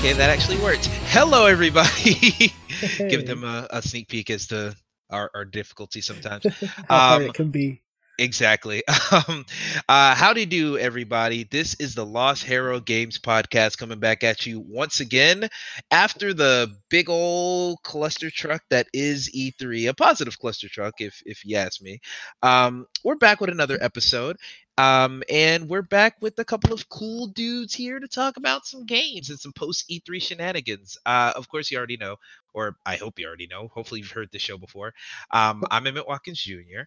[0.00, 0.86] Okay, that actually worked.
[0.86, 2.54] Hello, everybody.
[2.96, 4.74] Give them a, a, sneak peek as to
[5.10, 6.46] our, our difficulty sometimes.
[6.88, 7.82] How um, it can be.
[8.18, 8.82] Exactly.
[9.12, 9.44] Um,
[9.88, 11.42] uh, how do you do, everybody?
[11.42, 15.48] This is the Los Harrow Games podcast coming back at you once again
[15.90, 21.44] after the big old cluster truck that is E3, a positive cluster truck, if if
[21.44, 21.98] you ask me.
[22.40, 24.36] Um, we're back with another episode.
[24.80, 28.86] Um, and we're back with a couple of cool dudes here to talk about some
[28.86, 30.96] games and some post E3 shenanigans.
[31.04, 32.16] Uh, of course, you already know,
[32.54, 33.68] or I hope you already know.
[33.74, 34.94] Hopefully, you've heard the show before.
[35.32, 36.84] Um, I'm Emmett Watkins Jr.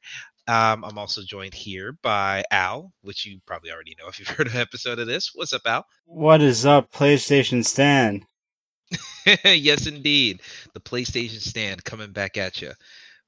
[0.47, 4.47] Um, I'm also joined here by Al, which you probably already know if you've heard
[4.47, 5.29] an episode of this.
[5.35, 5.85] What's up, Al?
[6.05, 8.25] What is up, PlayStation Stan?
[9.45, 10.41] yes, indeed.
[10.73, 12.71] The PlayStation Stan coming back at you.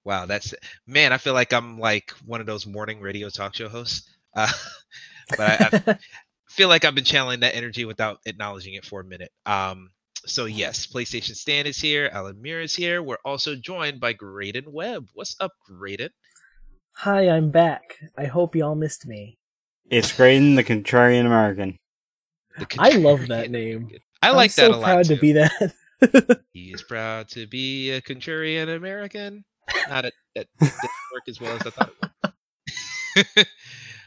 [0.05, 0.55] Wow, that's
[0.87, 1.13] man.
[1.13, 4.09] I feel like I'm like one of those morning radio talk show hosts.
[4.35, 4.51] Uh,
[5.37, 5.97] but I, I
[6.49, 9.31] feel like I've been channeling that energy without acknowledging it for a minute.
[9.45, 9.89] Um,
[10.25, 12.09] so yes, PlayStation Stan is here.
[12.11, 13.01] Allan Muir is here.
[13.01, 15.07] We're also joined by Graydon Webb.
[15.13, 16.09] What's up, Graydon?
[16.97, 17.97] Hi, I'm back.
[18.17, 19.37] I hope y'all missed me.
[19.89, 21.77] It's Graydon, the Contrarian American.
[22.57, 22.93] The contrarian.
[22.93, 23.89] I love that name.
[24.21, 24.83] I like I'm that so a lot.
[24.83, 25.15] Proud too.
[25.15, 25.73] to be that.
[26.53, 29.43] he is proud to be a Contrarian American.
[29.89, 30.73] Not a, that didn't
[31.13, 31.89] work as well as I thought
[33.15, 33.47] it would.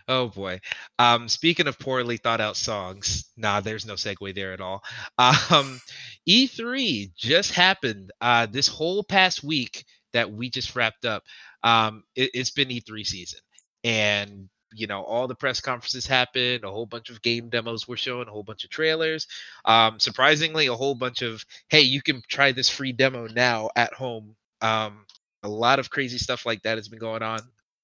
[0.09, 0.61] Oh boy.
[0.99, 4.83] Um, speaking of poorly thought out songs, nah, there's no segue there at all.
[5.51, 5.81] Um,
[6.29, 11.23] E3 just happened uh, this whole past week that we just wrapped up
[11.63, 13.41] um, it, has been E3 season,
[13.85, 16.65] and you know all the press conferences happened.
[16.65, 19.27] A whole bunch of game demos were shown, a whole bunch of trailers.
[19.65, 23.93] Um, surprisingly, a whole bunch of hey, you can try this free demo now at
[23.95, 24.37] home.
[24.61, 25.07] Um,
[25.43, 27.41] a lot of crazy stuff like that has been going on.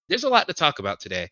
[0.08, 1.30] There's a lot to talk about today.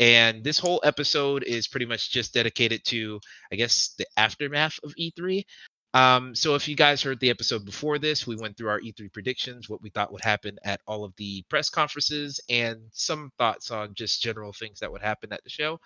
[0.00, 3.20] And this whole episode is pretty much just dedicated to,
[3.52, 5.44] I guess, the aftermath of E3.
[5.92, 9.12] Um, so if you guys heard the episode before this, we went through our E3
[9.12, 13.70] predictions, what we thought would happen at all of the press conferences, and some thoughts
[13.72, 15.80] on just general things that would happen at the show.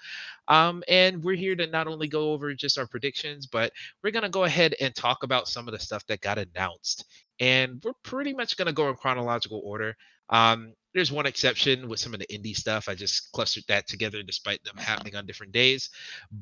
[0.46, 3.72] Um, and we're here to not only go over just our predictions, but
[4.02, 7.06] we're gonna go ahead and talk about some of the stuff that got announced.
[7.40, 9.96] And we're pretty much gonna go in chronological order.
[10.30, 12.88] Um, there's one exception with some of the indie stuff.
[12.88, 15.90] I just clustered that together despite them happening on different days.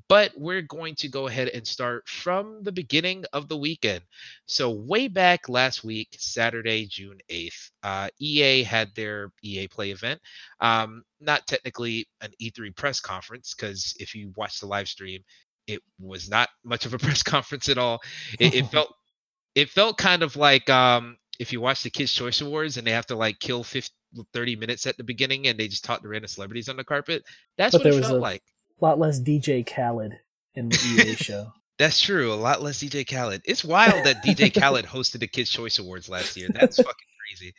[0.09, 4.03] But we're going to go ahead and start from the beginning of the weekend.
[4.45, 10.21] So, way back last week, Saturday, June 8th, uh, EA had their EA Play event.
[10.61, 15.23] Um, not technically an E3 press conference, because if you watch the live stream,
[15.67, 18.01] it was not much of a press conference at all.
[18.39, 18.95] It, it felt
[19.55, 22.93] it felt kind of like um, if you watch the Kids Choice Awards and they
[22.93, 23.91] have to like kill 50,
[24.33, 27.25] 30 minutes at the beginning and they just talk to random celebrities on the carpet,
[27.59, 28.43] that's but what it felt like.
[28.81, 30.13] A lot less DJ Khaled
[30.55, 31.53] in the EA show.
[31.79, 32.33] That's true.
[32.33, 33.43] A lot less DJ Khaled.
[33.45, 36.49] It's wild that DJ Khaled hosted the Kids Choice Awards last year.
[36.53, 36.95] That's fucking
[37.29, 37.55] crazy.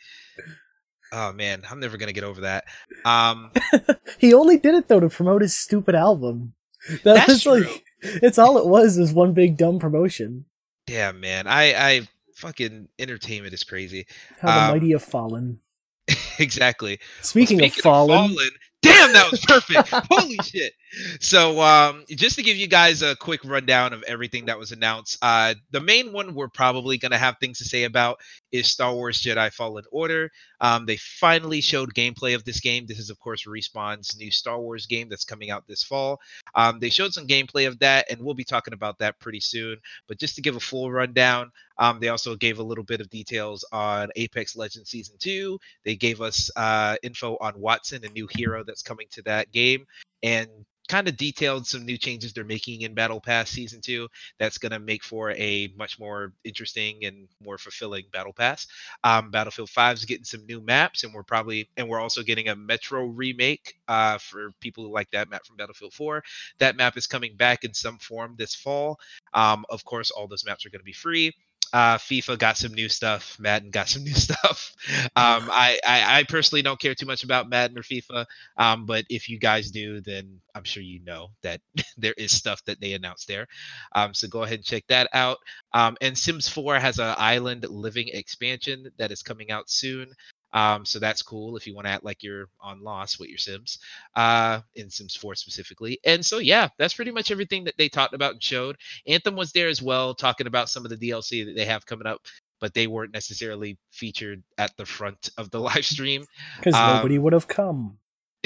[1.12, 2.64] Oh man, I'm never gonna get over that.
[3.04, 3.52] Um,
[4.18, 6.54] he only did it though to promote his stupid album.
[7.02, 7.60] That that's true.
[7.60, 10.46] like it's all it was is one big dumb promotion.
[10.86, 14.06] Damn man, I I fucking entertainment is crazy.
[14.40, 15.60] How the um, mighty have fallen.
[16.38, 16.98] exactly.
[17.22, 18.50] Speaking, well, speaking of, fallen, of fallen,
[18.82, 19.88] damn, that was perfect.
[20.10, 20.74] Holy shit.
[21.20, 25.18] So, um, just to give you guys a quick rundown of everything that was announced,
[25.22, 28.20] uh, the main one we're probably going to have things to say about
[28.52, 30.30] is Star Wars Jedi Fallen Order.
[30.60, 32.86] Um, they finally showed gameplay of this game.
[32.86, 36.20] This is, of course, Respawn's new Star Wars game that's coming out this fall.
[36.54, 39.78] Um, they showed some gameplay of that, and we'll be talking about that pretty soon.
[40.08, 43.10] But just to give a full rundown, um, they also gave a little bit of
[43.10, 45.58] details on Apex Legends Season 2.
[45.84, 49.86] They gave us uh, info on Wattson a new hero that's coming to that game.
[50.22, 50.48] And
[50.88, 54.08] kind of detailed some new changes they're making in Battle Pass Season 2
[54.38, 58.66] that's going to make for a much more interesting and more fulfilling Battle Pass.
[59.02, 62.48] Um, Battlefield 5 is getting some new maps, and we're probably, and we're also getting
[62.48, 66.22] a Metro remake uh, for people who like that map from Battlefield 4.
[66.58, 68.98] That map is coming back in some form this fall.
[69.32, 71.32] Um, of course, all those maps are going to be free.
[71.74, 73.36] Uh, FIFA got some new stuff.
[73.40, 74.72] Madden got some new stuff.
[75.16, 78.26] Um, I, I, I, personally don't care too much about Madden or FIFA,
[78.58, 81.60] um, but if you guys do, then I'm sure you know that
[81.96, 83.46] there is stuff that they announced there.
[83.94, 85.38] Um, so go ahead and check that out.
[85.72, 90.12] Um, and Sims 4 has an island living expansion that is coming out soon.
[90.54, 93.38] Um, so that's cool if you want to act like you're on Lost with your
[93.38, 93.80] Sims,
[94.14, 95.98] uh, in Sims 4 specifically.
[96.04, 98.76] And so, yeah, that's pretty much everything that they talked about and showed.
[99.06, 102.06] Anthem was there as well, talking about some of the DLC that they have coming
[102.06, 102.20] up,
[102.60, 106.24] but they weren't necessarily featured at the front of the live stream
[106.56, 107.98] because um, nobody would have come.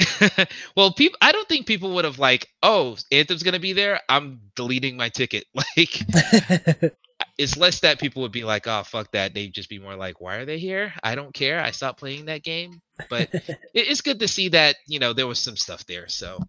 [0.75, 3.99] well, people, I don't think people would have like, oh, Anthem's gonna be there.
[4.09, 5.45] I'm deleting my ticket.
[5.53, 6.91] Like,
[7.39, 10.19] it's less that people would be like, "Oh, fuck that." They'd just be more like,
[10.21, 10.93] "Why are they here?
[11.01, 11.59] I don't care.
[11.59, 13.29] I stopped playing that game." But
[13.73, 16.09] it's good to see that you know there was some stuff there.
[16.09, 16.39] So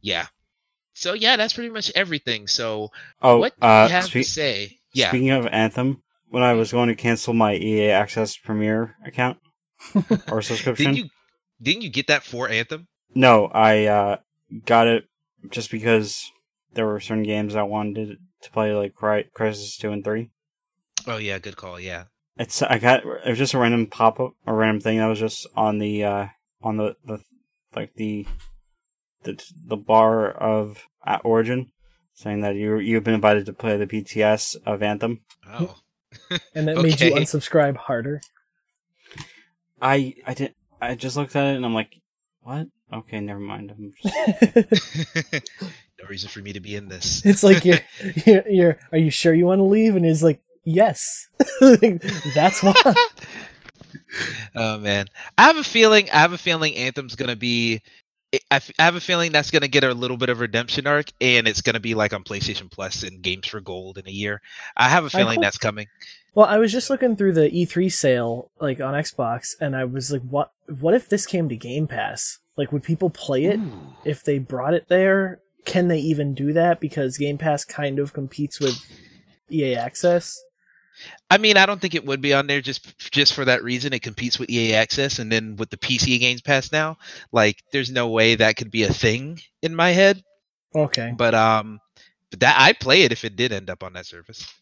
[0.00, 0.26] yeah,
[0.94, 2.46] so yeah, that's pretty much everything.
[2.46, 2.90] So
[3.20, 4.78] Oh, what do uh, you have spe- to say?
[4.94, 5.08] Yeah.
[5.08, 9.38] speaking of Anthem, when I was going to cancel my EA Access Premier account
[10.30, 11.10] or subscription, Didn't you
[11.60, 12.86] didn't you get that for Anthem?
[13.14, 14.16] no, I uh,
[14.64, 15.04] got it
[15.50, 16.30] just because
[16.74, 20.30] there were certain games I wanted to play, like Cry- Crysis Two and Three.
[21.06, 21.78] Oh yeah, good call.
[21.78, 22.04] Yeah.
[22.36, 25.18] It's I got it was just a random pop up, a random thing that was
[25.18, 26.26] just on the uh
[26.62, 27.20] on the the
[27.74, 28.26] like the
[29.24, 31.72] the the bar of at Origin,
[32.14, 35.20] saying that you you've been invited to play the PTS of Anthem.
[35.46, 35.76] Oh.
[36.54, 38.20] and that made you unsubscribe harder.
[39.80, 40.54] I I didn't.
[40.80, 42.00] I just looked at it and I'm like,
[42.42, 42.68] what?
[42.92, 43.72] Okay, never mind.
[43.72, 45.42] I'm just,
[46.00, 47.22] no reason for me to be in this.
[47.24, 47.80] it's like you're,
[48.26, 49.96] you're, you're, are you sure you want to leave?
[49.96, 51.28] And he's like, yes.
[52.34, 52.74] That's why.
[54.54, 55.06] oh man,
[55.36, 56.10] I have a feeling.
[56.10, 57.82] I have a feeling Anthem's gonna be.
[58.50, 61.06] I f- I have a feeling that's gonna get a little bit of redemption arc,
[61.20, 64.40] and it's gonna be like on PlayStation Plus and Games for Gold in a year.
[64.76, 65.86] I have a feeling that's coming.
[66.34, 70.12] Well, I was just looking through the E3 sale, like on Xbox, and I was
[70.12, 72.38] like, what, what if this came to Game Pass?
[72.56, 73.94] Like, would people play it Ooh.
[74.04, 75.40] if they brought it there?
[75.64, 76.80] Can they even do that?
[76.80, 78.78] Because Game Pass kind of competes with
[79.50, 80.40] EA Access.
[81.30, 83.92] I mean, I don't think it would be on there just just for that reason.
[83.92, 86.96] It competes with EA Access, and then with the PC Games Pass now,
[87.32, 90.22] like there's no way that could be a thing in my head.
[90.74, 91.80] Okay, But um,
[92.30, 94.52] but that I'd play it if it did end up on that service.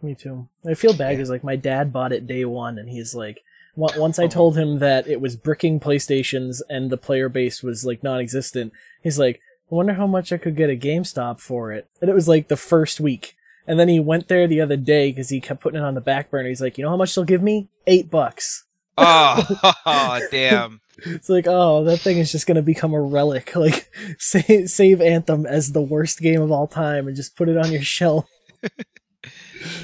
[0.00, 0.48] me too.
[0.66, 1.16] I feel bad Yeah.
[1.16, 3.40] because like my dad bought it day one, and he's like,
[3.76, 4.28] once I Oh.
[4.28, 8.72] told him that it was bricking PlayStations and the player base was like non-existent,
[9.02, 9.40] he's like,
[9.72, 11.88] I wonder how much I could get a GameStop for it.
[12.02, 13.36] And it was like the first week.
[13.66, 16.02] And then he went there the other day because he kept putting it on the
[16.02, 16.50] back burner.
[16.50, 17.68] He's like, you know how much they'll give me?
[17.86, 18.64] Eight bucks.
[18.98, 20.82] Oh, damn!
[21.06, 23.52] It's like, oh, that thing is just gonna become a relic.
[23.56, 27.56] Like, save, save Anthem as the worst game of all time and just put it
[27.56, 28.28] on your shelf.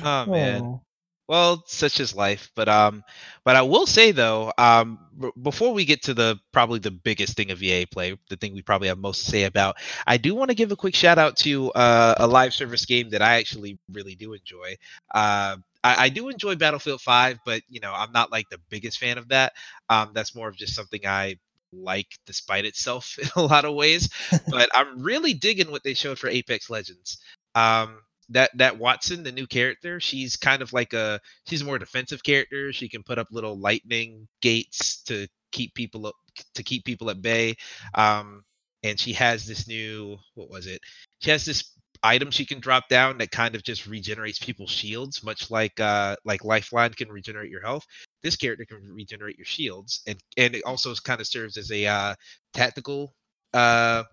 [0.02, 0.62] Oh man.
[0.62, 0.80] Oh.
[1.28, 2.50] Well, such is life.
[2.54, 3.04] But um,
[3.44, 7.36] but I will say though, um, b- before we get to the probably the biggest
[7.36, 9.76] thing of EA play, the thing we probably have most to say about,
[10.06, 13.10] I do want to give a quick shout out to uh, a live service game
[13.10, 14.76] that I actually really do enjoy.
[15.14, 18.98] Uh, I, I do enjoy Battlefield 5, but you know, I'm not like the biggest
[18.98, 19.52] fan of that.
[19.90, 21.36] Um, that's more of just something I
[21.74, 24.08] like despite itself in a lot of ways.
[24.48, 27.18] but I'm really digging what they showed for Apex Legends.
[27.54, 27.98] Um,
[28.30, 32.22] that that Wattson, the new character, she's kind of like a she's a more defensive
[32.22, 32.72] character.
[32.72, 36.14] She can put up little lightning gates to keep people up,
[36.54, 37.56] to keep people at bay.
[37.94, 38.44] Um,
[38.82, 40.80] and she has this new what was it?
[41.20, 41.72] She has this
[42.02, 46.16] item she can drop down that kind of just regenerates people's shields, much like uh
[46.24, 47.84] like Lifeline can regenerate your health.
[48.22, 51.86] This character can regenerate your shields, and and it also kind of serves as a
[51.86, 52.14] uh,
[52.52, 53.14] tactical
[53.54, 54.04] uh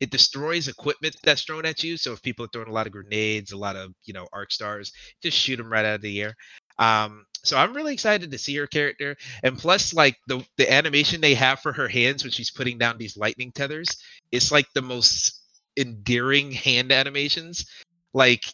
[0.00, 1.96] it destroys equipment that's thrown at you.
[1.96, 4.52] So if people are throwing a lot of grenades, a lot of you know arc
[4.52, 4.92] stars,
[5.22, 6.34] just shoot them right out of the air.
[6.78, 11.20] Um, so I'm really excited to see her character, and plus like the the animation
[11.20, 13.88] they have for her hands when she's putting down these lightning tethers,
[14.32, 15.40] it's like the most
[15.76, 17.66] endearing hand animations.
[18.12, 18.44] Like,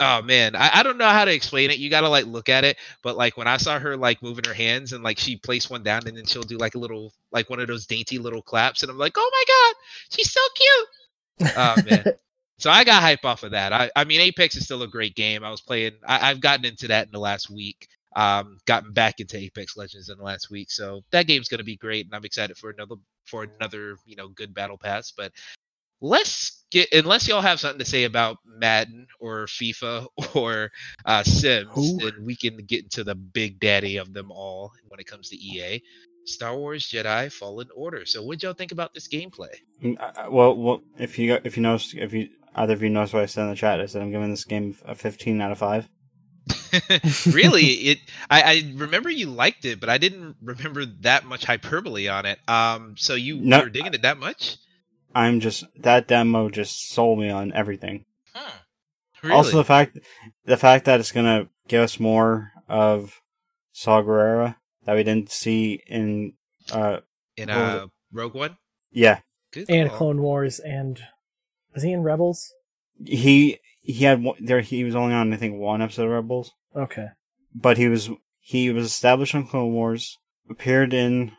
[0.00, 1.78] oh man, I, I don't know how to explain it.
[1.78, 4.54] You gotta like look at it, but like when I saw her like moving her
[4.54, 7.50] hands and like she placed one down and then she'll do like a little like
[7.50, 9.76] one of those dainty little claps, and I'm like, oh my god,
[10.10, 11.52] she's so cute.
[11.56, 12.04] Oh man.
[12.58, 13.72] So I got hype off of that.
[13.72, 15.44] I, I mean, Apex is still a great game.
[15.44, 15.92] I was playing.
[16.06, 17.86] I, I've gotten into that in the last week.
[18.16, 20.72] Um, gotten back into Apex Legends in the last week.
[20.72, 24.28] So that game's gonna be great, and I'm excited for another for another you know
[24.28, 25.12] good battle pass.
[25.12, 25.32] But
[26.02, 30.70] let's get unless y'all have something to say about Madden or FIFA or
[31.06, 31.98] uh, Sims, Who?
[31.98, 35.36] then we can get into the big daddy of them all when it comes to
[35.38, 35.82] EA.
[36.26, 38.06] Star Wars Jedi Fallen Order.
[38.06, 39.54] So, what y'all think about this gameplay?
[39.82, 43.14] Mm, uh, well, well, if you if you noticed, if you either of you noticed
[43.14, 45.52] what I said in the chat, I said I'm giving this game a 15 out
[45.52, 45.88] of five.
[47.26, 47.98] really it
[48.30, 52.38] I, I remember you liked it but i didn't remember that much hyperbole on it
[52.48, 54.58] um so you No, were digging it that much
[55.18, 58.04] I'm just that demo just sold me on everything.
[58.34, 58.50] huh
[59.22, 59.34] really?
[59.36, 59.98] Also, the fact
[60.44, 63.20] the fact that it's gonna give us more of
[63.72, 66.34] Saw Gerrera that we didn't see in
[66.72, 66.98] uh
[67.36, 68.56] in uh rogue one
[68.90, 69.20] yeah
[69.52, 69.98] Good and call.
[69.98, 71.00] Clone Wars and
[71.74, 72.52] was he in Rebels?
[73.04, 77.08] he he had there he was only on I think one episode of Rebels, Okay.
[77.54, 78.10] but he was
[78.40, 80.16] he was established on Clone Wars,
[80.50, 81.32] appeared in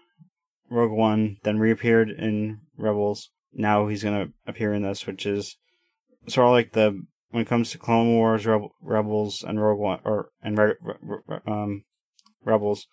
[0.69, 3.29] Rogue One, then reappeared in Rebels.
[3.53, 5.57] Now he's gonna appear in this, which is
[6.27, 7.01] sort of like the
[7.31, 11.17] when it comes to Clone Wars, Rebel, Rebels, and Rogue One, or and Re, Re,
[11.27, 11.83] Re, um,
[12.43, 12.87] Rebels,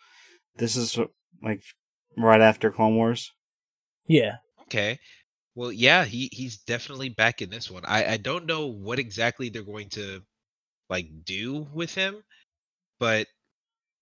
[0.56, 0.98] this is
[1.42, 1.62] like
[2.16, 3.32] right after Clone Wars.
[4.06, 4.36] Yeah.
[4.62, 4.98] Okay.
[5.54, 7.84] Well, yeah, he he's definitely back in this one.
[7.86, 10.20] I I don't know what exactly they're going to
[10.90, 12.22] like do with him,
[13.00, 13.26] but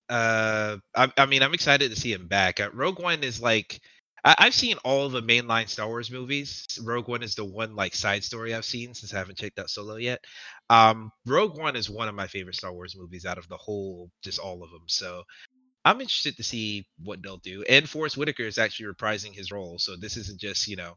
[0.08, 2.60] uh, I I mean I'm excited to see him back.
[2.60, 3.80] Uh, Rogue One is like
[4.24, 6.66] I, I've seen all of the mainline Star Wars movies.
[6.82, 9.70] Rogue One is the one like side story I've seen since I haven't checked out
[9.70, 10.24] Solo yet.
[10.70, 14.10] Um, Rogue One is one of my favorite Star Wars movies out of the whole,
[14.22, 14.84] just all of them.
[14.86, 15.22] So
[15.84, 17.62] I'm interested to see what they'll do.
[17.68, 20.94] And Forest Whitaker is actually reprising his role, so this isn't just you know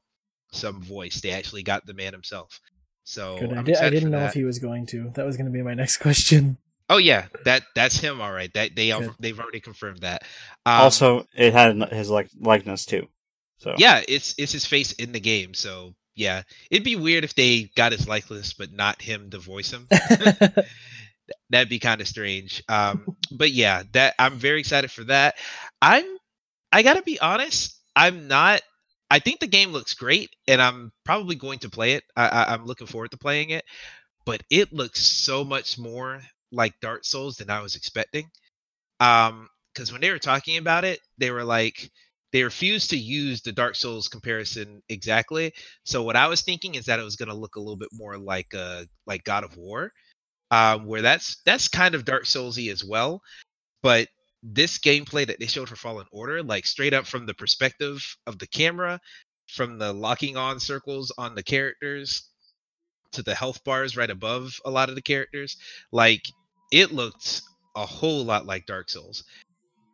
[0.53, 1.19] some voice.
[1.21, 2.59] They actually got the man himself.
[3.03, 3.53] So Good.
[3.53, 4.29] I, did, I didn't know that.
[4.29, 5.11] if he was going to.
[5.15, 6.57] That was going to be my next question.
[6.89, 8.21] Oh yeah, that that's him.
[8.21, 9.13] All right, that they Good.
[9.19, 10.23] they've already confirmed that.
[10.65, 13.07] Um, also, it had his like likeness too.
[13.57, 15.53] So yeah, it's it's his face in the game.
[15.53, 19.71] So yeah, it'd be weird if they got his likeness but not him to voice
[19.71, 19.87] him.
[21.49, 22.63] That'd be kind of strange.
[22.69, 25.35] Um, but yeah, that I'm very excited for that.
[25.81, 26.05] I'm
[26.71, 27.79] I gotta be honest.
[27.95, 28.61] I'm not.
[29.09, 32.03] I think the game looks great, and I'm probably going to play it.
[32.15, 33.63] I, I, I'm looking forward to playing it,
[34.25, 36.21] but it looks so much more
[36.51, 38.29] like Dark Souls than I was expecting.
[38.99, 41.91] Um, because when they were talking about it, they were like
[42.33, 45.53] they refused to use the Dark Souls comparison exactly.
[45.85, 47.89] So what I was thinking is that it was going to look a little bit
[47.93, 49.91] more like uh like God of War,
[50.51, 53.21] um, where that's that's kind of Dark Soulsy as well,
[53.81, 54.07] but
[54.43, 58.37] this gameplay that they showed for Fallen Order, like straight up from the perspective of
[58.39, 58.99] the camera,
[59.47, 62.29] from the locking on circles on the characters
[63.13, 65.57] to the health bars right above a lot of the characters,
[65.91, 66.21] like
[66.71, 67.41] it looked
[67.75, 69.23] a whole lot like Dark Souls,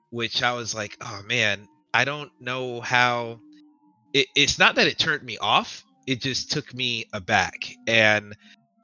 [0.10, 3.40] which I was like, oh man, I don't know how.
[4.14, 7.76] It, it's not that it turned me off; it just took me aback.
[7.88, 8.36] And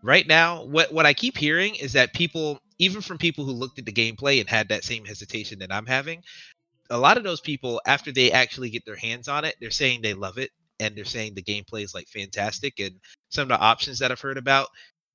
[0.04, 3.80] right now, what what I keep hearing is that people, even from people who looked
[3.80, 6.24] at the gameplay and had that same hesitation that I'm having,
[6.90, 10.02] a lot of those people, after they actually get their hands on it, they're saying
[10.02, 12.80] they love it and they're saying the gameplay is like fantastic.
[12.80, 12.96] And
[13.30, 14.70] some of the options that I've heard about,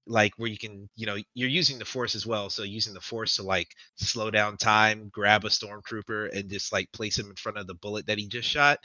[0.06, 2.50] like where you can, you know, you're using the force as well.
[2.50, 6.92] So using the force to like slow down time, grab a stormtrooper, and just like
[6.92, 8.78] place him in front of the bullet that he just shot.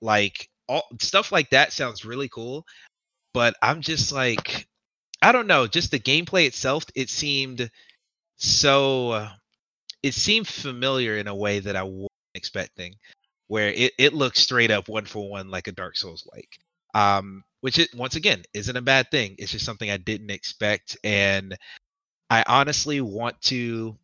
[0.00, 2.66] Like all stuff like that sounds really cool.
[3.34, 4.66] But I'm just like,
[5.22, 7.70] I don't know, just the gameplay itself, it seemed
[8.36, 9.28] so
[10.02, 12.94] it seemed familiar in a way that I wasn't expecting,
[13.46, 16.58] where it, it looks straight up one for one like a Dark Souls like.
[16.94, 19.36] Um, which it once again isn't a bad thing.
[19.38, 21.56] It's just something I didn't expect, and
[22.30, 23.96] I honestly want to.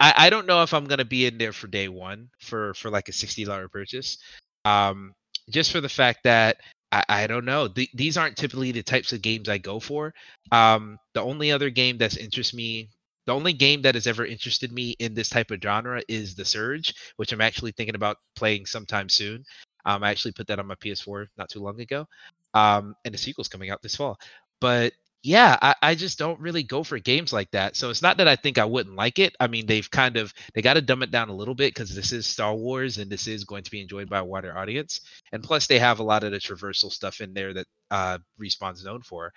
[0.00, 2.90] I, I don't know if I'm gonna be in there for day one for for
[2.90, 4.18] like a sixty dollar purchase,
[4.64, 5.14] um,
[5.50, 6.58] just for the fact that
[6.90, 7.68] I, I don't know.
[7.68, 10.12] Th- these aren't typically the types of games I go for.
[10.50, 12.90] Um, the only other game that's interests me
[13.26, 16.44] the only game that has ever interested me in this type of genre is The
[16.44, 19.44] Surge, which I'm actually thinking about playing sometime soon.
[19.84, 22.06] Um, I actually put that on my PS4 not too long ago.
[22.54, 24.18] Um, and the sequel's coming out this fall.
[24.60, 27.76] But yeah, I, I just don't really go for games like that.
[27.76, 29.36] So it's not that I think I wouldn't like it.
[29.38, 31.94] I mean, they've kind of they got to dumb it down a little bit because
[31.94, 35.00] this is Star Wars and this is going to be enjoyed by a wider audience.
[35.32, 38.84] And plus, they have a lot of the traversal stuff in there that uh, Respawn's
[38.84, 39.32] known for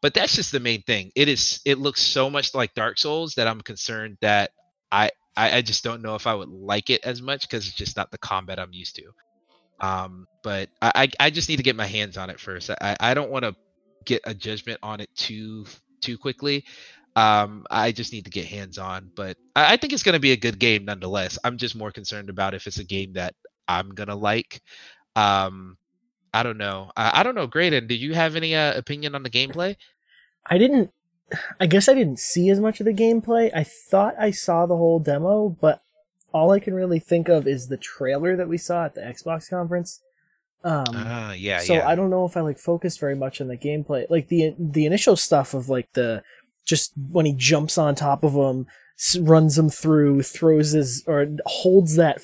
[0.00, 3.34] but that's just the main thing it is it looks so much like dark souls
[3.34, 4.50] that i'm concerned that
[4.90, 7.76] i i, I just don't know if i would like it as much because it's
[7.76, 9.12] just not the combat i'm used to
[9.80, 13.14] um but I, I just need to get my hands on it first i i
[13.14, 13.56] don't want to
[14.04, 15.66] get a judgment on it too
[16.00, 16.64] too quickly
[17.16, 20.20] um i just need to get hands on but i, I think it's going to
[20.20, 23.34] be a good game nonetheless i'm just more concerned about if it's a game that
[23.68, 24.62] i'm going to like
[25.16, 25.76] um
[26.32, 26.90] I don't know.
[26.96, 27.46] I, I don't know.
[27.46, 29.76] Graydon, did you have any uh, opinion on the gameplay?
[30.48, 30.90] I didn't.
[31.60, 33.50] I guess I didn't see as much of the gameplay.
[33.54, 35.80] I thought I saw the whole demo, but
[36.32, 39.48] all I can really think of is the trailer that we saw at the Xbox
[39.48, 40.00] conference.
[40.62, 41.88] Um, Ah, yeah, so yeah.
[41.88, 44.06] I don't know if I like focused very much on the gameplay.
[44.10, 46.22] Like the the initial stuff of like the
[46.66, 48.66] just when he jumps on top of him,
[49.20, 52.20] runs him through, throws his or holds that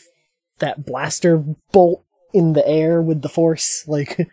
[0.59, 1.39] that blaster
[1.73, 3.85] bolt in the air with the force.
[3.89, 4.29] Like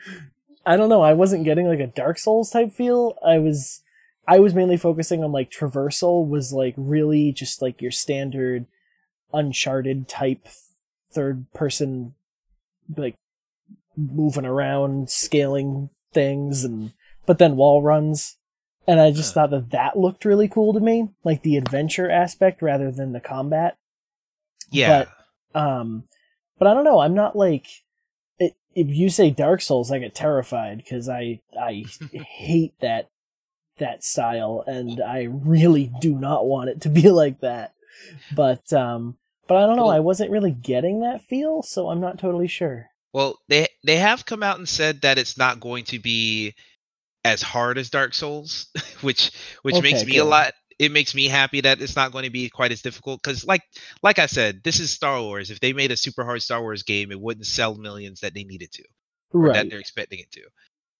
[0.65, 3.17] I don't know, I wasn't getting like a Dark Souls type feel.
[3.25, 3.81] I was
[4.27, 8.65] I was mainly focusing on like traversal was like really just like your standard
[9.33, 10.47] uncharted type
[11.11, 12.13] third person
[12.95, 13.15] like
[13.95, 16.91] moving around scaling things and
[17.25, 18.37] but then wall runs
[18.87, 22.61] and i just thought that that looked really cool to me like the adventure aspect
[22.61, 23.77] rather than the combat
[24.71, 25.05] yeah.
[25.53, 26.05] But um
[26.57, 27.67] but i don't know i'm not like
[28.39, 33.09] it, if you say dark souls i get terrified because i i hate that
[33.79, 37.73] that style, and I really do not want it to be like that.
[38.35, 39.87] But um, but I don't know.
[39.87, 42.89] Well- I wasn't really getting that feel, so I'm not totally sure.
[43.13, 46.55] Well, they they have come out and said that it's not going to be
[47.25, 48.67] as hard as Dark Souls,
[49.01, 49.31] which
[49.63, 50.53] which makes Okay, me a lot.
[50.79, 53.63] It makes me happy that it's not going to be quite as difficult because, like
[54.03, 55.51] like I said, this is Star Wars.
[55.51, 58.43] If they made a super hard Star Wars game, it wouldn't sell millions that they
[58.45, 58.83] needed to,
[59.33, 60.41] or that they're expecting it to.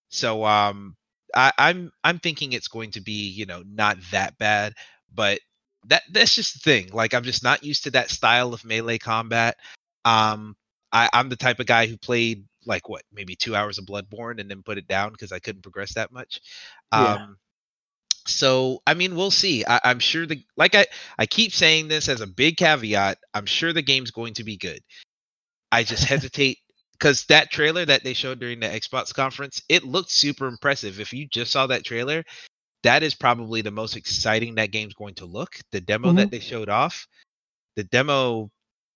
[0.09, 0.95] So um,
[1.35, 4.73] I, I'm I'm thinking it's going to be you know not that bad,
[5.13, 5.39] but
[5.85, 6.89] that that's just the thing.
[6.93, 9.57] Like I'm just not used to that style of melee combat.
[10.05, 10.55] Um,
[10.91, 14.39] I, I'm the type of guy who played like what maybe two hours of Bloodborne
[14.39, 16.39] and then put it down because I couldn't progress that much.
[16.91, 17.15] Yeah.
[17.15, 17.37] Um,
[18.25, 19.65] so I mean, we'll see.
[19.65, 20.85] I, I'm sure the like I
[21.17, 23.17] I keep saying this as a big caveat.
[23.33, 24.81] I'm sure the game's going to be good.
[25.71, 26.59] I just hesitate
[26.93, 30.99] because that trailer that they showed during the Xbox conference, it looked super impressive.
[30.99, 32.23] If you just saw that trailer,
[32.83, 35.55] that is probably the most exciting that game's going to look.
[35.71, 37.07] The demo that they showed off,
[37.75, 38.51] the demo,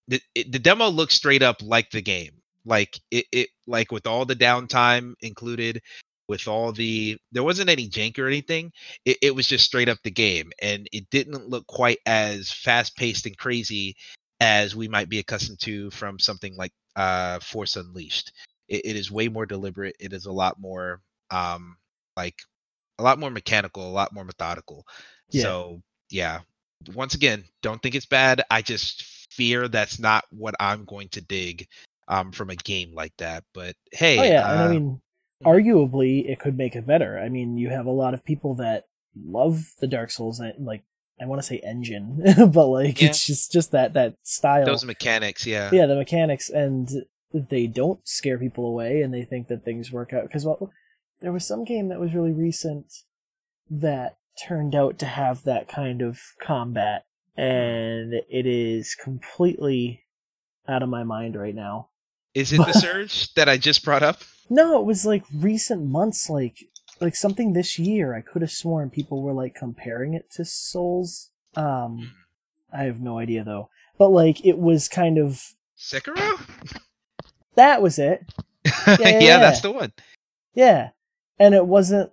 [0.07, 2.41] the, it, the demo looks straight up like the game.
[2.65, 5.81] Like it, it, like with all the downtime included,
[6.27, 8.73] with all the, there wasn't any jank or anything.
[9.05, 12.97] It, it was just straight up the game, and it didn't look quite as fast
[12.97, 13.95] paced and crazy
[14.41, 18.33] as we might be accustomed to from something like uh, Force Unleashed.
[18.67, 19.95] It, it is way more deliberate.
[19.99, 20.99] It is a lot more
[21.31, 21.77] um,
[22.17, 22.35] like
[22.99, 24.85] a lot more mechanical, a lot more methodical.
[25.29, 25.43] Yeah.
[25.43, 26.39] So yeah,
[26.93, 28.43] once again, don't think it's bad.
[28.49, 31.67] I just fear that's not what I'm going to dig
[32.07, 33.43] um, from a game like that.
[33.53, 35.01] But hey, Oh yeah, and I uh, mean,
[35.45, 37.19] arguably it could make it better.
[37.19, 38.85] I mean, you have a lot of people that
[39.15, 40.83] love the Dark Souls, like
[41.21, 43.09] I want to say engine, but like Yeah.
[43.09, 44.65] it's just just that that style.
[44.65, 46.89] those mechanics, yeah, yeah, the mechanics, and
[47.33, 50.23] they don't scare people away, and they think that things work out.
[50.23, 50.71] Because well,
[51.19, 52.93] there was some game that was really recent
[53.69, 60.03] that turned out to have that kind of combat, and it is completely
[60.67, 61.89] out of my mind right now.
[62.33, 64.21] Is it the surge that I just brought up?
[64.49, 66.57] No, it was like recent months, like
[66.99, 68.15] like something this year.
[68.15, 71.31] I could have sworn people were like comparing it to Souls.
[71.55, 72.11] Um,
[72.71, 73.69] I have no idea though.
[73.97, 75.41] But like it was kind of
[75.77, 76.39] Sekiro?
[77.55, 78.23] that was it.
[78.65, 79.39] yeah, yeah, yeah.
[79.39, 79.91] that's the one.
[80.53, 80.89] Yeah,
[81.39, 82.11] and it wasn't.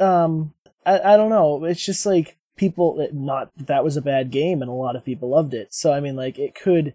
[0.00, 1.64] Um, I I don't know.
[1.64, 3.00] It's just like people.
[3.00, 5.74] It, not that was a bad game, and a lot of people loved it.
[5.74, 6.94] So I mean, like it could,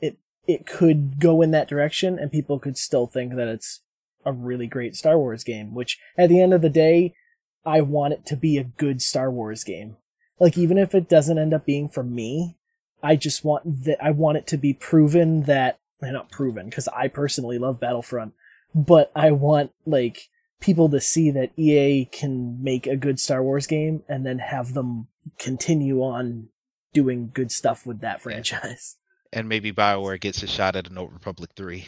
[0.00, 3.80] it it could go in that direction, and people could still think that it's
[4.24, 5.74] a really great Star Wars game.
[5.74, 7.14] Which at the end of the day,
[7.64, 9.96] I want it to be a good Star Wars game.
[10.38, 12.56] Like even if it doesn't end up being for me,
[13.02, 14.02] I just want that.
[14.02, 15.78] I want it to be proven that.
[16.02, 18.32] eh, Not proven because I personally love Battlefront,
[18.74, 20.29] but I want like
[20.60, 24.74] people to see that EA can make a good Star Wars game and then have
[24.74, 26.48] them continue on
[26.92, 28.96] doing good stuff with that franchise.
[29.32, 31.86] And maybe Bioware gets a shot at an Old Republic 3.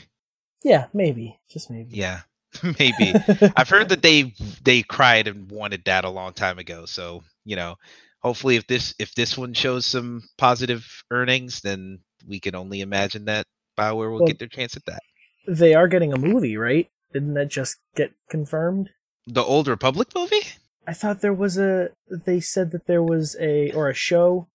[0.63, 1.41] Yeah, maybe.
[1.51, 1.91] Just maybe.
[1.97, 2.21] Yeah,
[2.63, 3.15] maybe.
[3.57, 4.33] I've heard that they
[4.63, 6.87] they cried and wanted that a long time ago.
[6.87, 7.79] So you know,
[8.21, 13.25] hopefully, if this if this one shows some positive earnings, then we can only imagine
[13.25, 15.01] that Bioware will Well- get their chance at that.
[15.49, 16.89] they are getting a movie, right?
[17.13, 18.91] Didn't that just get confirmed?
[19.27, 20.41] The Old Republic movie?
[20.87, 21.91] I thought there was a.
[22.11, 24.49] They said that there was a or a show.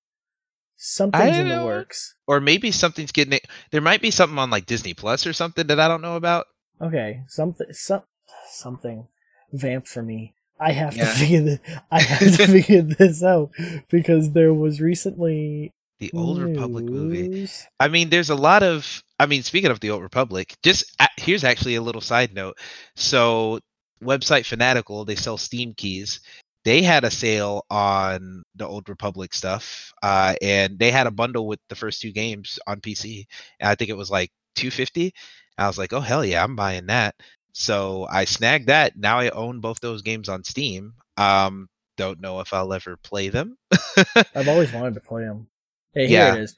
[0.75, 2.15] Something's in the works.
[2.27, 3.39] Or maybe something's getting.
[3.71, 6.45] There might be something on like Disney Plus or something that I don't know about.
[6.79, 8.03] Okay, something, some,
[8.51, 9.07] something,
[9.51, 10.35] vamp for me.
[10.59, 11.05] I have Yeah.
[11.05, 11.59] to figure this.
[11.91, 13.51] I have to figure this out
[13.89, 17.47] because there was recently The Old Republic movie.
[17.79, 19.03] I mean, there's a lot of.
[19.19, 22.57] I mean, speaking of the Old Republic, just a here's actually a little side note.
[22.95, 23.59] So,
[24.03, 26.21] website Fanatical, they sell Steam keys.
[26.65, 31.47] They had a sale on the Old Republic stuff, uh, and they had a bundle
[31.47, 33.25] with the first two games on PC.
[33.59, 35.13] And I think it was like 250.
[35.57, 37.15] I was like, oh hell yeah, I'm buying that.
[37.53, 38.97] So I snagged that.
[38.97, 40.93] Now I own both those games on Steam.
[41.17, 43.57] Um, don't know if I'll ever play them.
[44.35, 45.47] I've always wanted to play them.
[45.93, 46.35] Hey, Yeah.
[46.35, 46.55] it is.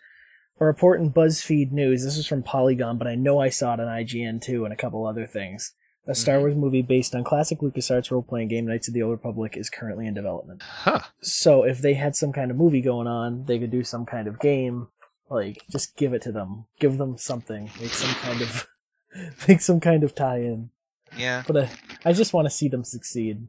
[0.61, 2.03] A report in BuzzFeed News.
[2.03, 4.77] This is from Polygon, but I know I saw it on IGN too, and a
[4.77, 5.73] couple other things.
[6.07, 6.39] A Star Mhm.
[6.41, 10.07] Wars movie based on classic LucasArts role-playing game Knights of the Old Republic is currently
[10.07, 10.61] in development.
[10.63, 11.01] Huh.
[11.21, 14.27] So if they had some kind of movie going on, they could do some kind
[14.27, 14.87] of game.
[15.29, 16.65] Like, just give it to them.
[16.79, 17.69] Give them something.
[17.79, 18.67] Make some kind of,
[19.47, 20.71] make some kind of tie-in.
[21.15, 21.43] Yeah.
[21.45, 21.67] But uh,
[22.03, 23.47] I just want to see them succeed.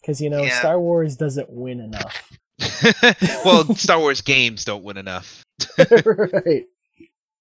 [0.00, 0.58] Because, you know, Yeah.
[0.58, 2.30] Star Wars doesn't win enough.
[3.44, 5.44] well, Star Wars games don't win enough.
[5.78, 6.66] right.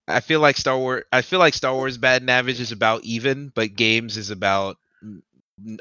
[0.07, 1.03] I feel like Star Wars.
[1.11, 4.77] I feel like Star Wars bad average is about even, but games is about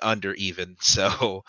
[0.02, 0.76] under even.
[0.80, 1.44] So,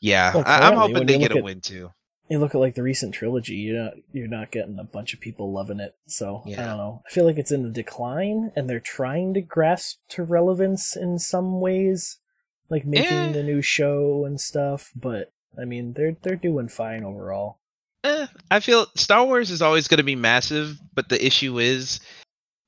[0.00, 1.92] Yeah, Well, I, I'm hoping they get a at- win too.
[2.28, 5.20] You look at like the recent trilogy, you're not you're not getting a bunch of
[5.20, 5.94] people loving it.
[6.06, 7.02] So I don't know.
[7.06, 11.18] I feel like it's in the decline, and they're trying to grasp to relevance in
[11.18, 12.18] some ways,
[12.70, 13.32] like making Eh.
[13.32, 14.92] the new show and stuff.
[14.96, 17.58] But I mean, they're they're doing fine overall.
[18.04, 22.00] Eh, I feel Star Wars is always going to be massive, but the issue is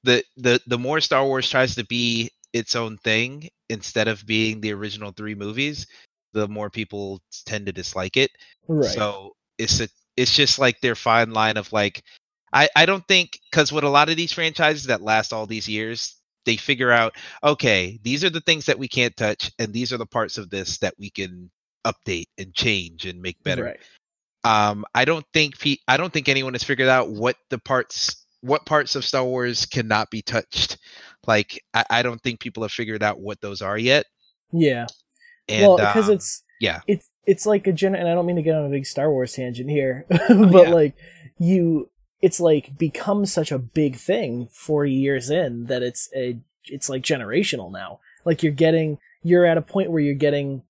[0.02, 4.60] the the the more Star Wars tries to be its own thing instead of being
[4.60, 5.86] the original three movies,
[6.32, 8.30] the more people tend to dislike it.
[8.68, 8.90] Right.
[8.90, 12.02] So it's a it's just like their fine line of like
[12.52, 15.68] I I don't think because with a lot of these franchises that last all these
[15.68, 19.92] years, they figure out okay these are the things that we can't touch and these
[19.92, 21.50] are the parts of this that we can
[21.84, 23.80] update and change and make better Right.
[24.44, 28.24] um i don't think pe- i don't think anyone has figured out what the parts
[28.40, 30.78] what parts of star wars cannot be touched
[31.26, 34.06] like i, I don't think people have figured out what those are yet
[34.52, 34.86] Yeah.
[35.48, 38.36] and well, because um, it's yeah it's it's like a gen and I don't mean
[38.36, 40.68] to get on a big Star Wars tangent here, but Oh, yeah.
[40.68, 40.94] like
[41.38, 46.88] you it's like become such a big thing 40 years in that it's a it's
[46.90, 48.00] like generational now.
[48.26, 50.62] Like you're getting you're at a point where you're getting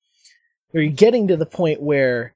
[0.74, 2.34] or you're getting to the point where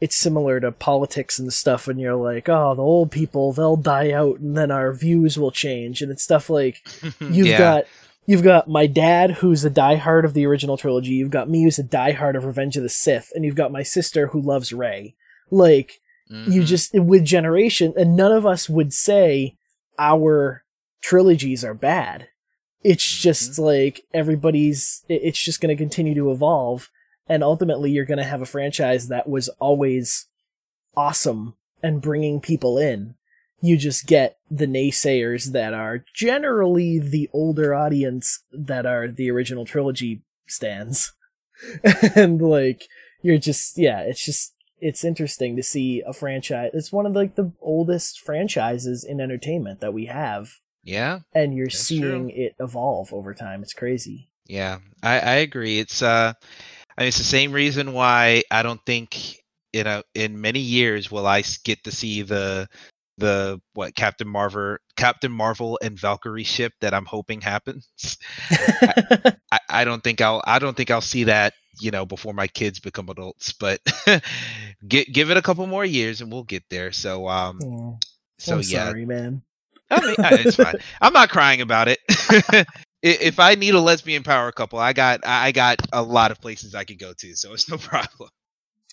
[0.00, 4.10] it's similar to politics and stuff and you're like, "Oh, the old people, they'll die
[4.12, 6.82] out and then our views will change." And it's stuff like
[7.20, 7.58] You've yeah.
[7.58, 7.84] got
[8.26, 11.12] you've got my dad who's a diehard of the original trilogy.
[11.12, 13.82] You've got me who's a diehard of Revenge of the Sith, and you've got my
[13.82, 15.14] sister who loves Rey
[15.50, 16.66] Like you Mhm.
[16.66, 19.54] just with generation, and none of us would say
[19.96, 20.64] our
[21.00, 22.26] trilogies are bad.
[22.82, 26.90] It's just like everybody's it's just going to continue to evolve,
[27.28, 30.26] and ultimately, you're going to have a franchise that was always
[30.96, 33.14] awesome and bringing people in
[33.60, 39.64] you just get the naysayers that are generally the older audience that are the original
[39.64, 41.12] trilogy stands.
[42.14, 42.86] and like
[43.22, 46.70] you're just yeah, it's just it's interesting to see a franchise.
[46.74, 50.50] It's one of like the oldest franchises in entertainment that we have
[50.84, 53.62] yeah and you're seeing it evolve over time.
[53.62, 54.28] It's crazy.
[54.46, 55.80] Yeah, I, I agree.
[55.80, 56.34] It's uh,
[56.96, 59.36] I mean, it's the same reason why I don't think
[59.72, 62.68] you know in many years will I get to see the
[63.18, 67.88] the what Captain Marvel, Captain Marvel and Valkyrie ship that I'm hoping happens.
[68.50, 72.46] I, I don't think I'll I don't think I'll see that you know before my
[72.46, 73.80] kids become adults, but
[74.88, 76.92] get give it a couple more years and we'll get there.
[76.92, 77.98] So um, Oh,
[78.38, 79.42] so I'm yeah, sorry, man.
[79.90, 80.74] I mean, it's fine.
[81.00, 82.00] I'm not crying about it.
[83.06, 86.74] If I need a lesbian power couple, I got I got a lot of places
[86.74, 88.30] I could go to, so it's no problem.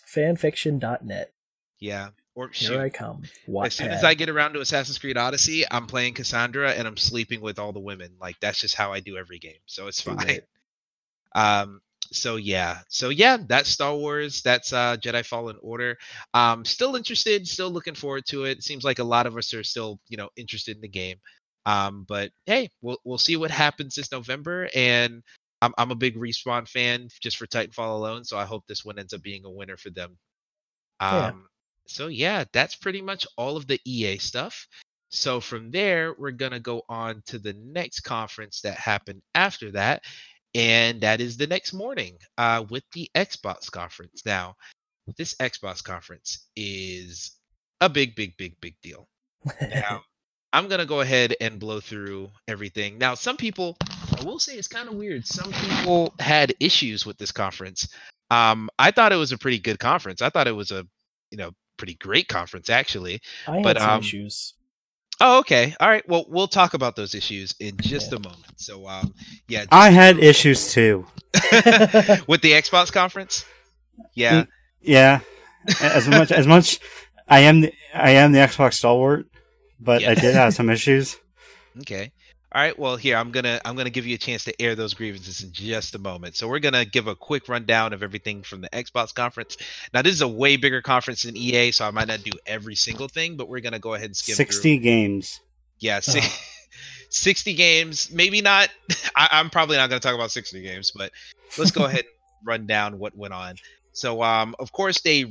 [0.08, 1.34] Fanfiction.net.
[1.80, 2.10] Yeah.
[2.36, 3.24] Or Here shoot, I come.
[3.64, 6.98] as soon as I get around to Assassin's Creed Odyssey, I'm playing Cassandra and I'm
[6.98, 8.12] sleeping with all the women.
[8.20, 10.40] Like that's just how I do every game, so it's fine.
[11.36, 11.82] Um.
[12.12, 12.82] So yeah.
[12.90, 14.44] So yeah, that's Star Wars.
[14.44, 15.98] That's uh Jedi Fallen Order.
[16.36, 16.64] Um.
[16.64, 17.48] Still interested.
[17.48, 18.62] Still looking forward to it.
[18.62, 21.18] Seems like a lot of us are still you know interested in the game.
[21.66, 22.06] Um.
[22.08, 24.70] But hey, we'll we'll see what happens this November.
[24.76, 25.24] And
[25.62, 28.24] I'm I'm a big respawn fan just for Titanfall alone.
[28.24, 30.18] So I hope this one ends up being a winner for them.
[31.00, 31.14] Um.
[31.14, 31.32] Yeah.
[31.88, 34.68] So yeah, that's pretty much all of the EA stuff.
[35.10, 40.04] So from there, we're gonna go on to the next conference that happened after that,
[40.56, 44.24] and that is the next morning uh, with the Xbox conference.
[44.26, 44.56] Now,
[45.18, 47.38] this Xbox conference is
[47.82, 49.08] a big, big, big, big deal.
[49.62, 50.04] Now,
[50.54, 52.98] I'm gonna go ahead and blow through everything.
[53.00, 53.76] Now, some people,
[54.18, 55.26] I will say, it's kind of weird.
[55.26, 57.88] Some people had issues with this conference.
[58.30, 60.22] Um, I thought it was a pretty good conference.
[60.22, 60.86] I thought it was a,
[61.32, 63.20] you know, pretty great conference actually.
[63.48, 64.54] I had but, some um, issues.
[65.20, 65.76] Oh, okay.
[65.80, 66.08] All right.
[66.08, 68.60] Well, we'll talk about those issues in just a moment.
[68.60, 69.14] So, um,
[69.48, 71.06] yeah, I had issues too.
[71.34, 73.46] with the Xbox conference.
[74.16, 74.46] Yeah.
[74.82, 75.22] Yeah,
[75.82, 76.80] as much as much
[77.28, 79.28] I am the, I am the Xbox stalwart,
[79.84, 80.12] but Yeah.
[80.12, 81.18] I did have some issues.
[81.82, 82.12] Okay.
[82.52, 82.78] All right.
[82.78, 85.52] Well, here I'm gonna I'm gonna give you a chance to air those grievances in
[85.54, 86.36] just a moment.
[86.36, 89.58] So we're gonna give a quick rundown of everything from the Xbox conference.
[89.92, 92.76] Now, this is a way bigger conference than EA, so I might not do every
[92.76, 94.46] single thing, but we're gonna go ahead and skim through.
[94.46, 95.40] Sixty games.
[95.80, 96.28] Yeah, si- uh-huh.
[96.32, 96.40] Ugh.
[97.10, 98.12] 60 games.
[98.12, 98.70] Maybe not.
[99.16, 101.12] I, I'm probably not going to talk about 60 games, but
[101.58, 102.08] let's go ahead and
[102.48, 103.56] run down what went on.
[103.94, 105.24] So, um, of course, they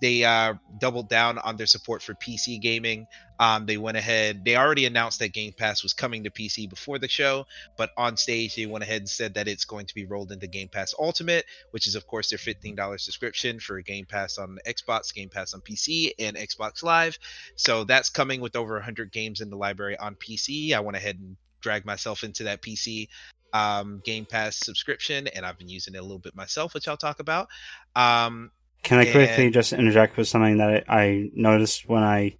[0.00, 3.06] they uh, doubled down on their support for PC gaming.
[3.38, 4.44] Um, they went ahead.
[4.44, 8.16] They already announced that Game Pass was coming to PC before the show, but on
[8.16, 10.94] stage they went ahead and said that it's going to be rolled into Game Pass
[10.98, 15.54] Ultimate, which is of course their $15 subscription for Game Pass on Xbox, Game Pass
[15.54, 17.18] on PC, and Xbox Live.
[17.56, 20.72] So that's coming with over 100 games in the library on PC.
[20.72, 23.08] I went ahead and dragged myself into that PC
[23.52, 26.96] um, Game Pass subscription, and I've been using it a little bit myself, which I'll
[26.96, 27.48] talk about.
[27.96, 28.50] Um,
[28.82, 32.36] Can I quickly just interject with something that I, I noticed when I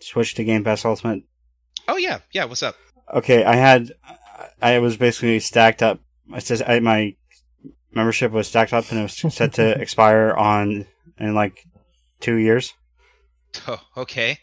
[0.00, 1.22] switched to Game Pass Ultimate?
[1.88, 2.44] Oh yeah, yeah.
[2.44, 2.76] What's up?
[3.12, 3.92] Okay, I had
[4.60, 6.00] I was basically stacked up.
[6.32, 7.16] I said I, my
[7.92, 10.86] membership was stacked up and it was set to expire on
[11.18, 11.66] in like
[12.20, 12.74] two years
[13.68, 14.38] Oh, okay.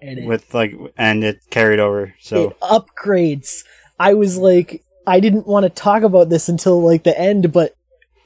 [0.00, 2.14] And it, with like and it carried over.
[2.20, 3.64] So it upgrades.
[3.98, 7.76] I was like, I didn't want to talk about this until like the end, but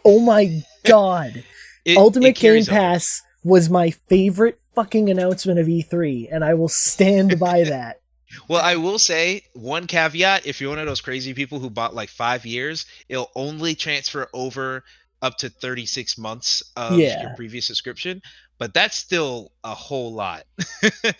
[0.05, 1.45] oh my god.
[1.85, 2.65] It, Ultimate it Game.
[2.67, 8.01] Pass was my favorite fucking announcement of E3, and I will stand by that.
[8.47, 11.95] Well, I will say one caveat: if you're one of those crazy people who bought
[11.95, 14.85] like five years, it'll only transfer over
[15.23, 17.23] up to 36 months of Yeah.
[17.23, 18.23] your previous subscription.
[18.59, 20.45] But that's still a whole lot.
[20.83, 21.15] I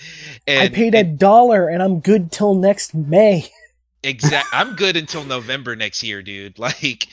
[0.47, 3.51] and, paid a dollar, and I'm good till next May.
[4.03, 4.49] exact.
[4.53, 6.59] I'm good until November next year, dude.
[6.59, 7.09] Like,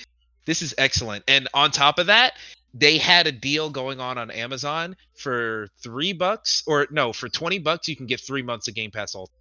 [0.46, 1.24] this is excellent.
[1.28, 2.34] And on top of that,
[2.74, 7.60] they had a deal going on on Amazon for three bucks, or no, for 20
[7.60, 9.40] bucks, you can get three months of Game Pass Ultimate.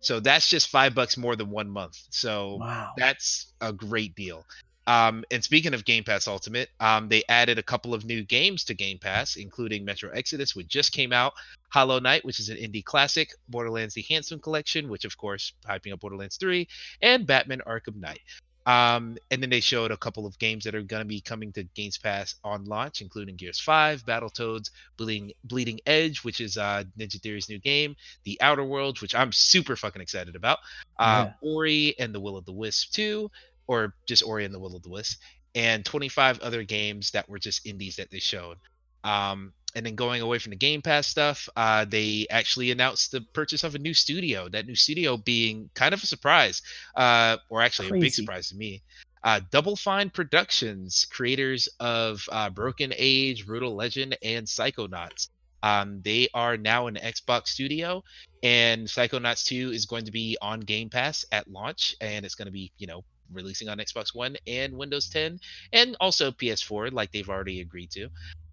[0.00, 1.96] So that's just five bucks more than one month.
[2.10, 2.92] So Wow.
[2.96, 4.44] that's a great deal.
[4.86, 8.64] Um, and speaking of Game Pass Ultimate, um, they added a couple of new games
[8.64, 11.32] to Game Pass, including Metro Exodus, which just came out,
[11.70, 15.92] Hollow Knight, which is an indie classic, Borderlands: The Handsome Collection, which of course hyping
[15.92, 16.68] up Borderlands 3,
[17.02, 18.20] and Batman: Arkham Knight.
[18.66, 21.52] Um, and then they showed a couple of games that are going to be coming
[21.52, 26.82] to Game Pass on launch, including Gears 5, Battletoads, Bleeding Bleeding Edge, which is uh,
[26.98, 27.94] Ninja Theory's new game,
[28.24, 30.58] The Outer Worlds, which I'm super fucking excited about,
[30.98, 33.30] uh, Ori and the Will of the Wisp 2,
[33.66, 35.20] or just Ori and the Will of the Wisp,
[35.54, 38.58] and 25 other games that were just indies that they showed.
[39.04, 43.20] Um, and then going away from the Game Pass stuff, uh, they actually announced the
[43.20, 44.48] purchase of a new studio.
[44.48, 46.62] That new studio being kind of a surprise,
[46.94, 48.82] uh, or actually a big surprise to me.
[49.22, 55.28] Uh, Double Fine Productions, creators of uh, Broken Age, Brutal Legend, and Psychonauts.
[55.62, 58.02] Um, they are now an Xbox studio,
[58.42, 62.46] and Psychonauts 2 is going to be on Game Pass at launch, and it's going
[62.46, 65.40] to be, you know, releasing on Xbox One and Windows 10,
[65.72, 68.08] and also PS4, like they've already agreed to.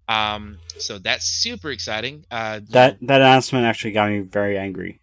[0.08, 2.24] Um, so that's super exciting.
[2.30, 5.00] Uh, that that announcement actually got me very angry.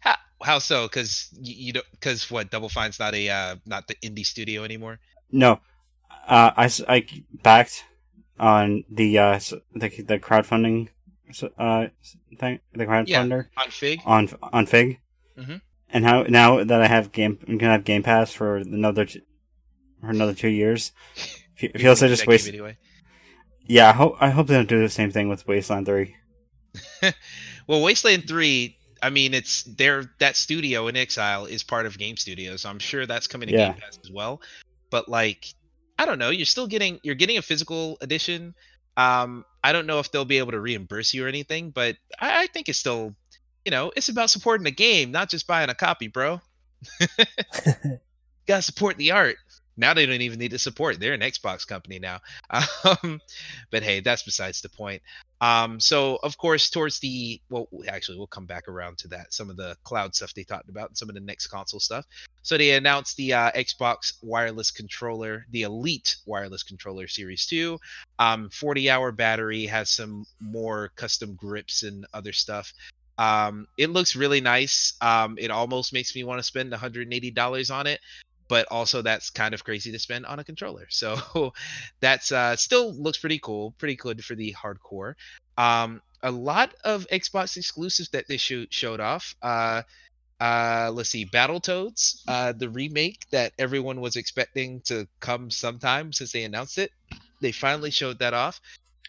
[0.00, 0.86] how, how so?
[0.88, 4.64] Because you, you don't because what Double Fine's not a uh, not the indie studio
[4.64, 5.00] anymore.
[5.30, 5.60] No,
[6.26, 7.06] uh, I
[7.42, 7.84] backed
[8.38, 9.38] on the uh
[9.74, 10.88] the the crowdfunding
[11.58, 11.86] uh
[12.38, 14.98] thing the crowdfunder On Fig, on on Fig,
[15.38, 15.60] Mhm.
[15.92, 19.20] And how now that I have game I'm gonna have Game Pass for another t-
[20.00, 20.92] for another two years.
[21.58, 22.48] You Feels like just waste.
[22.48, 22.76] anyway.
[23.68, 26.16] Yeah, I hope I hope they don't do the same thing with Wasteland Three.
[27.68, 28.76] Well, Wasteland Three.
[29.00, 33.06] I mean, it's their that studio inXile is part of Game Studios, so I'm sure
[33.06, 33.72] that's coming to Yeah.
[33.72, 34.40] Game Pass as well.
[34.90, 35.46] But like,
[35.98, 36.30] I don't know.
[36.30, 38.54] You're still getting you're getting a physical edition.
[38.96, 42.42] Um, I don't know if they'll be able to reimburse you or anything, but I,
[42.42, 43.14] I think it's still,
[43.64, 46.40] you know, it's about supporting the game, not just buying a copy, bro.
[48.46, 49.36] Gotta support the art.
[49.76, 51.00] Now they don't even need to support.
[51.00, 52.20] They're an Xbox company now.
[52.84, 53.20] Um,
[53.70, 55.02] but hey, that's besides the point.
[55.40, 59.32] Um, so of course, towards the well, actually, we'll come back around to that.
[59.32, 62.04] Some of the cloud stuff they talked about, and some of the next console stuff.
[62.42, 67.78] So they announced the uh, Xbox wireless controller, the Elite wireless controller Series Two.
[68.18, 72.72] Um, 40 hour battery has some more custom grips and other stuff.
[73.18, 74.94] Um, it looks really nice.
[75.00, 78.00] Um, it almost makes me want to spend 180 dollars on it
[78.52, 80.86] but also that's kind of crazy to spend on a controller.
[80.90, 81.54] So
[82.00, 85.14] that's uh, still looks pretty cool, pretty good for the hardcore.
[85.56, 89.34] Um, a lot of Xbox exclusives that they show, showed off.
[89.40, 89.82] Uh,
[90.38, 96.32] uh, let's see, Battletoads, uh, the remake that everyone was expecting to come sometime since
[96.32, 96.92] they announced it.
[97.40, 98.60] They finally showed that off.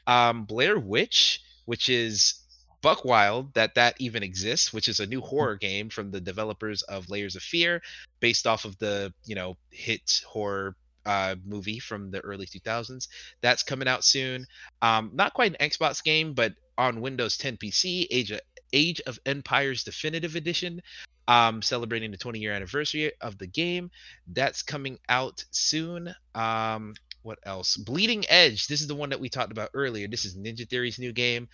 [0.07, 2.35] Um, Blair Witch, which is
[2.83, 6.83] Buck Wild, that that even exists, which is a new horror game from the developers
[6.83, 7.81] of Layers of Fear,
[8.19, 13.07] based off of the you know hit horror uh, movie from the early 2000s.
[13.41, 14.45] That's coming out soon.
[14.81, 18.41] Um, not quite an Xbox game, but on Windows 10 PC, Age of,
[18.73, 20.81] Age of Empires Definitive Edition,
[21.27, 23.91] um, celebrating the 20 year anniversary of the game.
[24.27, 26.13] That's coming out soon.
[26.35, 27.77] Um, what else?
[27.77, 28.67] Bleeding Edge.
[28.67, 30.07] This is the one that we talked about earlier.
[30.07, 31.47] This is Ninja Theory's new game.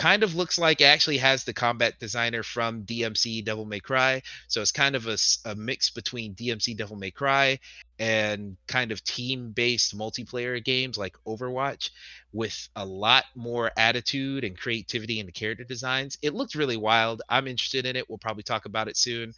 [0.00, 4.22] Kind of looks like it actually has the combat designer from DMC Devil May Cry.
[4.48, 7.58] So it's kind of a, a mix between DMC Devil May Cry
[7.98, 11.90] and kind of team based multiplayer games like Overwatch
[12.32, 16.16] with a lot more attitude and creativity in the character designs.
[16.22, 17.20] It looked really wild.
[17.28, 18.08] I'm interested in it.
[18.08, 19.34] We'll probably talk about it soon.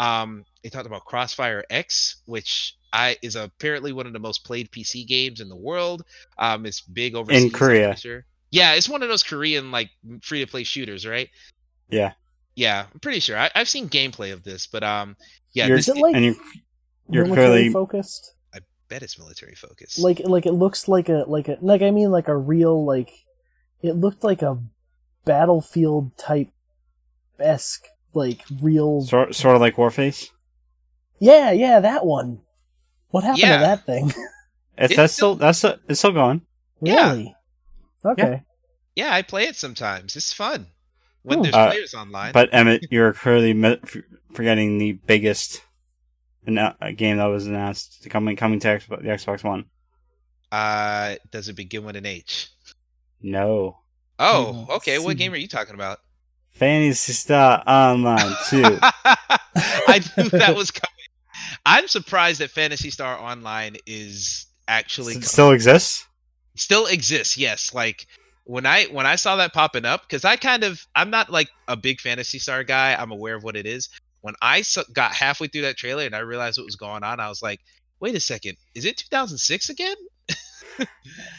[0.00, 4.72] Um, they talked about Crossfire X, which I is apparently one of the most played
[4.72, 6.02] PC games in the world.
[6.36, 7.44] Um, it's big overseas.
[7.44, 7.96] I'm Korea.
[7.96, 8.24] Sure.
[8.50, 9.90] Yeah, it's one of those Korean like
[10.22, 11.28] free to play shooters, right?
[11.88, 12.12] Yeah.
[12.56, 13.38] Yeah, I'm pretty sure.
[13.38, 15.16] I, I've seen gameplay of this, but um,
[15.52, 16.36] yeah, You're- Is it like and you
[17.08, 18.34] you're military clearly focused?
[18.54, 18.58] I
[18.88, 19.98] bet it's military focused.
[19.98, 23.10] Like like it looks like a like a like I mean like a real like
[23.82, 24.58] it looked like a
[25.24, 26.48] battlefield type
[27.38, 27.84] esque
[28.14, 30.28] like real sort sort of like Warface.
[31.18, 32.40] Yeah, yeah, that one.
[33.10, 33.58] What happened Yeah.
[33.58, 34.12] to that thing?
[34.78, 36.40] It's, It's that's still- still that's uh, it's still going.
[36.80, 37.22] Yeah.
[38.04, 38.22] Really?
[38.22, 38.42] Okay.
[38.96, 40.16] yeah, I play it sometimes.
[40.16, 40.66] It's fun
[41.22, 41.42] when Hmm.
[41.42, 42.32] there's Uh, players online.
[42.32, 43.80] But Emmett, you're clearly me-
[44.34, 45.62] forgetting the biggest
[46.48, 49.66] annou- uh, game that was announced coming coming to Xbox, the Xbox One.
[50.52, 52.48] uh, does it begin with an H?
[53.22, 53.78] No,
[54.18, 54.98] Oh, Hmm, okay.
[54.98, 55.98] What game are you talking about?
[56.52, 58.78] Phantasy Star Online Two.
[58.82, 60.90] I knew that was coming.
[61.64, 66.06] I'm surprised that Phantasy Star Online is actually S- still exists.
[66.60, 67.38] Still exists.
[67.38, 68.06] Yes, like
[68.44, 71.48] when I when I saw that popping up, because I kind of I'm not like
[71.68, 72.94] a big Phantasy Star guy.
[72.94, 73.88] I'm aware of what it is.
[74.20, 77.30] When I got halfway through that trailer and I realized what was going on, I
[77.30, 77.60] was like,
[77.98, 79.96] "Wait a second, is it 2006 again?"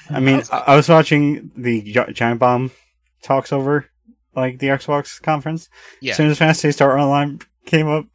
[0.10, 2.71] I mean, I, I was watching the Gi- Giant Bomb
[3.21, 3.86] talks over
[4.36, 5.69] like the Xbox conference.
[5.99, 6.12] Yeah.
[6.12, 8.07] As soon as Phantasy Star Online came up,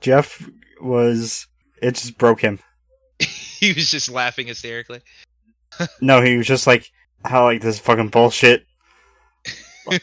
[0.00, 0.48] Jeff
[0.80, 1.46] was
[1.80, 2.58] it just broke him.
[3.20, 5.02] he was just laughing hysterically.
[6.00, 6.90] No, he was just like,
[7.24, 8.66] "How like this fucking bullshit."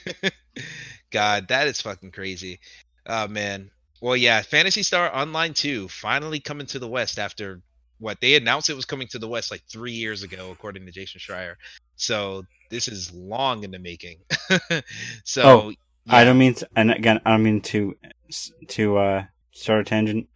[1.12, 2.60] God, that is fucking crazy.
[3.06, 3.72] Oh man.
[4.02, 7.62] Well, yeah, Phantasy Star Online 2 finally coming to the West after
[8.00, 10.92] what they announced it was coming to the West like three years ago, according to
[10.92, 11.56] Jason Schreier.
[11.98, 14.20] So this is long in the making.
[15.26, 15.74] so Oh,
[16.08, 17.96] I don't mean to, and again, I don't mean to
[18.70, 20.28] to uh, start a tangent,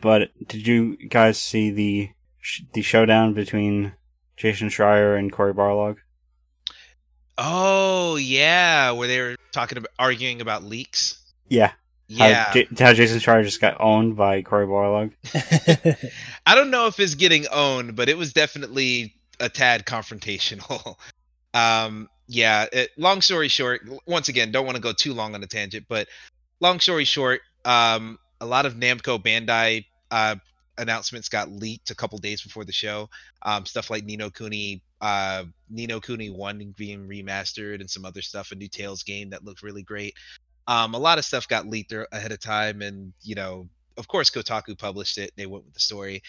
[0.00, 3.92] but did you guys see the sh- the showdown between
[4.36, 5.96] Jason Schreier and Cory Barlog?
[7.36, 11.18] Oh yeah, where they were talking about arguing about leaks.
[11.48, 11.72] Yeah,
[12.16, 15.12] how, Yeah, J- how Jason Schreier just got owned by Cory Barlog.
[16.46, 20.96] I don't know if it's getting owned, but it was definitely a tad confrontational.
[21.54, 22.66] um, yeah.
[22.72, 25.86] It, long story short, once again, don't want to go too long on a tangent,
[25.88, 26.08] but
[26.60, 30.36] long story short, um, a lot of Namco Bandai uh,
[30.78, 33.08] announcements got leaked a couple days before the show.
[33.42, 38.04] Um, stuff like Ni no Kuni, uh, Ni no Kuni One being remastered, and some
[38.04, 40.14] other stuff, a new Tales game that looked really great.
[40.66, 44.30] Um, a lot of stuff got leaked ahead of time, and you know, of course,
[44.30, 45.32] Kotaku published it.
[45.36, 46.22] They went with the story,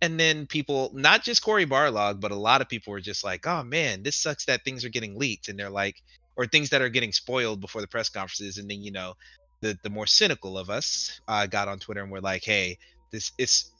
[0.00, 3.46] and then people, not just Cory Barlog, but a lot of people were just like,
[3.46, 6.02] "Oh man, this sucks that things are getting leaked," and they're like,
[6.36, 9.14] or things that are getting spoiled before the press conferences, and then you know,
[9.60, 12.78] the the more cynical of us uh, got on Twitter and were like, "Hey,
[13.10, 13.71] this it's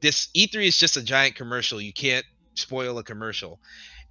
[0.00, 1.80] this E3 is just a giant commercial.
[1.80, 3.60] You can't spoil a commercial."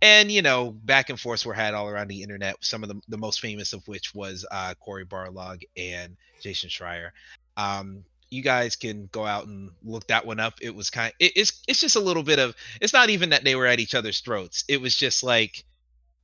[0.02, 2.56] And you know, back and forth were had all around the internet.
[2.62, 7.10] Some of the the most famous of which was uh, Cory Barlog and Jason Schreier.
[7.58, 10.56] Um, you guys can go out and look that one up.
[10.62, 11.13] It was kind.
[11.19, 12.56] It, it's it's just a little bit of.
[12.80, 14.63] It's not even that they were at each other's throats.
[14.67, 15.65] It was just like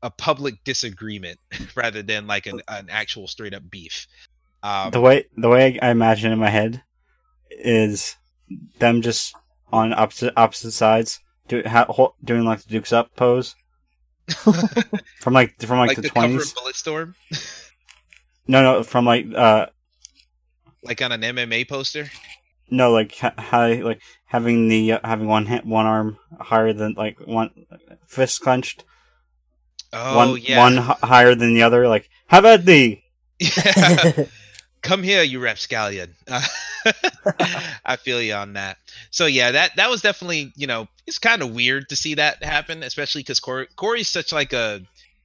[0.02, 1.39] a public disagreement
[1.76, 4.08] rather than like an, an actual straight up beef.
[4.63, 6.82] Um, the way the way I imagine in my head
[7.52, 8.15] is
[8.79, 9.36] them just
[9.71, 13.55] on opposite opposite sides do, ha, ho, doing like the Dukes Up pose
[15.19, 16.51] from like from like, like the the, twenties.
[16.51, 17.13] of Bulletstorm,
[18.47, 19.67] No, no, from like uh
[20.84, 22.10] like on an MMA poster.
[22.69, 26.93] no like ha- how like having the uh, having one hand, one arm higher than
[26.93, 27.49] like one
[28.08, 28.84] fist clenched,
[29.93, 30.60] Oh one yeah.
[30.60, 31.88] one h- higher than the other.
[31.88, 32.99] Like how about the
[34.86, 36.13] Come here, you rapscallion.
[37.86, 38.78] I feel you on that.
[39.10, 42.43] So yeah, that that was definitely you know it's kind of weird to see that
[42.43, 44.82] happen, especially because Cory Cory's such like a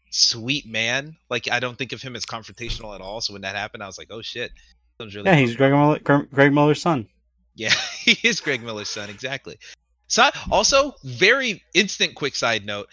[0.08, 1.16] sweet man.
[1.28, 3.20] Like I don't think of him as confrontational at all.
[3.20, 4.50] So when that happened, I was like, oh shit.
[4.98, 7.08] Really yeah he's Greg Miller, Greg Miller's son.
[7.54, 9.58] Yeah, he is Greg Miller's son, exactly.
[10.08, 12.88] So also, very instant quick side note.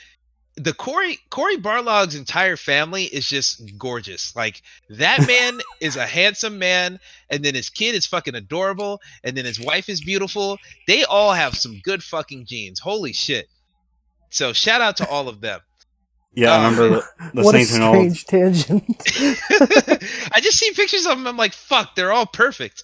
[0.59, 4.35] The Cory Cory Barlog's entire family is just gorgeous.
[4.35, 6.99] Like that man is a handsome man,
[7.29, 10.57] and then his kid is fucking adorable, and then his wife is beautiful.
[10.87, 12.79] They all have some good fucking genes.
[12.79, 13.47] Holy shit.
[14.31, 15.59] So shout out to all of them.
[16.33, 16.89] Yeah, I Oh, remember
[17.33, 18.83] the what a listening to an old strange tangent.
[20.33, 21.27] I just see pictures of them.
[21.27, 22.83] I'm like, fuck, they're all perfect.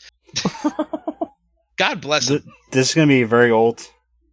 [1.78, 2.44] God bless them.
[2.72, 3.88] this is gonna be a very old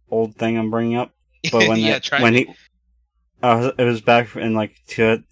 [0.09, 1.11] old thing I'm bringing up.
[1.51, 2.45] But when yeah, that- try when me.
[2.45, 2.53] he
[3.43, 5.23] uh, it was back in like two,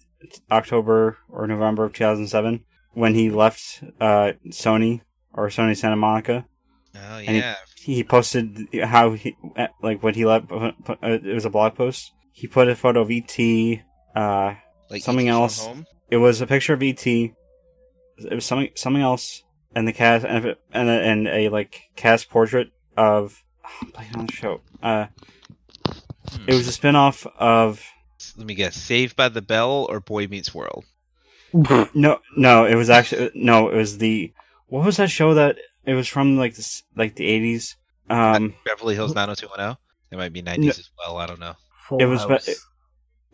[0.50, 5.00] October or November of 2007 when he left uh, Sony
[5.32, 6.46] or Sony Santa Monica.
[6.96, 7.56] Oh he- yeah.
[7.82, 10.52] He posted how he uh, like what he left.
[10.52, 12.12] uh, It was a blog post.
[12.32, 13.38] He put a photo of ET,
[14.14, 14.54] uh,
[14.90, 15.32] Like Something E.T.
[15.32, 15.66] else.
[16.10, 17.06] It was a picture of ET.
[17.06, 17.32] It
[18.30, 19.44] was something something else,
[19.74, 23.42] and the cast and a, and a, and a like cast portrait of.
[23.82, 24.60] I'm blanking on the show.
[24.82, 25.06] Uh,
[26.32, 26.44] Hmm.
[26.48, 27.82] it was a spin-off of
[28.40, 28.74] Let me guess.
[28.74, 30.86] Saved by the Bell or Boy Meets World?
[31.52, 34.32] no no it was actually no it was the
[34.68, 37.74] what was that show that it was from like this like the 80s
[38.08, 39.76] um Beverly Hills 90210.
[40.10, 41.18] It might be 90s as well.
[41.18, 41.54] I don't know.
[41.86, 42.46] Full It was House.
[42.46, 42.54] be-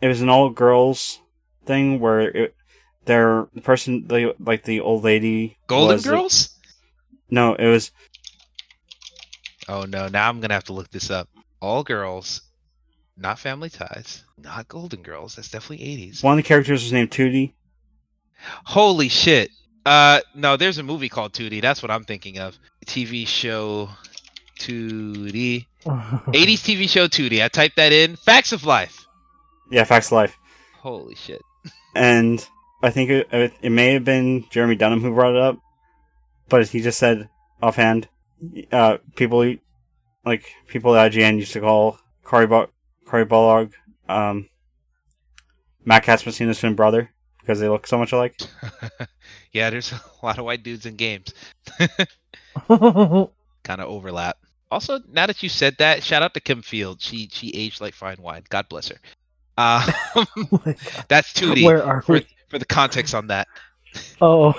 [0.01, 1.21] it was an all girls
[1.65, 2.55] thing where it
[3.05, 6.49] their the person the like the old lady Golden was- Girls?
[7.29, 7.91] no it was
[9.69, 11.29] Oh no, now I'm gonna have to look this up.
[11.61, 12.41] All girls,
[13.17, 15.35] not family ties, not Golden Girls.
[15.35, 16.23] That's definitely 80s.
[16.23, 17.53] one of the characters was named Tootie
[18.65, 19.49] Holy shit.
[19.85, 21.61] Uh no, there's a movie called Tootie.
[21.61, 22.57] That's what I'm thinking of.
[22.85, 23.89] TV show
[24.59, 25.65] Tootie.
[25.85, 27.43] 80s TV show Tootie.
[27.43, 28.15] I typed that in.
[28.15, 29.05] Facts of Life.
[29.71, 30.37] yeah Facts of Life
[30.79, 31.41] Holy shit.
[31.95, 32.45] and
[32.83, 33.27] I think it,
[33.61, 35.57] it may have been Jeremy Dunham who brought it up
[36.49, 37.29] but he just said
[37.61, 38.07] offhand
[38.71, 39.55] uh people
[40.25, 42.69] like people at IGN used to call Cory Bo-
[43.07, 43.71] Cory Barlog
[44.09, 44.49] um
[45.85, 48.35] Matt Casamassina's twin brother because they look so much alike.
[49.53, 49.91] yeah, there's
[50.21, 51.33] a lot of white dudes in games.
[52.67, 54.37] kind of overlap.
[54.69, 57.01] Also, now that you said that, shout out to Kim Field.
[57.01, 58.43] She she aged like fine wine.
[58.49, 58.97] God bless her.
[59.57, 59.89] Uh,
[61.07, 62.27] that's Tootie Where are for, we?
[62.49, 63.47] for the context on that.
[64.21, 64.53] Oh,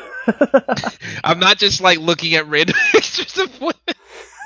[1.24, 3.74] I'm not just like looking at random pictures of women.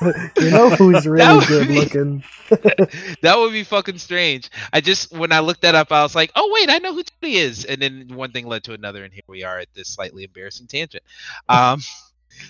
[0.38, 2.24] you know who's really good be- looking?
[3.22, 4.50] That would be fucking strange.
[4.72, 7.02] I just when I looked that up, I was like, oh wait, I know who
[7.02, 7.64] Tootie is.
[7.64, 10.66] And then one thing led to another, and here we are at this slightly embarrassing
[10.66, 11.02] tangent.
[11.48, 11.80] Um,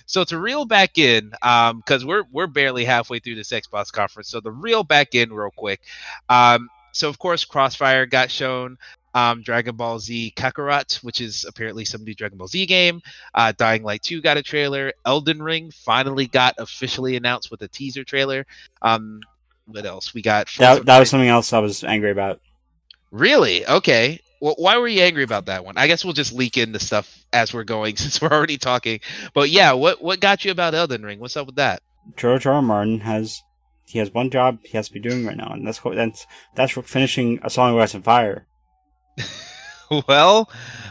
[0.07, 4.29] so to reel back in, um, because we're we're barely halfway through this Xbox conference,
[4.29, 5.81] so the reel back in real quick.
[6.29, 8.79] Um, so of course, Crossfire got shown.
[9.15, 13.03] Um, Dragon Ball Z Kakarot, which is apparently some new Dragon Ball Z game.
[13.35, 14.93] Uh, Dying Light 2 got a trailer.
[15.05, 18.47] Elden Ring finally got officially announced with a teaser trailer.
[18.81, 19.21] Um,
[19.67, 20.15] what else?
[20.15, 22.41] We got Forza That, that was something else I was angry about.
[23.11, 23.67] Really?
[23.67, 24.21] Okay.
[24.41, 25.77] Well, why were you angry about that one?
[25.77, 29.01] I guess we'll just leak in the stuff as we're going since we're already talking.
[29.35, 31.21] But yeah, what what got you about Elden Ring?
[31.21, 31.83] What's up with that?
[32.17, 32.55] George R.
[32.55, 32.63] R.
[32.63, 33.43] Martin has
[33.87, 36.73] he has one job he has to be doing right now, and that's that's that's
[36.73, 38.47] finishing a Song of Ice and Fire.
[40.09, 40.51] Well,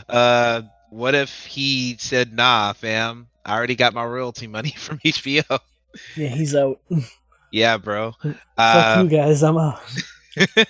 [0.10, 5.60] uh, what if he said, "Nah, fam, I already got my royalty money from HBO."
[6.16, 6.80] Yeah, he's out.
[7.52, 8.12] yeah, bro.
[8.24, 9.80] Fuck Uh, you guys, I'm out.
[10.38, 10.66] I,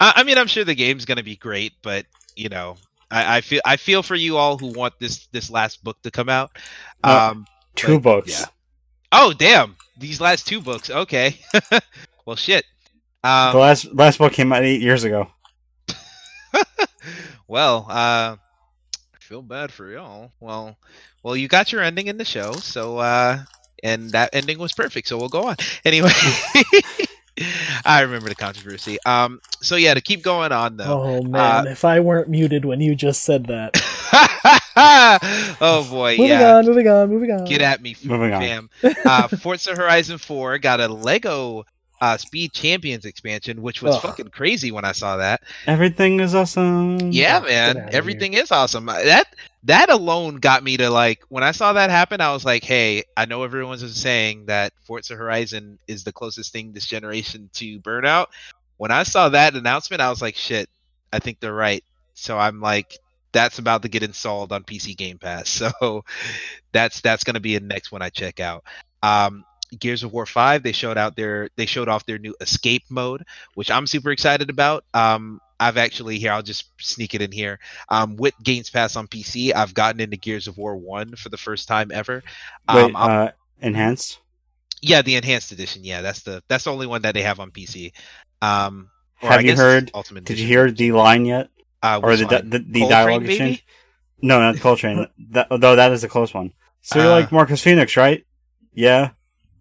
[0.00, 2.06] I mean, I'm sure the game's gonna be great, but
[2.36, 2.76] you know,
[3.10, 6.10] I, I feel I feel for you all who want this this last book to
[6.10, 6.50] come out.
[7.04, 7.10] No.
[7.16, 7.46] Um,
[7.76, 8.40] Two But, books.
[8.40, 8.46] yeah.
[9.10, 9.76] Oh damn!
[9.98, 10.90] These last two books.
[10.90, 11.38] Okay.
[12.26, 12.64] well, shit.
[13.22, 15.28] the Um, last last book came out eight years ago.
[17.48, 20.32] well, uh, I feel bad for y'all.
[20.40, 20.76] Well,
[21.22, 23.38] well, you got your ending in the show, so uh,
[23.82, 25.08] and that ending was perfect.
[25.08, 26.10] So we'll go on anyway.
[27.84, 28.98] I remember the controversy.
[29.04, 31.02] Um, so yeah, to keep going on though.
[31.02, 33.74] Oh man, if I weren't muted when you just said that.
[35.60, 36.56] oh boy, moving yeah.
[36.56, 37.44] on, moving on, moving on.
[37.44, 38.40] Get at me, Moving on.
[38.40, 38.70] fam.
[39.04, 41.64] Uh, Forza Horizon 4 got a Lego
[42.00, 44.02] uh, Speed Champions expansion, which was Ugh.
[44.02, 45.42] fucking crazy when I saw that.
[45.66, 47.12] Everything is awesome.
[47.12, 48.88] Yeah, Get man, everything is awesome.
[48.88, 49.26] Uh, That
[49.64, 52.20] that alone got me to like when I saw that happen.
[52.20, 56.72] I was like, hey, I know everyone's saying that Forza Horizon is the closest thing
[56.72, 58.26] this generation to Burnout.
[58.76, 60.68] When I saw that announcement, I was like, shit,
[61.12, 61.84] I think they're right.
[62.14, 62.98] So I'm like,
[63.32, 65.48] that's about to get installed on PC Game Pass.
[65.80, 66.04] So
[66.72, 68.64] that's that's gonna be the next one I check out.
[69.02, 69.44] Um,
[69.80, 73.24] Gears of War Five, they showed out their they showed off their new escape mode,
[73.54, 74.84] which I'm super excited about.
[74.94, 77.58] Um, I've actually here I'll just sneak it in here.
[77.88, 81.36] Um, with Games Pass on PC, I've gotten into Gears of War One for the
[81.36, 82.22] first time ever.
[82.72, 84.18] Wait, Um, I'm- uh, enhanced.
[84.82, 85.84] yeah, the enhanced edition.
[85.84, 87.92] Yeah, that's the that's the only one that they have on PC.
[88.42, 88.90] Um,
[89.22, 91.48] or I Have you heard- Ultimate Did you hear the line yet,
[91.82, 93.64] uh, or the the, the Cole Train, dialogue exchange?
[94.20, 95.06] No, not the Cole Train.
[95.30, 96.52] that, though that is a close one.
[96.82, 97.10] So you Uh.
[97.10, 98.26] like Marcus Phoenix, right?
[98.74, 99.10] Yeah,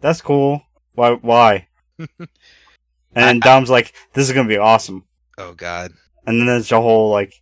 [0.04, 0.62] that's cool.
[0.94, 1.14] Why?
[1.14, 1.68] Why?
[3.16, 5.06] and Dom's like, "This is gonna be awesome."
[5.38, 5.94] Oh God.
[6.28, 7.34] And then there's a whole like,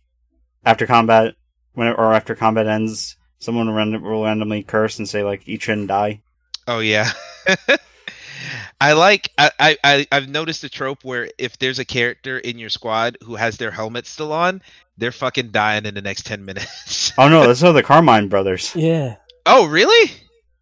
[0.64, 1.34] after combat,
[1.74, 5.68] when or after combat ends, someone will, random, will randomly curse and say like, "Eat
[5.68, 6.22] and die."
[6.66, 7.10] Oh yeah.
[8.80, 12.58] I like I, I, I I've noticed a trope where if there's a character in
[12.58, 14.62] your squad who has their helmet still on,
[14.96, 17.12] they're fucking dying in the next ten minutes.
[17.18, 18.74] Oh no, those are the Carmine brothers.
[18.74, 20.10] Yeah, oh really?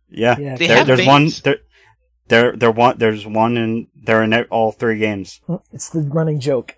[0.08, 0.56] Yeah, yeah.
[0.56, 1.30] They there, have there's one.
[1.44, 1.58] There,
[2.30, 2.96] there, there one.
[2.96, 3.88] There's one in.
[3.94, 5.40] They're in all three games.
[5.72, 6.76] It's the running joke.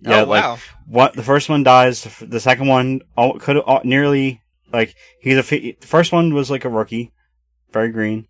[0.00, 0.58] Yeah, oh like wow.
[0.86, 2.04] what the first one dies.
[2.20, 3.00] The, second one
[3.40, 7.12] could have nearly like he's a the first one was like a rookie,
[7.72, 8.28] very green.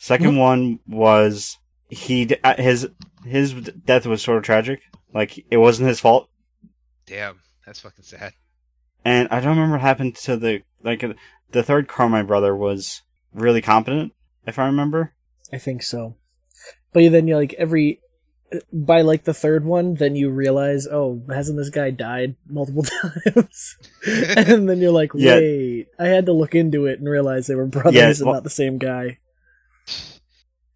[0.00, 1.58] 2nd one was
[1.90, 2.88] he uh, his
[3.26, 4.80] his death was sort of tragic.
[5.12, 6.30] Like it wasn't his fault,
[7.06, 8.32] Damn, that's fucking sad.
[9.04, 11.04] and I don't remember what happened to the like
[11.50, 13.02] the third Carmine brother was
[13.34, 14.12] really competent,
[14.46, 15.12] if I remember.
[15.52, 16.16] I think so.
[16.92, 18.00] But then you like every
[18.72, 22.82] by like the third one, then you realize, oh, hasn't this guy died multiple
[23.34, 23.76] times?
[24.06, 25.36] and then you're like, Yeah.
[25.36, 28.34] wait, I had to look into it and realize they were brothers Yeah, and well-
[28.34, 29.18] not the same guy.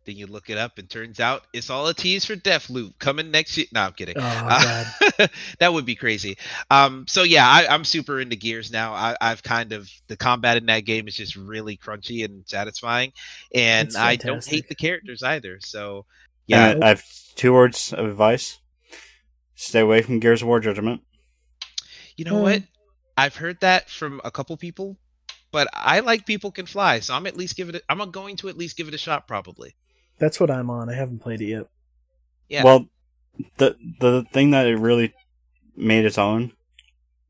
[0.04, 3.30] Then you look it up, and turns out it's all a tease for Deathloop coming
[3.30, 3.66] next year.
[3.72, 4.16] No, I'm kidding.
[4.16, 4.94] Oh Uh, god.
[5.58, 6.36] that would be crazy.
[6.70, 8.92] Um, so yeah, I, I'm super into Gears now.
[8.94, 13.12] I, I've kind of the combat in that game is just really crunchy and satisfying,
[13.54, 15.58] and I don't hate the characters either.
[15.60, 16.06] So
[16.46, 18.58] yeah, And I, I have two words of advice:
[19.56, 21.02] stay away from Gears of War Judgment.
[22.16, 22.38] you know Hmm.
[22.38, 22.62] what?
[23.16, 24.96] I've heard that from a couple people,
[25.52, 27.76] but I like people can fly, so I'm at least give it.
[27.76, 29.74] A, I'm going to at least give it a shot, probably.
[30.18, 30.88] That's what I'm on.
[30.88, 31.66] I haven't played it yet.
[32.48, 32.64] Yeah.
[32.64, 32.86] Well,
[33.58, 35.12] the the thing that it really
[35.76, 36.52] made its own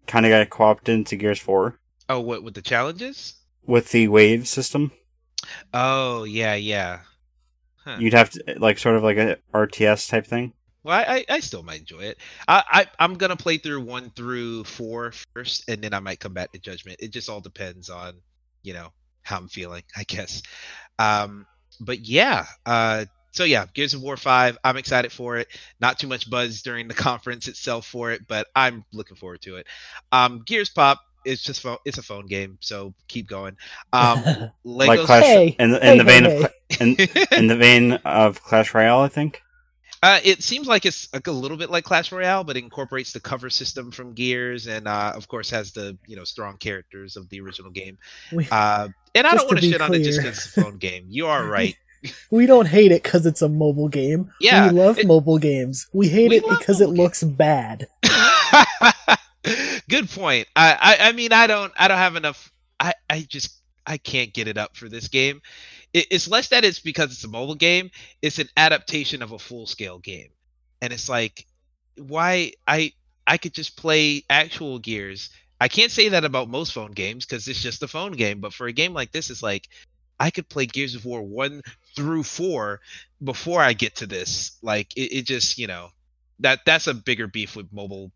[0.07, 1.78] kind of got co-opted into Gears 4.
[2.11, 3.35] Oh, what with the challenges?
[3.66, 4.93] with the wave system.
[5.72, 7.01] Oh yeah, yeah.
[7.85, 7.97] Huh.
[7.99, 10.53] You'd have to like sort of like a RTS type thing.
[10.82, 12.18] Well, I, I I still might enjoy it.
[12.47, 16.35] I, I I'm gonna play through one through four first, and then I might come
[16.35, 17.01] back to Judgment.
[17.01, 18.14] It just all depends on,
[18.62, 18.89] you know,
[19.22, 20.43] how I'm feeling, I guess.
[20.99, 21.47] Um,
[21.81, 22.47] but yeah.
[22.66, 24.59] Uh, so yeah, Gears of War Five.
[24.62, 25.49] I'm excited for it.
[25.81, 29.57] Not too much buzz during the conference itself for it, but I'm looking forward to
[29.57, 29.66] it.
[30.12, 31.01] Um, Gears Pop.
[31.27, 33.57] It's just phone, it's a phone game, so keep going.
[33.95, 34.51] Um, Legos.
[34.66, 36.97] like Clash Hey, in, the- in hey, the vein hey, of Cla- in,
[37.39, 39.41] in the vein of Clash Royale, I think.
[40.05, 43.21] Uh, it seems like it's like a little bit like Clash Royale, but incorporates the
[43.21, 47.29] cover system from Gears, and uh, of course has the you know strong characters of
[47.31, 47.97] the original game.
[48.31, 50.31] we, Uh, and I don't want to shit on it just clear.
[50.33, 51.07] because it's a phone game.
[51.09, 51.75] You are right.
[52.31, 54.31] we don't hate it because it's a mobile game.
[54.41, 55.87] Yeah, we love it- mobile games.
[55.95, 57.87] We hate We it because it looks bad.
[59.89, 60.49] Good point.
[60.57, 62.51] I, I I mean I don't I don't have enough.
[62.81, 65.43] I I just I can't get it up for this game.
[65.95, 67.90] It, it's less that it's because it's a mobile game.
[68.20, 70.28] It's an adaptation of a full scale game,
[70.82, 71.47] and it's like
[71.97, 72.92] why I
[73.26, 75.30] I could just play actual Gears.
[75.61, 78.40] I can't say that about most phone games because it's just a phone game.
[78.40, 79.68] But for a game like this, it's like
[80.20, 81.62] I could play Gears of War one
[81.97, 82.80] through four
[83.22, 84.59] before I get to this.
[84.62, 85.90] Like it, it just you know
[86.40, 88.11] that that's a bigger beef with mobile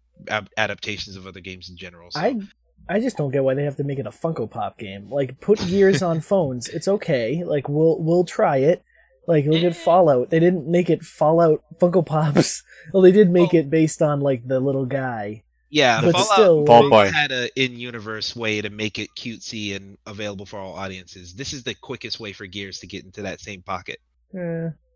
[0.57, 2.11] adaptations of other games in general.
[2.11, 2.21] So.
[2.21, 2.41] I
[2.89, 5.11] I just don't get why they have to make it a Funko Pop game.
[5.11, 6.69] Like put Gears on phones.
[6.69, 7.45] It's okay.
[7.45, 8.83] Like we'll we'll try it.
[9.27, 9.77] Like look at mm.
[9.77, 10.31] Fallout.
[10.31, 12.63] They didn't make it Fallout Funko Pops.
[12.93, 15.43] Well, they did make Well- it based on like the little guy.
[15.69, 19.99] yeah, but Fallout still, Vault like, had an in-universe way to make it cutesy and
[20.07, 21.35] available for all audiences.
[21.35, 23.99] This is the quickest way for Gears to get into that same pocket.
[24.33, 24.88] Or at least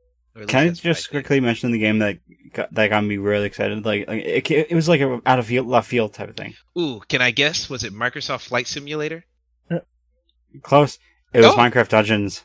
[0.49, 1.11] Can I just think.
[1.11, 2.19] quickly mention the game that
[2.55, 3.85] got, that got me really excited?
[3.85, 6.55] Like, like it, it was like a out of field, left field type of thing.
[6.79, 7.69] Ooh, can I guess?
[7.69, 9.25] Was it Microsoft Flight Simulator?
[10.63, 10.99] Close.
[11.33, 11.57] It was Oh.
[11.57, 12.45] Minecraft Dungeons.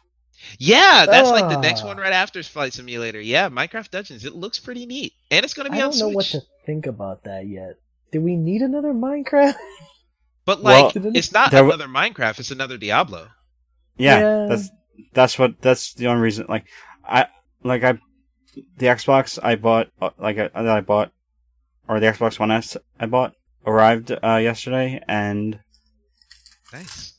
[0.60, 1.88] Yeah, that's like the next Ah.
[1.88, 3.20] one right after Flight Simulator.
[3.20, 4.24] Yeah, Minecraft Dungeons.
[4.24, 5.98] It looks pretty neat, and it's going to be on Switch.
[5.98, 6.34] I don't know Switch.
[6.34, 7.76] what to think about that yet.
[8.12, 9.56] Do we need another Minecraft?
[10.46, 12.40] But Well, like, it's not there w- another Minecraft.
[12.40, 13.28] It's another Diablo.
[13.98, 14.46] Yeah, Yeah.
[14.48, 14.70] that's
[15.14, 16.46] that's what that's the only reason.
[16.48, 16.68] Like,
[17.04, 17.28] I
[17.68, 18.00] like I
[18.78, 21.12] the Xbox I bought uh, like uh, that I bought
[21.88, 23.34] or the Xbox One S I bought
[23.66, 25.60] arrived uh, yesterday, and
[26.74, 27.14] Nice.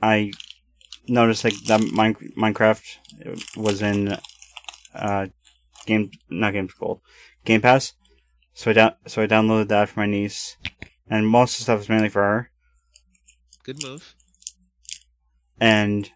[0.00, 0.32] I
[1.08, 4.16] noticed like that Mine- Minecraft was in
[4.94, 5.26] uh
[5.86, 7.00] game not Games Gold
[7.44, 7.94] Game Pass.
[8.54, 10.56] So I down so I downloaded that for my niece,
[11.08, 12.50] and most of the stuff is mainly for her.
[13.64, 14.14] Good move.
[15.60, 16.10] and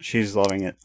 [0.00, 0.76] she's loving it.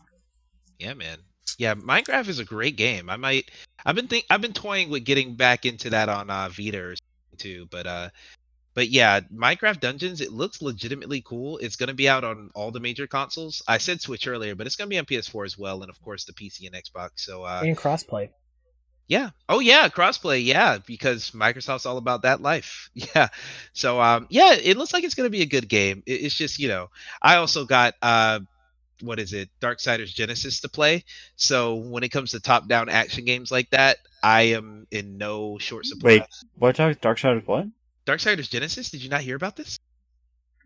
[0.84, 1.17] Yeah, man.
[1.57, 3.09] Yeah, Minecraft is a great game.
[3.09, 3.49] I might.
[3.86, 4.25] I've been think.
[4.29, 7.67] I've been toying with getting back into that on uh, Vita or something too.
[7.69, 8.09] But uh,
[8.73, 10.19] but yeah, Minecraft Dungeons.
[10.19, 11.59] It looks legitimately cool.
[11.59, 13.61] It's gonna be out on all the major consoles.
[13.67, 16.25] I said Switch earlier, but it's gonna be on PS4 as well, and of course
[16.25, 17.11] the PC and Xbox.
[17.17, 18.29] So uh, and crossplay.
[19.07, 19.29] yeah.
[19.47, 20.43] Oh yeah, crossplay.
[20.43, 22.89] Yeah, because Microsoft's all about that life.
[22.95, 23.27] Yeah.
[23.73, 26.01] So um yeah, it looks like it's going to be a good game.
[26.07, 26.89] It- it's just, you know,
[27.21, 28.39] I also got uh
[29.03, 29.49] what is it?
[29.61, 31.03] Darksiders Genesis to play.
[31.35, 35.85] So when it comes to top-down action games like that, I am in no short
[35.85, 36.07] supply.
[36.07, 36.23] Wait.
[36.57, 37.67] What Dark Dark Side of what?
[38.05, 39.79] Darksiders Genesis, did you not hear about this?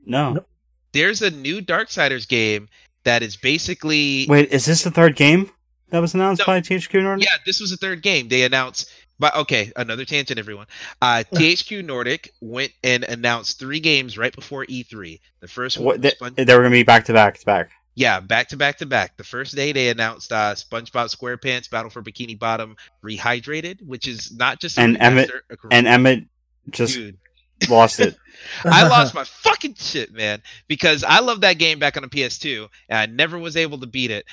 [0.06, 0.34] No.
[0.34, 0.50] Nope.
[0.94, 2.70] There's a new Darksiders game
[3.04, 5.52] that is basically Wait, is this the third game
[5.90, 6.46] that was announced No.
[6.46, 7.26] by THQ Nordic?
[7.26, 8.28] Yeah, this was the third game.
[8.28, 10.68] They announced But okay, another tangent, everyone.
[11.02, 15.20] Uh, THQ Nordic went and announced three games right before E3.
[15.40, 17.46] The first one, What they, was Spon- they were gonna be back to back to
[17.46, 17.72] back.
[17.98, 19.18] Yeah, back to back to back.
[19.18, 24.32] The first day they announced uh, SpongeBob SquarePants Battle for Bikini Bottom Rehydrated, which is
[24.38, 25.32] not just a And Emmett-
[25.72, 26.26] And Emmett
[26.70, 27.18] just dude.
[27.70, 28.16] lost it.
[28.64, 32.68] I lost my fucking shit, man, because I love that game back on the PS2,
[32.88, 34.26] and I never was able to beat it.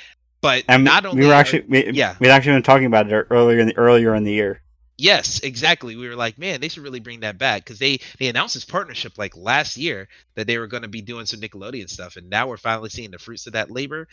[0.42, 2.16] But And not only we were actually we, yeah.
[2.20, 4.60] we'd actually been talking about it earlier in the earlier in the year.
[4.96, 5.96] Yes, exactly.
[5.96, 8.64] We were like, man, they should really bring that back because they they announced this
[8.64, 12.30] partnership like last year that they were going to be doing some Nickelodeon stuff, and
[12.30, 14.06] now we're finally seeing the fruits of that labor.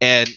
[0.00, 0.28] And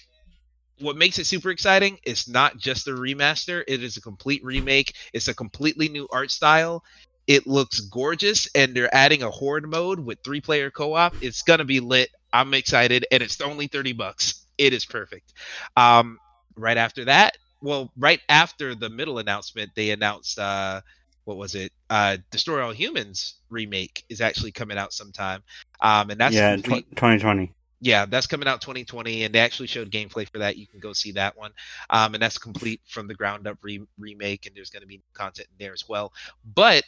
[0.79, 4.95] what makes it super exciting is not just a remaster; it is a complete remake.
[5.13, 6.83] It's a completely new art style.
[7.27, 11.15] It looks gorgeous, and they're adding a horde mode with three player co op.
[11.21, 12.09] It's gonna be lit.
[12.33, 14.45] I'm excited, and it's only thirty bucks.
[14.57, 15.33] It is perfect.
[15.77, 16.19] Um,
[16.57, 20.81] right after that, well, right after the middle announcement, they announced uh,
[21.25, 21.71] what was it?
[21.89, 25.41] Uh, Destroy All Humans remake is actually coming out sometime.
[25.81, 27.53] Um, and that's yeah, complete- tw- 2020.
[27.81, 30.57] yeah, that's coming out 2020, and they actually showed gameplay for that.
[30.57, 31.51] You can go see that one,
[31.89, 35.01] um, and that's complete from the ground up re- remake, and there's going to be
[35.13, 36.13] content in there as well.
[36.53, 36.83] But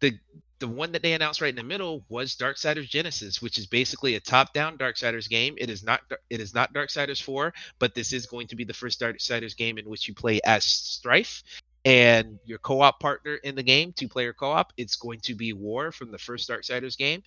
[0.00, 0.12] the
[0.60, 4.14] the one that they announced right in the middle was Darksiders Genesis, which is basically
[4.14, 5.54] a top-down Darksiders game.
[5.58, 8.74] It is not it is not Darksiders 4, but this is going to be the
[8.74, 11.42] first Darksiders game in which you play as Strife
[11.86, 14.72] and your co-op partner in the game, two-player co-op.
[14.76, 17.22] It's going to be War from the first Darksiders game,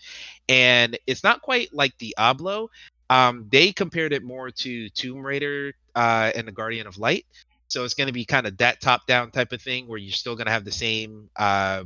[0.48, 2.70] and it's not quite like Diablo.
[3.10, 7.26] Um, they compared it more to Tomb Raider uh, and the Guardian of Light.
[7.68, 10.36] So it's going to be kind of that top-down type of thing where you're still
[10.36, 11.84] going to have the same uh,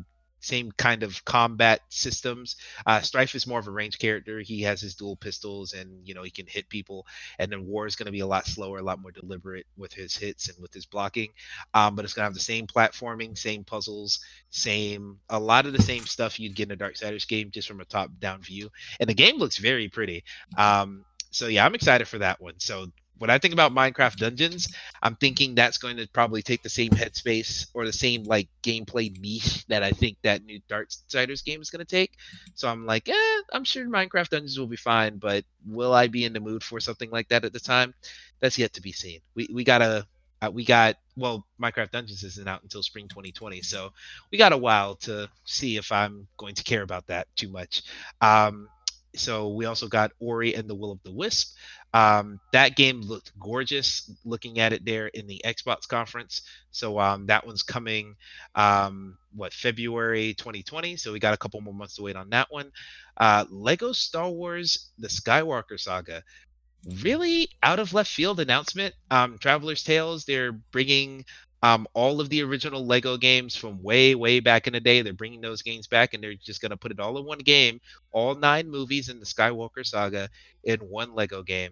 [0.48, 2.56] same kind of combat systems.
[2.86, 4.40] Uh, Strife is more of a range character.
[4.40, 7.06] He has his dual pistols, and you know he can hit people.
[7.38, 9.94] And then War is going to be a lot slower, a lot more deliberate with
[9.94, 11.30] his hits and with his blocking.
[11.74, 14.20] Um, but it's going to have the same platforming, same puzzles,
[14.50, 17.82] same a lot of the same stuff you'd get in a Darksiders game, just from
[17.82, 18.70] a top-down view.
[19.00, 20.24] And the game looks very pretty.
[20.58, 22.56] Um, so yeah, I'm excited for that one.
[22.60, 22.88] So
[23.20, 26.92] when I think about Minecraft Dungeons, I'm thinking that's going to probably take the same
[26.92, 31.70] headspace or the same like gameplay niche that I think that new Darksiders game is
[31.70, 32.14] going to take.
[32.56, 36.26] So I'm like, eh, I'm sure Minecraft Dungeons will be fine, but will I be
[36.26, 37.94] in the mood for something like that at the time?
[38.40, 39.22] That's yet to be seen.
[39.36, 40.08] We we gotta.
[40.40, 43.92] Uh, we got well minecraft dungeons isn't out until spring 2020 so
[44.32, 47.82] we got a while to see if i'm going to care about that too much
[48.22, 48.70] um,
[49.16, 51.56] so we also got ori and the will of the wisp
[51.94, 56.42] um, that game looked gorgeous looking at it there in the Xbox conference.
[56.72, 58.16] So um, that one's coming,
[58.56, 60.98] um, what, February 2020.
[60.98, 62.72] So we got a couple more months to wait on that one.
[63.16, 66.24] Uh, Lego Star Wars The Skywalker Saga.
[67.02, 68.94] Really out of left field announcement.
[69.10, 71.26] Um, Traveler's Tales, they're bringing
[71.64, 75.02] um, all of the original Lego games from way, way back in the day.
[75.02, 77.40] They're bringing those games back and they're just going to put it all in one
[77.40, 77.82] game,
[78.12, 80.30] all nine movies in the Skywalker Saga
[80.64, 81.72] in one Lego game.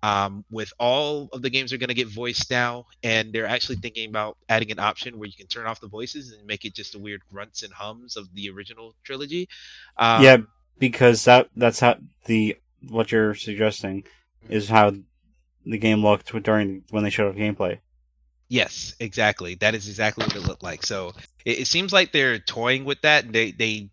[0.00, 3.76] Um, with all of the games are going to get voiced now, and they're actually
[3.76, 6.72] thinking about adding an option where you can turn off the voices and make it
[6.72, 9.48] just the weird grunts and hums of the original trilogy.
[9.96, 10.36] Um, yeah,
[10.78, 12.56] because that that's how the
[12.88, 14.04] what you're suggesting
[14.48, 14.92] is how
[15.66, 17.80] the game looked during when they showed off gameplay.
[18.48, 19.56] Yes, exactly.
[19.56, 20.82] That is exactly what it looked like.
[20.84, 21.12] So
[21.44, 23.90] it, it seems like they're toying with that, and they they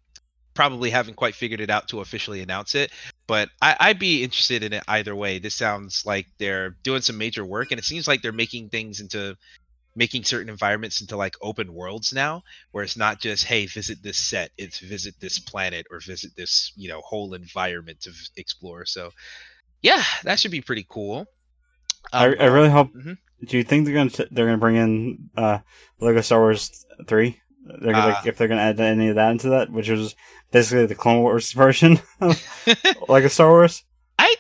[0.55, 2.91] probably haven't quite figured it out to officially announce it.
[3.27, 5.39] But I, I'd be interested in it either way.
[5.39, 9.01] This sounds like they're doing some major work, and it seems like they're making things
[9.01, 9.37] into
[9.95, 14.17] making certain environments into like open worlds now, where it's not just hey visit this
[14.19, 18.85] set, it's visit this planet or visit this you know whole environment to v- explore.
[18.85, 19.11] So
[19.81, 21.27] yeah, that should be pretty cool.
[22.17, 22.93] I, Um, I really hope.
[22.95, 23.17] Mhm.
[23.43, 25.59] Do you think they're gonna t- they're gonna bring in uh,
[25.99, 27.39] Lego Star Wars three?
[27.65, 30.15] They're gonna, Uh, like, if they're gonna add any of that into that, which was
[30.51, 32.41] basically the Clone Wars version of
[33.09, 33.83] Lego Star Wars.
[34.17, 34.35] I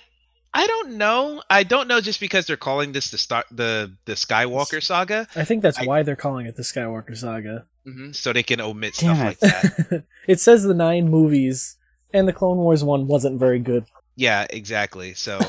[0.53, 1.41] I don't know.
[1.49, 5.43] I don't know just because they're calling this the star the the Skywalker saga, I
[5.43, 7.65] think that's I- why they're calling it the Skywalker Saga.
[7.85, 9.45] hmm so they can omit Damn stuff it.
[9.45, 10.03] like that.
[10.27, 11.75] it says the nine movies,
[12.13, 13.85] and the Clone Wars one wasn't very good.
[14.15, 15.13] yeah, exactly.
[15.13, 15.39] So,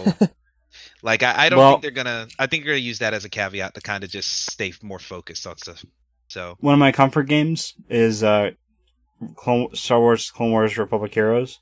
[1.07, 2.29] like, I, I don't Well- think they're gonna.
[2.39, 4.99] I think they're gonna use that as a caveat to kind of just stay more
[4.99, 5.83] focused on stuff.
[6.29, 8.51] So, One of my comfort games is uh,
[9.37, 11.61] Clone, Star Wars Clone Wars Republic Heroes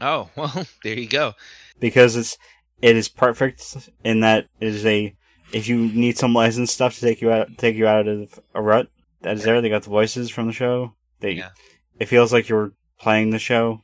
[0.00, 1.32] oh well, there you go.
[1.80, 2.36] because it's
[2.82, 5.14] it is perfect in that it is a
[5.52, 8.60] if you need some licensed stuff to take you out take you out of a
[8.60, 8.88] rut
[9.22, 9.60] that is there.
[9.62, 10.92] They got the voices from the show.
[11.20, 11.50] They Yeah.
[11.98, 13.80] it feels like you're playing the show.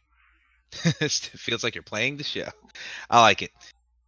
[1.00, 2.48] it feels like you're playing the show.
[3.08, 3.50] I like it,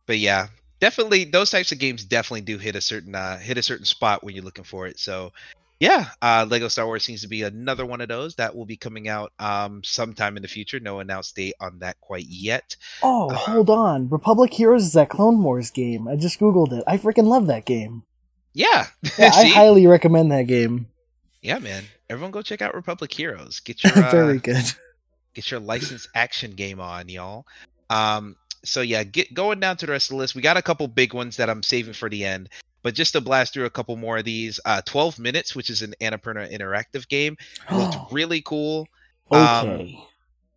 [0.06, 0.48] but yeah,
[0.84, 4.22] definitely those types of games definitely do hit a certain uh, hit a certain spot
[4.22, 4.98] when you're looking for it.
[4.98, 5.32] So,
[5.80, 8.76] yeah, uh, Lego Star Wars seems to be another one of those that will be
[8.76, 10.78] coming out um, sometime in the future.
[10.80, 12.76] No announced date on that quite yet.
[13.02, 14.10] Oh, Uh, hold on.
[14.10, 16.06] Republic Heroes is that Clone Wars game.
[16.06, 16.84] I just googled it.
[16.86, 18.02] I freaking love that game.
[18.52, 18.86] Yeah,
[19.18, 20.86] Yeah, I highly recommend that game.
[21.40, 21.84] yeah, man.
[22.10, 23.60] Everyone go check out Republic Heroes.
[23.60, 24.64] Get your uh, Very good.
[25.32, 27.46] get your licensed action game on, y'all.
[27.90, 30.34] Um, so yeah, get going down to the rest of the list.
[30.34, 32.48] We got a couple big ones that I'm saving for the end.
[32.82, 35.80] But just to blast through a couple more of these, uh, 12 minutes, which is
[35.80, 37.36] an Annapurna interactive game,
[37.70, 38.86] looked really cool.
[39.32, 39.98] um, okay.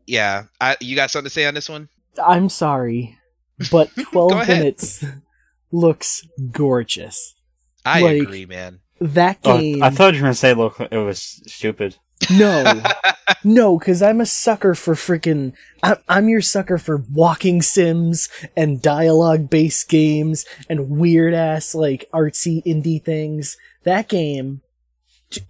[0.05, 1.87] Yeah, I, you got something to say on this one?
[2.21, 3.17] I'm sorry,
[3.71, 5.05] but 12 minutes
[5.71, 7.35] looks gorgeous.
[7.85, 8.79] I Like, agree, man.
[8.99, 9.83] That Oh, game.
[9.83, 11.95] I thought you were gonna say look it was stupid.
[12.31, 12.81] No.
[13.43, 15.51] No, because I'm a sucker for freaking.
[15.83, 22.09] I'm, I'm your sucker for walking sims and dialogue based games and weird ass, like,
[22.13, 23.57] artsy indie things.
[23.83, 24.61] That game,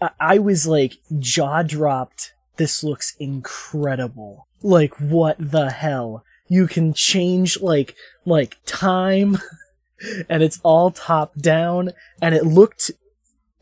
[0.02, 2.34] I- I was like, jaw dropped.
[2.58, 4.48] This looks incredible.
[4.64, 6.24] Like, what the hell?
[6.48, 7.96] You can change, like,
[8.26, 9.38] like, time,
[10.30, 11.92] and it's all top down,
[12.22, 12.90] and it looked.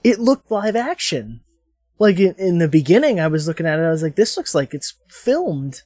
[0.04, 1.42] It looked live action
[2.00, 4.54] like in, in the beginning i was looking at it i was like this looks
[4.56, 5.82] like it's filmed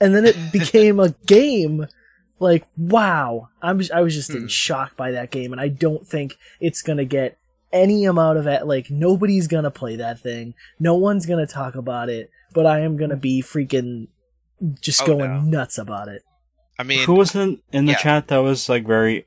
[0.00, 1.86] and then it became a game
[2.38, 4.46] like wow i was i was just in Hmm.
[4.46, 7.36] shock by that game and i don't think it's gonna get
[7.72, 12.08] any amount of it like nobody's gonna play that thing no one's gonna talk about
[12.08, 14.08] it but i am gonna be freaking
[14.80, 15.40] just Oh, going no.
[15.42, 16.22] nuts about it
[16.78, 17.98] I mean, Who wasn't in the yeah.
[17.98, 19.26] chat that was like very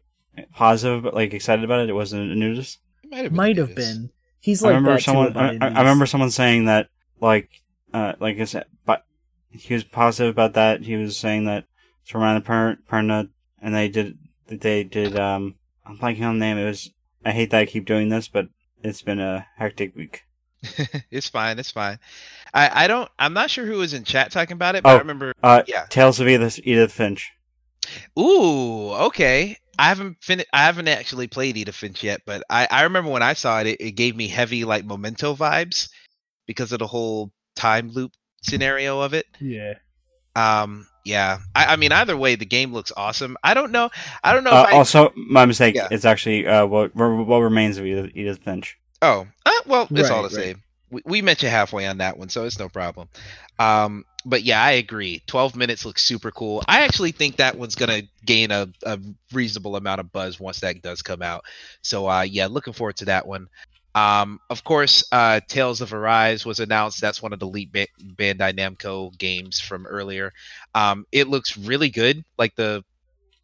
[0.56, 1.90] positive, but, like excited about it?
[1.90, 2.80] It wasn't a nudist.
[3.04, 3.36] it might have been.
[3.36, 4.10] might have been
[4.44, 5.28] he's I like remember that someone.
[5.28, 6.90] about I, I remember someone saying that
[7.20, 7.50] like
[7.94, 9.06] uh like I said, but
[9.50, 10.82] he was positive about that.
[10.82, 11.66] He was saying that
[12.02, 13.30] it's from Annapurna, Perna,
[13.62, 14.18] and they did
[14.48, 16.58] they did um I'm blanking on the name.
[16.58, 16.92] It was
[17.26, 18.50] I hate that I keep doing this, but
[18.84, 20.24] it's been a hectic week.
[21.12, 21.58] it's fine.
[21.60, 22.00] It's fine.
[22.54, 23.10] I, I don't.
[23.18, 25.00] I'm not sure who was in chat talking about it, but I Oh.
[25.00, 25.34] remember.
[25.42, 25.86] Uh, Yeah.
[25.90, 27.32] Tales of Edith Edith Finch.
[28.20, 29.58] Ooh, okay.
[29.80, 33.24] I haven't fin- I haven't actually played Edith Finch yet, but I, I remember when
[33.24, 35.90] I saw it, it, it gave me heavy like memento vibes
[36.46, 39.26] because of the whole time loop scenario of it.
[39.40, 39.74] yeah
[40.36, 41.40] Um, yeah.
[41.56, 43.36] I, I mean, either way, the game looks awesome.
[43.44, 43.90] I don't know.
[44.24, 44.52] I don't know.
[44.52, 45.76] Uh, if I, also, my mistake.
[45.76, 45.88] Yeah.
[45.92, 48.78] It's actually uh, what what remains of Edith, Edith Finch.
[49.02, 50.46] Oh, uh, well, it's all the right.
[50.46, 50.64] same.
[50.94, 53.10] We, we met you halfway on that one, so it's no problem.
[53.60, 55.22] Um, but yeah, I agree.
[55.28, 56.64] 12 minutes looks super cool.
[56.68, 59.00] I actually think that one's going to gain a, a
[59.34, 61.44] reasonable amount of buzz once that does come out.
[61.82, 63.48] So, uh, yeah, looking forward to that one.
[63.96, 67.02] Um, of course, uh, Tales of Arise was announced.
[67.02, 70.34] That's one of the ba- Bandai Namco games from earlier.
[70.74, 72.24] Um, it looks really good.
[72.38, 72.84] Like the,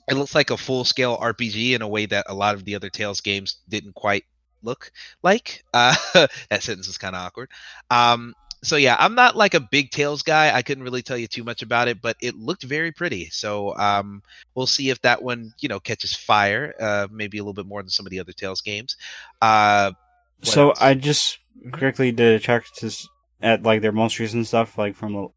[0.08, 2.76] it looks like a full scale RPG in a way that a lot of the
[2.76, 4.24] other Tales games didn't quite
[4.64, 4.91] look
[5.24, 5.64] like.
[5.74, 5.95] Uh,
[6.49, 7.49] that sentence was kind of awkward.
[7.89, 10.53] Um, so yeah, I'm not like a big Tales guy.
[10.53, 13.30] I couldn't really tell you too much about it, but it looked very pretty.
[13.30, 14.22] So um,
[14.53, 16.74] we'll see if that one, you know, catches fire.
[16.80, 18.97] Uh, maybe a little bit more than some of the other Tales games.
[19.41, 19.93] Uh,
[20.41, 20.82] so else?
[20.82, 21.38] I just
[21.72, 23.07] quickly did a check to s-
[23.41, 25.30] at like their most recent stuff, like from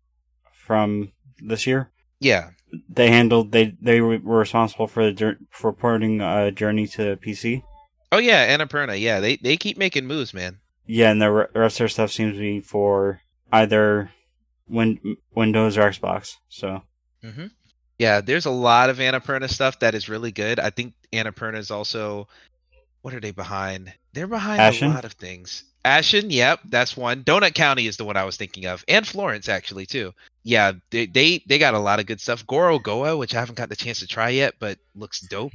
[0.52, 1.90] from this year.
[2.20, 2.50] yeah,
[2.88, 7.62] They handled they they were responsible for the for porting uh, Journey to PC.
[8.12, 9.00] Oh yeah, Annapurna.
[9.00, 10.58] Yeah, they they keep making moves, man.
[10.86, 14.10] Yeah, and the rest of their stuff seems to be for either
[14.68, 16.36] win- Windows or Xbox.
[16.48, 16.82] So
[17.24, 17.46] hmm
[17.98, 20.60] Yeah, there's a lot of Annapurna stuff that is really good.
[20.60, 22.28] I think Annapurna is also
[23.00, 23.92] what are they behind?
[24.12, 24.90] They're behind Ashen?
[24.90, 25.64] a lot of things.
[25.84, 27.24] Ashen, yep, that's one.
[27.24, 30.12] Donut County is the one I was thinking of, and Florence actually too.
[30.44, 32.46] Yeah, they they, they got a lot of good stuff.
[32.46, 35.52] Gorogoa, which I haven't got the chance to try yet, but looks dope.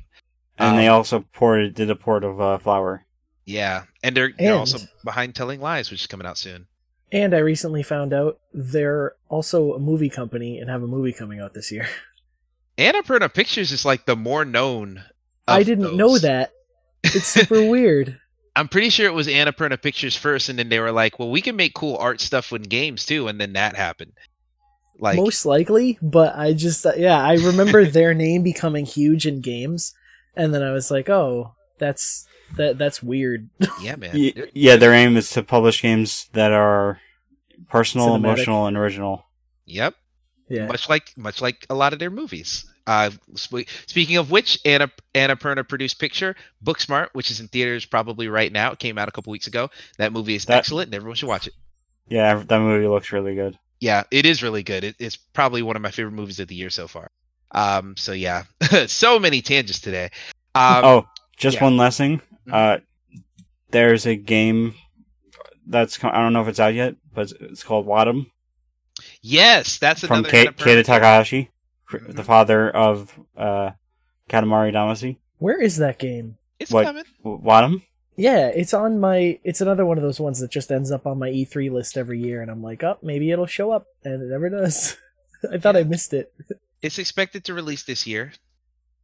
[0.58, 3.06] And they Um, also ported did a port of uh, Flower.
[3.46, 6.68] Yeah, and they're they're also behind Telling Lies, which is coming out soon.
[7.14, 11.40] and i recently found out they're also a movie company and have a movie coming
[11.40, 11.88] out this year
[12.78, 15.04] Annapurna Pictures is like the more known.
[15.48, 16.52] i didn't know that
[17.04, 18.20] it's super weird
[18.58, 21.42] I'm pretty sure it was Annapurna Pictures first, and then they were like, "Well, we
[21.42, 24.14] can make cool art stuff in games too," and then that happened.
[25.00, 29.42] Like, most likely but i just uh, yeah i remember their name becoming huge in
[29.42, 29.94] games
[30.38, 32.26] and then i was like oh that's
[32.56, 33.50] that that's weird
[33.82, 34.32] yeah, man.
[34.54, 37.00] Yeah, their aim is to publish games that are
[37.70, 38.18] personal, Cinematic.
[38.20, 39.26] emotional, and original.
[39.66, 39.96] Yep.
[40.48, 42.66] yeah Much like much like a lot of their movies.
[42.88, 48.30] Uh, sp- speaking of which, Anna Annapurna produced picture Booksmart, which is in theaters probably
[48.30, 48.72] right now.
[48.72, 49.70] It came out a couple weeks ago.
[49.98, 51.54] That movie is That- excellent, and everyone should watch it.
[52.08, 53.60] Yeah, that movie looks really good.
[53.82, 54.86] Yeah, it is really good.
[54.86, 57.12] It, it's probably one of my favorite movies of the year so far.
[57.52, 58.44] Um, so yeah,
[58.88, 60.10] so many tangents today.
[60.56, 61.64] Um, oh, just yeah.
[61.64, 62.22] one last thing.
[62.48, 62.54] Mhm.
[62.54, 62.80] Uh,
[63.72, 64.74] there's a game
[65.66, 68.28] that's I don't know if it's out yet, but it's, it's called Wattam
[69.22, 71.50] Yes, that's from another Ke- kind of Keita Takahashi,
[71.86, 72.16] cr- Mhm.
[72.16, 73.72] the father of uh,
[74.30, 75.18] Katamari Damacy.
[75.40, 76.38] Where is that game?
[76.60, 76.86] It's What?
[76.86, 77.04] coming.
[77.24, 77.84] Wattam.
[78.16, 79.40] Yeah, it's on my.
[79.44, 82.20] It's another one of those ones that just ends up on my E3 list every
[82.20, 84.98] year, and I'm like, oh, maybe it'll show up, and it never does.
[85.52, 86.34] I thought I missed it.
[86.82, 88.34] It's expected to release this year.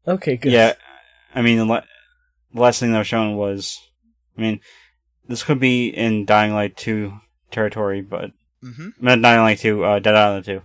[0.08, 0.52] Okay, good.
[0.52, 0.74] Yeah,
[1.34, 1.82] I mean the, la-
[2.54, 3.80] the last thing that was shown was,
[4.38, 4.60] I mean,
[5.28, 7.14] this could be in Dying Light two
[7.52, 8.32] territory, but
[8.64, 8.90] Mm-hmm.
[9.02, 10.62] not Dying Light two, uh, Dead Island two.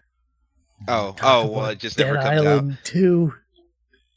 [0.86, 3.34] Oh, Talk oh, well, it just Dead never comes Island Two.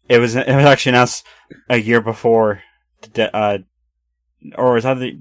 [0.08, 1.26] It was it was actually announced
[1.70, 2.62] a year before,
[3.14, 3.58] de- uh,
[4.56, 5.18] or was that the?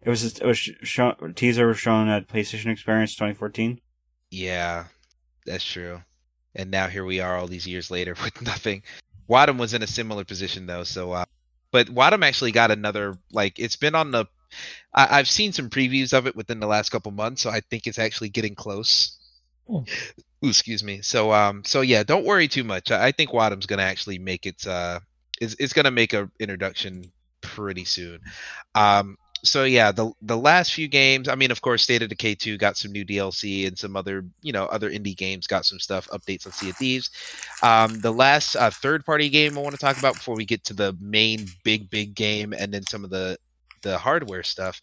[0.00, 3.80] It was it was shown teaser was shown at PlayStation Experience 2014.
[4.30, 4.84] Yeah,
[5.44, 6.02] that's true.
[6.54, 8.82] And now here we are, all these years later, with nothing.
[9.28, 11.12] Wattam was in a similar position though, so.
[11.12, 11.24] Uh,
[11.70, 14.26] but Wattam actually got another like it's been on the.
[14.94, 17.86] I, I've seen some previews of it within the last couple months, so I think
[17.86, 19.18] it's actually getting close.
[19.68, 19.82] Hmm.
[20.44, 21.02] Ooh, excuse me.
[21.02, 22.90] So um, so yeah, don't worry too much.
[22.90, 25.00] I, I think Wattam's gonna actually make its uh,
[25.40, 28.20] is it's gonna make a introduction pretty soon.
[28.74, 32.34] Um, so yeah, the the last few games, I mean, of course, State of Decay
[32.34, 35.78] 2 got some new DLC and some other, you know, other indie games got some
[35.78, 37.10] stuff, updates on Sea of Thieves.
[37.62, 40.64] Um, the last uh, third party game I want to talk about before we get
[40.64, 43.38] to the main big big game and then some of the
[43.82, 44.80] the hardware stuff.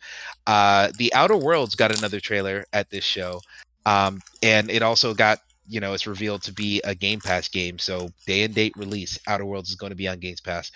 [0.48, 3.42] Uh, the Outer Worlds got another trailer at this show,
[3.86, 7.80] um, and it also got you know it's revealed to be a Game Pass game.
[7.80, 10.72] So day and date release, Outer Worlds is going to be on Game Pass.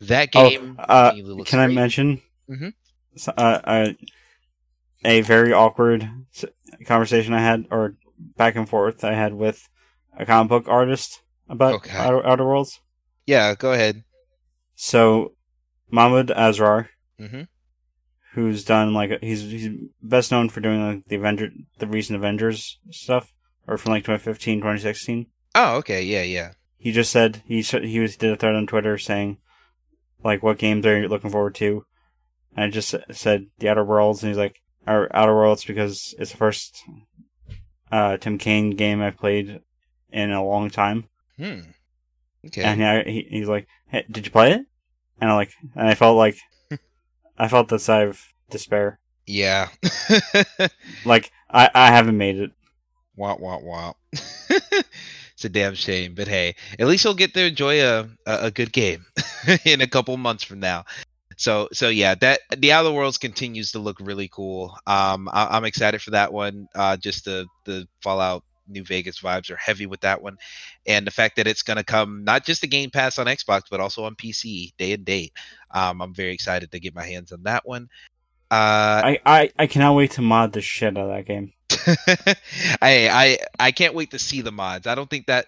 [0.00, 0.76] That game.
[0.78, 2.20] oh, uh, can I mention?
[2.50, 2.74] Mhm.
[3.16, 3.92] S- Uh, uh,
[5.04, 6.08] a very awkward
[6.86, 7.96] conversation I had, or
[8.36, 9.68] back and forth I had with
[10.16, 11.96] a comic book artist about Okay.
[11.98, 12.80] Outer, Outer Worlds.
[13.26, 14.04] Yeah, go ahead.
[14.74, 15.32] So,
[15.90, 16.88] Mahmud Asrar,
[17.18, 17.42] hmm
[18.34, 19.68] who's done like he's he's
[20.02, 23.32] best known for doing like the Avenger, the recent Avengers stuff,
[23.66, 25.26] or from like 2015, 2016.
[25.54, 26.02] Oh, okay.
[26.02, 26.52] Yeah, yeah.
[26.78, 29.36] He just said he he was did a thread on Twitter saying
[30.24, 31.84] like what games are you looking forward to,
[32.56, 36.30] and I just said the Outer Worlds, and he's like our Outer Worlds because it's
[36.32, 36.82] the first
[37.90, 39.60] uh, Tim Cain game I've played
[40.10, 41.60] in a long time, Hmm.
[42.46, 42.62] Okay.
[42.62, 44.62] and I, he, he's like, hey, did you play it?
[45.20, 46.36] And I like, and I felt like
[47.38, 48.98] I felt the sigh of despair.
[49.26, 49.68] yeah.
[51.04, 52.50] Like I I haven't made it.
[53.18, 53.94] womp womp womp.
[55.34, 58.50] it's a damn shame, but hey, at least you'll get to enjoy a a, a
[58.50, 59.04] good game
[59.64, 60.84] in a couple months from now.
[61.42, 64.78] So so yeah, that the Outer Worlds continues to look really cool.
[64.86, 66.68] Um, I, I'm excited for that one.
[66.72, 70.38] Uh, just the the Fallout New Vegas vibes are heavy with that one,
[70.86, 73.80] and the fact that it's gonna come not just the Game Pass on Xbox but
[73.80, 75.32] also on PC day and date.
[75.72, 77.88] Um, I'm very excited to get my hands on that one.
[78.48, 81.52] Uh, I, I I cannot wait to mod the shit out of that game.
[82.80, 84.86] I I I can't wait to see the mods.
[84.86, 85.46] I don't think that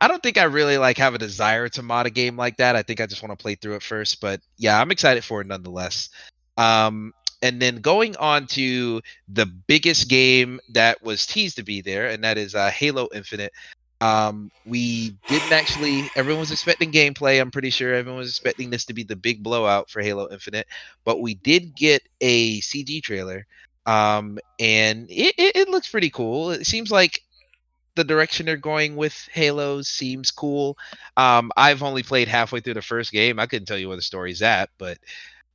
[0.00, 2.76] I don't think I really like have a desire to mod a game like that.
[2.76, 4.20] I think I just want to play through it first.
[4.20, 6.10] But yeah, I'm excited for it nonetheless.
[6.56, 12.08] Um, and then going on to the biggest game that was teased to be there,
[12.08, 13.52] and that is uh, Halo Infinite.
[14.00, 16.10] Um, we didn't actually.
[16.16, 17.40] Everyone was expecting gameplay.
[17.40, 20.66] I'm pretty sure everyone was expecting this to be the big blowout for Halo Infinite,
[21.04, 23.46] but we did get a CG trailer
[23.86, 27.22] um and it, it, it looks pretty cool it seems like
[27.96, 30.76] the direction they're going with halo seems cool
[31.16, 34.02] um i've only played halfway through the first game i couldn't tell you where the
[34.02, 34.98] story's at but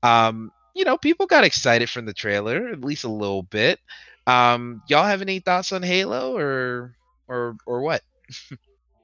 [0.03, 3.79] um you know people got excited from the trailer at least a little bit
[4.27, 6.95] um y'all have any thoughts on halo or
[7.27, 8.01] or or what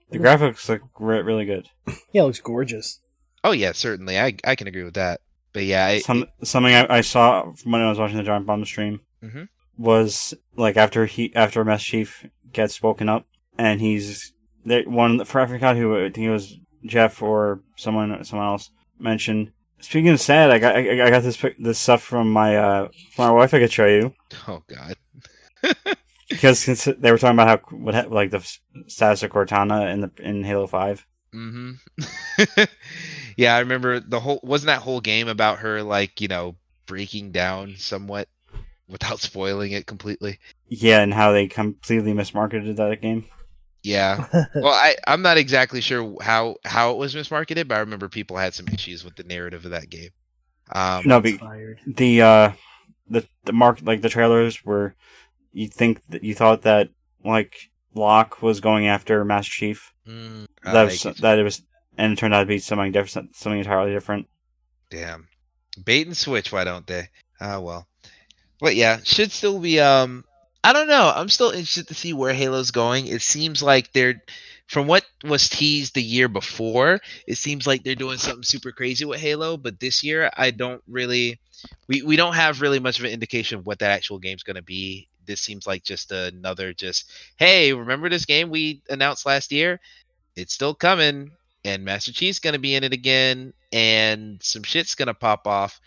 [0.10, 1.68] The graphics look re- really good.
[2.14, 3.00] Yeah, it looks gorgeous.
[3.44, 5.20] oh yeah certainly i i can agree with that
[5.54, 8.64] but yeah I, Some something I, I saw when I was watching the Giant Bomb
[8.66, 9.50] stream Mhm.
[9.78, 12.26] was like after he after Master Chief
[12.58, 13.26] gets spoken up
[13.58, 14.34] and he's
[14.66, 14.84] there.
[14.84, 19.52] One for I forgot who I think it was Jeff or someone someone else mentioned.
[19.80, 23.28] Speaking of sad, I got I, I got this this stuff from my uh from
[23.28, 23.54] my wife.
[23.54, 24.14] I could show you
[24.48, 24.96] oh god
[26.30, 28.46] because they were talking about how what ha- like the
[28.88, 31.06] status of Cortana in the in Halo Five.
[31.34, 32.64] mm-hmm.
[33.38, 36.56] yeah, I remember the whole wasn't that whole game about her like, you know,
[36.88, 38.28] breaking down somewhat
[38.88, 40.40] without spoiling it completely.
[40.68, 43.26] Yeah, and how they completely mismarketed that game.
[43.84, 44.26] Yeah.
[44.56, 48.38] well, I I'm not exactly sure how how it was mismarketed, but I remember people
[48.38, 50.10] had some issues with the narrative of that game.
[50.72, 51.80] Um No, be, Fired.
[51.86, 52.52] the uh
[53.10, 54.96] the the mark like the trailers were
[55.54, 56.90] you think that you thought that
[57.24, 61.62] like Locke was going after Master Chief mm, that was, that it was
[61.98, 64.28] and it turned out to be something different something entirely different
[64.90, 65.28] damn.
[65.84, 67.10] Bait and switch, why don't they?
[67.40, 67.88] Ah well.
[68.60, 69.80] But yeah, should still be.
[69.80, 70.24] Um,
[70.64, 71.12] I don't know.
[71.16, 73.08] I'm still interested to see where Halo's going.
[73.08, 74.22] It seems like they're,
[74.68, 79.06] from what was teased the year before, it seems like they're doing something super crazy
[79.06, 79.56] with Halo.
[79.56, 81.40] But this year, I don't really,
[81.88, 84.58] we we don't have really much of an indication of what that actual game's going
[84.58, 85.08] to be.
[85.26, 89.80] This seems like just another just, hey, remember this game we announced last year?
[90.36, 91.32] It's still coming,
[91.64, 95.48] and Master Chief's going to be in it again, and some shit's going to pop
[95.48, 95.80] off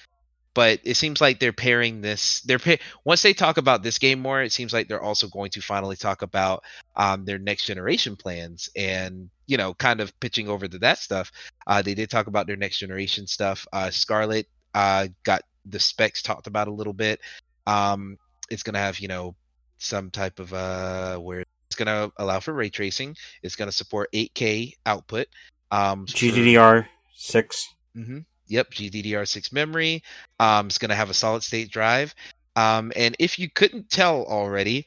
[0.60, 4.20] but it seems like they're pairing this they're pa- once they talk about this game
[4.20, 6.62] more it seems like they're also going to finally talk about
[6.96, 11.32] um, their next generation plans and you know kind of pitching over to that stuff.
[11.66, 13.66] Uh, they did talk about their next generation stuff.
[13.72, 17.20] Uh, Scarlett uh, got the specs talked about a little bit.
[17.66, 18.18] Um,
[18.50, 19.34] it's going to have you know
[19.78, 23.16] some type of uh where it's going to allow for ray tracing.
[23.42, 25.26] It's going to support 8k output
[25.70, 27.72] um, GDDR six.
[27.94, 28.18] hmm
[28.50, 30.02] Yep, GDDR6 memory.
[30.38, 32.14] Um, it's going to have a solid state drive.
[32.56, 34.86] Um, and if you couldn't tell already,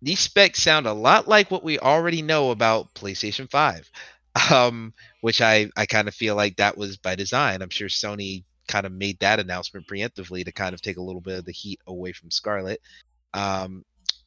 [0.00, 3.90] these specs sound a lot like what we already know about PlayStation 5,
[4.52, 7.62] um, which I, I kind of feel like that was by design.
[7.62, 11.20] I'm sure Sony kind of made that announcement preemptively to kind of take a little
[11.20, 12.80] bit of the heat away from Scarlett.
[13.34, 13.84] Um,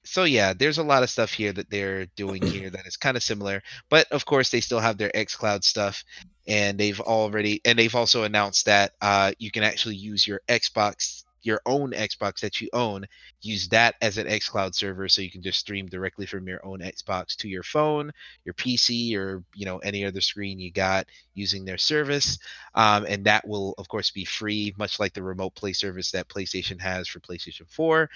[0.08, 3.18] so yeah, there's a lot of stuff here that they're doing here that is kind
[3.18, 6.04] of similar, but of course they still have their XCloud stuff,
[6.48, 11.24] and they've already and they've also announced that uh, you can actually use your Xbox,
[11.42, 13.06] your own Xbox that you own,
[13.42, 16.80] use that as an XCloud server, so you can just stream directly from your own
[16.80, 18.12] Xbox to your phone,
[18.46, 22.40] your PC, or you know any other screen you got using their service,
[22.76, 26.30] um, and that will of course be free, much like the remote play service that
[26.30, 28.10] PlayStation has for PlayStation 4.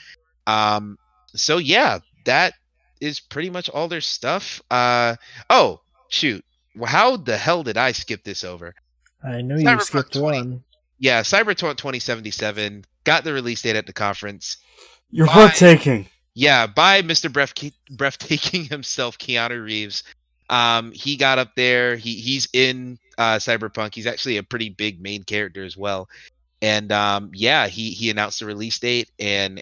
[0.47, 0.97] Um,
[1.35, 2.53] so yeah, that
[2.99, 4.61] is pretty much all their stuff.
[4.69, 5.15] Uh
[5.49, 6.43] oh, shoot.
[6.85, 8.73] How the hell did I skip this over?
[9.23, 10.37] I know you Cyberpunk skipped 20.
[10.37, 10.63] one.
[10.99, 14.57] Yeah, Cyberpunk 2077 got the release date at the conference.
[15.09, 15.47] You're Bye.
[15.47, 16.07] breathtaking.
[16.33, 17.31] Yeah, by Mr.
[17.31, 17.53] Breath-
[17.89, 20.03] breathtaking himself, Keanu Reeves.
[20.49, 21.95] Um, he got up there.
[21.95, 23.95] He he's in uh, Cyberpunk.
[23.95, 26.07] He's actually a pretty big main character as well.
[26.61, 29.61] And um, yeah, he he announced the release date and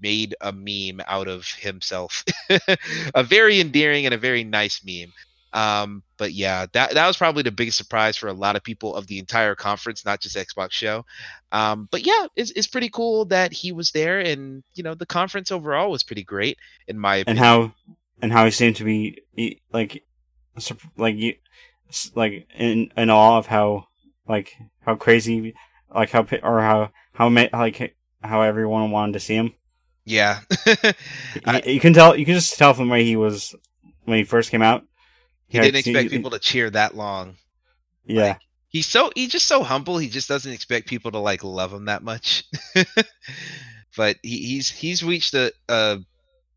[0.00, 2.24] made a meme out of himself.
[3.14, 5.12] a very endearing and a very nice meme.
[5.52, 8.94] Um, but yeah, that that was probably the biggest surprise for a lot of people
[8.94, 11.06] of the entire conference, not just Xbox show.
[11.50, 15.06] Um, but yeah, it's, it's pretty cool that he was there, and you know the
[15.06, 17.72] conference overall was pretty great in my and how
[18.20, 19.22] and how he seemed to be
[19.72, 20.04] like
[20.98, 21.34] like you
[22.14, 23.86] like in in awe of how
[24.28, 25.54] like how crazy
[25.94, 29.54] like how pi- or how how like how everyone wanted to see him.
[30.06, 30.40] Yeah,
[31.46, 33.54] I- you can tell you can just tell from the way he was
[34.04, 34.84] when he first came out.
[35.48, 37.38] he Yeah, didn't expect he- people to cheer that long.
[38.06, 38.38] Yeah, Like,
[38.68, 39.98] he's so he's just so humble.
[39.98, 42.44] He just doesn't expect people to like love him that much.
[43.96, 45.98] but he, he's he's reached a, a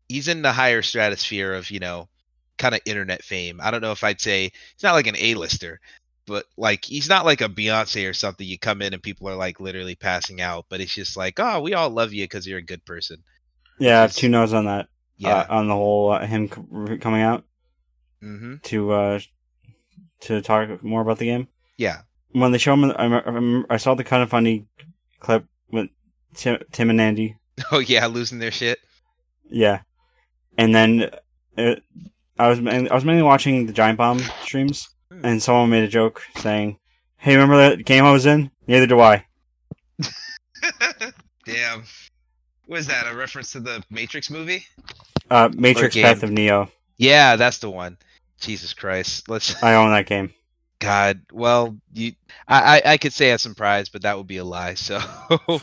[0.08, 2.08] he's in the higher stratosphere of you know
[2.58, 3.60] kind of internet fame.
[3.62, 5.80] I don't know if I'd say he's not like an A-lister,
[6.26, 8.46] but like he's not like a Beyonce or something.
[8.46, 11.60] You come in and people are like literally passing out, but it's just like oh
[11.62, 13.22] we all love you because you're a good person.
[13.80, 13.98] Yeah.
[13.98, 14.86] I have two notes on that.
[15.16, 15.34] Yeah.
[15.40, 17.44] uh, on the whole uh, him c- coming out
[18.22, 18.54] mm-hmm.
[18.62, 19.20] to uh
[20.20, 21.48] to talk more about the game.
[21.76, 22.02] Yeah.
[22.32, 24.66] when they show him, I, rem- I saw the kind of funny
[25.18, 25.88] clip with
[26.34, 27.36] Tim, Tim and Andy.
[27.72, 28.78] Oh yeah, losing their shit.
[29.50, 29.80] Yeah,
[30.56, 31.10] and then
[31.58, 31.74] uh
[32.38, 35.24] I was I was mainly watching the Giant Bomb streams, Hmm.
[35.26, 36.78] and someone made a joke saying,
[37.18, 38.50] "Hey, remember that game I was in?
[38.66, 39.26] Neither do I."
[41.44, 41.84] Damn.
[42.70, 44.64] Was that a reference to the Matrix movie?
[45.28, 45.96] Uh, Matrix.
[45.96, 46.70] Path of Neo.
[46.98, 47.98] Yeah, that's the one.
[48.38, 49.28] Jesus Christ.
[49.28, 50.32] Let's I own that game.
[50.78, 51.20] God.
[51.32, 52.12] Well, you
[52.46, 54.74] I I, I could say I'm surprised, but that would be a lie.
[54.74, 55.00] So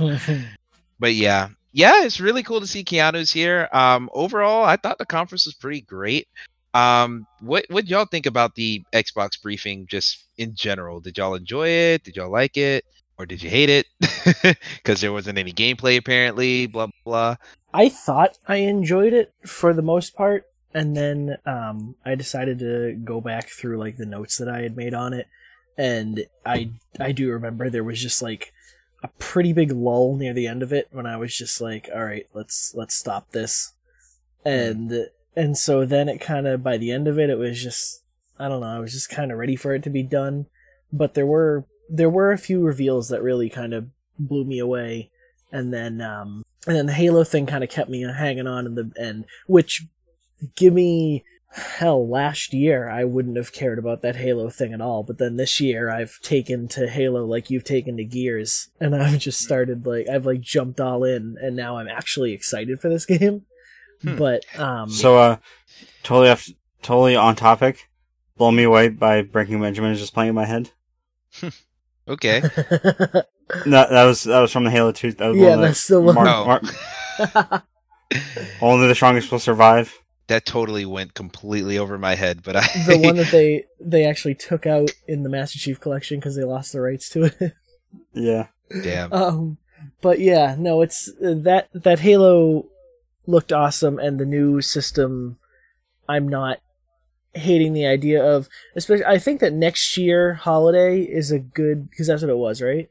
[0.99, 1.47] but yeah.
[1.71, 3.69] Yeah, it's really cool to see Keanu's here.
[3.71, 6.27] Um overall, I thought the conference was pretty great.
[6.73, 10.99] Um what what y'all think about the Xbox briefing just in general?
[10.99, 12.03] Did y'all enjoy it?
[12.03, 12.83] Did y'all like it?
[13.17, 13.87] Or did you hate it?
[14.75, 17.37] Because there wasn't any gameplay apparently, blah blah.
[17.73, 22.93] I thought I enjoyed it for the most part, and then um, I decided to
[23.03, 25.27] go back through like the notes that I had made on it,
[25.77, 28.53] and I I do remember there was just like
[29.03, 32.03] a pretty big lull near the end of it when I was just like, all
[32.03, 33.73] right, let's let's stop this,
[34.43, 38.03] and and so then it kind of by the end of it, it was just
[38.37, 40.47] I don't know, I was just kind of ready for it to be done,
[40.91, 43.87] but there were there were a few reveals that really kind of
[44.19, 45.09] blew me away,
[45.51, 48.75] and then um and then the Halo thing kind of kept me hanging on in
[48.75, 49.85] the end, which
[50.55, 55.03] give me hell, last year I wouldn't have cared about that Halo thing at all,
[55.03, 59.19] but then this year I've taken to Halo like you've taken to Gears, and I've
[59.19, 63.05] just started like I've like jumped all in, and now I'm actually excited for this
[63.17, 63.43] game.
[64.01, 64.17] Hmm.
[64.17, 65.37] But um, So, uh,
[66.03, 66.47] totally off,
[66.81, 67.89] totally on topic.
[68.37, 70.69] Blow me away by Breaking Benjamin is just playing in my head.
[72.07, 72.41] Okay.
[73.65, 75.13] No, that was that was from the Halo Two.
[75.13, 76.15] That was Yeah, the that's the one.
[76.15, 76.45] Mark- Oh.
[76.45, 77.63] Mark-
[78.61, 79.93] only the strongest will survive.
[80.27, 84.35] that totally went completely over my head, but I the one that they they actually
[84.35, 87.53] took out in the Master Chief Collection because they lost the rights to it.
[88.13, 88.47] Yeah.
[88.83, 89.13] damn.
[89.13, 89.57] um,
[90.01, 92.65] but yeah, no, it's uh, that that Halo
[93.25, 95.37] looked awesome, and the new system.
[96.09, 96.59] I'm not
[97.33, 99.05] hating the idea of, especially.
[99.05, 102.89] I think that next year holiday is a good because that's what it was, right?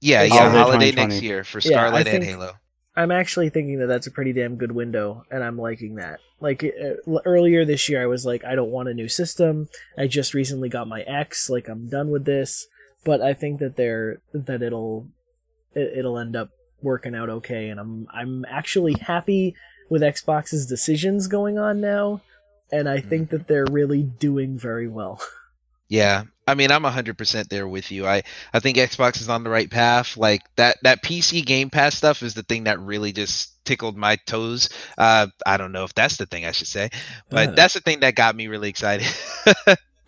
[0.00, 2.52] Yeah, Holiday yeah, holiday next year for Yeah, and Halo.
[2.96, 6.20] I'm actually thinking that that's a pretty damn good window, and I'm liking that.
[6.40, 9.68] Like uh, earlier this year, I was like, I don't want a new system.
[9.98, 11.50] I just recently got my X.
[11.50, 12.66] Like I'm done with this.
[13.04, 15.08] But I think that they're that it'll
[15.74, 16.50] it, it'll end up
[16.82, 19.54] working out okay, and I'm I'm actually happy
[19.90, 22.22] with Xbox's decisions going on now,
[22.72, 25.20] and I think that they're really doing very well.
[25.86, 28.06] Yeah, I mean, I'm 100% there with you.
[28.06, 28.22] I
[28.54, 30.16] I think Xbox is on the right path.
[30.16, 34.16] Like that that PC Game Pass stuff is the thing that really just tickled my
[34.26, 34.70] toes.
[34.96, 36.88] Uh, I don't know if that's the thing I should say,
[37.28, 37.52] but Uh.
[37.52, 39.06] that's the thing that got me really excited.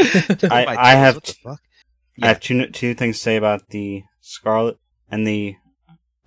[0.00, 1.60] I- I have what the t- fuck?
[2.22, 4.78] I have two two things to say about the Scarlett
[5.10, 5.56] and the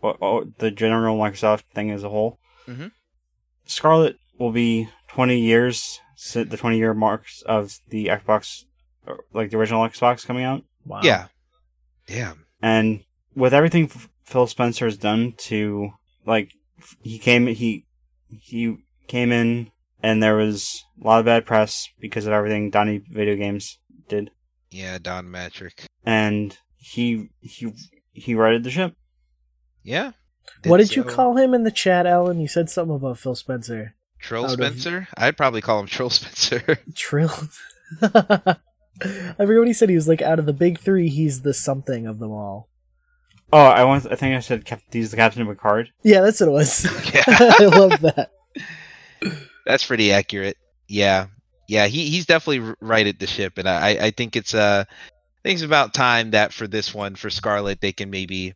[0.03, 2.37] o- o- the general Microsoft thing as a whole.
[2.67, 2.91] Mhm.
[3.65, 5.99] Scarlett will be 20 years, si-
[6.33, 8.65] the 20 year marks of the Xbox,
[9.33, 10.63] like the original Xbox coming out.
[10.85, 11.01] Wow.
[11.03, 11.27] Yeah,
[12.07, 12.45] damn.
[12.61, 13.03] And
[13.35, 15.91] with everything F- Phil Spencer has done to,
[16.25, 17.85] like, f- he came, he,
[18.27, 19.71] he came in
[20.03, 24.31] and there was a lot of bad press because of everything Donnie Video Games did.
[24.71, 25.85] Yeah, Don Mattrick.
[26.05, 27.73] And he, he,
[28.11, 28.93] he righted the ship.
[29.83, 30.11] Yeah.
[30.65, 32.39] What did you call him in the chat, Allan?
[32.39, 33.95] You said something about Phil Spencer.
[34.19, 35.07] Troll out of- Spencer?
[35.17, 36.79] I'd probably call him Trill Spencer.
[36.95, 37.31] Trill.
[38.01, 38.55] I
[39.37, 39.89] forget what he said.
[39.89, 42.67] He was like, out of the big three, he's the something of them all.
[43.51, 44.05] Oh, I want.
[44.05, 45.89] I think I said Cap- he's the captain of a card.
[46.03, 46.83] Yeah, that's what it was.
[47.13, 47.23] Yeah.
[47.27, 48.29] I love that.
[49.65, 50.57] That's pretty accurate.
[50.87, 51.27] Yeah,
[51.67, 51.87] yeah.
[51.87, 55.55] He he's definitely right at the ship, and I I think it's uh I think
[55.55, 58.53] it's about time that for this one for Scarlett they can maybe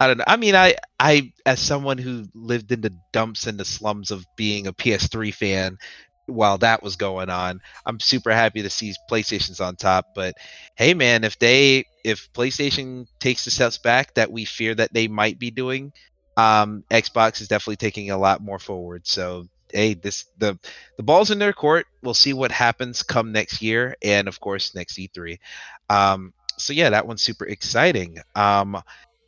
[0.00, 0.24] I don't know.
[0.26, 4.26] I mean, I I as someone who lived in the dumps and the slums of
[4.36, 5.78] being a PS3 fan
[6.26, 10.14] while that was going on, I'm super happy to see PlayStation's on top.
[10.14, 10.34] But
[10.74, 15.08] hey, man, if they if PlayStation takes the steps back that we fear that they
[15.08, 15.92] might be doing,
[16.36, 19.06] um, Xbox is definitely taking a lot more forward.
[19.06, 20.58] So hey, this the
[20.96, 21.86] the ball's in their court.
[22.02, 25.38] We'll see what happens come next year, and of course next E3.
[25.88, 28.18] Um, so yeah, that one's super exciting.
[28.34, 28.82] Um,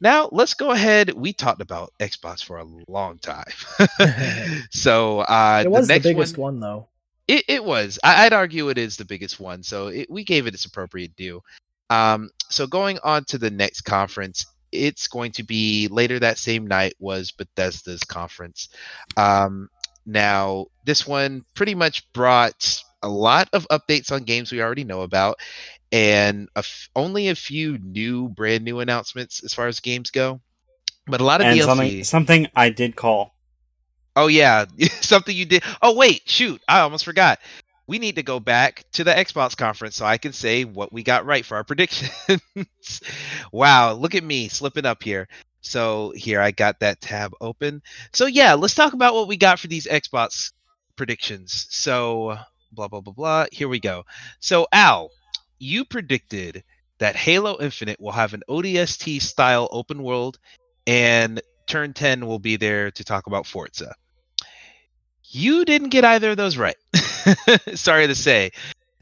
[0.04, 1.12] now let's go ahead.
[1.14, 3.44] We talked about Xbox for a long time,
[4.70, 6.88] so uh, It was the, next biggest one, one, though.
[7.26, 7.98] it, it was.
[8.04, 9.62] I, I'd argue it is the biggest one.
[9.62, 11.40] So it, we gave it its appropriate due.
[11.90, 16.66] Um, so going on to the next conference, it's going to be later that same
[16.66, 18.68] night was Bethesda's conference.
[19.16, 19.68] Um,
[20.06, 25.02] now this one pretty much brought a lot of updates on games we already know
[25.02, 25.38] about,
[25.94, 30.40] and a f- only a few new, brand new announcements as far as games go.
[31.06, 31.64] But a lot of and DLC.
[31.64, 33.36] something something I did call.
[34.16, 34.64] Oh yeah,
[35.00, 35.62] something you did.
[35.80, 37.38] Oh wait, shoot, I almost forgot.
[37.86, 41.04] We need to go back to the Xbox conference so I can say what we
[41.04, 42.40] got right for our predictions.
[43.52, 45.28] wow, look at me slipping up here.
[45.60, 47.82] So here I got that tab open.
[48.12, 50.50] So yeah, let's talk about what we got for these Xbox
[50.96, 51.66] predictions.
[51.70, 52.36] So
[52.72, 53.46] blah blah blah blah.
[53.52, 54.06] Here we go.
[54.40, 55.10] So Al,
[55.58, 56.64] you predicted
[56.98, 60.38] that Halo Infinite will have an ODST style open world
[60.86, 63.94] and Turn 10 will be there to talk about Forza.
[65.24, 66.76] You didn't get either of those right.
[67.74, 68.50] Sorry to say.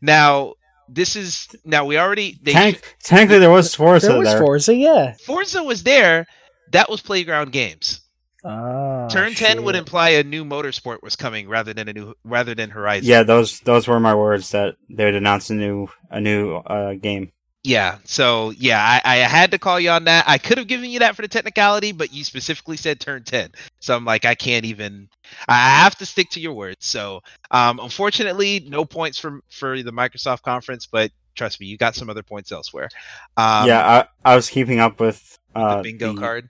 [0.01, 0.55] Now,
[0.89, 4.39] this is now we already they Technic- technically, there was Forza there was there.
[4.39, 5.15] Forza, yeah.
[5.27, 6.27] Forza was there.
[6.71, 8.01] That was Playground Games.
[8.45, 12.55] Ah, Turn 10 would imply a new motorsport was coming rather than a new rather
[12.55, 13.09] than Horizon.
[13.09, 16.95] Yeah, those those were my words that they would announce a new a new uh,
[16.95, 17.31] game.
[17.65, 17.99] Yeah.
[18.05, 20.25] So yeah, I, I had to call you on that.
[20.27, 23.53] I could have given you that for the technicality, but you specifically said turn ten.
[23.79, 25.09] So I'm like, I can't even.
[25.49, 26.85] I have to stick to your words.
[26.85, 27.21] So
[27.53, 32.11] um, unfortunately, no points for for the Microsoft conference, but trust me, you got some
[32.11, 32.89] other points elsewhere.
[33.37, 36.49] Um, yeah, I I was keeping up with the uh, bingo the- card.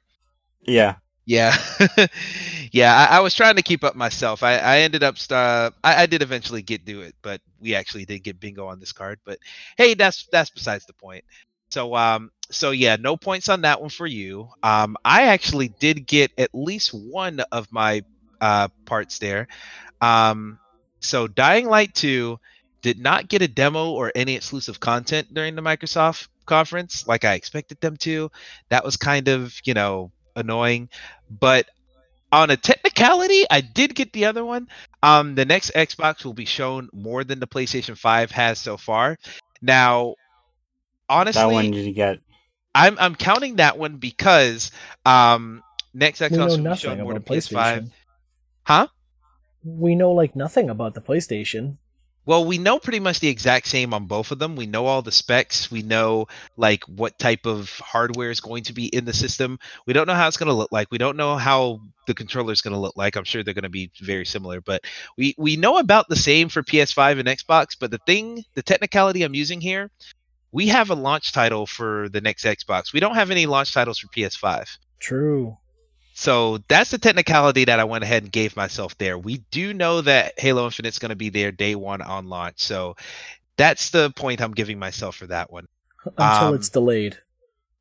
[0.62, 1.56] Yeah, Yeah,
[2.72, 2.94] yeah.
[2.96, 4.42] I, I, was trying to keep up myself.
[4.42, 5.16] I, I ended up.
[5.30, 8.80] Uh, I, I, did eventually get do it, but we actually did get bingo on
[8.80, 9.20] this card.
[9.24, 9.38] But
[9.76, 11.24] hey, that's that's besides the point.
[11.70, 14.48] So um, so yeah, no points on that one for you.
[14.64, 18.02] Um, I actually did get at least one of my
[18.40, 19.46] uh parts there.
[20.00, 20.58] Um,
[20.98, 22.40] so Dying Light two
[22.82, 27.34] did not get a demo or any exclusive content during the Microsoft conference like I
[27.34, 28.32] expected them to.
[28.70, 30.88] That was kind of you know annoying.
[31.30, 31.66] But
[32.32, 34.68] on a technicality, I did get the other one.
[35.02, 39.18] Um, the next Xbox will be shown more than the PlayStation 5 has so far.
[39.60, 40.14] Now,
[41.08, 42.20] honestly, that one did you get?
[42.74, 44.70] I'm I'm counting that one because
[45.04, 47.90] um, next Xbox will be shown more than PS5.
[48.64, 48.86] Huh?
[49.64, 51.76] We know like nothing about the PlayStation.
[52.24, 54.54] Well, we know pretty much the exact same on both of them.
[54.54, 55.70] We know all the specs.
[55.70, 59.58] We know like what type of hardware is going to be in the system.
[59.86, 60.90] We don't know how it's going to look like.
[60.92, 63.16] We don't know how the controller is going to look like.
[63.16, 64.84] I'm sure they're going to be very similar, but
[65.16, 67.76] we we know about the same for PS5 and Xbox.
[67.78, 69.90] But the thing, the technicality I'm using here,
[70.52, 72.92] we have a launch title for the next Xbox.
[72.92, 74.78] We don't have any launch titles for PS5.
[75.00, 75.56] True.
[76.14, 79.18] So that's the technicality that I went ahead and gave myself there.
[79.18, 82.62] We do know that Halo Infinite's going to be there day one on launch.
[82.62, 82.96] So
[83.56, 85.68] that's the point I'm giving myself for that one.
[86.04, 87.18] Until um, it's delayed.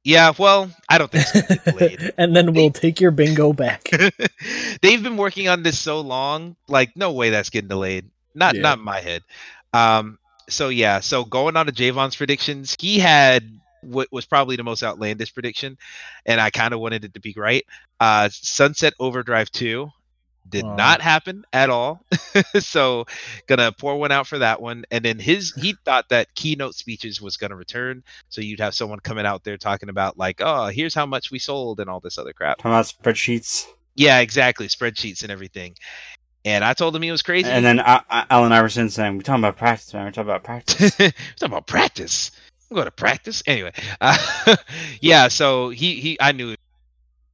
[0.04, 2.14] Yeah, well, I don't think it's delayed.
[2.18, 3.90] and then we'll take your bingo back.
[4.82, 8.10] They've been working on this so long, like no way that's getting delayed.
[8.34, 8.62] Not yeah.
[8.62, 9.22] not in my head.
[9.74, 10.18] Um
[10.50, 14.84] so yeah, so going on to Javon's predictions, he had what was probably the most
[14.84, 15.78] outlandish prediction,
[16.26, 17.66] and I kind of wanted it to be right.
[18.00, 19.92] Uh, Sunset Overdrive 2
[20.50, 22.04] did not happen at all.
[22.60, 23.06] so
[23.48, 24.86] gonna pour one out for that one.
[24.92, 28.04] And then his he thought that keynote speeches was gonna return.
[28.30, 31.40] So you'd have someone coming out there talking about like, oh, here's how much we
[31.40, 32.58] sold and all this other crap.
[32.58, 33.68] Talking about spreadsheets.
[33.96, 35.76] Yeah, exactly, spreadsheets and everything.
[36.44, 37.50] And I told him he was crazy.
[37.50, 40.06] And then uh, uh Allen Iverson saying, "We're talking about practice, man.
[40.06, 40.96] We're talking about practice.
[41.00, 42.32] We're talking about practice."
[42.76, 43.74] Go to practice anyway.
[44.02, 44.56] Uh,
[45.00, 46.56] yeah, so he he I knew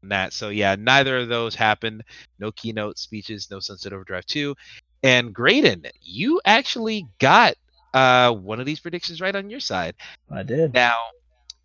[0.04, 0.34] that.
[0.34, 2.04] So yeah, neither of those happened.
[2.40, 4.56] No keynote speeches, no Sunset Overdrive two.
[5.04, 7.56] And Graydon, you actually got
[7.94, 9.96] uh one of these predictions right on your side.
[10.30, 10.74] I did.
[10.74, 10.98] Now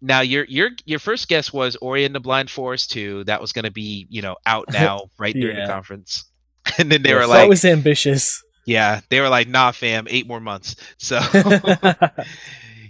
[0.02, 3.24] now your your your first guess was Ori and the Blind Forest 2.
[3.24, 5.66] That was gonna be, you know, out now right during yeah.
[5.66, 6.24] the conference.
[6.78, 8.42] And then they were like That was ambitious.
[8.64, 10.76] Yeah, they were like, nah, fam, eight more months.
[10.98, 11.18] So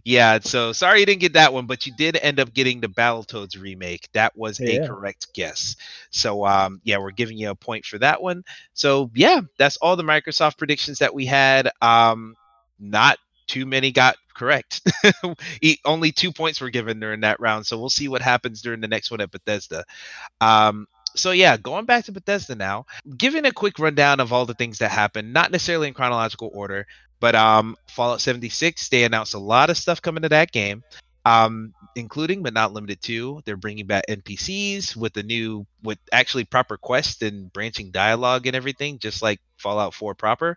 [0.04, 2.88] yeah, so sorry you didn't get that one, but you did end up getting the
[2.88, 4.08] Battletoads remake.
[4.12, 4.82] That was yeah.
[4.82, 5.76] a correct guess.
[6.10, 8.44] So um yeah, we're giving you a point for that one.
[8.74, 11.70] So yeah, that's all the Microsoft predictions that we had.
[11.80, 12.36] Um
[12.78, 14.80] not too many got correct.
[15.84, 17.66] Only two points were given during that round.
[17.66, 19.84] So we'll see what happens during the next one at Bethesda.
[20.40, 24.54] Um, so yeah, going back to Bethesda now, giving a quick rundown of all the
[24.54, 26.86] things that happened, not necessarily in chronological order,
[27.22, 30.82] but um, Fallout 76, they announced a lot of stuff coming to that game,
[31.24, 36.42] um, including but not limited to they're bringing back NPCs with the new with actually
[36.44, 40.56] proper quest and branching dialogue and everything, just like Fallout 4 proper.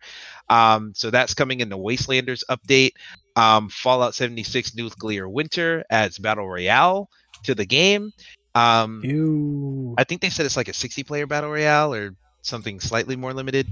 [0.49, 2.93] Um, so that's coming in the Wastelanders update.
[3.35, 7.11] Um, Fallout 76 Nuclear Winter adds Battle Royale
[7.43, 8.11] to the game.
[8.55, 9.93] Um, Ew.
[9.99, 13.35] I think they said it's like a 60 player Battle Royale or something slightly more
[13.35, 13.67] limited.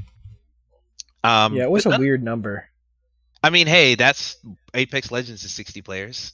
[1.23, 2.69] Um, yeah, it was a weird number.
[3.43, 4.37] I mean, hey, that's
[4.73, 6.31] Apex Legends is 60 players.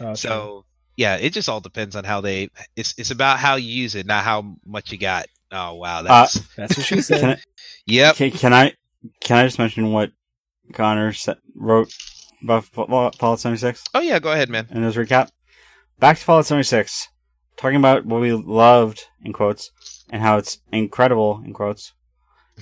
[0.00, 0.64] oh, so
[0.96, 2.50] yeah, it just all depends on how they.
[2.76, 5.26] It's it's about how you use it, not how much you got.
[5.50, 7.20] Oh wow, that's uh, that's what she said.
[7.20, 7.38] Can I,
[7.86, 8.16] yep.
[8.16, 8.72] Can, can, I
[9.20, 10.12] can I just mention what
[10.72, 11.12] Connor
[11.56, 11.92] wrote
[12.42, 13.82] about Fallout 76?
[13.92, 14.68] Oh yeah, go ahead, man.
[14.70, 15.30] In his recap,
[15.98, 17.08] back to Fallout 76,
[17.56, 19.72] talking about what we loved in quotes
[20.10, 21.92] and how it's incredible in quotes.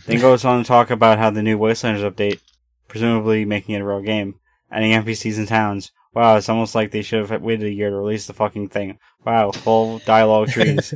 [0.06, 2.40] then goes on to talk about how the new Wastelanders update
[2.88, 4.36] presumably making it a real game.
[4.70, 5.92] Adding NPCs and towns.
[6.14, 8.98] Wow, it's almost like they should have waited a year to release the fucking thing.
[9.24, 10.94] Wow, full dialogue trees.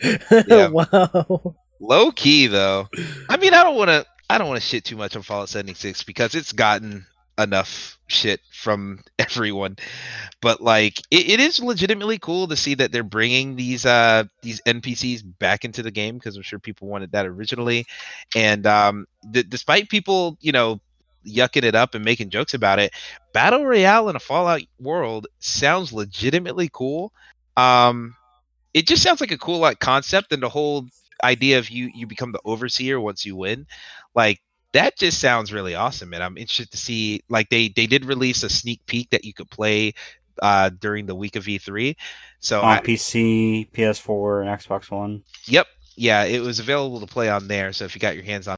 [0.30, 1.54] wow.
[1.80, 2.88] Low key though.
[3.28, 4.04] I mean, I don't want to.
[4.28, 7.04] I don't want to shit too much on Fallout 76 because it's gotten
[7.36, 9.76] enough shit from everyone.
[10.40, 14.60] But like, it, it is legitimately cool to see that they're bringing these uh these
[14.62, 17.86] NPCs back into the game because I'm sure people wanted that originally.
[18.36, 20.80] And um, d- despite people, you know,
[21.26, 22.92] yucking it up and making jokes about it.
[23.32, 27.12] Battle Royale in a Fallout world sounds legitimately cool.
[27.56, 28.14] Um,
[28.74, 30.86] it just sounds like a cool like concept and the whole
[31.22, 33.66] idea of you you become the overseer once you win.
[34.14, 34.40] Like
[34.72, 37.22] that just sounds really awesome, and I'm interested to see.
[37.28, 39.94] Like they they did release a sneak peek that you could play
[40.40, 41.96] uh, during the week of E3.
[42.40, 45.22] So on I, PC, PS4, and Xbox One.
[45.46, 45.66] Yep.
[45.96, 47.72] Yeah, it was available to play on there.
[47.72, 48.56] So if you got your hands on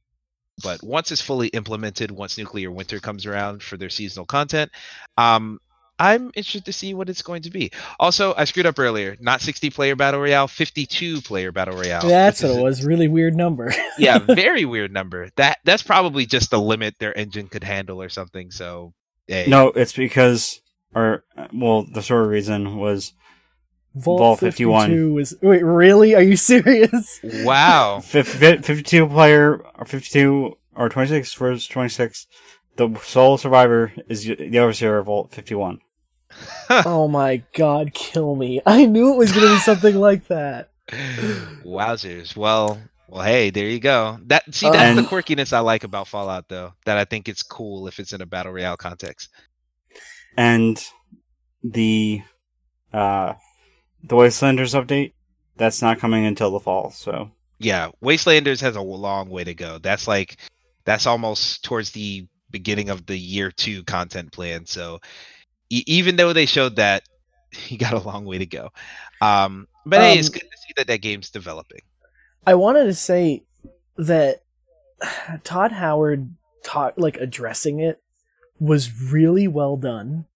[0.63, 4.71] but once it's fully implemented, once Nuclear Winter comes around for their seasonal content,
[5.19, 5.59] um,
[5.99, 7.71] I'm interested to see what it's going to be.
[8.01, 9.17] Also, I screwed up earlier.
[9.21, 12.09] Not 60 player battle royale, 52 player battle royale.
[12.09, 12.85] That's which what is- it was.
[12.85, 13.73] Really weird number.
[13.99, 15.29] yeah, very weird number.
[15.37, 18.51] That that's probably just the limit their engine could handle or something.
[18.51, 18.95] So,
[19.29, 19.45] hey.
[19.47, 20.61] No, it's because,
[20.95, 23.13] or well, the sort of reason was
[23.95, 25.15] Vault, Vault 51 51.
[25.15, 25.35] was.
[25.43, 26.15] Wait, really?
[26.15, 27.21] Are you serious?
[27.23, 28.01] Wow.
[28.01, 32.27] fif- fi- 52 player or 52 or 26 versus 26.
[32.77, 35.81] The sole survivor is the overseer of Vault 51.
[36.71, 38.61] oh my god, kill me.
[38.65, 40.71] I knew it was going to be something like that.
[40.91, 42.35] Wowzers.
[42.35, 44.19] Well, well, hey, there you go.
[44.27, 46.73] That see, that's the quirkiness I like about Fallout, though.
[46.87, 49.29] That I think it's cool if it's in a battle royale context.
[50.39, 50.83] And
[51.63, 52.23] the
[52.93, 53.35] uh
[54.03, 55.13] the Wastelanders update
[55.57, 56.91] that's not coming until the fall.
[56.91, 59.79] So Yeah, Wastelanders has a long way to go.
[59.79, 60.39] That's like
[60.85, 64.67] that's almost towards the beginning of the year two content plan.
[64.67, 65.01] So
[65.71, 67.05] e- even though they showed that,
[67.69, 68.71] you got a long way to go.
[69.21, 71.81] Um, but hey, it's Um, good to see that that game's developing.
[72.47, 73.45] I wanted to say
[73.97, 74.41] that
[75.45, 76.35] Todd Howard
[76.65, 78.01] taught like addressing it
[78.59, 80.27] was really well done.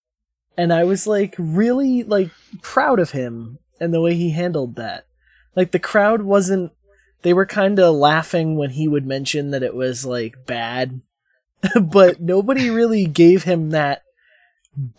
[0.57, 2.31] And I was like really like
[2.63, 5.07] proud of him and the way he handled that.
[5.55, 6.73] Like the crowd wasn't
[7.23, 11.01] they were kind of laughing when he would mention that it was like bad,
[11.83, 14.03] but nobody really gave him that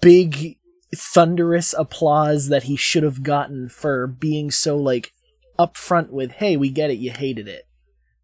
[0.01, 0.57] big
[0.95, 5.13] thunderous applause that he should have gotten for being so like
[5.59, 7.67] upfront with, "Hey, we get it, you hated it,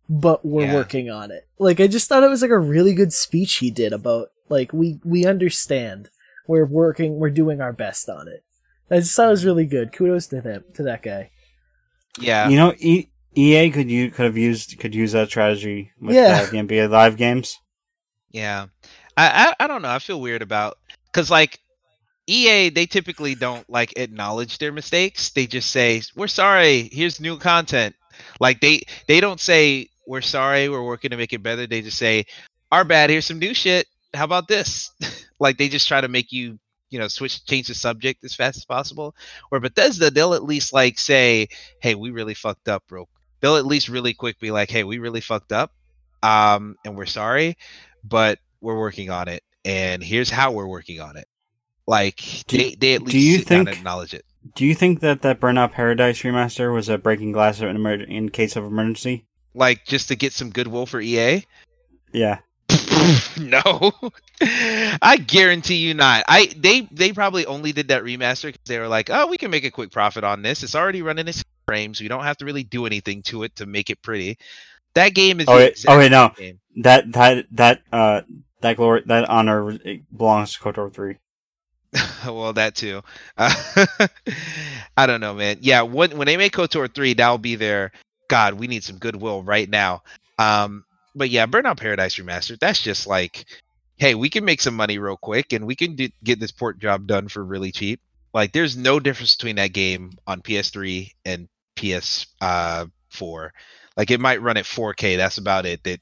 [0.09, 0.73] but we're Yeah.
[0.75, 3.71] working on it." Like I just thought it was like a really good speech he
[3.71, 6.09] did about like we we understand.
[6.47, 8.43] We're working, we're doing our best on it.
[8.91, 9.91] I just thought it was really good.
[9.91, 11.31] Kudos to him, to that guy.
[12.19, 16.15] Yeah, you know, e- EA could you could have used could use that strategy with
[16.15, 16.43] Yeah.
[16.47, 17.57] uh, the NBA Live games.
[18.31, 18.67] yeah.
[19.15, 19.89] I, I I don't know.
[19.89, 21.59] I feel weird about because like
[22.27, 25.29] EA, they typically don't like acknowledge their mistakes.
[25.31, 26.89] They just say, "We're sorry.
[26.91, 27.95] Here's new content."
[28.39, 30.67] Like they they don't say, "We're sorry.
[30.69, 32.25] We're working to make it better." They just say,
[32.71, 33.09] "Our bad.
[33.11, 33.85] Here's some new shit.
[34.13, 34.91] How about this?"
[35.39, 36.59] like they just try to make you
[36.89, 39.15] you know switch change the subject as fast as possible.
[39.51, 41.47] Or Bethesda, they'll at least like say,
[41.81, 43.07] "Hey, we really fucked up, bro."
[43.41, 45.71] They'll at least really quick be like, "Hey, we really fucked up,
[46.21, 47.57] um, and we're sorry,
[48.03, 51.27] but we're working on it, and here's how we're working on it."
[51.85, 54.25] Like Do- they they at least do you sit down and think- acknowledge it.
[54.55, 58.27] Do you think that that Burnout Paradise remaster was a breaking glass in, emer- in
[58.29, 59.25] case of emergency?
[59.53, 61.45] Like just to get some goodwill for EA.
[62.13, 62.39] Yeah.
[63.39, 63.91] no,
[65.01, 66.23] I guarantee you not.
[66.27, 69.51] I they they probably only did that remaster because they were like, oh, we can
[69.51, 70.63] make a quick profit on this.
[70.63, 72.01] It's already running its frames.
[72.01, 74.37] We don't have to really do anything to it to make it pretty.
[74.95, 76.31] That game is Oh, wait- oh, wait, no.
[76.37, 76.59] game.
[76.77, 78.21] That that that uh
[78.61, 79.77] that glory that honor
[80.15, 81.17] belongs to KOTOR three.
[82.25, 83.01] well, that too.
[83.37, 83.53] Uh,
[84.97, 85.57] I don't know, man.
[85.61, 87.91] Yeah, when when they make KOTOR three, that'll be their
[88.29, 88.55] God.
[88.55, 90.01] We need some goodwill right now.
[90.39, 92.59] Um, but yeah, Burnout Paradise remastered.
[92.59, 93.45] That's just like,
[93.97, 96.79] hey, we can make some money real quick, and we can do, get this port
[96.79, 98.01] job done for really cheap.
[98.33, 103.53] Like, there's no difference between that game on PS3 and PS uh, four.
[103.95, 105.17] Like, it might run at 4K.
[105.17, 105.83] That's about it.
[105.83, 105.99] That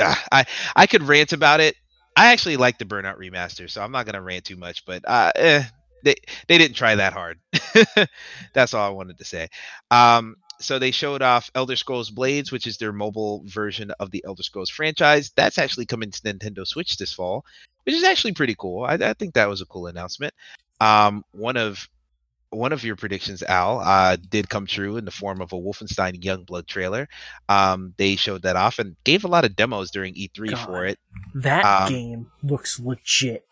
[0.00, 0.44] uh, I
[0.76, 1.76] I could rant about it
[2.16, 4.84] I actually like the Burnout remaster, so I'm not gonna rant too much.
[4.84, 5.62] But uh, eh,
[6.02, 6.16] they
[6.48, 7.38] they didn't try that hard.
[8.54, 9.48] That's all I wanted to say.
[9.92, 14.24] Um, so they showed off Elder Scrolls Blades, which is their mobile version of the
[14.26, 15.32] Elder Scrolls franchise.
[15.36, 17.44] That's actually coming to Nintendo Switch this fall,
[17.84, 18.84] which is actually pretty cool.
[18.84, 20.34] I, I think that was a cool announcement.
[20.80, 21.88] Um, one of
[22.50, 26.22] one of your predictions, Al, uh, did come true in the form of a Wolfenstein
[26.22, 27.06] Youngblood trailer.
[27.48, 30.64] Um, they showed that off and gave a lot of demos during E3 God.
[30.64, 30.98] for it.
[31.34, 33.44] That Um, game looks legit.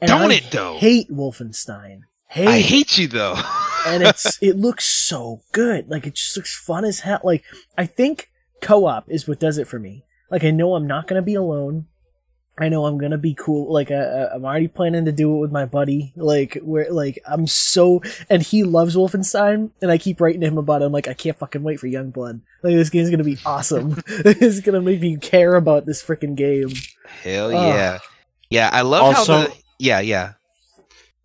[0.00, 0.78] And Don't I it, though?
[0.78, 2.00] hate Wolfenstein.
[2.30, 3.34] Hate I hate you though.
[3.86, 5.90] and it's it looks so good.
[5.90, 7.20] Like it just looks fun as hell.
[7.24, 7.42] Like
[7.76, 8.30] I think
[8.60, 10.04] co-op is what does it for me.
[10.30, 11.86] Like I know I'm not gonna be alone.
[12.56, 13.72] I know I'm gonna be cool.
[13.72, 16.12] Like uh, I'm already planning to do it with my buddy.
[16.14, 20.58] Like where like I'm so and he loves Wolfenstein, and I keep writing to him
[20.58, 20.84] about it.
[20.84, 22.42] I'm like I can't fucking wait for Youngblood.
[22.62, 24.00] Like this game's gonna be awesome.
[24.06, 26.68] it's gonna make me care about this freaking game.
[27.24, 27.74] Hell Ugh.
[27.74, 27.98] yeah.
[28.50, 30.34] Yeah, I love Also- how the Yeah, yeah.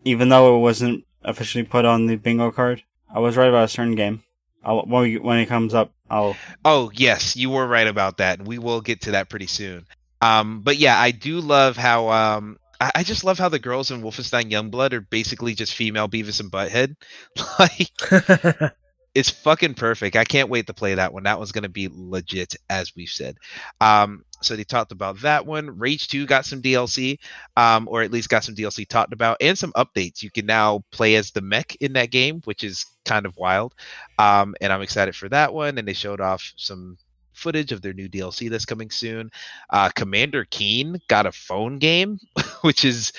[0.06, 2.84] Even though it wasn't officially put on the bingo card,
[3.14, 4.24] I was right about a certain game.
[4.64, 6.38] I'll, when, we, when it comes up, I'll.
[6.64, 8.40] Oh, yes, you were right about that.
[8.40, 9.86] and We will get to that pretty soon.
[10.22, 13.92] Um, but yeah, I do love how um I, I just love how the girls
[13.92, 16.96] in Wolfenstein Youngblood are basically just female Beavis and Butthead.
[17.60, 18.74] like
[19.16, 20.16] it's fucking perfect.
[20.16, 21.24] I can't wait to play that one.
[21.24, 23.38] That one's gonna be legit, as we've said.
[23.80, 25.78] Um, so they talked about that one.
[25.78, 27.20] Rage 2 got some DLC,
[27.58, 30.22] um, or at least got some DLC talked about, and some updates.
[30.24, 33.74] You can now play as the mech in that game, which is kind of wild.
[34.18, 35.78] Um, and I'm excited for that one.
[35.78, 36.98] And they showed off some
[37.34, 39.30] footage of their new DLC that's coming soon.
[39.70, 42.20] Uh, Commander Keen got a phone game,
[42.62, 43.12] which is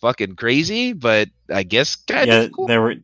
[0.00, 2.66] fucking crazy, but I guess kind yeah, of cool.
[2.66, 2.96] there were.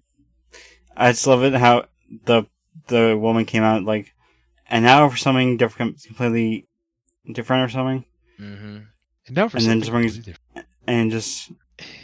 [0.96, 1.86] I just love it how
[2.24, 2.44] the
[2.88, 4.14] the woman came out like,
[4.68, 6.66] and now for something different, completely
[7.32, 8.04] different or something,
[8.40, 8.76] Mm-hmm.
[9.28, 10.66] And now for And then something just brings- different.
[10.86, 11.50] and just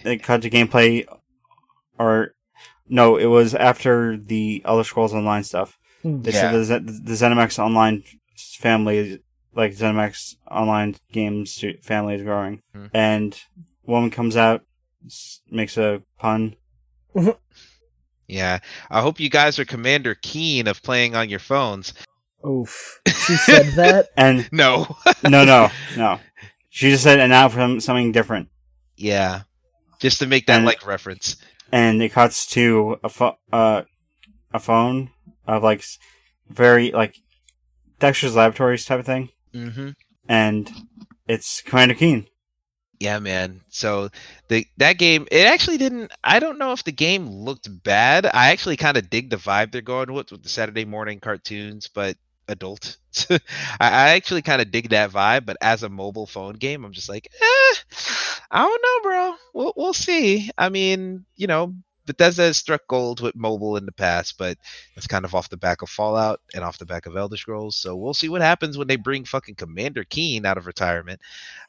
[0.04, 1.06] it cut to gameplay,
[1.98, 2.34] or
[2.88, 5.78] no, it was after the Elder Scrolls Online stuff.
[6.02, 6.22] Hmm.
[6.22, 6.40] They Yeah.
[6.64, 8.02] said the, Z- the ZeniMax Online
[8.58, 9.22] family,
[9.54, 12.90] like ZeniMax Online games family is growing, Mhm.
[12.92, 13.40] and
[13.84, 14.64] woman comes out,
[15.50, 16.56] makes a pun.
[18.26, 21.92] Yeah, I hope you guys are Commander Keen of playing on your phones.
[22.46, 23.00] Oof.
[23.06, 24.08] She said that.
[24.16, 24.96] And No.
[25.22, 26.20] no, no, no.
[26.70, 28.48] She just said, and now from something different.
[28.96, 29.42] yeah,
[30.00, 31.36] just to make that And- like reference.
[31.70, 33.82] and it cuts to a pho- uh,
[34.52, 35.10] a phone
[35.46, 35.84] of like
[36.48, 37.16] very like
[37.98, 39.90] Dexter's Laboratories type of thing, Mm-hmm.
[40.28, 40.70] and
[41.28, 42.26] it's Commander Keen.
[43.00, 43.60] Yeah, man.
[43.68, 44.10] So
[44.48, 46.12] the that game, it actually didn't.
[46.24, 48.26] I don't know if the game looked bad.
[48.26, 51.88] I actually kind of dig the vibe they're going with with the Saturday morning cartoons,
[51.88, 52.16] but
[52.48, 52.98] adult.
[53.80, 55.46] I, actually kind of dig that vibe.
[55.46, 57.74] But as a mobile phone game, I'm just like, eh,
[58.50, 59.34] I don't know, bro.
[59.54, 60.50] We'll we'll see.
[60.56, 61.74] I mean, you know.
[62.04, 64.58] Bethesda has struck gold with mobile in the past, but
[64.96, 67.76] it's kind of off the back of Fallout and off the back of Elder Scrolls.
[67.76, 71.20] So we'll see what happens when they bring fucking Commander Keen out of retirement.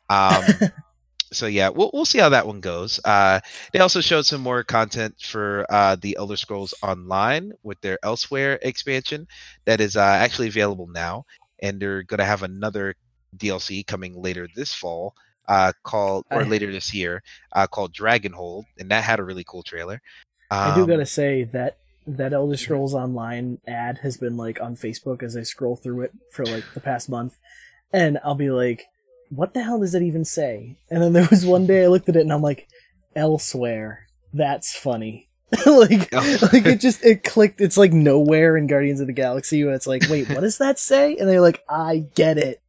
[0.10, 0.44] Um,
[1.34, 3.00] so yeah, we'll we'll see how that one goes.
[3.04, 3.40] Uh,
[3.72, 8.60] they also showed some more content for uh, the Elder Scrolls Online with their Elsweyr
[8.62, 9.28] expansion
[9.66, 11.26] that is uh, actually available now,
[11.60, 12.96] and they're gonna have another
[13.38, 15.16] DLC coming later this fall,
[15.48, 17.24] uh, called or later this year,
[17.54, 20.02] uh, called Dragonhold, and that had a really cool trailer.
[20.52, 24.76] I do Um, gotta say that that Elder Scrolls Online ad has been like on
[24.76, 27.38] Facebook as I scroll through it for like the past month,
[27.92, 28.86] and I'll be like,
[29.36, 32.10] "What the hell does it even say?" And then there was one day I looked
[32.10, 32.68] at it and I'm like,
[33.16, 35.30] "Elsewhere." That's funny.
[35.68, 36.38] like, Oh.
[36.52, 37.62] like it just it clicked.
[37.62, 40.80] It's like nowhere in Guardians of the Galaxy, and it's like, wait, what does that
[40.80, 41.16] say?
[41.16, 42.60] And they're like, I get it.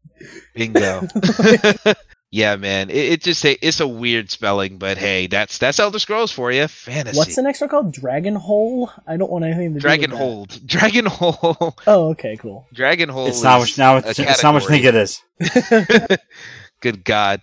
[0.55, 1.09] Bingo.
[2.35, 2.91] yeah, man.
[2.91, 6.51] It, it just say it's a weird spelling, but hey, that's that's Elder Scrolls for
[6.51, 6.67] you.
[6.67, 7.17] Fantasy.
[7.17, 7.93] What's the next one called?
[7.93, 8.91] Dragon Hole.
[9.07, 10.25] I don't want anything to Dragon do with that.
[10.25, 10.61] Hold.
[10.67, 11.77] Dragon Hole.
[11.87, 12.67] Oh, okay, cool.
[12.75, 13.29] Dragon Hole.
[13.29, 13.99] It's not what is now.
[13.99, 15.23] It's, it's not what you think it is.
[16.81, 17.43] Good God.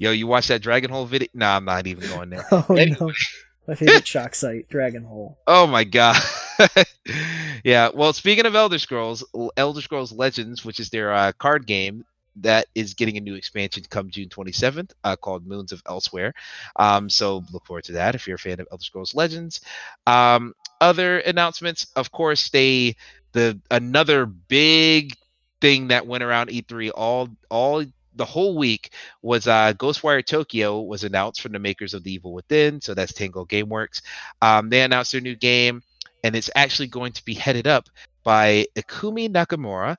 [0.00, 1.28] Yo, you watched that Dragon Hole video?
[1.34, 2.44] Nah, I'm not even going there.
[2.50, 2.96] Oh Anyway.
[3.00, 3.12] no.
[3.68, 5.38] My favorite shock site, Dragon Hole.
[5.46, 6.16] Oh my god.
[7.62, 7.90] yeah.
[7.94, 9.24] Well, speaking of Elder Scrolls,
[9.56, 12.04] Elder Scrolls Legends, which is their uh, card game,
[12.36, 16.32] that is getting a new expansion come June 27th, uh, called Moons of Elsweyr.
[16.76, 19.60] Um, so look forward to that if you're a fan of Elder Scrolls Legends.
[20.06, 22.96] Um, other announcements, of course, they
[23.32, 25.14] the another big
[25.60, 27.84] thing that went around E3 all all
[28.14, 28.92] the whole week
[29.22, 33.12] was uh, Ghostwire Tokyo was announced from the makers of The Evil Within, so that's
[33.12, 34.02] Tango GameWorks.
[34.42, 35.82] Um, they announced their new game,
[36.22, 37.88] and it's actually going to be headed up
[38.22, 39.96] by Ikumi Nakamura.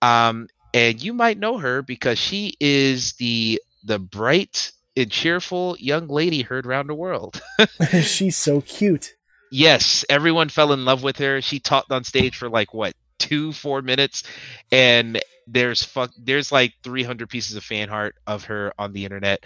[0.00, 6.06] Um, and you might know her because she is the the bright and cheerful young
[6.06, 7.40] lady heard around the world.
[8.02, 9.14] She's so cute.
[9.50, 11.40] yes, everyone fell in love with her.
[11.40, 14.22] She talked on stage for like what two, four minutes,
[14.70, 19.44] and there's fuck, there's like 300 pieces of fan art of her on the internet,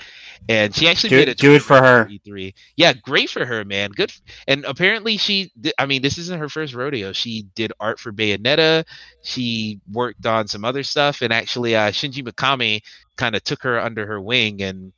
[0.49, 2.07] and she actually Do- made a do it for her.
[2.07, 2.55] E3.
[2.77, 3.91] Yeah, great for her, man.
[3.91, 4.13] Good,
[4.49, 5.53] and apparently she.
[5.79, 7.13] I mean, this isn't her first rodeo.
[7.13, 8.85] She did art for Bayonetta.
[9.23, 12.83] She worked on some other stuff, and actually, uh, Shinji Mikami
[13.17, 14.93] kind of took her under her wing and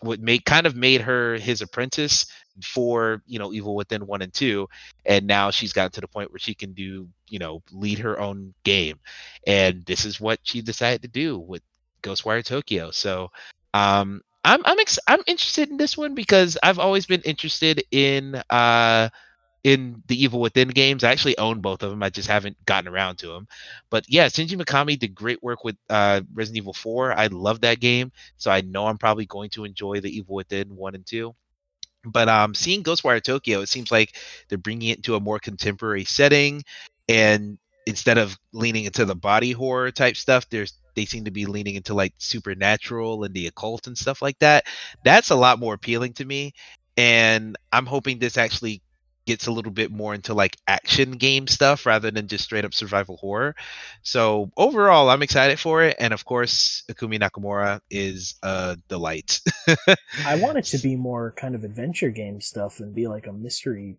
[0.00, 2.26] what made kind of made her his apprentice
[2.62, 4.68] for you know evil within one and two
[5.06, 8.20] and now she's gotten to the point where she can do you know lead her
[8.20, 8.98] own game
[9.46, 11.62] and this is what she decided to do with
[12.02, 13.30] ghostwire tokyo so
[13.74, 18.42] um i'm i'm ex- i'm interested in this one because i've always been interested in
[18.50, 19.08] uh
[19.64, 21.04] in the Evil Within games.
[21.04, 22.02] I actually own both of them.
[22.02, 23.46] I just haven't gotten around to them.
[23.90, 27.12] But yeah, Shinji Mikami did great work with uh, Resident Evil 4.
[27.12, 30.74] I love that game, so I know I'm probably going to enjoy the Evil Within
[30.74, 31.34] 1 and 2.
[32.04, 34.16] But um, seeing Ghostwire Tokyo, it seems like
[34.48, 36.64] they're bringing it into a more contemporary setting,
[37.08, 41.46] and instead of leaning into the body horror type stuff, they're they seem to be
[41.46, 44.66] leaning into like supernatural and the occult and stuff like that.
[45.04, 46.52] That's a lot more appealing to me,
[46.96, 48.82] and I'm hoping this actually
[49.26, 52.74] gets a little bit more into like action game stuff rather than just straight up
[52.74, 53.54] survival horror.
[54.02, 59.40] So overall, I'm excited for it, and of course, Ikumi Nakamura is a delight.
[60.24, 63.32] I want it to be more kind of adventure game stuff and be like a
[63.32, 63.98] mystery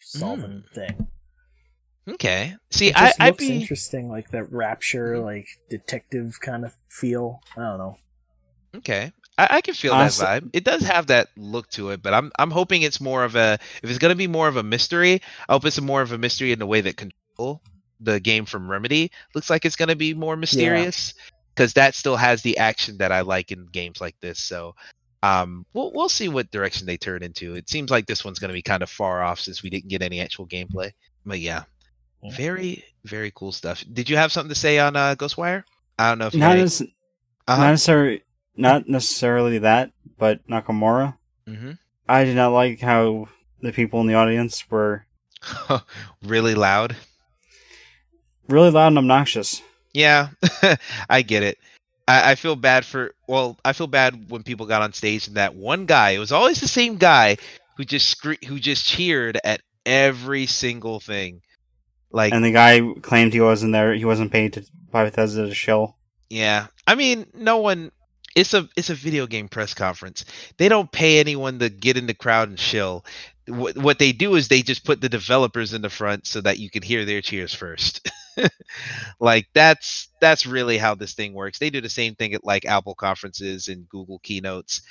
[0.00, 1.08] solving thing.
[2.08, 5.24] okay, see, It I, just I'd looks be interesting, like that rapture, Mhm.
[5.24, 7.40] like detective kind of feel.
[7.56, 7.96] I don't know.
[8.74, 9.12] Okay.
[9.38, 10.50] I, I can feel Honestly- that vibe.
[10.52, 13.58] It does have that look to it, but I'm I'm hoping it's more of a
[13.82, 16.52] if it's gonna be more of a mystery, I hope it's more of a mystery
[16.52, 17.62] in the way that Control,
[18.00, 21.14] the game from Remedy, looks like it's gonna be more mysterious.
[21.54, 24.38] Because that still has the action that I like in games like this.
[24.38, 24.74] So
[25.22, 27.54] um we'll we'll see what direction they turn into.
[27.54, 30.02] It seems like this one's gonna be kind of far off since we didn't get
[30.02, 30.92] any actual gameplay.
[31.26, 31.64] But yeah.
[32.22, 32.34] Yeah.
[32.36, 33.84] Very, very cool stuff.
[33.92, 35.64] Did you have something to say on uh Ghostwire?
[35.98, 37.56] I don't know if you Not as, Uh-huh.
[37.62, 38.22] not necessarily
[38.56, 41.16] not necessarily that, but Nakamura.
[41.48, 41.78] Mhm.
[42.08, 43.28] I did not like how
[43.60, 45.06] the people in the audience were
[46.22, 46.96] really loud.
[48.48, 49.62] really loud and obnoxious.
[49.94, 50.28] Yeah,
[51.10, 51.58] I get it.
[52.08, 53.14] I, I feel bad for.
[53.28, 56.10] Well, I feel bad when people got on stage and that one guy.
[56.10, 57.36] It was always the same guy
[57.76, 61.42] who just scre- who just cheered at every single thing.
[62.10, 63.94] Like, And the guy claimed he wasn't there.
[63.94, 65.96] He wasn't paid to by Bethesda to shill.
[66.28, 66.66] yeah.
[66.86, 67.90] I mean, no one.
[68.34, 70.24] It's a it's a video game press conference.
[70.56, 73.04] They don't pay anyone to get in the crowd and chill.
[73.46, 76.58] What what they do is they just put the developers in the front so that
[76.58, 78.10] you can hear their cheers first.
[79.20, 81.58] like that's that's really how this thing works.
[81.58, 84.82] They do the same thing at like Apple conferences and Google keynotes.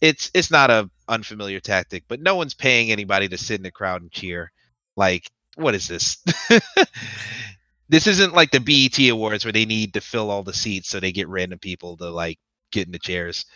[0.00, 3.70] It's it's not a unfamiliar tactic, but no one's paying anybody to sit in the
[3.70, 4.52] crowd and cheer.
[4.96, 6.18] Like what is this?
[7.88, 11.00] this isn't like the BET awards where they need to fill all the seats so
[11.00, 12.38] they get random people to like
[12.70, 13.46] get in the chairs.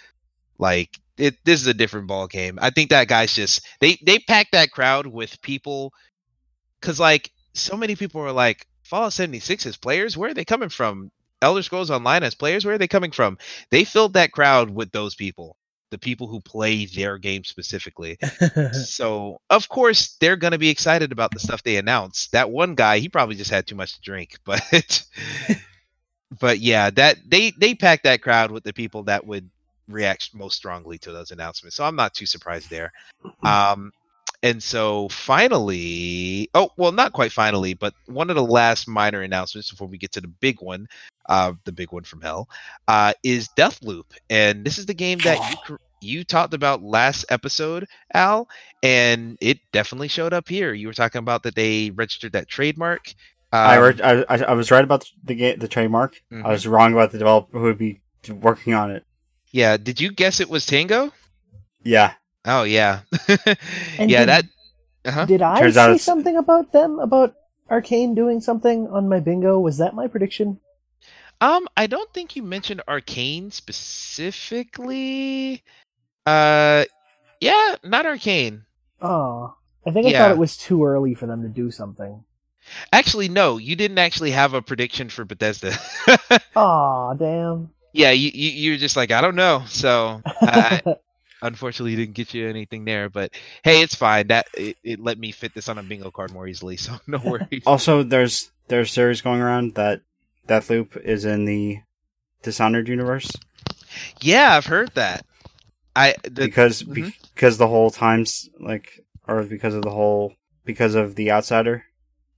[0.58, 2.58] Like it this is a different ball game.
[2.60, 5.92] I think that guy's just they they packed that crowd with people
[6.80, 10.68] cuz like so many people are like Fallout 76 as players, where are they coming
[10.68, 11.10] from?
[11.40, 13.38] Elder Scrolls Online as players, where are they coming from?
[13.70, 15.56] They filled that crowd with those people,
[15.90, 18.18] the people who play their game specifically.
[18.72, 22.28] so, of course, they're going to be excited about the stuff they announce.
[22.28, 25.04] That one guy, he probably just had too much to drink, but
[26.40, 29.50] but yeah, that they they packed that crowd with the people that would
[29.88, 31.76] react most strongly to those announcements.
[31.76, 32.92] So I'm not too surprised there.
[33.44, 33.92] Um
[34.42, 39.70] and so finally, oh well, not quite finally, but one of the last minor announcements
[39.70, 40.86] before we get to the big one,
[41.28, 42.48] uh, the big one from hell,
[42.88, 45.56] uh, is Deathloop, and this is the game that you
[46.00, 48.48] you talked about last episode, Al,
[48.82, 50.74] and it definitely showed up here.
[50.74, 53.14] You were talking about that they registered that trademark.
[53.54, 56.20] I, Um, read, I, I I was right about the ga- the trademark.
[56.32, 56.44] Mhm.
[56.44, 59.04] I was wrong about the developer who would be working on it.
[59.52, 61.12] yeah, did you guess it was Tango?
[61.84, 62.14] Yeah,
[62.44, 63.00] Oh yeah,
[63.98, 64.06] yeah.
[64.06, 64.44] did- That
[65.04, 65.26] uh-huh.
[65.26, 67.34] Did I Turns out say something about them about
[67.70, 69.60] Arkane doing something on my bingo?
[69.60, 70.58] Was that my prediction?
[71.40, 75.62] Um, I don't think you mentioned Arkane specifically.
[76.26, 76.84] Uh,
[77.40, 78.62] yeah, not Arkane.
[79.02, 79.54] Oh,
[79.86, 80.18] I think I Yeah.
[80.22, 82.24] thought it was too early for them to do something.
[82.92, 85.76] Actually, no, you didn't actually have a prediction for Bethesda.
[86.56, 87.70] Aw, damn.
[87.92, 89.62] yeah, you, you you're just like I don't know.
[89.66, 90.82] So I,
[91.42, 93.08] unfortunately, didn't get you anything there.
[93.10, 93.32] But
[93.62, 94.28] hey, it's fine.
[94.28, 96.76] That it, it let me fit this on a bingo card more easily.
[96.76, 97.62] So no worries.
[97.66, 100.00] Also, there's there's theories going around that
[100.48, 101.80] Deathloop is in the
[102.42, 103.30] Dishonored universe
[104.20, 105.24] yeah, I've heard that.
[105.96, 107.14] I the, because mhm.
[107.34, 110.34] because the whole times like or because of the whole
[110.64, 111.84] because of the Outsider.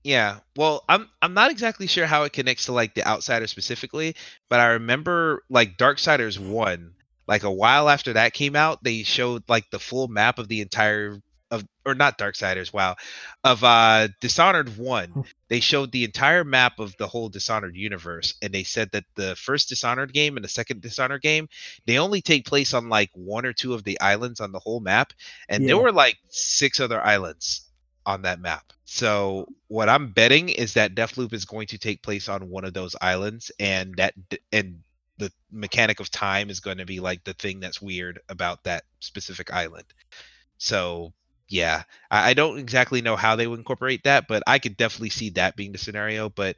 [0.03, 0.39] Yeah.
[0.55, 4.15] Well, I'm I'm not exactly sure how it connects to like the Outsider specifically,
[4.49, 6.93] but I remember like Darksiders 1,
[7.27, 10.61] like a while after that came out, they showed like the full map of the
[10.61, 11.21] entire
[11.51, 12.95] of or not Darksiders, wow,
[13.43, 15.25] of uh Dishonored 1.
[15.49, 19.35] They showed the entire map of the whole Dishonored universe and they said that the
[19.35, 21.49] first Dishonored game and the second Dishonored game,
[21.85, 24.79] they only take place on like one or two of the islands on the whole
[24.79, 25.13] map
[25.49, 27.66] and there were like six other islands
[28.07, 28.73] on that map.
[28.85, 32.73] So what I'm betting is that Deathloop is going to take place on one of
[32.73, 34.15] those islands, and that
[34.51, 34.79] and
[35.19, 38.83] the mechanic of time is going to be like the thing that's weird about that
[38.99, 39.85] specific island.
[40.57, 41.13] So
[41.49, 45.09] yeah, I, I don't exactly know how they would incorporate that, but I could definitely
[45.09, 46.29] see that being the scenario.
[46.29, 46.55] But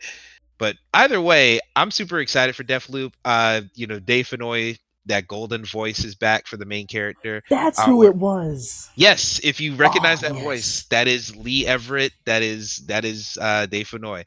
[0.59, 3.13] but either way, I'm super excited for Deathloop.
[3.25, 4.77] Uh, you know, Dave Fenoy,
[5.09, 7.43] that golden voice is back for the main character.
[7.49, 8.89] That's Uh, who we're- it was.
[8.95, 10.43] Yes, if you recognize Oh, that yes.
[10.43, 12.13] voice, that is Lee Everett.
[12.25, 14.23] That is that is uh, Dave Fenoy.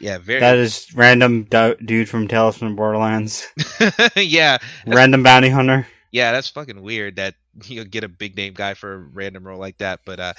[0.00, 0.40] Yeah, very.
[0.40, 3.46] That is random du- dude from Tales from Borderlands.
[4.16, 5.86] yeah, random bounty hunter.
[6.10, 7.34] yeah, that's fucking weird that
[7.66, 10.00] you get a big name guy for a random role like that.
[10.06, 10.32] But uh,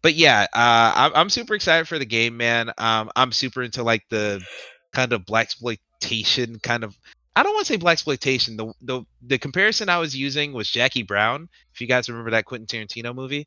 [0.00, 2.72] but yeah, uh, I'm I'm super excited for the game, man.
[2.78, 4.40] Um, I'm super into like the
[4.94, 6.96] kind of black exploitation kind of.
[7.34, 8.56] I don't want to say black exploitation.
[8.56, 11.48] The the the comparison I was using was Jackie Brown.
[11.74, 13.46] If you guys remember that Quentin Tarantino movie,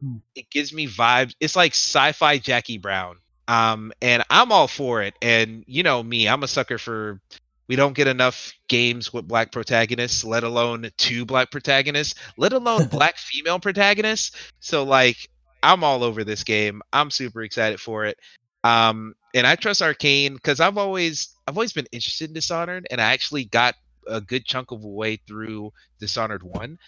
[0.00, 0.16] Hmm.
[0.34, 1.34] it gives me vibes.
[1.40, 3.16] It's like sci-fi Jackie Brown.
[3.46, 5.14] Um, and I'm all for it.
[5.22, 7.20] And you know me, I'm a sucker for
[7.68, 12.86] we don't get enough games with black protagonists, let alone two black protagonists, let alone
[12.90, 14.32] black female protagonists.
[14.60, 15.28] So like
[15.62, 16.82] I'm all over this game.
[16.92, 18.18] I'm super excited for it.
[18.64, 23.00] Um and I trust Arkane because I've always I've always been interested in Dishonored and
[23.00, 23.74] I actually got
[24.06, 26.78] a good chunk of a way through Dishonored 1.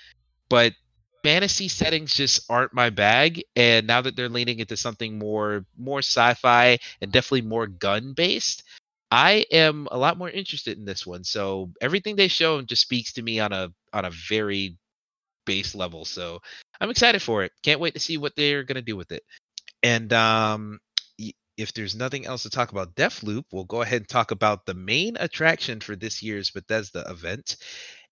[0.48, 0.72] But
[1.22, 5.98] fantasy settings just aren't my bag and now that they're leaning into something more more
[6.00, 8.62] sci-fi and definitely more gun based
[9.10, 11.22] I am a lot more interested in this one.
[11.24, 14.76] So everything they've shown just speaks to me on a on a very
[15.44, 16.04] base level.
[16.04, 16.40] So
[16.80, 17.52] I'm excited for it.
[17.62, 19.22] Can't wait to see what they're gonna do with it.
[19.82, 20.80] And um,
[21.56, 24.74] if there's nothing else to talk about Deathloop, we'll go ahead and talk about the
[24.74, 27.56] main attraction for this year's Bethesda event,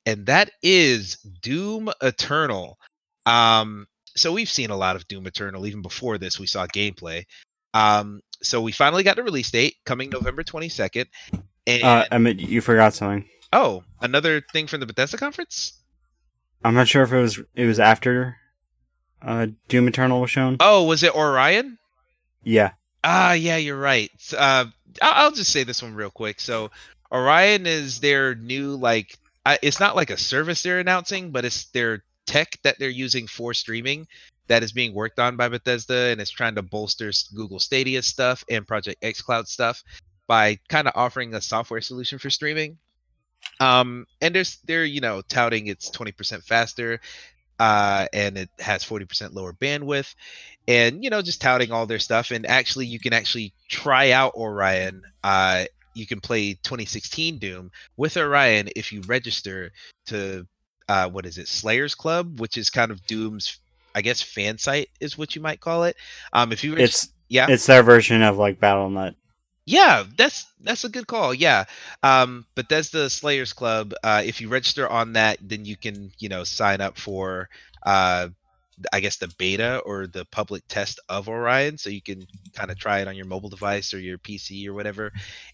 [0.06, 2.78] and that is Doom Eternal.
[3.26, 5.66] Um, so we've seen a lot of Doom Eternal.
[5.66, 7.24] Even before this, we saw gameplay.
[7.72, 11.06] Um, so we finally got the release date coming November 22nd.
[11.66, 13.28] And Uh, Emmett, you forgot something.
[13.52, 15.80] oh, another thing from the Bethesda conference?
[16.64, 18.36] I'm not sure if it was it was after
[19.22, 20.56] uh, Doom Eternal was shown.
[20.60, 21.78] Oh, was it Orion?
[22.42, 22.72] Yeah.
[23.06, 24.10] Ah, yeah, you're right.
[24.36, 24.64] Uh,
[25.02, 26.40] I'll, just say this one real quick.
[26.40, 26.70] So,
[27.12, 29.18] Orion is their new like.
[29.62, 33.52] It's not like a service they're announcing, but it's their tech that they're using for
[33.52, 34.06] streaming
[34.46, 38.42] that is being worked on by Bethesda, and it's trying to bolster Google Stadia stuff
[38.48, 39.82] and Project xCloud stuff
[40.26, 42.78] by kind of offering a software solution for streaming.
[43.60, 47.00] Um, and there's they're you know touting it's 20% faster,
[47.58, 50.14] uh, and it has 40% lower bandwidth
[50.66, 54.34] and you know just touting all their stuff and actually you can actually try out
[54.34, 55.64] orion uh
[55.94, 59.70] you can play 2016 doom with orion if you register
[60.06, 60.46] to
[60.88, 63.60] uh what is it slayers club which is kind of doom's
[63.94, 65.96] i guess fan site is what you might call it
[66.32, 69.14] um if you reg- It's yeah it's their version of like BattleNet.
[69.66, 71.32] Yeah, that's that's a good call.
[71.32, 71.64] Yeah,
[72.02, 73.94] um, but that's the Slayers Club.
[74.02, 77.48] Uh, if you register on that, then you can you know sign up for
[77.82, 78.28] uh,
[78.92, 82.78] I guess the beta or the public test of Orion, so you can kind of
[82.78, 85.12] try it on your mobile device or your PC or whatever,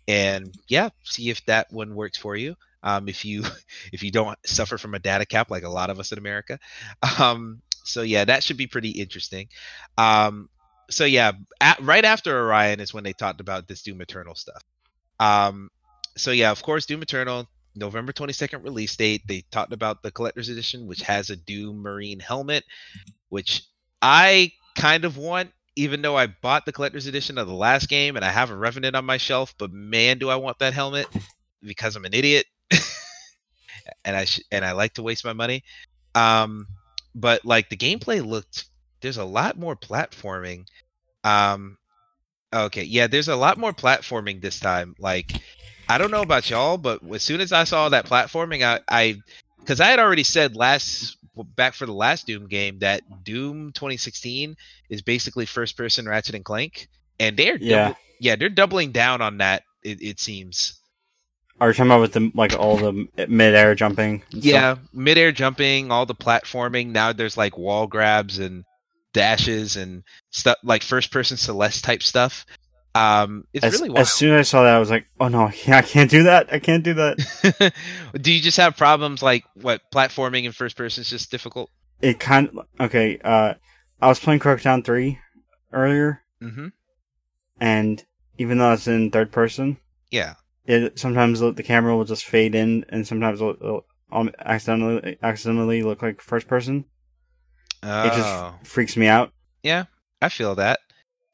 [0.08, 2.56] and yeah, see if that one works for you.
[2.82, 3.44] Um, if you
[3.92, 6.58] if you don't suffer from a data cap like a lot of us in America,
[7.20, 9.48] um, so yeah, that should be pretty interesting.
[9.96, 10.48] Um,
[10.90, 14.62] so yeah, at, right after Orion is when they talked about this Doom Eternal stuff.
[15.18, 15.70] Um,
[16.16, 19.22] so yeah, of course, Doom Eternal, November 22nd release date.
[19.26, 22.64] They talked about the collector's edition, which has a Doom Marine helmet,
[23.28, 23.62] which
[24.02, 28.16] I kind of want, even though I bought the collector's edition of the last game
[28.16, 29.54] and I have a Revenant on my shelf.
[29.58, 31.06] But man, do I want that helmet
[31.62, 32.46] because I'm an idiot,
[34.04, 35.62] and I sh- and I like to waste my money.
[36.14, 36.66] Um,
[37.14, 38.69] but like the gameplay looked,
[39.00, 40.64] there's a lot more platforming.
[41.24, 41.76] Um,
[42.52, 44.94] okay, yeah, there's a lot more platforming this time.
[44.98, 45.32] Like,
[45.88, 49.16] I don't know about y'all, but as soon as I saw that platforming, I, I,
[49.58, 51.16] because I had already said last
[51.56, 54.56] back for the last Doom game that Doom 2016
[54.90, 57.88] is basically first person Ratchet and Clank, and they're Yeah.
[57.88, 59.62] double, yeah, they're doubling down on that.
[59.82, 60.78] It, it seems.
[61.60, 64.22] Are you talking about with the like all the mid air jumping?
[64.30, 64.88] Yeah, stuff?
[64.94, 66.88] midair jumping, all the platforming.
[66.88, 68.64] Now there's like wall grabs and
[69.12, 72.46] dashes and stuff like first person Celeste type stuff.
[72.94, 74.00] Um, it's As, really wild.
[74.00, 76.24] as soon as I saw that, I was like, "Oh no, yeah, I can't do
[76.24, 76.52] that.
[76.52, 77.72] I can't do that."
[78.20, 81.70] Do you just have problems like what platforming in first person is just difficult?
[82.02, 83.18] It kind of okay.
[83.22, 83.54] Uh,
[84.02, 85.18] I was playing Crackdown three
[85.72, 86.68] earlier, Mm-hmm.
[87.60, 88.04] and
[88.38, 89.76] even though it's in third person,
[90.10, 90.34] Yeah.
[90.66, 95.16] it sometimes the the camera will just fade in, and sometimes it'll, it'll um, accidentally
[95.22, 96.86] accidentally look like first person.
[97.82, 99.32] Oh, It just freaks me out.
[99.62, 99.84] yeah.
[100.22, 100.80] I feel that.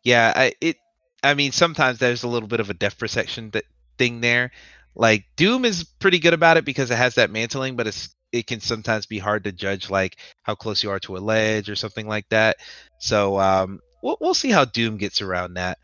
[0.05, 0.33] Yeah.
[0.35, 0.77] I it.
[1.25, 3.65] I mean, sometimes there's a little bit of a depth perception that
[3.99, 4.53] thing there.
[4.95, 8.47] Like Doom is pretty good about it because it has that mantling, but it's it
[8.47, 11.75] can sometimes be hard to judge like how close you are to a ledge or
[11.75, 12.59] something like that.
[12.99, 15.79] So um, we'll we'll see how Doom gets around that.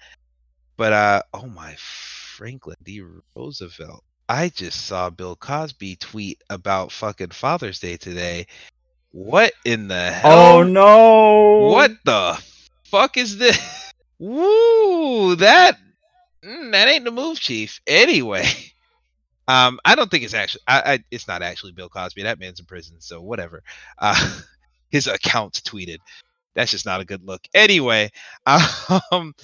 [0.77, 3.03] But uh, oh my Franklin D.
[3.37, 4.05] Roosevelt.
[4.29, 8.47] I just saw Bill Cosby tweet about fucking Father's Day today.
[9.13, 10.59] What in the hell?
[10.59, 11.69] Oh no!
[11.71, 12.43] What the
[12.85, 13.93] fuck is this?
[14.19, 15.37] Woo!
[15.37, 15.77] That
[16.45, 17.81] Mm, that ain't the move, Chief.
[17.87, 18.45] Anyway,
[19.49, 20.63] um, I don't think it's actually.
[20.67, 22.23] I, I, it's not actually Bill Cosby.
[22.23, 23.63] That man's in prison, so whatever.
[23.99, 24.41] Uh,
[24.91, 25.99] his account tweeted.
[26.55, 27.41] That's just not a good look.
[27.55, 28.11] Anyway,
[28.45, 29.35] um,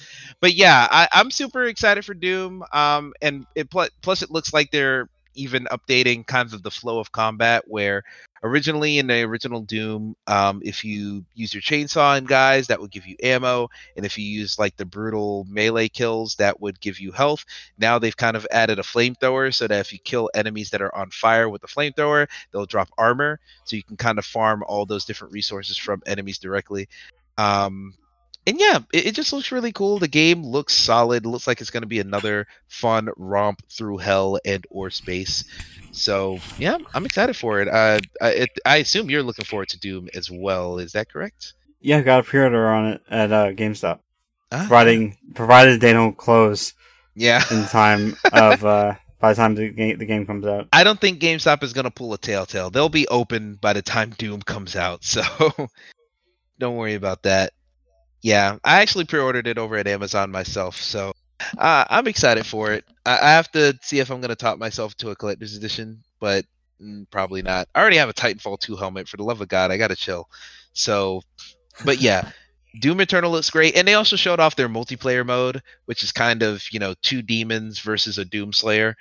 [0.41, 2.63] but yeah, I, I'm super excited for Doom.
[2.71, 5.09] Um, and it plus it looks like they're
[5.39, 8.03] even updating kinds of the flow of combat where
[8.43, 12.91] originally in the original doom um, if you use your chainsaw and guys that would
[12.91, 16.99] give you ammo and if you use like the brutal melee kills that would give
[16.99, 17.45] you health.
[17.77, 20.93] Now they've kind of added a flamethrower so that if you kill enemies that are
[20.95, 24.85] on fire with the flamethrower they'll drop armor so you can kind of farm all
[24.85, 26.87] those different resources from enemies directly.
[27.37, 27.93] Um,
[28.49, 29.99] and yeah, it, it, just looks really cool.
[29.99, 31.27] The game looks solid.
[31.27, 35.43] Looks like it's going to be another fun romp through hell and or space.
[35.91, 37.67] So yeah, I'm excited for it.
[37.67, 40.79] Uh, I, it, I assume you're looking forward to Doom as well.
[40.79, 41.53] Is that correct?
[41.79, 43.99] Yeah, got a pre-order on it at uh, GameStop,
[44.51, 44.57] ah.
[44.57, 46.73] providing provided they don't close.
[47.13, 50.69] Yeah, in time of uh, by the time the game, the game comes out.
[50.73, 52.71] I don't think GameStop is going to pull a Telltale.
[52.71, 55.21] They'll be open by the time Doom comes out, so
[56.57, 57.53] don't worry about that.
[58.21, 61.13] Yeah, I actually pre-ordered it over at Amazon myself, so
[61.57, 62.83] uh, I'm excited for it.
[63.05, 66.03] I, I have to see if I'm going to top myself to a collector's edition,
[66.19, 66.45] but
[66.81, 67.67] mm, probably not.
[67.73, 69.07] I already have a Titanfall 2 helmet.
[69.07, 70.27] For the love of God, I got to chill.
[70.73, 71.21] So,
[71.85, 72.29] but yeah,
[72.81, 76.43] Doom Eternal looks great, and they also showed off their multiplayer mode, which is kind
[76.43, 78.95] of you know two demons versus a Doom Slayer,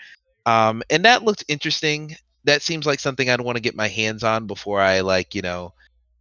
[0.46, 2.16] um, and that looked interesting.
[2.44, 5.42] That seems like something I'd want to get my hands on before I like you
[5.42, 5.74] know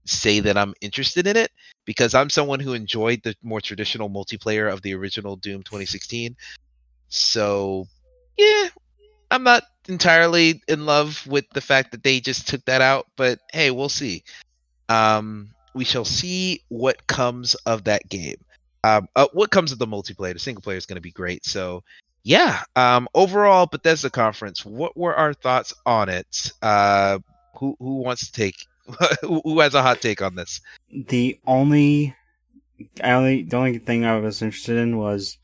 [0.05, 1.51] say that I'm interested in it
[1.87, 6.35] because I'm someone who enjoyed the more traditional multiplayer of the original Doom 2016.
[7.07, 7.87] So,
[8.37, 8.67] yeah,
[9.31, 13.39] I'm not entirely in love with the fact that they just took that out, but
[13.53, 14.25] hey, we'll see.
[14.89, 18.43] Um, we shall see what comes of that game.
[18.83, 20.33] Um, uh, what comes of the multiplayer?
[20.33, 21.45] The single player is going to be great.
[21.45, 21.83] So,
[22.23, 22.63] yeah.
[22.75, 24.65] Um, overall, Bethesda conference.
[24.65, 26.51] What were our thoughts on it?
[26.61, 27.19] Uh,
[27.55, 28.67] who who wants to take
[29.21, 30.61] Who has a hot take on this?
[30.91, 32.15] The only,
[33.03, 35.37] I only, the only thing I was interested in was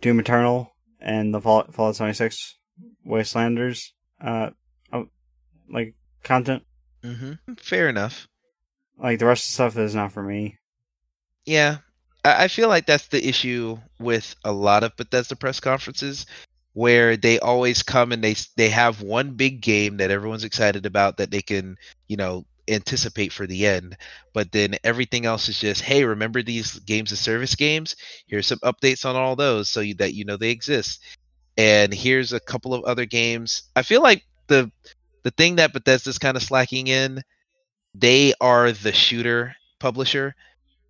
[0.00, 2.56] Doom Eternal and the Fallout, Fallout 76
[3.06, 3.90] Wastelanders,
[4.20, 4.50] uh,
[5.70, 6.62] like content.
[7.02, 7.54] Mm-hmm.
[7.54, 8.28] Fair enough.
[8.98, 10.58] Like the rest of the stuff is not for me.
[11.44, 11.78] Yeah,
[12.24, 16.26] I feel like that's the issue with a lot of Bethesda press conferences
[16.74, 21.16] where they always come and they they have one big game that everyone's excited about
[21.16, 21.76] that they can
[22.06, 23.96] you know anticipate for the end.
[24.32, 27.96] But then everything else is just, hey, remember these games of service games?
[28.26, 31.02] Here's some updates on all those so you, that you know they exist.
[31.56, 33.64] And here's a couple of other games.
[33.76, 34.70] I feel like the
[35.22, 37.22] the thing that Bethesda's kind of slacking in,
[37.94, 40.34] they are the shooter publisher.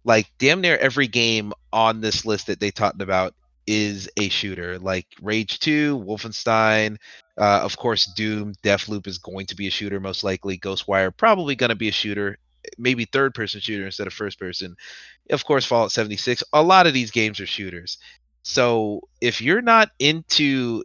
[0.04, 3.34] Like damn near every game on this list that they talked about
[3.66, 4.78] is a shooter.
[4.78, 6.98] Like Rage 2, Wolfenstein,
[7.38, 10.58] uh, of course, Doom, Deathloop is going to be a shooter, most likely.
[10.58, 12.38] Ghostwire, probably going to be a shooter,
[12.78, 14.76] maybe third person shooter instead of first person.
[15.30, 16.44] Of course, Fallout 76.
[16.52, 17.98] A lot of these games are shooters.
[18.42, 20.84] So if you're not into,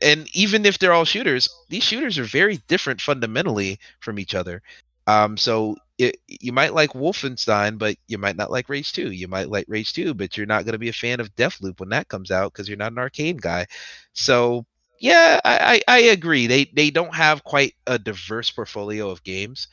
[0.00, 4.62] and even if they're all shooters, these shooters are very different fundamentally from each other.
[5.08, 9.10] Um, so it, you might like Wolfenstein, but you might not like Rage 2.
[9.10, 11.80] You might like Rage 2, but you're not going to be a fan of Deathloop
[11.80, 13.66] when that comes out because you're not an arcade guy.
[14.12, 14.64] So
[15.02, 16.46] yeah, I, I, I agree.
[16.46, 19.66] They they don't have quite a diverse portfolio of games,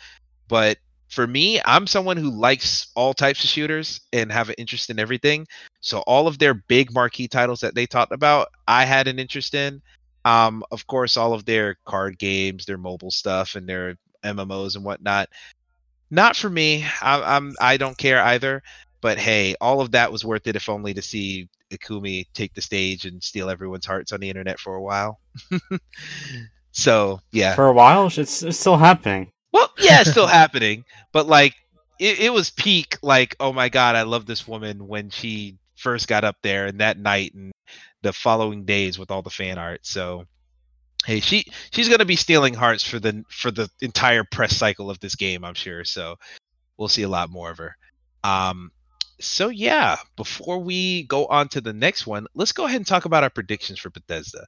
[0.48, 4.90] but for me, I'm someone who likes all types of shooters and have an interest
[4.90, 5.46] in everything.
[5.82, 9.54] So all of their big marquee titles that they talked about, I had an interest
[9.54, 9.84] in.
[10.26, 14.84] Um, of course, all of their card games, their mobile stuff, and their MMOs and
[14.84, 15.30] whatnot.
[16.10, 16.86] Not for me.
[17.04, 18.64] I, I'm I don't care either.
[19.02, 22.62] But hey, all of that was worth it if only to see Ikumi take the
[22.62, 25.20] stage and steal everyone's hearts on the internet for a while.
[26.72, 29.32] so yeah, for a while, it's, it's still happening.
[29.52, 31.56] Well, yeah, it's still happening, but like
[32.00, 32.98] it, it was peak.
[33.02, 36.80] Like, oh my god, I love this woman when she first got up there, and
[36.80, 37.52] that night and
[38.02, 39.86] the following days with all the fan art.
[39.86, 40.26] So
[41.06, 45.00] hey, she she's gonna be stealing hearts for the for the entire press cycle of
[45.00, 45.84] this game, I'm sure.
[45.84, 46.16] So
[46.78, 47.78] we'll see a lot more of her.
[48.24, 48.72] Um,
[49.20, 53.06] so yeah, before we go on to the next one, let's go ahead and talk
[53.06, 54.46] about our predictions for Bethesda.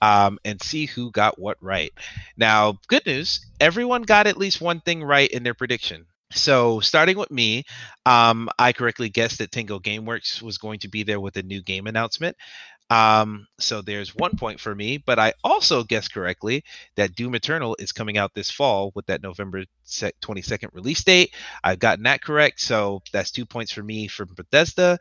[0.00, 1.92] Um, and see who got what right.
[2.36, 6.06] Now, good news, everyone got at least one thing right in their prediction.
[6.30, 7.64] So, starting with me,
[8.06, 11.62] um, I correctly guessed that Tango Gameworks was going to be there with a new
[11.62, 12.36] game announcement.
[12.90, 16.64] Um, so there's one point for me, but I also guessed correctly
[16.96, 21.34] that Doom Eternal is coming out this fall with that November 22nd release date.
[21.62, 24.98] I've gotten that correct, so that's two points for me from Bethesda.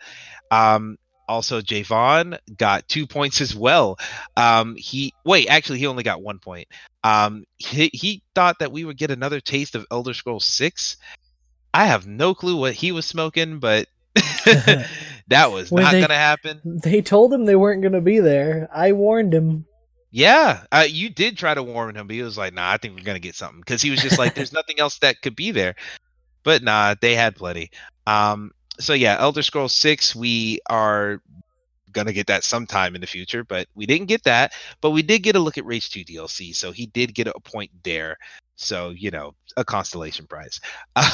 [0.51, 0.97] Um,
[1.30, 3.97] also, Javon got two points as well.
[4.38, 6.68] Um, he wait, actually, he only got one point.
[7.03, 10.97] Um, he, he thought that we would get another taste of Elder Scrolls Six.
[11.73, 13.88] I have no clue what he was smoking, but
[15.28, 16.62] that was When not they- gonna happen.
[16.64, 18.70] They told him they weren't going to be there.
[18.74, 19.66] I warned him.
[20.10, 22.95] Yeah, uh, you did try to warn him, but he was like, "Nah, I think
[22.95, 25.52] we're gonna get something," because he was just like, "There's nothing else that could be
[25.52, 25.76] there."
[26.44, 27.70] But nah, they had plenty.
[28.08, 31.22] Um, so yeah, Elder Scrolls Six, we are
[31.91, 34.54] gonna get that sometime in the future, but we didn't get that.
[34.80, 37.40] But we did get a look at Rage Two DLC, so he did get a
[37.41, 38.18] point there.
[38.57, 40.59] So you know, a constellation prize.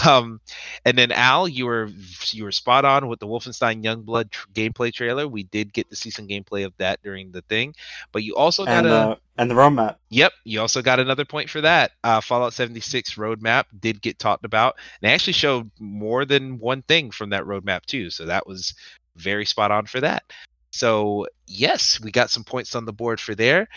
[0.05, 0.41] Um,
[0.85, 1.89] and then Al, you were
[2.31, 5.27] you were spot on with the Wolfenstein Youngblood tr- gameplay trailer.
[5.27, 7.75] We did get to see some gameplay of that during the thing,
[8.11, 9.97] but you also got and a uh, and the roadmap.
[10.09, 11.91] Yep, you also got another point for that.
[12.03, 14.75] Uh, Fallout 76 roadmap did get talked about.
[14.77, 18.73] And they actually showed more than one thing from that roadmap too, so that was
[19.15, 20.23] very spot on for that.
[20.71, 23.67] So yes, we got some points on the board for there.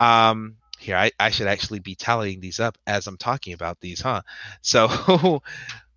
[0.00, 4.00] Um, here, I, I should actually be tallying these up as I'm talking about these,
[4.00, 4.22] huh?
[4.62, 5.42] So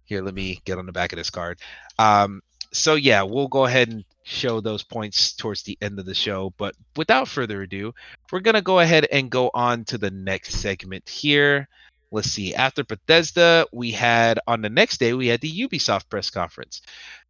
[0.06, 1.60] here, let me get on the back of this card.
[1.98, 2.42] Um,
[2.72, 6.54] so yeah, we'll go ahead and show those points towards the end of the show.
[6.58, 7.94] But without further ado,
[8.32, 11.68] we're gonna go ahead and go on to the next segment here.
[12.12, 12.56] Let's see.
[12.56, 16.82] After Bethesda, we had on the next day we had the Ubisoft press conference.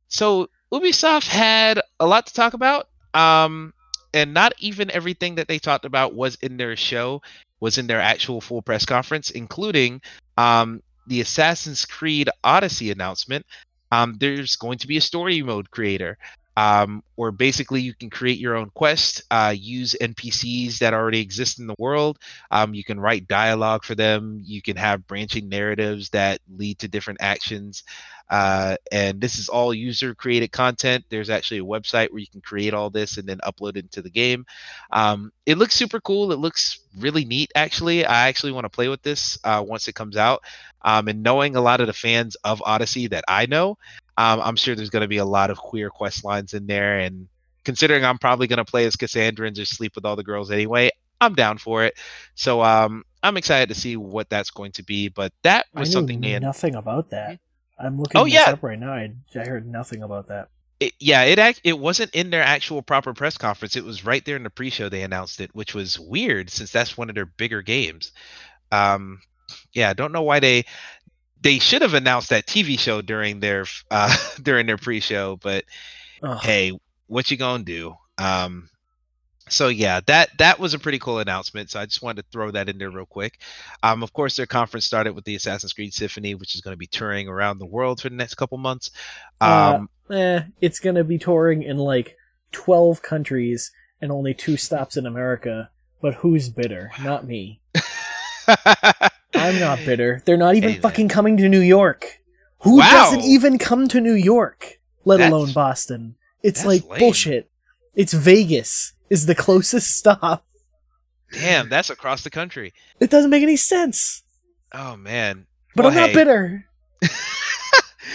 [0.08, 2.88] So Ubisoft had a lot to talk about.
[3.14, 3.74] Um,
[4.14, 7.22] and not even everything that they talked about was in their show,
[7.60, 10.02] was in their actual full press conference, including
[10.38, 13.46] um, the Assassin's Creed Odyssey announcement.
[13.92, 16.18] Um, there's going to be a story mode creator
[16.60, 17.04] um,
[17.38, 21.76] basically you can create your own quest, uh, use NPCs that already exist in the
[21.80, 22.20] world.
[22.52, 24.42] Um, you can write dialogue for them.
[24.44, 27.84] You can have branching narratives that lead to different actions.
[28.30, 31.06] Uh, and this is all user created content.
[31.10, 34.02] There's actually a website where you can create all this and then upload it into
[34.02, 34.46] the game.
[34.92, 36.34] Um, it looks super cool.
[36.34, 38.06] It looks really neat, actually.
[38.06, 40.44] I actually want to play with this uh, once it comes out.
[40.82, 43.78] Um, and knowing a lot of the fans of Odyssey that I know,
[44.20, 47.00] um, I'm sure there's going to be a lot of queer quest lines in there.
[47.00, 47.28] And
[47.64, 50.52] considering I'm probably going to play as Cassandra and just sleep with all the girls
[50.52, 50.92] anyway,
[51.22, 51.96] I'm down for it.
[52.36, 55.10] So um, I'm excited to see what that's going to be.
[55.10, 57.40] But that I was knew something they had nothing about that.
[57.80, 58.52] I'm looking Oh, this yeah.
[58.52, 58.94] up right now.
[58.94, 60.50] I, I heard nothing about that.
[60.80, 63.76] it, yeah, it act, it wasn't in their actual proper press conference.
[63.78, 66.98] It was right there in the pre-show they announced it, which was weird since that's
[66.98, 68.12] one of their bigger games.
[68.72, 69.22] Um,
[69.74, 70.66] yeah, I don't know why they
[71.42, 75.66] they should have announced that TV show during their uh, during their pre-show, but
[76.24, 76.40] Ugh.
[76.42, 77.96] hey, what you gonna do?
[78.18, 78.70] Um,
[79.48, 81.72] so yeah, that that was a pretty cool announcement.
[81.72, 83.42] So I just wanted to throw that in there real quick.
[83.82, 86.78] Um, of course, their conference started with the Assassin's Creed Symphony, which is going to
[86.78, 88.92] be touring around the world for the next couple months.
[89.42, 92.16] Uh, Um, eh, it's gonna be touring in like
[92.52, 93.72] 12 countries
[94.02, 95.70] and only two stops in America.
[96.02, 96.92] But who's bitter?
[97.02, 97.60] Not me.
[99.34, 100.22] I'm not bitter.
[100.26, 102.20] They're not even Hey, fucking coming to New York.
[102.64, 102.90] Who Wow.
[102.90, 106.16] doesn't even come to New York, let That's- alone Boston?
[106.44, 107.00] It's like lame.
[107.00, 107.50] bullshit.
[107.96, 110.46] It's Vegas is the closest stop.
[111.32, 112.74] Damn, that's across the country.
[113.00, 114.24] It doesn't make any sense.
[114.74, 115.46] Oh man.
[115.76, 116.16] But Well, I'm not hey.
[116.16, 116.66] bitter.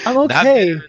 [0.07, 0.65] I'm okay.
[0.75, 0.85] bitter.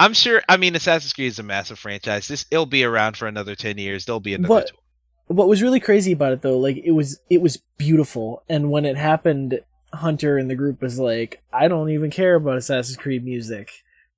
[0.00, 0.42] I'm sure.
[0.48, 2.26] I mean, Assassin's Creed is a massive franchise.
[2.26, 4.04] This it'll be around for another ten years.
[4.06, 4.52] There'll be another.
[4.52, 4.78] What- tour.
[5.26, 8.42] What was really crazy about it though like it was it was beautiful.
[8.48, 9.60] And when it happened
[9.92, 13.70] hunter and the group was like i don't even care about assassin's creed music.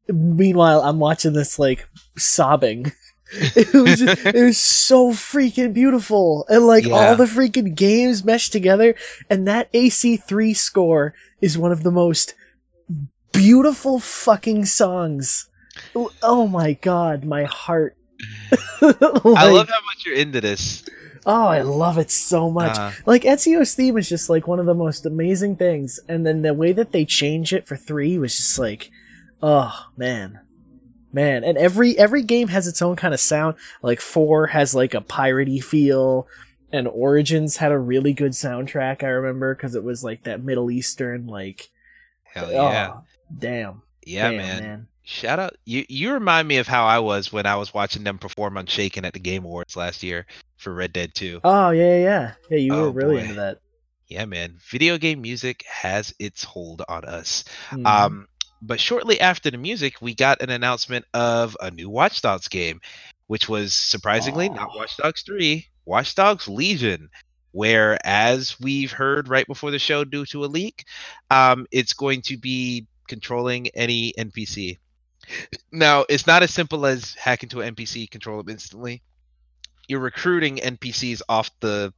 [0.09, 2.93] Meanwhile i'm watching this like sobbing.
[3.33, 6.47] It was it was so freaking beautiful.
[6.49, 6.95] And like Yeah.
[6.95, 8.95] all the freaking games meshed together.
[9.29, 12.35] And that ac3 score is one of the most
[13.33, 15.49] beautiful fucking songs.
[16.23, 17.96] Oh my god my heart
[18.81, 20.85] I love how much you're into this.
[21.29, 22.79] Oh, I love it so much.
[22.79, 26.43] Uh, Like Ezio's theme is just like one of the most amazing things, and then
[26.43, 28.91] the way that they change it for three was just like,
[29.43, 30.41] oh man,
[31.13, 31.43] man.
[31.43, 33.57] And every every game has its own kind of sound.
[33.83, 36.29] Like four has like a piratey feel,
[36.73, 39.03] and Origins had a really good soundtrack.
[39.03, 41.71] I remember because it was like that Middle Eastern like.
[42.23, 43.03] hell yeah, Oh,
[43.37, 43.83] damn.
[44.07, 44.87] yeah, damn, man.
[45.09, 45.85] Shout out you.
[45.89, 49.13] You remind me of how I was when I was watching them perform Unshaken at
[49.13, 50.27] the Game Awards last year
[50.57, 51.41] for Red Dead 2.
[51.45, 52.57] Oh yeah, yeah, yeah.
[52.59, 53.23] You were Oh, really boy.
[53.23, 53.59] into that.
[54.09, 54.59] Yeah, man.
[54.69, 57.45] Video game music has its hold on us.
[57.71, 57.87] Mhm.
[57.87, 58.27] Um,
[58.61, 62.81] but shortly after the music, we got an announcement of a new Watch Dogs game,
[63.29, 64.77] which was surprisingly not Aw.
[64.77, 67.11] Watch Dogs 3, Watch Dogs Legion,
[67.53, 70.85] where, as we've heard right before the show due to a leak,
[71.31, 74.79] um, it's going to be controlling any NPC.
[75.73, 79.03] Now, it's not as simple as hack into an NPC, control them instantly.
[79.89, 81.93] You're recruiting NPCs off the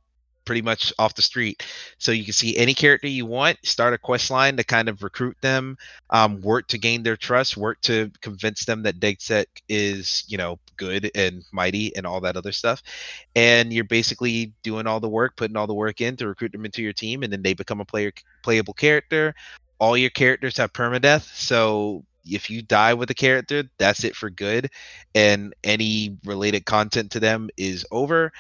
[0.49, 1.63] pretty much off the street.
[1.99, 5.03] So you can see any character you want, start a quest line to kind of
[5.03, 5.77] recruit them,
[6.09, 10.59] um, work to gain their trust, work to convince them that DedSec is, you know,
[10.79, 12.83] good and mighty and all that other stuff.
[13.37, 16.65] And you're basically doing all the work, putting all the work in to recruit them
[16.65, 19.35] into your team, and then they become a player playable character.
[19.79, 24.31] All your characters have permadeath, so if you die with a character, that's it for
[24.31, 24.71] good,
[25.15, 28.33] and any related content to them is over.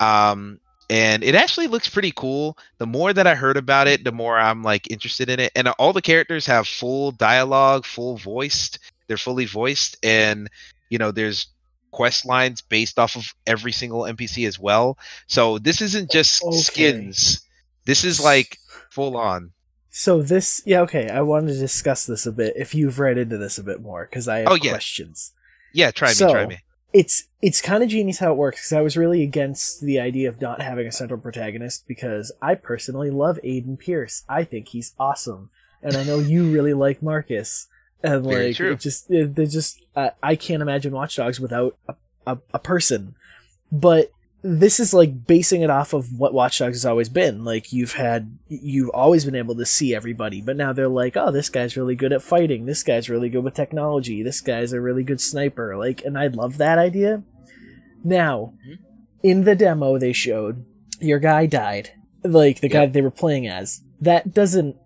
[0.00, 2.56] Um, and it actually looks pretty cool.
[2.78, 5.52] The more that I heard about it, the more I'm like interested in it.
[5.56, 8.78] And all the characters have full dialogue, full voiced.
[9.06, 10.48] They're fully voiced, and
[10.90, 11.46] you know, there's
[11.90, 14.98] quest lines based off of every single NPC as well.
[15.26, 16.56] So this isn't just Okay.
[16.56, 17.40] skins.
[17.86, 18.58] This is like
[18.90, 19.52] full on.
[19.96, 21.08] So this, yeah, okay.
[21.08, 22.54] I wanted to discuss this a bit.
[22.56, 24.70] If you've read into this a bit more, because I have Oh, yeah.
[24.72, 25.32] questions.
[25.72, 26.58] Yeah, try me, try me.
[26.92, 28.58] It's it's kind of genius how it works.
[28.58, 32.56] Because I was really against the idea of not having a central protagonist because I
[32.56, 34.24] personally love Aiden Pearce.
[34.28, 35.50] I think he's awesome,
[35.80, 37.68] and I know you really like Marcus.
[38.02, 38.72] And Very like, true.
[38.72, 41.94] it just it, they're just uh, I can't imagine Watch Dogs without a,
[42.26, 43.14] a, a person.
[43.70, 44.10] But
[44.46, 47.44] this is like basing it off of what Watch Dogs has always been.
[47.44, 51.30] Like you've had, you've always been able to see everybody, but now they're like, oh,
[51.32, 52.66] this guy's really good at fighting.
[52.66, 54.22] This guy's really good with technology.
[54.22, 55.78] This guy's a really good sniper.
[55.78, 57.22] Like, and I love that idea.
[58.04, 58.78] Now, Mhm.
[59.22, 60.66] in the demo they showed,
[61.00, 61.92] your guy died.
[62.22, 63.80] Like the guy they were playing as.
[63.98, 64.76] That doesn't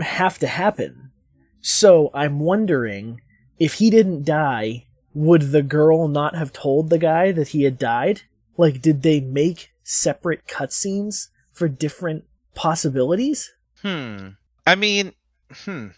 [0.00, 1.12] have to happen.
[1.62, 3.22] So I'm wondering
[3.58, 7.78] if he didn't die, would the girl not have told the guy that he had
[7.78, 8.22] died?
[8.56, 12.24] Like, did they make separate cutscenes for different
[12.54, 13.52] possibilities?
[13.80, 14.28] Hmm.
[14.66, 15.12] I mean,
[15.50, 15.88] hmm.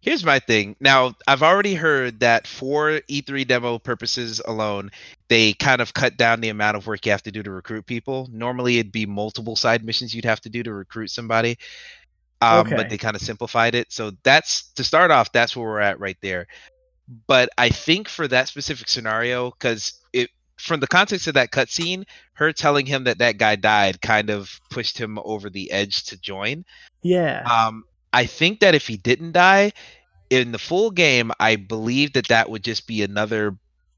[0.00, 0.76] Here's my thing.
[0.78, 4.90] Now, I've already heard that for E3 demo purposes alone,
[5.26, 7.84] they kind of cut down the amount of work you have to do to recruit
[7.84, 8.28] people.
[8.32, 11.58] Normally, it'd be multiple side missions you'd have to do to recruit somebody.
[12.40, 12.76] Um, Okay.
[12.76, 13.92] But they kind of simplified it.
[13.92, 15.32] So that's to start off.
[15.32, 16.46] That's where we're at right there.
[17.26, 19.97] But I think for that specific scenario, because
[20.58, 22.04] from the context of that cutscene,
[22.34, 26.20] her telling him that that guy died kind of pushed him over the edge to
[26.20, 26.64] join.
[27.02, 27.42] Yeah.
[27.42, 29.72] Um, I think that if he didn't die
[30.30, 33.56] in the full game, I believe that that would just be another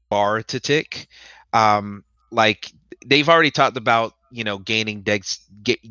[0.09, 1.07] bar to tick.
[1.53, 2.71] Um, like
[3.05, 5.21] they've already talked about, you know, gaining ga-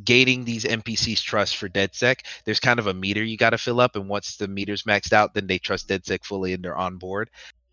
[0.05, 2.21] gaining these NPCs trust for DedSec.
[2.45, 5.13] There's kind of a meter you got to fill up, and once the meter's maxed
[5.13, 7.31] out, then they trust DedSec fully and they're on board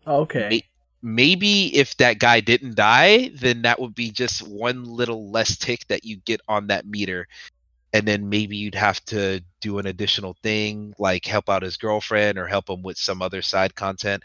[0.08, 0.62] okay.
[1.02, 5.56] May- maybe if that guy didn't die, then that would be just one little less
[5.56, 7.26] tick that you get on that meter.
[7.92, 12.38] And then maybe you'd have to do an additional thing like help out his girlfriend
[12.38, 14.22] or help him with some other side content.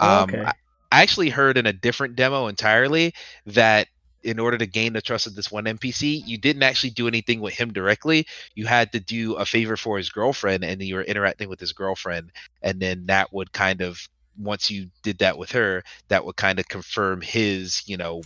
[0.00, 0.44] Oh, Um, okay.
[0.44, 0.52] I,
[0.92, 3.12] I actually heard in a different demo entirely
[3.46, 3.88] that
[4.22, 7.40] in order to gain the trust of this one NPC, you didn't actually do anything
[7.40, 8.26] with him directly.
[8.54, 11.72] You had to do a favor for his girlfriend, and you were interacting with his
[11.72, 12.32] girlfriend,
[12.62, 14.08] and then that would kind of
[14.40, 18.22] once you did that with her, that would kind of confirm his, you know,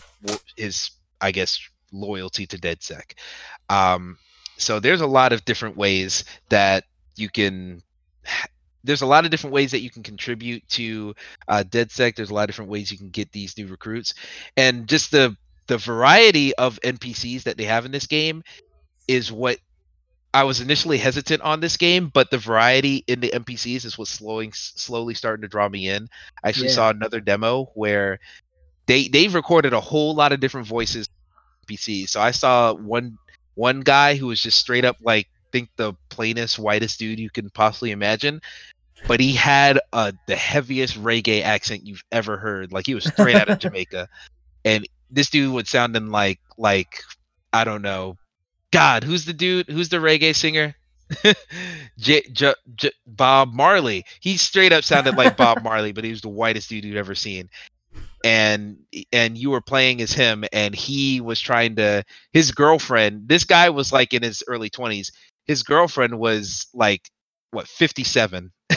[0.55, 1.59] his I guess
[1.91, 3.13] loyalty to DedSec.
[3.69, 4.17] Um,
[4.57, 6.85] so there's a lot of different ways that
[7.15, 7.81] you can.
[8.83, 11.15] There's a lot of different ways that you can contribute to
[11.47, 12.15] uh, DedSec.
[12.15, 14.13] There's a lot of different ways you can get these new recruits,
[14.55, 15.35] and just the
[15.67, 18.43] the variety of NPCs that they have in this game
[19.07, 19.57] is what
[20.35, 24.11] I was initially hesitant on this game, but the variety in the NPCs is what's
[24.11, 26.09] slowing slowly starting to draw me in.
[26.43, 26.75] I actually Yeah.
[26.75, 28.19] saw another demo where
[28.87, 31.07] they they've recorded a whole lot of different voices
[31.67, 32.11] NPCs.
[32.11, 33.19] So I saw one
[33.55, 37.49] one guy who was just straight up like think the plainest whitest dude you can
[37.51, 38.41] possibly imagine.
[39.07, 42.71] But he had uh, the heaviest reggae accent you've ever heard.
[42.73, 44.07] Like he was straight out of Jamaica,
[44.65, 47.01] and this dude would sounding like like
[47.53, 48.17] I don't know,
[48.75, 49.69] God, who's the dude?
[49.69, 50.75] Who's the reggae singer?
[51.97, 54.05] J- J- J- Bob Marley.
[54.19, 57.15] He straight up sounded like Bob Marley, but he was the whitest dude you'd ever
[57.15, 57.49] seen.
[58.23, 58.79] And
[59.13, 62.03] and you were playing as him, and he was trying to.
[62.33, 63.29] His girlfriend.
[63.29, 65.11] This guy was like in his early twenties.
[65.45, 67.09] His girlfriend was like
[67.51, 68.51] what fifty seven.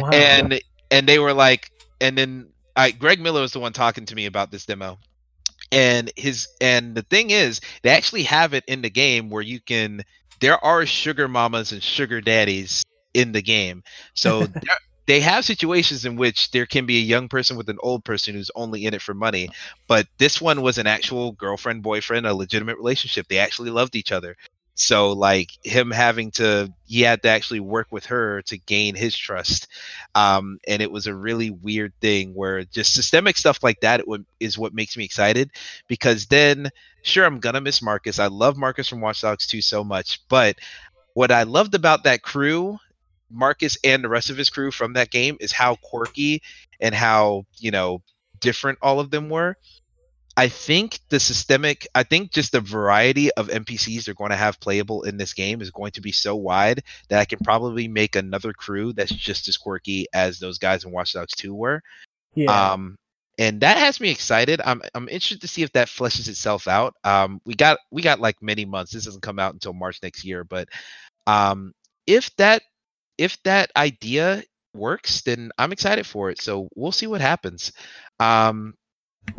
[0.00, 0.10] Wow.
[0.10, 1.70] And and they were like,
[2.00, 4.98] and then I Greg Miller was the one talking to me about this demo
[5.72, 9.60] and his and the thing is they actually have it in the game where you
[9.60, 10.02] can
[10.40, 12.84] there are sugar mamas and sugar daddies
[13.14, 13.82] in the game.
[14.14, 14.46] So
[15.06, 18.34] they have situations in which there can be a young person with an old person
[18.34, 19.48] who's only in it for money
[19.86, 23.28] but this one was an actual girlfriend boyfriend a legitimate relationship.
[23.28, 24.36] They actually loved each other
[24.74, 29.16] so like him having to he had to actually work with her to gain his
[29.16, 29.68] trust
[30.14, 34.06] um and it was a really weird thing where just systemic stuff like that it
[34.40, 35.50] is what makes me excited
[35.88, 36.70] because then
[37.02, 40.56] sure i'm gonna miss marcus i love marcus from watch dogs 2 so much but
[41.14, 42.78] what i loved about that crew
[43.30, 46.42] marcus and the rest of his crew from that game is how quirky
[46.80, 48.02] and how you know
[48.40, 49.56] different all of them were
[50.36, 54.58] I think the systemic, I think just the variety of NPCs they're going to have
[54.58, 58.16] playable in this game is going to be so wide that I can probably make
[58.16, 61.82] another crew that's just as quirky as those guys in Watch Dogs 2 were.
[62.34, 62.72] Yeah.
[62.72, 62.96] Um,
[63.38, 64.60] and that has me excited.
[64.64, 66.94] I'm I'm interested to see if that fleshes itself out.
[67.02, 68.92] Um, we got we got like many months.
[68.92, 70.68] This doesn't come out until March next year, but
[71.26, 71.72] um,
[72.06, 72.62] if that
[73.18, 74.42] if that idea
[74.74, 76.40] works, then I'm excited for it.
[76.40, 77.72] So we'll see what happens.
[78.20, 78.74] Um,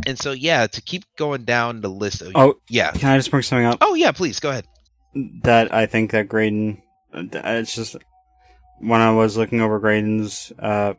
[0.07, 2.91] and so yeah, to keep going down the list of Oh, yeah.
[2.91, 4.65] can I just bring something up Oh yeah, please go ahead.
[5.43, 6.81] that I think that Graydon?
[7.13, 7.95] uh, It's just
[8.79, 10.93] when I was looking over Graydon's uh,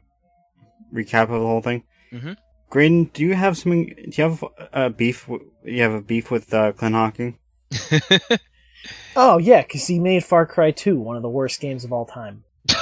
[0.92, 1.82] recap of the whole thing.
[2.12, 2.36] Mhm.
[2.70, 3.86] Graydon, do you have something?
[3.86, 5.26] Do you have a beef?
[5.26, 7.38] w- You have a beef with uh, Clint Hocking?
[9.16, 12.06] oh yeah, because he made Far Cry 2 one of the worst games of all
[12.06, 12.44] time.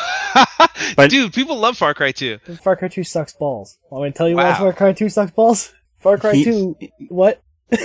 [0.97, 2.39] But- Dude, people love Far Cry 2.
[2.63, 3.79] Far Cry 2 sucks balls.
[3.91, 5.73] Want me to tell you why Far Cry 2 sucks balls?
[6.05, 6.77] Far Cry He- 2,
[7.09, 7.43] what?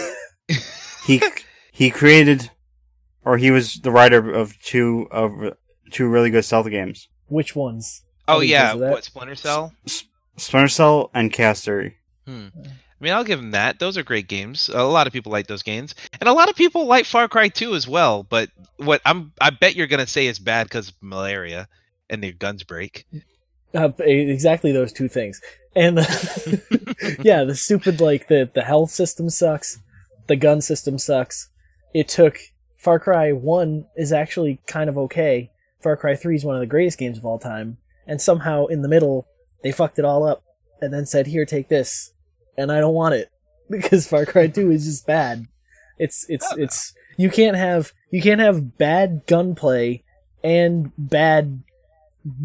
[1.06, 1.22] He
[1.72, 2.52] he created,
[3.26, 5.32] or he was the writer of two of
[5.90, 8.04] two really good stealth games, Which ones?
[8.28, 9.74] Oh yeah, what Splinter Cell?
[10.38, 11.96] Splinter Cell and Chaos Theory.
[12.28, 12.48] Hmm.
[12.64, 12.70] I
[13.00, 13.80] mean, I'll give them that.
[13.80, 14.70] Those are great games.
[14.72, 17.48] A lot of people like those games, and a lot of people like Far Cry
[17.48, 18.22] 2 as well.
[18.22, 21.68] But what I'm, I bet you're gonna say it's bad because malaria
[22.10, 23.08] and their guns break.
[23.74, 25.42] Uh, exactly those two things.
[25.76, 29.80] And the, yeah, the stupid like the the health system sucks.
[30.28, 31.50] The gun system sucks.
[31.94, 32.38] It took
[32.78, 35.52] Far Cry 1 is actually kind of okay.
[35.82, 37.78] Far Cry 3 is one of the greatest games of all time.
[38.08, 39.28] And somehow in the middle
[39.64, 40.44] they fucked it all up
[40.82, 42.14] and then said, "Here, take this."
[42.58, 43.32] And I don't want it
[43.70, 45.48] because Far Cry 2 is just bad.
[45.98, 50.04] It's it's Oh, it's you can't have you can't have bad gunplay
[50.44, 51.64] and bad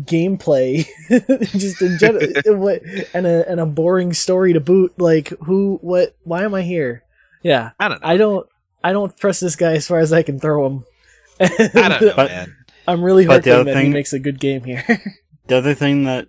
[0.04, 0.86] gameplay
[1.58, 2.26] just in general
[2.58, 2.82] what
[3.12, 7.02] and a and a boring story to boot like who what why am i here?
[7.42, 7.70] Yeah.
[7.78, 8.08] I don't know.
[8.08, 8.46] i don't
[8.82, 10.84] i don't trust this guy as far as i can throw him.
[11.40, 12.56] I don't know, But- man.
[12.86, 14.84] i'm really But hoping other that he thing- makes a good game here.
[15.48, 16.28] The other thing that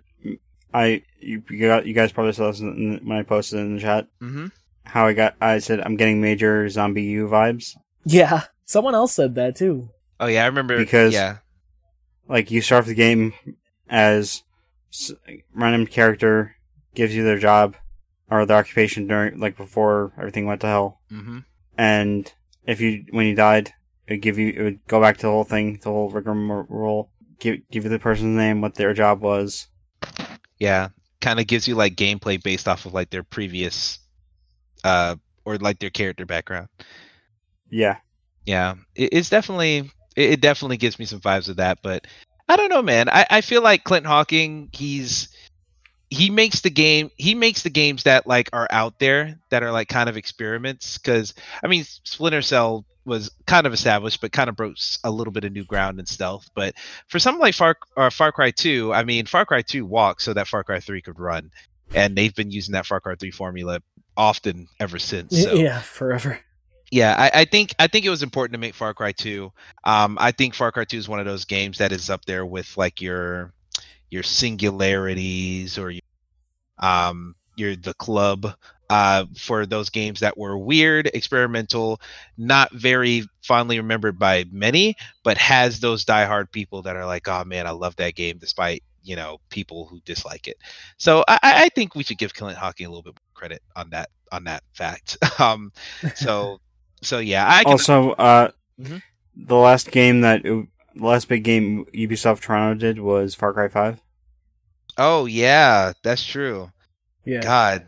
[0.74, 3.80] I you, you got you guys probably saw this in, when I posted in the
[3.80, 4.08] chat.
[4.20, 4.48] Hmm
[4.84, 7.76] how I got I said I'm getting major ZombiU vibes.
[8.04, 8.42] yeah.
[8.66, 9.88] Someone else said that too.
[10.20, 10.76] Oh yeah, I remember.
[10.78, 11.38] Because- yeah,
[12.28, 13.34] Like you start off the game
[13.88, 14.42] as
[15.54, 16.56] random character
[16.94, 17.76] gives you their job
[18.30, 21.40] or their occupation during like before everything went to hell, hmm
[21.78, 22.32] and
[22.64, 23.72] if you when you died,
[24.06, 27.10] it would give you it would go back to the whole thing, the whole rigmarole,
[27.38, 29.68] give give you the person's name, what their job was.
[30.58, 30.88] yeah.
[31.20, 33.98] Kind of gives you like gameplay based off of like their previous,
[34.84, 36.68] uh, or like their character background.
[37.70, 37.96] Yeah,
[38.44, 42.06] yeah it, it's definitely it, it definitely gives me some vibes of that but
[42.48, 43.08] i don't know man.
[43.08, 45.28] I, I feel like clint hocking he's
[46.10, 49.72] he makes the game he makes the games that like are out there that are
[49.72, 54.48] like kind of experiments because i mean splinter cell was kind of established but kind
[54.48, 56.74] of broke a little bit of new ground in stealth but
[57.08, 60.32] for something like far, uh, far cry 2 i mean far cry 2 walked so
[60.32, 61.50] that far cry 3 could run
[61.94, 63.80] and they've been using that far cry 3 formula
[64.16, 66.40] often ever since so yeah forever
[66.90, 69.52] yeah, I, I think I think it was important to make Far Cry 2.
[69.84, 72.46] Um, I think Far Cry 2 is one of those games that is up there
[72.46, 73.52] with like your
[74.10, 76.02] your singularities or your,
[76.78, 78.54] um your the club
[78.90, 82.00] uh for those games that were weird, experimental,
[82.38, 87.44] not very fondly remembered by many, but has those diehard people that are like, oh
[87.44, 90.58] man, I love that game despite you know people who dislike it.
[90.98, 93.90] So I, I think we should give Clint Hocking a little bit more credit on
[93.90, 95.16] that on that fact.
[95.40, 95.72] um,
[96.14, 96.60] so
[97.02, 98.50] so yeah, I can also, uh,
[98.80, 99.02] Mhm.
[99.36, 104.00] the last game that the last big game Ubisoft Toronto did was Far Cry Five.
[104.98, 106.70] Oh yeah, that's true.
[107.24, 107.86] yeah God.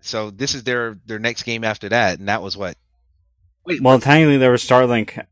[0.00, 2.76] So this is their their next game after that, and that was what?
[3.64, 5.24] Wait, Well, technically there was Starlink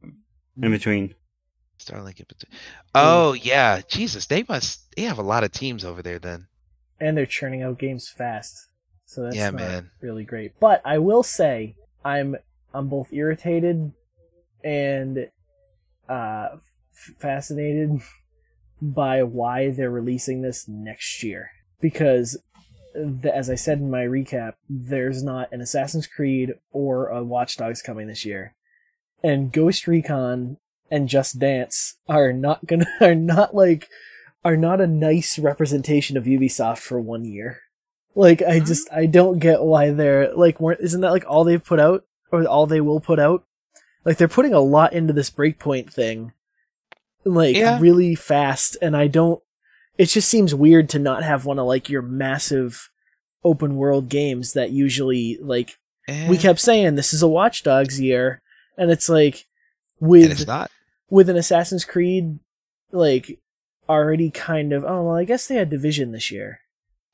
[0.61, 1.15] in between.
[1.79, 2.59] Starlink in between.
[2.95, 6.47] Oh yeah, Jesus, they must they have a lot of teams over there then.
[7.01, 8.69] and they're churning out games fast
[9.07, 9.91] so that's Yeah, not man.
[10.01, 11.75] really great but i will say
[12.05, 12.37] i'm
[12.75, 13.93] i'm both irritated
[14.63, 15.31] and
[16.09, 18.01] uh f- fascinated
[18.83, 22.37] by why they're releasing this next year because
[22.95, 27.57] th- as i said in my recap there's not an assassin's creed or a watch
[27.57, 28.55] dogs coming this year
[29.23, 30.59] and ghost recon
[30.91, 33.89] and Just Dance are not gonna are not like
[34.45, 37.61] are not a nice representation of Ubisoft for one year.
[38.15, 38.67] Like I Hmm?
[38.67, 42.05] just I don't get why they're like weren't isn't that like all they've put out
[42.35, 43.45] or all they will put out?
[44.05, 46.33] Like they're putting a lot into this breakpoint thing.
[47.25, 47.79] Like Yeah.
[47.81, 49.43] really fast and I don't
[49.97, 52.91] it just seems weird to not have one of like your massive
[53.45, 55.79] open world games that usually like
[56.29, 58.43] we kept saying this is a Watch Dogs year
[58.77, 59.47] and it's like
[60.01, 60.71] and with it's not.
[61.09, 62.39] with an Assassin's Creed
[62.93, 63.39] like
[63.89, 66.61] already kind of oh well I guess they had Division this year.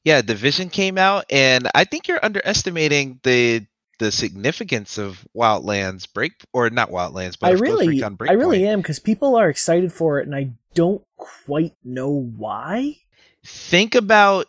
[0.03, 3.67] Yeah, Division came out, and I think you're underestimating the
[4.01, 8.99] the significance of Wildlands break or not Wildlands, but I really I really am cuz
[8.99, 12.97] people are excited for it and I don't quite know why.
[13.45, 14.47] think about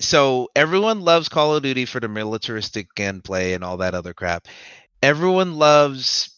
[0.00, 4.48] so everyone loves Call of Duty for the militaristic gameplay and all that other crap.
[5.02, 6.30] Everyone loves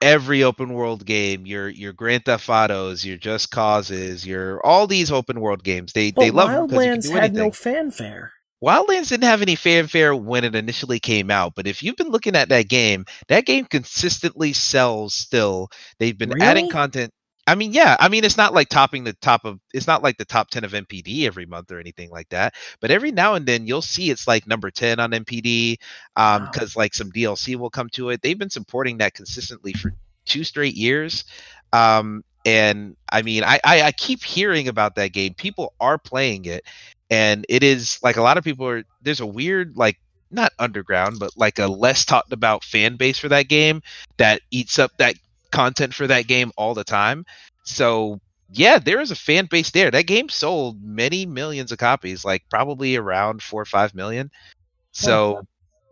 [0.00, 1.46] every open world game.
[1.46, 5.92] Your your Grand Theft Autos, your Just Causes, your all these open world games.
[5.92, 7.36] They But they love them because you can Wildlands do had anything.
[7.36, 8.32] no fanfare.
[8.64, 12.34] Wildlands didn't have any fanfare when it initially came out, but if you've been looking
[12.36, 15.68] at that game, that game consistently sells still.
[15.98, 17.12] They've been adding content.
[17.46, 20.16] I mean, yeah, I mean it's not like topping the top of it's not like
[20.16, 23.46] the top 10 of NPD every month or anything like that, but every now and
[23.46, 25.76] then you'll see it's like number 10 on NPD
[26.16, 26.48] um Wow.
[26.48, 28.22] cuz like some DLC will come to it.
[28.22, 29.92] They've been supporting that consistently for
[30.24, 31.24] two straight years.
[31.72, 35.34] Um and I mean, I, I I keep hearing about that game.
[35.34, 36.64] People are playing it
[37.10, 39.98] and it is like a lot of people are there's a weird like
[40.30, 43.80] not underground but like a less talked about fan base for that game
[44.16, 45.14] that eats up that
[45.52, 47.24] content for that game all the time.
[47.64, 48.20] So
[48.50, 49.90] yeah there is a fan base there.
[49.90, 54.30] That game sold many millions of copies like probably around four or five million.
[54.92, 55.42] So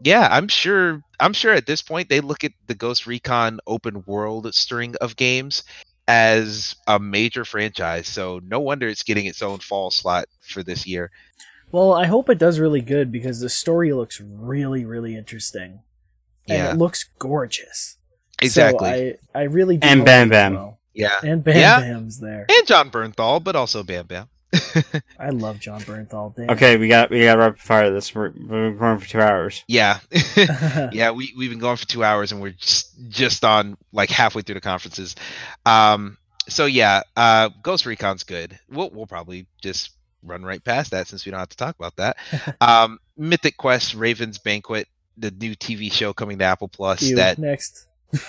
[0.03, 4.03] yeah i'm sure i'm sure at this point they look at the ghost recon open
[4.07, 5.63] world string of games
[6.07, 10.87] as a major franchise so no wonder it's getting its own fall slot for this
[10.87, 11.11] year
[11.73, 15.81] Well, I hope it does really good because the story looks really really interesting.
[16.49, 16.73] And Yeah.
[16.73, 17.97] it looks gorgeous.
[18.43, 18.95] exactly So
[19.35, 20.55] I I really do And Bam Bam.
[20.55, 20.79] well.
[20.95, 21.81] yeah And Bam Yeah.
[21.81, 22.47] Bam's there.
[22.49, 24.29] and jon bernthal but also bam bam
[25.19, 26.35] I love Jon Bernthal.
[26.35, 26.51] Damn.
[26.51, 28.15] Okay, we got we got rapid fire this.
[28.15, 29.65] We're, we're going for two hours.
[29.69, 29.99] yeah
[30.93, 34.43] yeah we, we've been going for two hours and we're just just on like halfway
[34.43, 35.15] through the conferences
[35.67, 36.17] um
[36.49, 39.91] so yeah uh ghost recon's good we'll, we'll probably just
[40.23, 42.17] run right past that since we don't have to talk about that
[42.61, 47.39] um mythic quest raven's banquet the new tv show coming to apple plus You, that
[47.39, 47.87] next.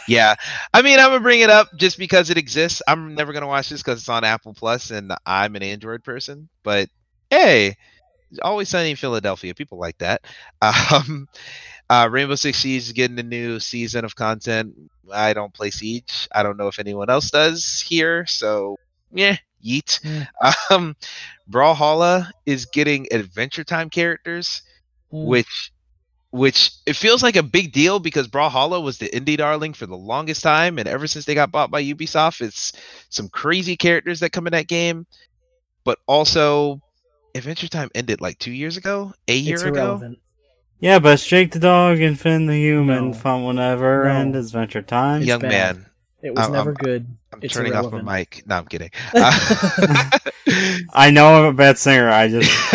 [0.07, 0.35] Yeah.
[0.73, 2.81] I mean i'm gonna bring it up just because it exists.
[2.87, 6.49] I'm never gonna watch this because it's on apple plus and i'm an android person
[6.63, 6.89] but
[7.29, 7.75] hey
[8.43, 10.21] always sunny in philadelphia people like that.
[10.61, 11.27] Um
[11.89, 14.73] uh rainbow six siege is getting a new season of content.
[15.13, 16.27] I don't play siege.
[16.33, 18.77] I don't know if anyone else does here so
[19.11, 19.99] yeah yeet.
[20.71, 20.95] Um
[21.49, 24.61] brawlhalla is getting adventure time characters
[25.13, 25.25] Mm.
[25.27, 25.71] which
[26.31, 29.95] which it feels like a big deal because Brawlhalla was the indie darling for the
[29.97, 32.73] longest time, and ever since they got bought by Ubisoft, it's
[33.09, 35.05] some crazy characters that come in that game.
[35.83, 36.81] But also,
[37.35, 39.73] Adventure Time ended like two years ago, a year it's ago.
[39.75, 40.19] irrelevant.
[40.79, 43.11] Yeah, but it's Jake the dog and Finn the human.
[43.11, 43.13] No.
[43.13, 44.09] Fun will never No.
[44.11, 44.35] end.
[44.35, 45.21] Adventure time.
[45.21, 45.77] It's Young bad.
[45.77, 45.85] man,
[46.21, 47.07] It was I'm- never I'm- good.
[47.33, 48.43] I'm It's turning off my mic.
[48.45, 48.91] No, I'm kidding.
[49.13, 50.09] Uh,
[50.93, 52.09] I know I'm a bad singer.
[52.09, 52.51] I just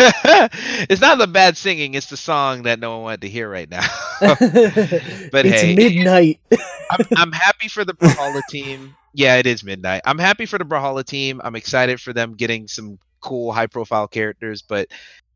[0.89, 3.69] it's not the bad singing; it's the song that no one wanted to hear right
[3.69, 3.85] now.
[4.19, 5.75] but it's hey.
[5.75, 6.39] midnight.
[6.91, 8.95] I'm, I'm happy for the Brawlhalla team.
[9.13, 10.01] Yeah, it is midnight.
[10.05, 11.41] I'm happy for the Brawlhalla team.
[11.43, 14.87] I'm excited for them getting some cool, high profile characters, but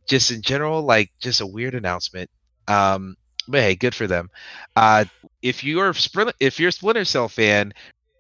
[0.08, 2.30] just in general, like just a weird announcement.
[2.68, 3.16] Um,
[3.48, 4.30] but hey, good for them.
[4.76, 5.06] Uh,
[5.42, 7.74] if you're Sprint, if you're a Splinter Cell fan,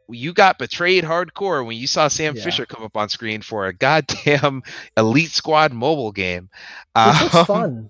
[0.10, 2.44] you got betrayed hardcore when you saw Sam Yeah.
[2.44, 4.64] Fisher come up on screen for a goddamn
[4.98, 6.49] Elite Squad mobile game.
[6.95, 7.90] Looks Um, fun.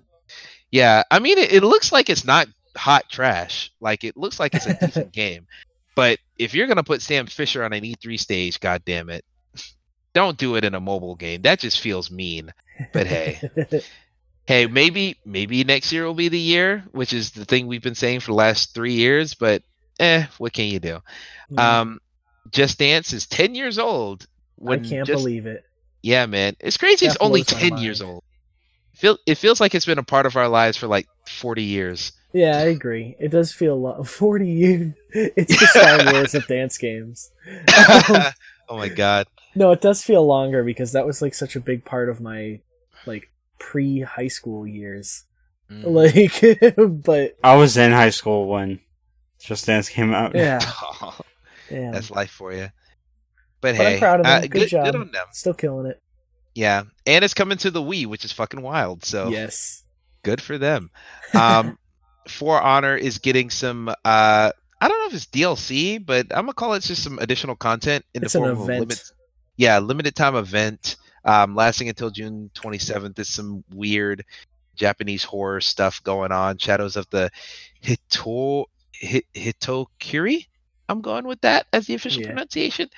[0.72, 2.48] yeah, I mean, it, it looks like it's not
[2.78, 3.72] hot trash.
[3.80, 5.48] Like it looks like it's a decent game.
[5.96, 9.24] But if you're gonna put Sam Fisher on an E3 stage, goddamn it,
[10.14, 11.42] don't do it in a mobile game.
[11.44, 12.54] That just feels mean.
[12.94, 13.40] But hey,
[14.46, 17.96] hey, maybe maybe next year will be the year, which is the thing we've been
[17.96, 19.34] saying for the last three years.
[19.34, 19.64] But
[20.00, 21.00] eh, what can you do?
[21.58, 22.00] Um,
[22.52, 24.28] Just Dance is ten years old.
[24.66, 25.64] I can't Just- believe it.
[26.02, 27.08] Yeah, man, it's crazy.
[27.08, 28.14] It's only ten years mind.
[28.14, 28.24] old.
[28.94, 32.12] Feel it feels like it's been a part of our lives for like forty years.
[32.32, 33.16] Yeah, I agree.
[33.20, 34.08] It does feel a lot.
[34.08, 34.94] Forty years.
[35.12, 35.66] It's the
[36.04, 37.32] Star Wars of dance games.
[37.78, 38.32] oh
[38.78, 39.26] my god.
[39.56, 42.60] No, it does feel longer because that was like such a big part of my
[43.06, 45.24] like pre high school years.
[45.72, 45.84] Mm.
[45.86, 48.80] Like, but I was in high school when
[49.40, 50.36] Just Dance came out.
[50.36, 50.60] yeah,
[51.76, 51.92] Yeah.
[51.92, 52.70] that's life for you.
[53.62, 54.38] but, But hey, I'm proud of them.
[54.38, 54.86] uh, Good good, job.
[54.86, 55.28] good on them.
[55.32, 56.02] Still killing it.
[56.54, 59.04] Yeah, and it's coming to the Wii, which is fucking wild.
[59.04, 59.84] So Yes.
[60.24, 60.90] good for them.
[61.34, 61.78] Um,
[62.28, 63.88] For Honor is getting some.
[63.88, 67.56] Uh, I don't know if it's DLC, but I'm gonna call it just some additional
[67.56, 69.04] content in It's the an form of limit.
[69.58, 73.14] Yeah, limited time event, um, lasting until June 27th.
[73.16, 74.26] There's some weird
[74.76, 76.58] Japanese horror stuff going on.
[76.58, 77.30] Shadows of the
[77.82, 80.48] Hito Hit, Hitokiri.
[80.90, 82.28] I'm going with that as the official Yeah.
[82.28, 82.90] pronunciation.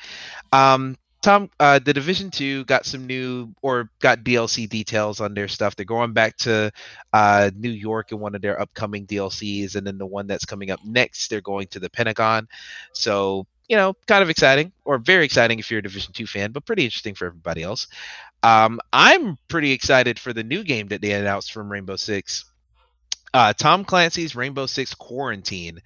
[0.51, 5.47] Um, Tom, uh, the Division Two got some new or got DLC details on their
[5.47, 5.76] stuff.
[5.76, 6.72] They're going back to
[7.11, 10.69] uh, New York in one of their upcoming DLCs, and then the one that's coming
[10.69, 12.47] up next, they're going to the Pentagon.
[12.93, 16.51] So you know, kind of exciting or very exciting if you're a Division Two fan,
[16.51, 17.88] but pretty interesting for everybody else.
[18.43, 22.45] Um, I'm pretty excited for the new game that they announced from Rainbow Six.
[23.34, 25.81] Uh, Tom Clancy's Rainbow Six Quarantine.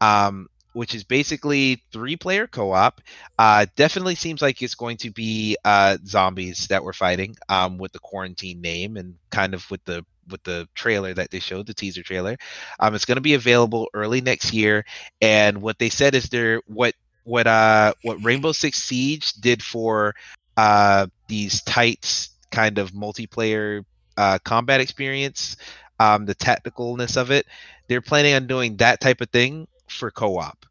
[0.00, 3.00] Um, which is basically three player co-op
[3.38, 7.92] uh, definitely seems like it's going to be uh, zombies that we're fighting um, with
[7.92, 11.74] the quarantine name and kind of with the with the trailer that they showed the
[11.74, 12.36] teaser trailer.
[12.78, 14.84] Um, it's going to be available early next year
[15.20, 16.94] and what they said is they're what
[17.24, 20.14] what uh what rainbow six siege did for
[20.56, 23.84] uh these tight kind of multiplayer
[24.16, 25.56] uh combat experience
[25.98, 27.46] um the tacticalness of it
[27.88, 30.66] they're planning on doing that type of thing for co-op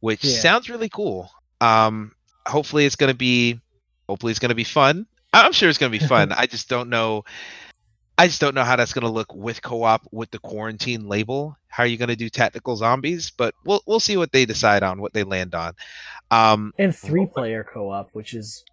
[0.00, 0.38] which Yeah.
[0.38, 1.30] sounds really cool.
[1.60, 2.12] Um
[2.46, 3.60] hopefully it's going to be
[4.08, 5.06] hopefully it's going to be fun.
[5.32, 6.32] I'm sure it's going to be fun.
[6.32, 7.24] I just don't know
[8.18, 11.56] i just don't know how that's going to look with co-op with the quarantine label.
[11.68, 13.30] How are you going to do tactical zombies?
[13.30, 15.74] But we'll we'll see what they decide on what they land on.
[16.30, 18.64] Um And three player co op, which is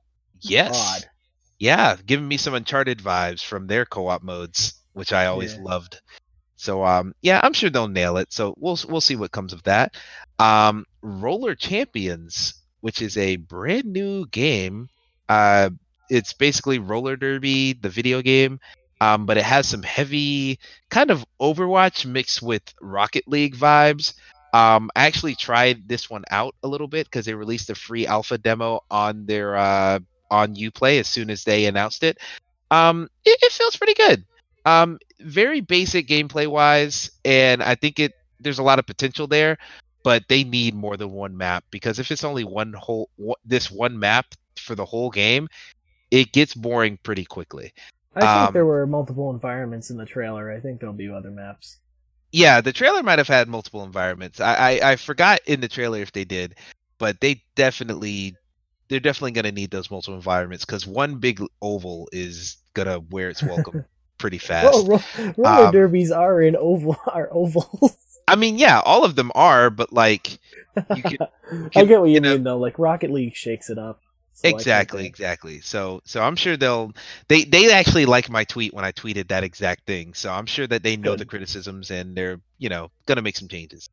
[0.41, 0.75] yes.
[0.75, 1.05] odd.
[1.59, 5.63] yeah giving me some uncharted vibes from their co-op modes which i always Yeah.
[5.63, 6.01] loved
[6.59, 8.31] so um yeah i'm sure they'll nail it.
[8.33, 9.95] So we'll we'll see what comes of that.
[10.39, 14.89] Um roller champions which is a brand new game
[15.29, 15.69] uh
[16.09, 18.59] it's basically roller derby the video game
[18.99, 20.59] um but it has some heavy
[20.89, 24.13] kind of overwatch mixed with rocket league vibes.
[24.53, 28.05] Um i actually tried this one out a little bit because they released a free
[28.05, 29.99] alpha demo on their uh
[30.31, 32.17] on uplay as soon as they announced it.
[32.69, 34.25] Um it, it feels pretty good.
[34.65, 39.57] Um very basic gameplay wise and i think it there's a lot of potential there
[40.03, 43.09] but they need more than one map because if it's only one whole
[43.45, 44.25] this one map
[44.57, 45.47] for the whole game
[46.11, 47.73] it gets boring pretty quickly
[48.15, 50.51] I think Um, there were multiple environments in the trailer.
[50.51, 51.77] I think there'll be other maps.
[52.31, 55.99] yeah the trailer might have had multiple environments i i, I forgot in the trailer
[55.99, 56.55] if they did
[56.97, 58.37] but they definitely
[58.89, 63.29] they're definitely going to need those multiple environments because one big oval is gonna wear
[63.29, 63.85] its welcome
[64.19, 67.97] pretty fast Ro- ro- roller Um, derbies are in oval are ovals.
[68.27, 70.37] I mean, yeah, all of them are, but like
[70.95, 71.21] you could
[71.75, 72.57] I get what you, you know- mean though.
[72.59, 74.01] Like Rocket League shakes it up.
[74.33, 75.59] So exactly, exactly.
[75.59, 76.93] So, so I'm sure they'll
[77.27, 80.13] they they actually like my tweet when I tweeted that exact thing.
[80.13, 83.49] So I'm sure that they know the criticisms and they're you know gonna make some
[83.49, 83.89] changes.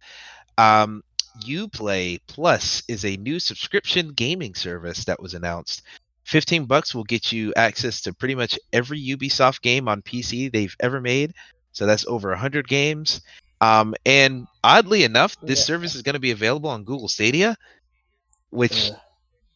[0.56, 1.02] Um,
[1.44, 5.82] UPlay Plus is a new subscription gaming service that was announced.
[6.26, 10.74] 15 bucks will get you access to pretty much every Ubisoft game on PC they've
[10.80, 11.32] ever made.
[11.72, 13.20] So that's over 100 games.
[13.60, 15.64] Um, and oddly enough, this Yeah.
[15.66, 17.56] service is going to be available on Google Stadia,
[18.50, 18.98] which Ugh.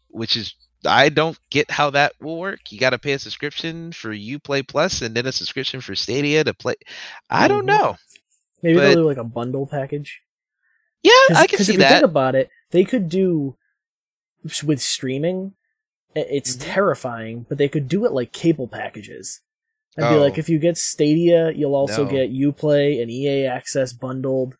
[0.09, 0.55] which is
[0.87, 2.61] I don't get how that will work.
[2.73, 6.43] You got to pay a subscription for UPlay Plus and then a subscription for Stadia
[6.45, 6.75] to play.
[7.29, 7.67] I don't Mhm.
[7.79, 7.97] know.
[8.63, 10.21] Maybe but- they'll do like a bundle package.
[11.03, 13.57] Yeah, I can see if you think about it, they could do
[14.65, 15.55] with streaming.
[16.15, 16.61] It's Mhm.
[16.74, 19.41] terrifying, but they could do it like cable packages.
[19.97, 20.19] Be Oh.
[20.19, 22.11] like, if you get Stadia, you'll also No.
[22.11, 24.57] get UPlay and EA Access bundled.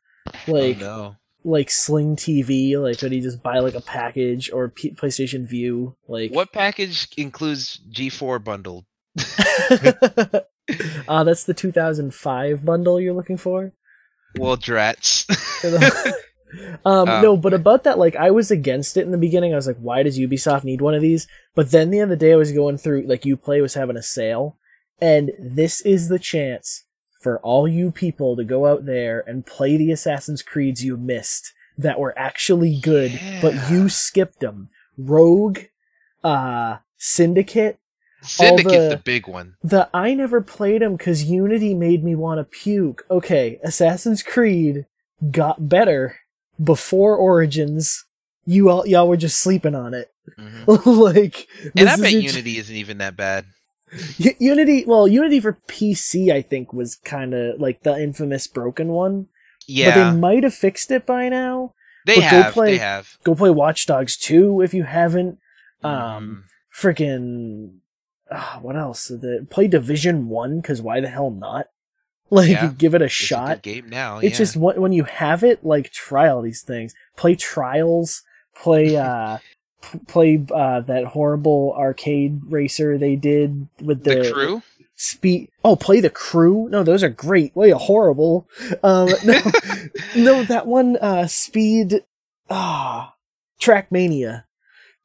[0.47, 1.16] Like, oh, no.
[1.44, 2.77] like Sling TV.
[2.77, 5.97] Like, could you just buy like a package or P- PlayStation Vue?
[6.09, 8.85] Like, What package includes G4 bundled?
[11.09, 13.72] uh, that's the 2005 bundle you're looking for.
[14.39, 15.24] Well, drats.
[16.85, 19.52] um, Um, no, but about that, like, I was against it in the beginning.
[19.52, 21.27] I was like, why does Ubisoft need one of these?
[21.55, 24.56] But then the other day, I was going through, like, Uplay was having a sale,
[25.01, 26.85] and this is the chance
[27.20, 31.52] for all you people to go out there and play the Assassin's Creeds you missed
[31.77, 34.68] that were actually good, but you skipped them.
[34.98, 35.60] Rogue,
[36.24, 37.78] uh, Syndicate,
[38.22, 39.55] Syndicate, the- the big one.
[39.62, 43.05] the I never played them because Unity made me want to puke.
[43.10, 44.85] Okay, Assassin's Creed
[45.31, 46.16] got better
[46.62, 48.05] before Origins.
[48.47, 50.11] You all y'all were just sleeping on it.
[50.39, 50.87] Mhm.
[51.15, 51.47] like,
[51.77, 53.47] And I is bet Unity isn't even that bad.
[54.19, 54.85] U- Unity.
[54.87, 59.27] Well, Unity for PC, I think, was kind of like the infamous broken one.
[59.66, 61.74] Yeah, but they might have fixed it by now.
[62.07, 62.53] they, but go have.
[62.55, 63.19] play- They have.
[63.24, 65.39] Go play Watch Dogs 2 if you haven't.
[65.82, 67.78] Um, freaking,
[68.31, 69.09] uh, what else?
[69.09, 71.66] The, play Division One because why the hell not?
[72.32, 72.73] Like, Yeah.
[72.78, 73.62] give it a It's a shot.
[73.62, 74.19] game now.
[74.19, 74.39] It's yeah.
[74.39, 76.94] just what when you have it, like try all these things.
[77.16, 78.23] Play Trials.
[78.55, 79.39] Play uh,
[79.82, 84.62] p- play uh that horrible arcade racer they did with the, the crew.
[84.94, 85.48] speed.
[85.65, 86.69] Oh, play the crew.
[86.70, 87.57] No, those are great.
[87.57, 88.47] Way horrible.
[88.82, 89.40] Um, no,
[90.15, 92.05] no, that one uh speed.
[92.48, 93.15] Ah,
[93.61, 94.44] Trackmania.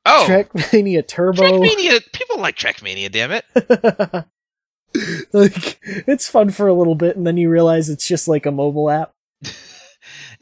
[0.05, 1.41] Oh, Trackmania Turbo.
[1.41, 2.01] Trackmania.
[2.13, 3.11] People like Trackmania.
[3.11, 3.45] Damn it.
[5.33, 8.51] like it's fun for a little bit, and then you realize it's just like a
[8.51, 9.13] mobile app.
[9.41, 9.51] And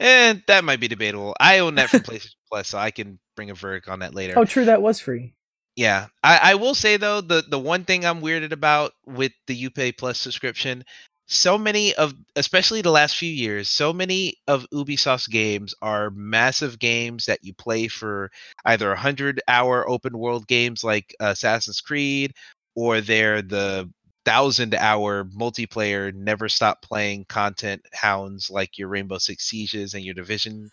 [0.38, 1.34] eh, that might be debatable.
[1.40, 4.34] I own that from PlayStation Plus, so I can bring a verdict on that later.
[4.36, 5.34] Oh, true, that was free.
[5.76, 9.68] Yeah, I, I will say though the the one thing I'm weirded about with the
[9.68, 10.84] UPay Plus subscription,
[11.26, 16.78] so many of especially the last few years, so many of Ubisoft's games are massive
[16.78, 18.30] games that you play for
[18.64, 22.34] either a hundred hour open world games like uh, Assassin's Creed,
[22.76, 23.90] or they're the
[24.24, 30.14] thousand hour multiplayer never stop playing content hounds like your Rainbow Six Sieges and your
[30.14, 30.70] Division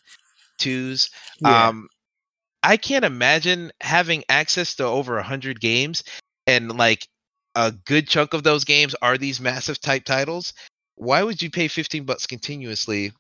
[0.58, 1.10] twos.
[1.42, 1.68] Yeah.
[1.68, 1.88] Um,
[2.64, 6.04] I can't imagine having access to over a hundred games
[6.48, 7.08] and like
[7.56, 10.54] a good chunk of those games are these massive type titles.
[10.96, 13.12] Why would you pay 15 bucks continuously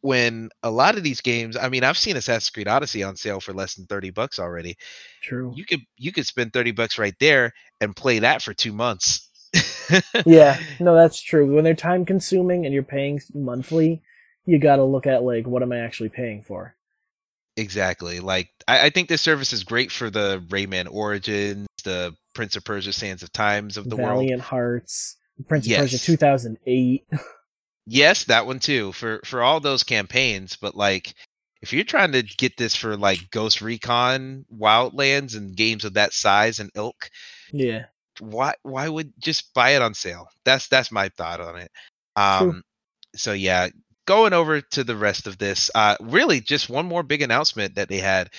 [0.00, 3.40] when a lot of these games, I mean, I've seen Assassin's Creed Odyssey on sale
[3.40, 4.76] for less than 30 bucks already.
[5.22, 5.52] True.
[5.56, 9.25] You could you could spend 30 bucks right there and play that for 2 months.
[10.26, 11.54] yeah, no, that's true.
[11.54, 14.02] When they're time consuming and you're paying monthly,
[14.44, 16.74] you got to look at like what am I actually paying for?
[17.56, 18.20] Exactly.
[18.20, 22.64] Like I, I think this service is great for the Rayman Origins, the Prince of
[22.64, 24.20] Persia Sands of Times of the world.
[24.20, 25.16] Valiant Hearts,
[25.48, 25.78] Prince Yes.
[25.78, 27.06] of Persia 2008.
[27.86, 28.92] Yes, that one too.
[28.92, 31.14] For for all those campaigns, but like
[31.62, 36.12] if you're trying to get this for like Ghost Recon, Wildlands and games of that
[36.12, 37.10] size and ilk,
[37.52, 37.86] yeah,
[38.20, 40.28] why why would just buy it on sale?
[40.44, 41.70] That's that's my thought on it.
[42.16, 42.62] Um
[43.14, 43.68] so yeah,
[44.06, 47.88] going over to the rest of this, uh really just one more big announcement that
[47.88, 48.30] they had.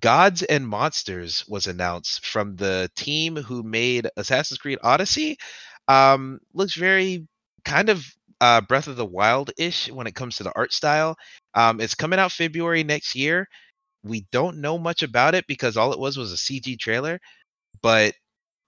[0.00, 5.36] Gods and Monsters was announced from the team who made Assassin's Creed Odyssey.
[5.88, 7.26] Um looks very
[7.64, 8.04] kind of
[8.40, 11.16] uh Breath of the Wild ish when it comes to the art style.
[11.54, 13.48] Um it's coming out February next year.
[14.04, 17.20] We don't know much about it because all it was was a CG trailer,
[17.82, 18.14] but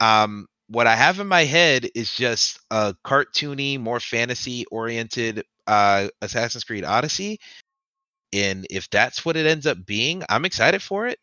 [0.01, 6.09] um what I have in my head is just a cartoony, more fantasy oriented uh
[6.23, 7.41] Assassin's Creed Odyssey.
[8.33, 11.19] And if that's what it ends up being, I'm excited for it.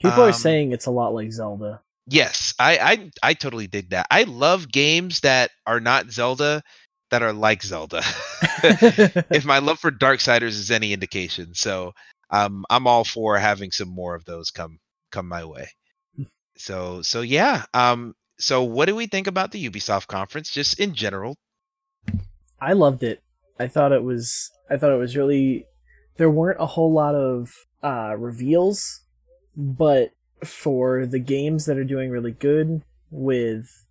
[0.00, 1.82] people are Um, saying it's a lot like Zelda.
[2.08, 4.08] Yes, I, I I totally dig that.
[4.12, 6.62] I love games that are not Zelda
[7.12, 8.02] that are like Zelda.
[9.32, 11.94] if my love for Darksiders is any indication, so
[12.30, 14.80] um, I'm all for having some more of those come
[15.12, 15.70] come my way.
[16.58, 17.64] So so yeah.
[17.74, 21.36] Um, so what do we think about the Ubisoft conference, just in general?
[22.60, 23.22] I loved it.
[23.58, 25.66] I thought it was I thought it was really
[26.16, 27.50] there weren't a whole lot of
[27.82, 29.02] uh reveals,
[29.56, 30.12] but
[30.44, 33.84] for the games that are doing really good with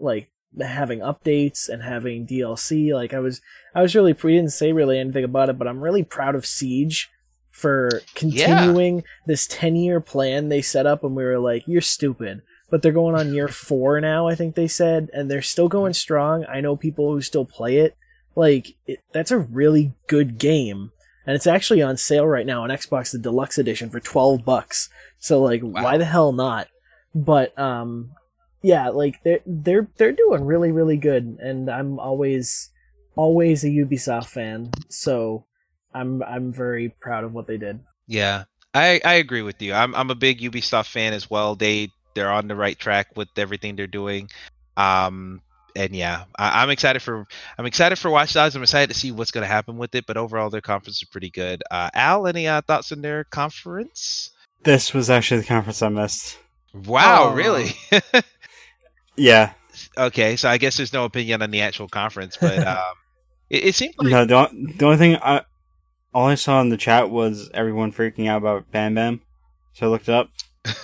[0.00, 0.30] like
[0.60, 3.40] having updates and having DLC, like I was
[3.74, 6.46] I was really we didn't say really anything about it, but I'm really proud of
[6.46, 7.10] Siege
[7.50, 12.42] for continuing this 10 year plan they set up and we were like you're stupid
[12.70, 15.92] but they're going on year four now i think they said and they're still going
[15.92, 16.44] strong.
[16.46, 17.96] I know people who still play it.
[18.34, 20.92] Like it, that's a really good game.
[21.26, 24.88] And it's actually on sale right now on xbox the deluxe edition for 12 bucks.
[25.18, 25.82] So like Wow.
[25.84, 26.68] why the hell not?
[27.14, 28.12] But um
[28.62, 31.38] yeah like they're they're they're doing really really good.
[31.40, 32.70] And i'm always
[33.16, 34.70] always a ubisoft fan.
[34.88, 35.46] So
[35.94, 37.80] i'm i'm very proud of what they did.
[38.06, 38.44] Yeah,
[38.74, 39.72] I I agree with you.
[39.72, 41.56] I'm I'm a big Ubisoft fan as well.
[41.56, 44.28] They they're on the right track with everything they're doing.
[44.76, 45.40] Um,
[45.76, 47.24] and yeah, I, I'm excited for
[47.56, 48.56] I'm excited for Watch Dogs.
[48.56, 50.06] I'm excited to see what's going to happen with it.
[50.06, 51.62] But overall, their conference is pretty good.
[51.70, 54.32] Uh, Al, any uh, thoughts on their conference?
[54.64, 56.38] This was actually the conference I missed.
[56.74, 57.34] Wow, Aw.
[57.34, 57.70] really?
[59.16, 59.52] Yeah,
[59.96, 62.94] okay, so I guess there's no opinion on the actual conference, but um,
[63.50, 64.24] it, it seemed like no.
[64.24, 65.42] The, on- the only thing I
[66.12, 69.20] all I saw in the chat was everyone freaking out about Bam Bam,
[69.72, 70.30] so I looked it up.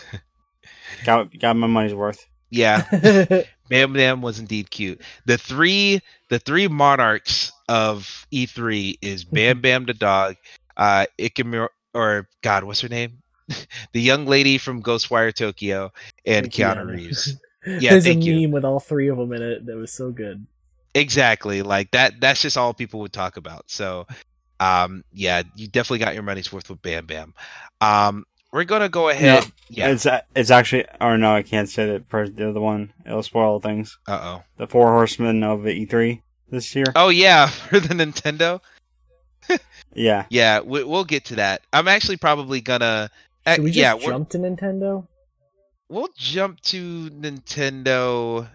[1.05, 2.27] got got my money's worth.
[2.51, 2.85] yeah,
[3.69, 5.01] Bam Bam was indeed cute.
[5.27, 10.37] The three the three monarchs of E3 is Bam Bam the dog,
[10.77, 13.19] uh Ikemura or God, what's her name?
[13.93, 15.93] the young lady from Ghostwire Tokyo
[16.27, 17.39] and Keanu Reeves.
[17.77, 18.43] Yeah, There's a thank you.
[18.43, 20.47] meme with all three of them in it that was so good.
[20.95, 21.63] Exactly.
[21.63, 23.71] Like that that's just all people would talk about.
[23.71, 24.07] So
[24.61, 27.35] um yeah, you definitely got your money's worth with Bam Bam.
[27.81, 29.47] Um we're gonna go ahead.
[29.69, 29.89] Yeah.
[29.89, 30.07] It's
[30.37, 32.37] it's actually, or no, I can't say that first.
[32.37, 33.99] The other one, it'll spoil things.
[34.07, 34.43] Uh oh.
[34.59, 36.21] The Four Horsemen of E3
[36.51, 36.85] this year.
[36.95, 38.61] Oh yeah, for the Nintendo.
[39.95, 41.63] Yeah, Yeah, we, we'll get to that.
[41.73, 43.11] I'm actually probably gonna.
[43.45, 45.07] uh, Should we just yeah, jump to Nintendo?
[45.89, 48.49] we'll jump to Nintendo.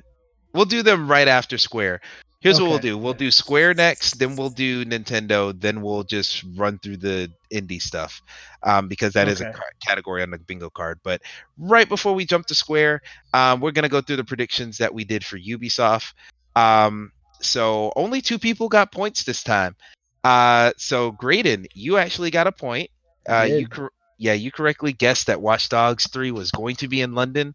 [0.54, 2.02] We'll do them right after Square.
[2.48, 2.98] Here's what we'll do.
[2.98, 7.82] We'll do Square next, then we'll do Nintendo, then we'll just run through the indie
[7.82, 8.22] stuff,
[8.64, 9.58] um, because that is a Okay.
[9.58, 11.00] ca- category on the bingo card.
[11.04, 11.22] But
[11.58, 13.02] right before we jump to Square,
[13.34, 16.14] um, we're gonna go through the predictions that we did for Ubisoft.
[16.56, 17.12] Um,
[17.42, 19.76] so only two people got points this time.
[20.24, 22.90] Uh, so Graydon, you actually got a point.
[23.30, 27.02] Uh, you cor- yeah, you correctly guessed that Watch Dogs 3 was going to be
[27.02, 27.54] in London,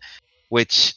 [0.51, 0.95] which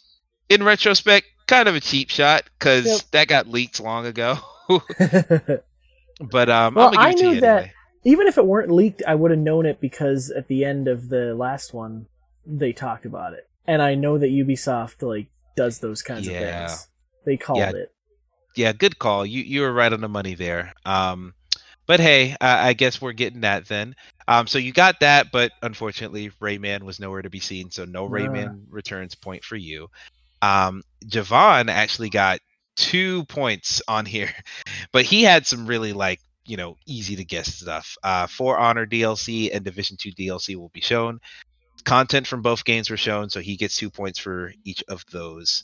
[0.50, 3.02] in retrospect, kind of a cheap shot because Yep.
[3.12, 4.38] that got leaked long ago.
[4.68, 7.72] but um, Well, I'm I knew that- anyway.
[8.08, 11.10] Even if it weren't leaked, I would have known it because at the end of
[11.10, 12.06] the last one,
[12.46, 15.26] they talked about it, and I know that Ubisoft like
[15.58, 16.66] does those kinds Yeah.
[16.66, 16.88] of things.
[17.26, 17.72] They called Yeah.
[17.72, 17.92] it.
[18.56, 19.26] Yeah, good call.
[19.26, 20.74] You you were right on the money there.
[20.86, 21.34] Um,
[21.88, 23.96] but hey, I, I guess we're getting that then.
[24.28, 28.08] Um, so you got that, but unfortunately, Rayman was nowhere to be seen, so no.
[28.08, 29.88] Rayman returns point for you.
[30.46, 32.40] Um, Javon actually got
[32.76, 34.32] two points on here,
[34.92, 37.96] but he had some really like you know easy to guess stuff.
[38.04, 41.20] Uh, For Honor DLC and Division Two DLC will be shown.
[41.84, 45.64] Content from both games were shown, so he gets two points for each of those.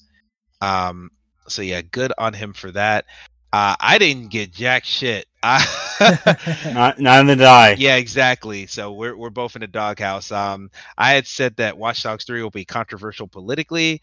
[0.61, 1.09] Um,
[1.47, 3.05] so yeah, good on him for that.
[3.53, 5.25] Uh, I didn't get jack shit.
[5.43, 5.65] I-
[6.73, 7.71] not neither the I.
[7.73, 8.67] yeah, exactly.
[8.67, 10.31] So we're we're both in the doghouse.
[10.31, 14.01] Um, I had said that Watch Dogs Three will be controversial politically.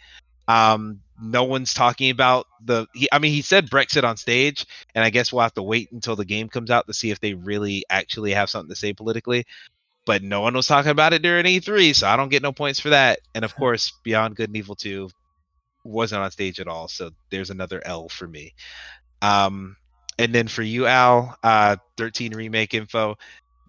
[0.49, 2.87] Um, no one's talking about the.
[2.95, 5.93] He, I mean, he said Brexit on stage, and I guess we'll have to wait
[5.93, 8.93] until the game comes out to see if they really actually have something to say
[8.93, 9.45] politically.
[10.07, 12.81] But no one was talking about it during E3, so I don't get no points
[12.81, 13.21] for that.
[13.35, 15.11] And of course, Beyond Good and Evil Two
[15.85, 18.55] wasn't on stage at all, so there's another L for me.
[19.21, 19.77] Um,
[20.19, 23.17] and then for you, Al, uh, 13 remake info.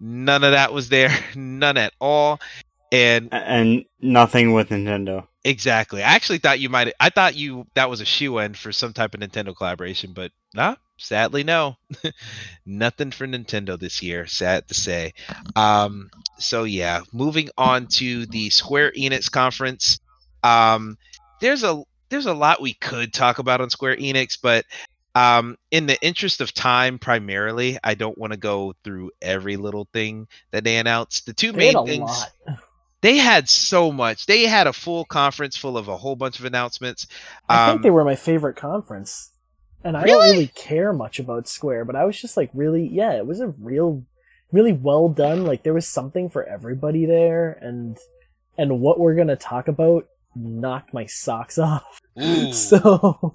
[0.00, 2.40] None of that was there, none at all.
[2.92, 5.26] And and nothing with Nintendo.
[5.44, 6.92] Exactly, I actually thought you might.
[7.00, 10.32] I thought you that was a shoe in for some type of Nintendo collaboration, but
[10.54, 11.76] nah, sadly no,
[12.66, 14.26] nothing for Nintendo this year.
[14.26, 15.12] Sad to say.
[15.56, 20.00] Um, so yeah, moving on to the Square Enix conference.
[20.42, 20.96] Um,
[21.40, 24.64] there's a there's a lot we could talk about on Square Enix, but
[25.14, 29.88] um, in the interest of time, primarily, I don't want to go through every little
[29.92, 31.26] thing that they announced.
[31.26, 32.58] The two main things lot.
[33.02, 34.26] They had so much.
[34.26, 37.06] They had a full conference full of a whole bunch of announcements.
[37.48, 39.30] I Um, think they were my favorite conference.
[39.82, 40.26] And I Really?
[40.26, 43.40] don't really care much about Square, but I was just like really yeah, it was
[43.40, 44.04] a real
[44.52, 45.44] really well done.
[45.44, 47.96] Like there was something for everybody there and
[48.58, 50.06] and what we're gonna talk about
[50.36, 52.00] knocked my socks off.
[52.52, 53.34] So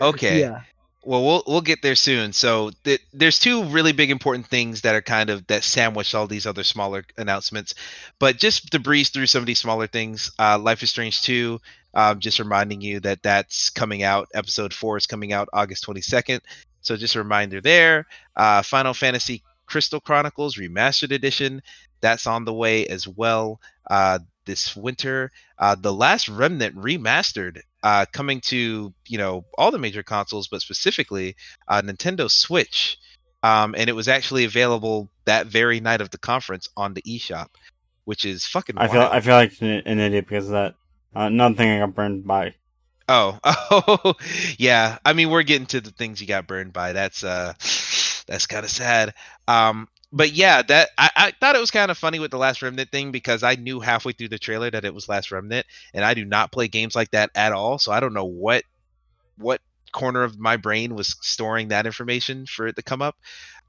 [0.00, 0.40] okay.
[0.40, 0.60] yeah.
[1.04, 2.32] Well, we'll we'll get there soon.
[2.32, 6.28] So th- there's two really big important things that are kind of that sandwich all
[6.28, 7.74] these other smaller announcements.
[8.20, 11.60] But just to breeze through some of these smaller things, uh, Life is Strange 2.
[11.94, 14.28] Um, just reminding you that that's coming out.
[14.32, 16.40] Episode four is coming out August 22nd.
[16.80, 18.06] So just a reminder there.
[18.36, 21.62] Uh, Final Fantasy Crystal Chronicles Remastered Edition.
[22.00, 23.60] That's on the way as well
[23.90, 25.30] uh, this winter.
[25.58, 30.60] Uh, the Last Remnant Remastered uh, coming to you know all the major consoles, but
[30.60, 31.36] specifically
[31.68, 32.98] uh, Nintendo Switch.
[33.44, 37.48] Um, and it was actually available that very night of the conference on the eShop,
[38.04, 38.78] which is fucking.
[38.78, 39.02] I feel.
[39.02, 40.74] I feel like an, an idiot because of that.
[41.14, 42.54] Uh, another thing I got burned by.
[43.08, 44.14] Oh, oh,
[44.58, 44.98] yeah.
[45.04, 46.92] I mean, we're getting to the things you got burned by.
[46.92, 47.52] That's uh,
[48.26, 49.14] that's kind of sad.
[49.48, 52.62] Um, but yeah, that I, I thought it was kind of funny with the Last
[52.62, 56.04] Remnant thing because I knew halfway through the trailer that it was Last Remnant, and
[56.04, 57.78] I do not play games like that at all.
[57.78, 58.64] So I don't know what
[59.38, 59.60] what
[59.92, 63.16] corner of my brain was storing that information for it to come up.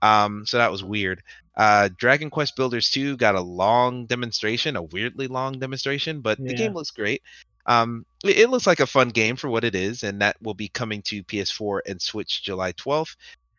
[0.01, 1.21] Um, so that was weird.
[1.55, 6.53] Uh, Dragon Quest Builders 2 got a long demonstration, a weirdly long demonstration, but the
[6.55, 7.21] game looks great.
[7.65, 10.53] Um, it, it looks like a fun game for what it is, and that will
[10.53, 13.15] be coming to PS4 and Switch July 12th.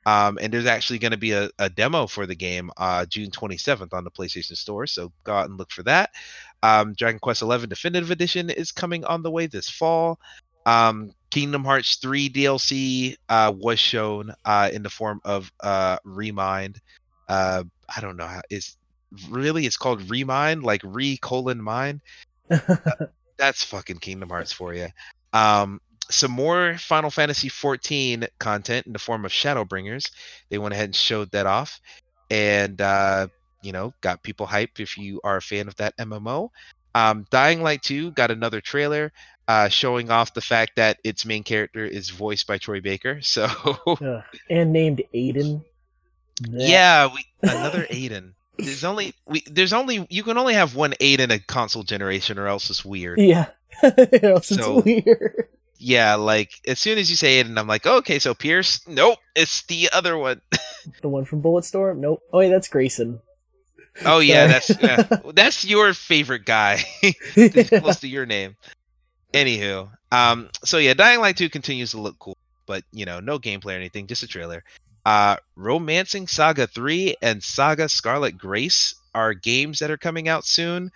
[0.07, 3.31] Um, and there's actually going to be a, a demo for the game uh, June
[3.31, 6.11] 27th on the PlayStation Store, so go out and look for that.
[6.63, 10.19] Um, Dragon Quest XI Definitive Edition is coming on the way this fall.
[10.67, 16.81] Um, Kingdom Hearts 3 DLC uh, was shown uh, in the form of uh, Remind.
[17.29, 17.65] Uh,
[17.95, 18.77] I don't know how is
[19.29, 22.01] really it's called Remind, like re colon mind.
[23.37, 24.89] That's fucking Kingdom Hearts for you.
[25.33, 30.11] Um, some more Final Fantasy 14 content in the form of Shadowbringers.
[30.51, 31.81] They went ahead and showed that off,
[32.31, 33.29] and uh,
[33.63, 36.51] you know got people hyped if you are a fan of that MMO.
[36.95, 39.13] Um, Dying Light 2 got another trailer
[39.49, 43.21] uh, showing off the fact that its main character is voiced by Troy Baker.
[43.23, 43.49] So
[44.49, 45.65] and named Aiden.
[46.43, 46.69] Blech.
[46.69, 48.33] yeah, we another Aiden.
[48.59, 52.47] There's only we there's only you can only have one Aiden a console generation or
[52.47, 53.19] else it's weird.
[53.19, 53.47] Yeah.
[53.83, 55.49] Or else it's weird.
[55.79, 59.19] Yeah, like as soon as you say it, and I'm like, okay, so Pearce, nope,
[59.35, 60.41] it's the other one.
[61.01, 61.97] The one from Bulletstorm?
[61.97, 62.23] Nope.
[62.31, 63.21] Oh wait, that's Grayson.
[64.05, 65.03] Oh yeah, that's yeah.
[65.35, 66.85] that's your favorite guy.
[67.03, 68.57] It's close to your name.
[69.33, 72.37] Anywho, um, so yeah, Dying Light 2 continues to look cool,
[72.67, 74.63] but you know, no gameplay or anything, just a trailer.
[75.07, 80.91] Uh, Romancing Saga 3 and Saga Scarlet Grace are games that are coming out soon.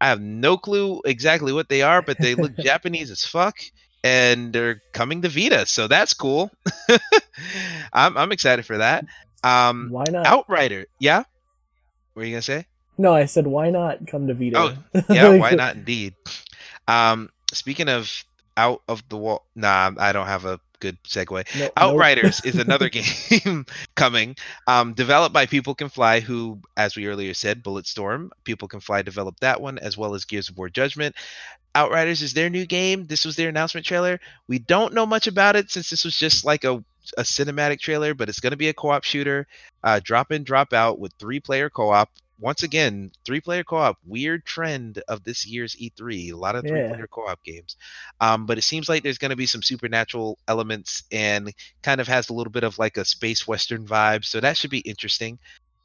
[0.00, 3.58] I have no clue exactly what they are, but they look Japanese as fuck,
[4.04, 6.50] and they're coming to Vita, so that's cool.
[7.92, 9.06] I'm I'm excited for that.
[9.42, 10.26] Um, why not?
[10.26, 11.24] Outrider, yeah.
[12.12, 12.66] What are you gonna say?
[12.98, 14.58] No, I said why not come to Vita?
[14.58, 15.76] Oh, yeah, why not?
[15.76, 16.14] Indeed.
[16.86, 18.24] Um, speaking of
[18.56, 21.58] out of the wall, nah, I don't have a good segue.
[21.58, 21.70] No-.
[21.76, 24.36] Outriders is another game coming,
[24.66, 28.30] um, developed by People Can Fly, who, as we earlier said, Bulletstorm.
[28.44, 31.14] People Can Fly developed that one, as well as Gears of War Judgment.
[31.74, 33.06] Outriders is their new game.
[33.06, 34.20] This was their announcement trailer.
[34.46, 36.84] We don't know much about it since this was just like a,
[37.18, 39.46] a cinematic trailer, but it's going to be a co-op shooter,
[39.82, 42.10] uh, drop in, drop out with three-player co-op.
[42.40, 43.96] Once again, three-player co-op.
[44.04, 46.32] Weird trend of this year's E3.
[46.32, 46.70] A lot of Yeah.
[46.70, 47.76] three-player co-op games.
[48.20, 51.52] Um, but it seems like there's going to be some supernatural elements and
[51.82, 54.24] kind of has a little bit of like a space western vibe.
[54.24, 55.38] So that should be interesting.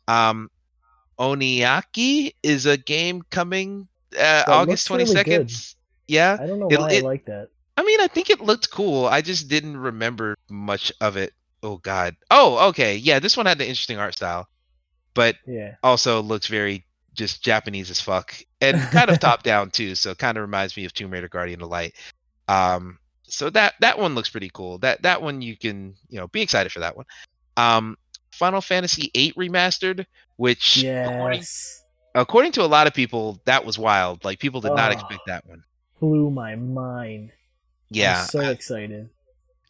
[0.07, 0.49] Um,
[1.19, 3.87] Oninaki is a game coming
[4.19, 5.75] uh, August looks really 22nd.
[6.07, 6.37] Yeah.
[6.39, 7.49] I don't know It- why it- I like that.
[7.77, 9.05] I mean, I think it looked cool.
[9.05, 11.31] I just didn't remember much of it.
[11.63, 12.15] Oh God.
[12.31, 12.95] Oh, okay.
[12.97, 14.49] Yeah, this one had the interesting art style,
[15.13, 15.75] but Yeah.
[15.83, 19.95] also looks very just Japanese as fuck and kind of top down too.
[19.95, 21.93] So kind of reminds me of Tomb Raider: Guardian of Light.
[22.47, 24.77] Um, so that that one looks pretty cool.
[24.79, 27.05] That that one you can you know be excited for that one.
[27.57, 27.97] Um,
[28.31, 30.05] Final Fantasy VIII remastered,
[30.37, 31.83] which according, Yes.
[32.15, 34.23] according to a lot of people, that was wild.
[34.23, 34.93] Like people did not Oh.
[34.93, 35.63] expect that one.
[35.99, 37.31] Blew my mind.
[37.89, 39.09] Yeah, I'm so excited.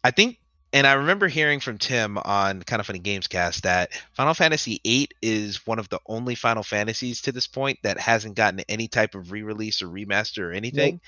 [0.04, 0.38] I think,
[0.72, 5.08] and I remember hearing from Tim on Kinda Funny Games Cast that Final Fantasy VIII
[5.22, 9.14] is one of the only Final Fantasies to this point that hasn't gotten any type
[9.14, 11.00] of re-release or remaster or anything.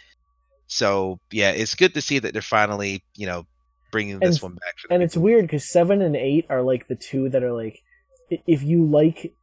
[0.67, 3.47] So yeah, it's good to see that they're finally, you know,
[3.91, 4.75] bringing this one back.
[4.91, 7.83] And it's weird because seven and eight are like the two that are like,
[8.47, 9.35] if you like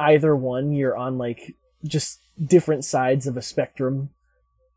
[0.00, 4.10] either one, you're on like just different sides of a spectrum.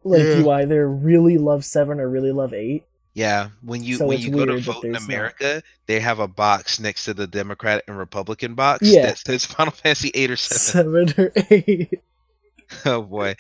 [0.04, 0.38] Like Yeah.
[0.38, 2.86] you either really love seven or really love eight.
[3.16, 6.82] Yeah, when you So when you go to vote in America, they have a box
[6.82, 9.08] next to the Democrat and Republican box Yeah.
[9.08, 11.08] that says Final Fantasy eight or seven.
[11.08, 12.02] Seven or eight.
[12.86, 13.36] oh boy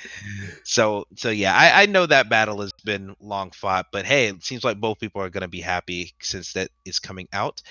[0.63, 4.43] so so yeah I, I know that battle has been long fought but hey it
[4.43, 7.63] seems like both people are going to be happy since that is coming out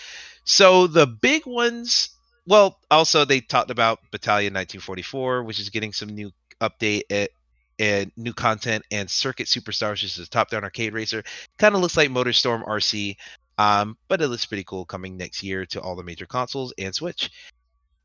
[0.42, 2.10] so the big ones
[2.44, 7.30] well also they talked about battalion 1944 which is getting some new update at
[7.78, 11.22] and new content and circuit superstars which is a top down arcade racer
[11.58, 13.16] kind of looks like motorstorm rc
[13.56, 16.94] um, but it looks pretty cool coming next year to all the major consoles and
[16.94, 17.30] switch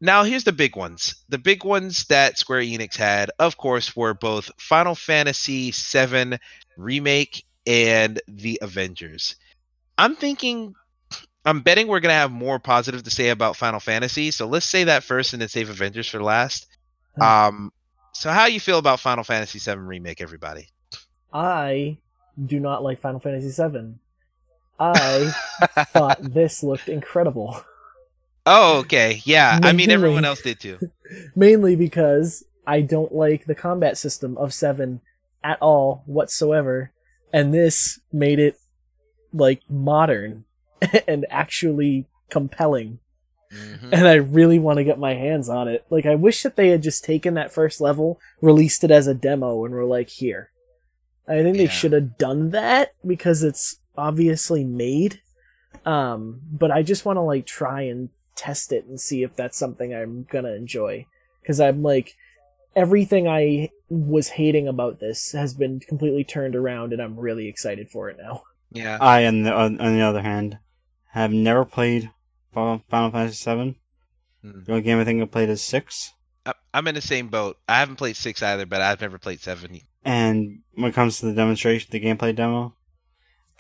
[0.02, 1.16] now, here's the big ones.
[1.28, 6.38] The big ones that Square Enix had, of course, were both Final Fantasy VII
[6.78, 9.36] Remake and The Avengers.
[9.98, 10.74] I'm thinking,
[11.44, 14.32] I'm betting we're going to have more positive to say about Final Fantasy.
[14.32, 16.68] So let's say that first and then save Avengers for last.
[17.20, 17.74] Um,
[18.20, 20.68] so, how you feel about Final Fantasy VII Remake, everybody?
[21.32, 22.00] I
[22.46, 23.94] do not like Final Fantasy VII.
[24.78, 25.32] I
[25.94, 27.64] thought this looked incredible.
[28.46, 29.22] oh, okay.
[29.24, 29.62] Yeah.
[29.64, 30.80] I mean, everyone else did too.
[31.38, 35.00] Mainly because I don't like the combat system of 7
[35.42, 36.92] at all whatsoever.
[37.32, 38.58] And this made it
[39.32, 40.44] like modern
[41.08, 43.00] and actually compelling.
[43.53, 43.90] Mhm.
[43.92, 45.84] And I really want to get my hands on it.
[45.90, 49.14] Like I wish that they had just taken that first level, released it as a
[49.14, 50.52] demo and were like, here.
[51.28, 51.69] I think they Yeah.
[51.69, 55.22] should have done that because it's obviously made.
[55.86, 59.58] Um, but I just want to like try and test it and see if that's
[59.58, 61.06] something I'm gonna enjoy.
[61.45, 62.16] Cause I'm like,
[62.76, 67.90] everything I was hating about this has been completely turned around and I'm really excited
[67.90, 68.44] for it now.
[68.72, 68.98] Yeah.
[69.02, 70.60] I, on the, on the other hand,
[71.14, 72.11] have never played
[72.53, 73.80] Final Final Fantasy VII.
[74.45, 74.66] Mm.
[74.66, 76.14] The only game I think I played is six.
[76.45, 77.58] I- I'm in the same boat.
[77.68, 79.82] I haven't played six either, but I've never played seven.
[80.06, 82.76] And when it comes to the demonstration, the gameplay demo,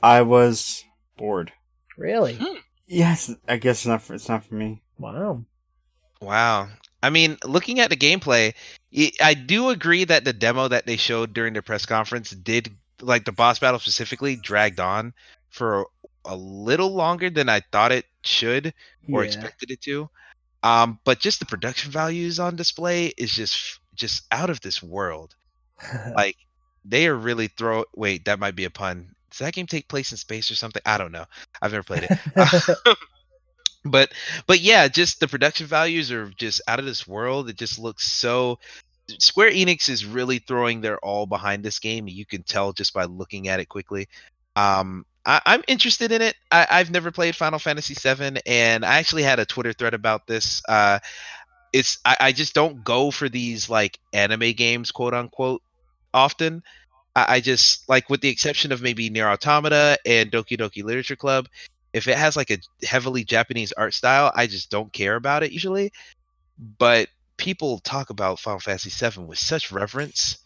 [0.01, 0.83] I was
[1.17, 1.51] bored.
[1.97, 2.39] Really?
[2.87, 4.81] Yes, I guess it's not for, it's not for me.
[4.97, 5.43] Wow.
[6.21, 6.69] Wow.
[7.03, 8.53] I mean, looking at the gameplay,
[8.97, 12.75] I- I do agree that the demo that they showed during the press conference did,
[13.01, 15.13] like the boss battle specifically, dragged on
[15.49, 15.87] for
[16.25, 18.73] a little longer than I thought it should
[19.11, 19.25] or Yeah.
[19.25, 20.09] expected it to.
[20.63, 25.35] Um, but just the production values on display is just just out of this world.
[26.15, 26.37] Like
[26.85, 27.85] they are really throw.
[27.95, 29.15] Wait, that might be a pun.
[29.31, 30.81] Does that game take place in space or something?
[30.85, 31.25] I don't know.
[31.61, 32.11] I've never played it.
[33.85, 34.11] but
[34.47, 37.49] but yeah, just the production values are just out of this world.
[37.49, 38.59] It just looks so.
[39.19, 42.07] Square Enix is really throwing their all behind this game.
[42.07, 44.07] You can tell just by looking at it quickly.
[44.55, 46.35] Um, I, I'm interested in it.
[46.51, 50.25] I, I've never played Final Fantasy VII, and I actually had a Twitter thread about
[50.25, 50.63] this.
[50.67, 50.97] Uh,
[51.71, 55.61] it's I, I just don't go for these like anime games, quote unquote,
[56.15, 56.63] often.
[57.15, 61.15] I, I just like, with the exception of maybe Nier Automata and Doki Doki Literature
[61.15, 61.47] Club,
[61.93, 65.51] if it has like a heavily Japanese art style, I just don't care about it
[65.51, 65.93] usually.
[66.79, 70.39] But people talk about Final Fantasy VII with such reverence,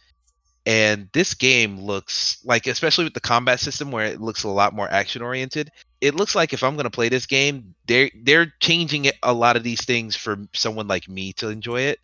[0.65, 4.73] and this game looks like, especially with the combat system where it looks a lot
[4.73, 5.71] more action oriented.
[5.99, 9.33] It looks like if I'm going to play this game, they're they're changing it, a
[9.33, 11.99] lot of these things for someone like me to enjoy it.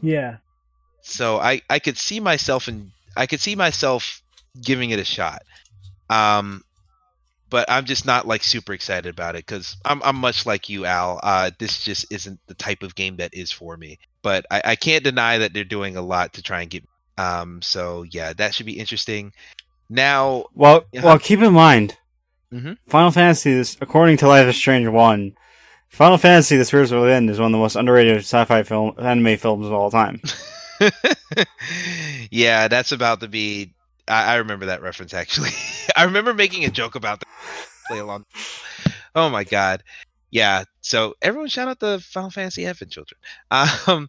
[0.00, 0.36] yeah.
[1.02, 4.22] So I I could see myself and I could see myself
[4.60, 5.42] giving it a shot.
[6.08, 6.64] Um,
[7.50, 10.86] but I'm just not like super excited about it because I'm I'm much like you,
[10.86, 11.20] Al.
[11.22, 13.98] Uh, this just isn't the type of game that is for me.
[14.22, 16.84] But I, I can't deny that they're doing a lot to try and get.
[17.20, 19.32] Um, so yeah, that should be interesting.
[19.88, 21.02] Now, Well, Yeah.
[21.04, 21.96] well, keep in mind,
[22.52, 22.76] Mhm.
[22.88, 25.32] Final Fantasy, is, according to Life is Strange One,
[25.88, 29.66] Final Fantasy: The Spirits Within is one of the most underrated sci-fi film anime films
[29.66, 30.20] of all time.
[32.30, 33.74] yeah, that's about to be.
[34.08, 35.50] I, I remember that reference actually.
[35.96, 37.28] I remember making a joke about that.
[37.88, 38.24] Play along.
[39.14, 39.82] Oh my god.
[40.30, 40.64] Yeah.
[40.80, 43.18] So everyone shout out the Final Fantasy Advent Children.
[43.86, 44.08] Um,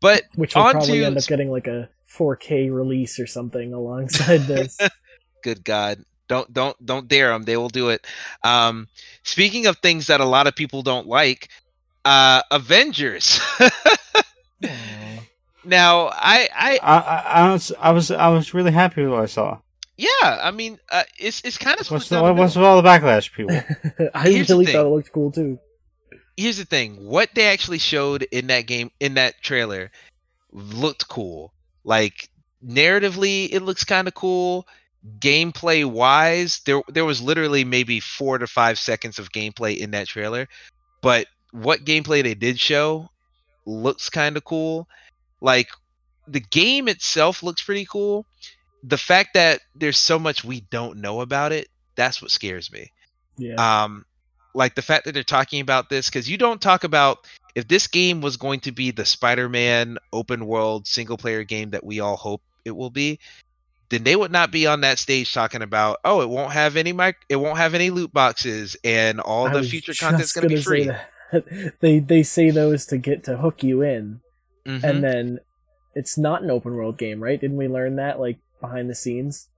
[0.00, 4.38] but Which will probably to- end up getting like a 4K release or something alongside
[4.46, 4.78] this.
[5.42, 7.42] good God, don't don't don't dare them.
[7.44, 8.06] They will do it.
[8.42, 8.88] Um,
[9.24, 11.48] speaking of things that a lot of people don't like,
[12.04, 13.40] uh, Avengers.
[15.64, 19.22] Now, I I I, I, I was, I was, I was really happy with what
[19.22, 19.58] I saw.
[19.96, 23.32] yeah, I mean, uh, it's it's kind of What's, the, what's with all the backlash,
[23.32, 23.56] people?
[24.14, 25.58] I Here's really thought it looked cool too.
[26.36, 29.90] here's the thing what they actually showed in that game in that trailer
[30.52, 31.52] looked cool
[31.86, 32.28] like
[32.66, 34.66] narratively it looks kind of cool.
[35.20, 40.08] Gameplay wise there there was literally maybe 4 to 5 seconds of gameplay in that
[40.08, 40.48] trailer
[41.00, 43.08] but what gameplay they did show
[43.64, 44.88] looks kind of cool.
[45.40, 45.68] Like
[46.26, 48.26] the game itself looks pretty cool.
[48.82, 52.90] The fact that there's so much we don't know about it that's what scares me.
[53.38, 53.84] Yeah.
[53.84, 54.04] um
[54.54, 57.88] like the fact that they're talking about this because you don't talk about if this
[57.88, 62.16] game was going to be the spider-man open world single player game that we all
[62.16, 63.18] hope it will be
[63.88, 66.92] then they would not be on that stage talking about oh it won't have any
[66.92, 70.54] mic- it won't have any loot boxes and all I the future content's going to
[70.54, 70.90] be free
[71.80, 74.20] they they say those to get to hook you in,
[74.64, 74.84] Mhm.
[74.84, 75.40] and then
[75.94, 77.40] it's not an open world game, right?
[77.40, 79.48] Didn't we learn that like behind the scenes?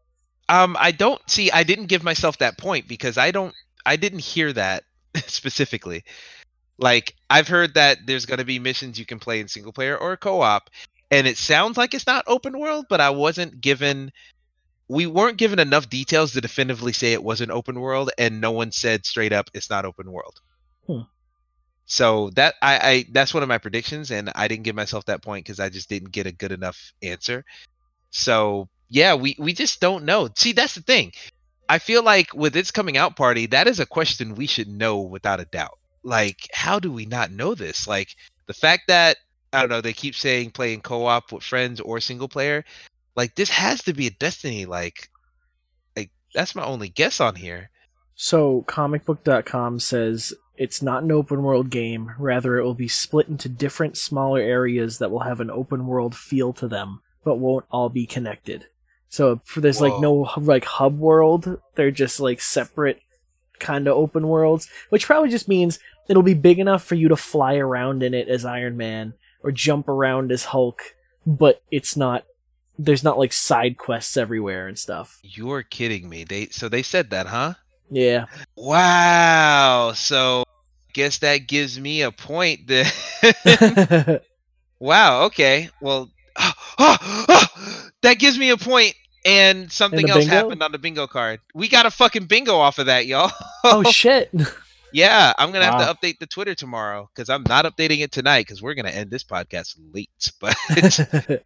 [0.49, 3.55] um i don't see i didn't give myself that point because i don't
[3.85, 4.85] i didn't hear that
[5.27, 6.05] specifically
[6.79, 9.97] like i've heard that there's going to be missions you can play in single player
[9.97, 10.71] or co-op
[11.11, 14.13] and it sounds like it's not open world but i wasn't given
[14.89, 18.53] we weren't given enough details to definitively say it was an open world and no
[18.53, 20.41] one said straight up it's not open world.
[20.87, 21.01] Hmm.
[21.85, 25.23] so that I, I that's one of my predictions and i didn't give myself that
[25.23, 27.45] point because i just didn't get a good enough answer.
[28.11, 30.29] So yeah we we just don't know.
[30.35, 31.13] See that's the thing.
[31.69, 35.01] I feel like with its coming out party that is a question we should know
[35.01, 35.78] without a doubt
[36.09, 37.87] like how do we not know this?
[37.87, 38.09] Like
[38.47, 39.19] the fact that
[39.51, 42.63] i don't know they keep saying playing co-op with friends or single player
[43.19, 45.09] like this has to be a destiny like
[45.97, 47.69] like that's my only guess on here.
[48.15, 53.49] So comicbook.com says it's not an open world game, rather it will be split into
[53.49, 57.89] different smaller areas that will have an open world feel to them, but won't all
[57.89, 58.67] be connected.
[59.09, 63.01] So for, there's like no like hub world, they're just like separate
[63.59, 67.17] kind of open worlds, which probably just means it'll be big enough for you to
[67.17, 70.83] fly around in it as Iron Man or jump around as Hulk,
[71.27, 72.25] but it's not
[72.79, 75.19] there's not like side quests everywhere and stuff.
[75.23, 77.55] you're kidding me they so they said that huh
[77.91, 78.27] Yeah.
[78.57, 80.45] wow so
[80.93, 82.87] guess that gives me a point then
[84.81, 85.25] Wow.
[85.25, 85.71] Okay.
[85.81, 90.35] Well, oh, oh, that gives me a point, and something else bingo?
[90.35, 91.41] happened on the bingo card.
[91.55, 93.33] We got a fucking bingo off of that, y'all.
[93.65, 94.31] oh shit.
[94.93, 98.47] Yeah, I'm gonna have to update the Twitter tomorrow because I'm not updating it tonight
[98.47, 100.11] because we're gonna end this podcast late.
[100.41, 101.45] But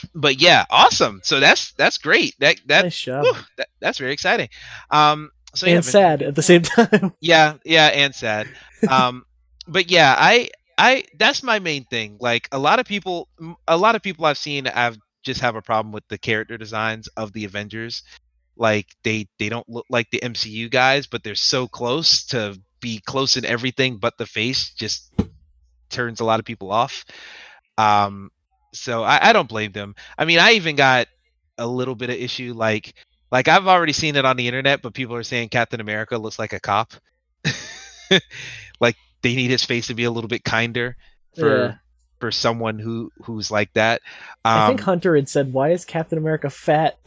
[0.14, 1.20] but yeah, awesome.
[1.24, 2.34] So that's that's great.
[2.40, 4.48] That that, nice whew, that that's very exciting.
[4.90, 7.12] Um, so and Vin- sad at the same time.
[7.20, 8.48] Yeah, yeah, and sad.
[8.88, 9.24] Um,
[9.66, 12.18] but yeah, I I that's my main thing.
[12.20, 13.28] Like a lot of people,
[13.66, 17.08] a lot of people I've seen I've just have a problem with the character designs
[17.16, 18.02] of the Avengers.
[18.56, 23.00] Like they they don't look like the MCU guys, but they're so close to be
[23.04, 25.12] close in everything, but the face just
[25.90, 27.04] turns a lot of people off.
[27.78, 28.30] Um,
[28.72, 29.94] so I, I don't blame them.
[30.18, 31.06] I mean, I even got
[31.58, 32.94] a little bit of issue like
[33.30, 36.38] like I've already seen it on the internet, but people are saying Captain America looks
[36.38, 36.92] like a cop.
[38.80, 40.96] like they need his face to be a little bit kinder
[41.36, 41.74] for Yeah.
[42.20, 44.00] for someone who who's like that.
[44.44, 46.98] Um, I think Hunter had said, "Why is Captain America fat?"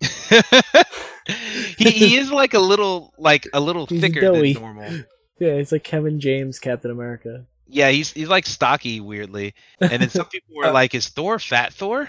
[1.78, 4.54] he he is like a little like a little He's thicker doughy.
[4.54, 4.90] than normal.
[5.38, 7.46] yeah, he's like Kevin James, Captain America.
[7.66, 9.54] Yeah, he's he's like stocky weirdly.
[9.80, 12.08] And then some people were like, "Is Thor fat Thor?"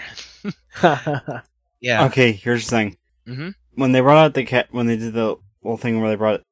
[1.80, 2.04] Yeah.
[2.06, 2.96] Okay, here's the thing.
[3.26, 3.54] Mhm.
[3.74, 6.42] When they brought out the cat, when they did the whole thing where they brought,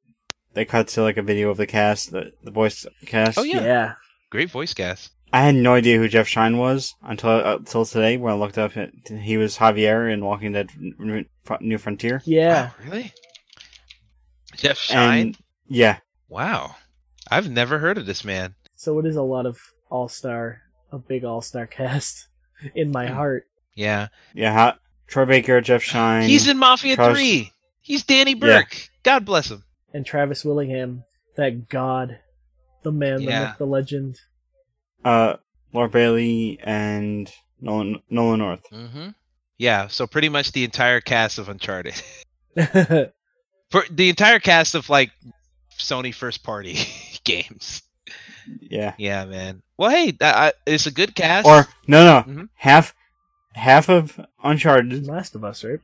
[0.55, 3.39] they cut to like a video of the cast, the the voice cast.
[3.39, 3.63] Oh, yeah.
[3.63, 3.95] yeah.
[4.31, 5.11] Great voice cast.
[5.33, 8.59] I had no idea who Jeff Schine was until uh, until today when I looked
[8.59, 8.77] up.
[8.77, 10.95] It, he was Javier in Walking Dead: N-
[11.49, 12.21] N- New Frontier.
[12.25, 12.65] Yeah.
[12.67, 13.13] Wow, really?
[14.57, 15.21] Jeff Schine.
[15.21, 16.75] And yeah, Wow.
[17.31, 18.55] I've never heard of this man.
[18.75, 22.27] So it is a lot of all star, a big all star cast
[22.75, 23.15] in my Hmm.
[23.15, 23.45] heart.
[23.75, 24.09] Yeah.
[24.35, 24.53] yeah.
[24.53, 26.29] Ha- Troy Baker, Jeff Schine.
[26.29, 27.53] He's in Mafia Charles- 3.
[27.83, 28.37] He's Danny Yeah.
[28.63, 28.89] Burke.
[29.05, 29.63] God bless him.
[29.95, 31.05] And Travis Willingham,
[31.37, 32.19] that god,
[32.83, 33.45] the man, the Yeah.
[33.47, 34.21] myth, the legend.
[35.05, 35.37] Uh,
[35.73, 38.63] Laura Bailey and Nolan Nolan North.
[38.71, 39.09] hmm
[39.59, 41.95] Yeah, so pretty much the entire cast of Uncharted.
[43.71, 45.11] For the entire cast of like
[45.79, 46.77] Sony first party
[47.25, 47.83] games.
[48.61, 48.95] Yeah.
[48.99, 49.63] Yeah, man.
[49.79, 51.47] Well, hey, that, I, it's a good cast.
[51.47, 52.49] Or no, no, Mhm.
[52.55, 52.95] half
[53.55, 55.07] half of Uncharted.
[55.07, 55.79] Last of Us, right?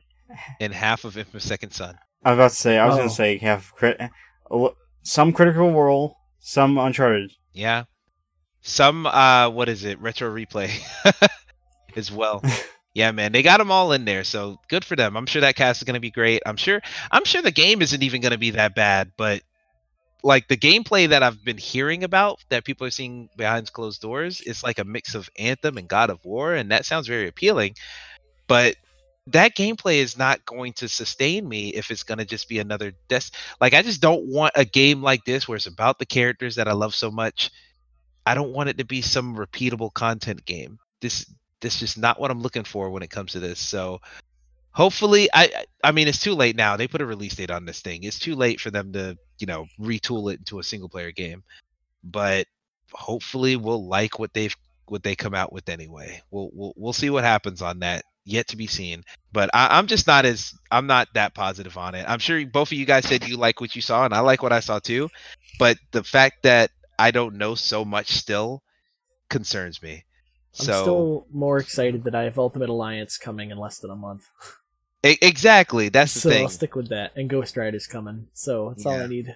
[0.59, 1.97] and half of Infamous Second Son.
[2.25, 2.77] I was about to say.
[2.77, 2.97] I was Oh.
[2.97, 3.97] gonna say half crit.
[5.03, 7.31] Some Critical Role, some Uncharted.
[7.53, 7.85] Yeah.
[8.67, 9.99] Some uh what is it?
[10.01, 10.69] Retro replay
[11.95, 12.43] as well.
[12.93, 13.31] Yeah, man.
[13.31, 15.15] They got them all in there, so good for them.
[15.15, 16.41] I'm sure that cast is going to be great.
[16.45, 16.81] I'm sure
[17.11, 19.41] I'm sure the game isn't even going to be that bad, but
[20.23, 24.41] like the gameplay that I've been hearing about that people are seeing behind closed doors,
[24.45, 27.75] it's like a mix of Anthem and God of War and that sounds very appealing.
[28.47, 28.75] But
[29.27, 32.93] that gameplay is not going to sustain me if it's going to just be another
[33.09, 33.31] des-
[33.61, 36.67] like I just don't want a game like this where it's about the characters that
[36.67, 37.51] I love so much.
[38.27, 40.79] I don't want it to be some repeatable content game.
[41.01, 41.25] This
[41.61, 43.59] this is not what I'm looking for when it comes to this.
[43.59, 44.01] So
[44.71, 46.75] hopefully I I- mean it's too late now.
[46.75, 48.03] They put a release date on this thing.
[48.03, 51.43] It's too late for them to, you know, retool it into a single player game.
[52.03, 52.47] But
[52.91, 54.55] hopefully we'll like what they've
[54.87, 56.21] what they come out with anyway.
[56.29, 58.03] We'll we'll we'll see what happens on that.
[58.25, 59.03] Yet to be seen.
[59.31, 62.05] But I, I'm just not as I'm not that positive on it.
[62.09, 64.43] I'm sure both of you guys said you like what you saw, and I like
[64.43, 65.07] what I saw too.
[65.59, 68.63] But the fact that I don't know so much still
[69.29, 70.05] concerns me.
[70.59, 73.95] I'm So still more excited that I have Ultimate Alliance coming in less than a
[73.95, 74.27] month.
[75.03, 76.43] Exactly, that's the so thing.
[76.43, 77.11] I'll stick with that.
[77.15, 78.27] And Ghost Rider's coming.
[78.33, 79.35] So that's all I need.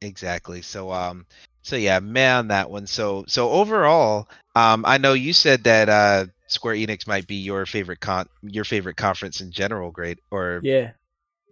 [0.00, 0.62] Exactly.
[0.62, 1.26] So um
[1.62, 2.86] so yeah, man that one.
[2.86, 7.66] So so overall, um I know you said that uh Square Enix might be your
[7.66, 10.92] favorite con your favorite conference in general, great or Yeah.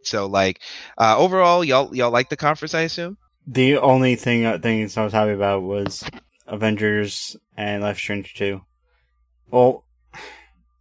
[0.03, 0.61] so like
[0.99, 3.19] uh overall y'all y'all like the conference I assume?
[3.47, 6.05] The only thing uh, things I was happy about was
[6.47, 8.63] Avengers and Life is Strange Two.
[9.51, 9.85] Well,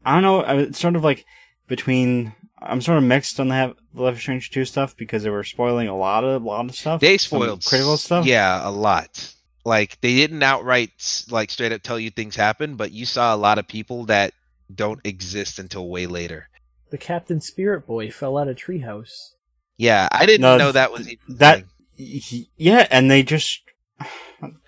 [0.03, 0.41] I don't know.
[0.41, 1.25] I- It's sort of like
[1.67, 2.33] between.
[2.61, 5.87] I'm sort of mixed on the Life is Strange Two stuff because they were spoiling
[5.87, 7.01] a lot of a lot of stuff.
[7.01, 8.25] They Some spoiled critical stuff.
[8.25, 9.33] Yeah, a lot.
[9.63, 13.37] Like they didn't outright like straight up tell you things happen, but you saw a
[13.37, 14.33] lot of people that
[14.73, 16.49] don't exist until way later.
[16.91, 19.33] The Captain Spirit Boy fell out of Treehouse.
[19.77, 21.69] Yeah, I didn't No, know that was even that- thing.
[21.97, 23.61] Yeah, and they just.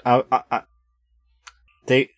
[0.06, 0.62] I, I, I,
[1.86, 2.10] they.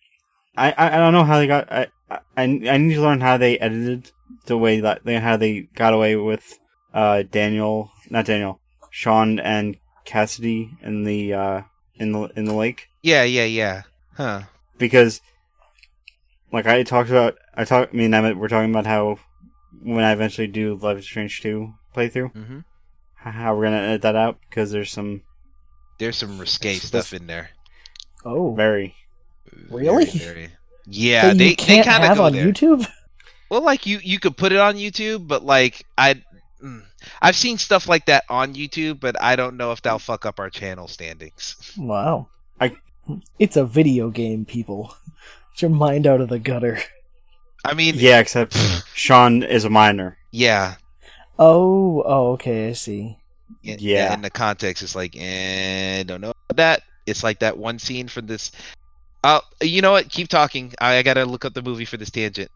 [0.56, 1.72] I, I I don't know how they got.
[1.72, 4.10] I, I I need to learn how they edited
[4.46, 6.58] the way that they how they got away with
[6.92, 11.62] uh Daniel not Daniel Sean and Cassidy in the uh
[11.94, 13.82] in the in the lake Yeah, yeah, yeah.
[14.14, 14.42] Huh.
[14.78, 15.20] because
[16.52, 19.18] like I talked about I talk me and Emmett were talking about how
[19.82, 22.60] when I eventually do Life is Strange two playthrough hmm
[23.22, 25.22] how we're gonna edit that out because there's some
[25.98, 27.50] There's some risque It's- stuff in there.
[28.24, 28.54] Oh.
[28.54, 28.94] very
[29.68, 30.04] Really?
[30.04, 30.48] Very, very-
[30.86, 32.46] Yeah, that they you can't they kind of have go on there.
[32.46, 32.86] YouTube?
[33.50, 36.22] Well, like you you could put it on YouTube, but like I
[36.62, 36.82] mm,
[37.20, 40.38] I've seen stuff like that on YouTube, but I don't know if that'll fuck up
[40.38, 41.56] our channel standings.
[41.76, 42.28] Wow.
[42.60, 42.76] I-
[43.38, 44.94] It's a video game, people.
[45.54, 46.78] Get your mind out of the gutter.
[47.64, 48.56] I mean, Yeah, except
[48.94, 50.16] Sean is a minor.
[50.30, 50.76] yeah,
[51.40, 53.16] Oh, oh, okay, I see.
[53.64, 54.14] in- Yeah.
[54.14, 56.82] In the context, it's like, and eh, don't know about that.
[57.06, 58.52] It's like that one scene from this.
[59.24, 60.08] Uh, you know what?
[60.10, 60.72] Keep talking.
[60.80, 62.50] I, I gotta look up the movie for this tangent.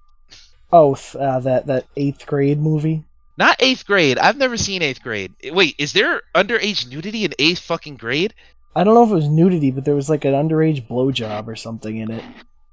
[0.73, 3.05] Oh, th- uh, that that eighth grade movie.
[3.37, 4.19] Not eighth grade.
[4.19, 5.33] I've never seen eighth grade.
[5.45, 8.33] Wait, is there underage nudity in eighth fucking grade?
[8.77, 11.57] I don't know if it was nudity, but there was like an underage blowjob or
[11.57, 12.25] something in it.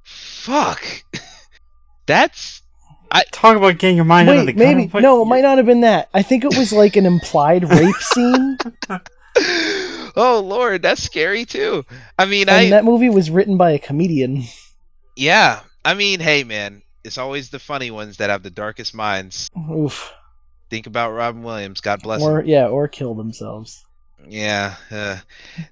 [0.04, 0.84] Fuck.
[2.06, 2.61] That's
[3.32, 5.02] Talk about getting your mind out of the Wait, maybe gutter.
[5.02, 6.10] no, it might not have been that.
[6.14, 8.58] I think it was like an implied rape scene,
[10.16, 11.84] oh lord, that's scary too.
[12.18, 14.44] I mean, and I that movie was written by a comedian.
[15.16, 15.62] yeah.
[15.84, 19.50] I mean, hey man, it's always the funny ones that have the darkest minds.
[19.72, 20.14] Oof.
[20.70, 21.82] Think about Robin Williams.
[21.82, 22.28] God bless him.
[22.30, 23.84] Or yeah, or kill themselves.
[24.28, 24.76] Yeah.
[24.92, 25.18] Uh,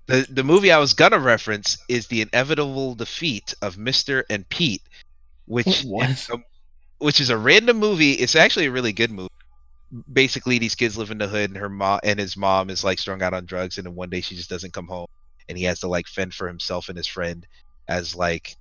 [0.08, 4.82] the the movie I was gonna reference is the inevitable defeat of Mister and Pete,
[5.46, 6.28] which What?
[7.00, 8.14] which is a random movie.
[8.14, 9.30] It's actually a really good movie.
[10.12, 13.00] Basically, these kids live in the hood, and her mom and his mom is like
[13.00, 15.08] strung out on drugs, and then one day she just doesn't come home,
[15.48, 17.48] and he has to like fend for himself and his friend
[17.88, 18.56] as like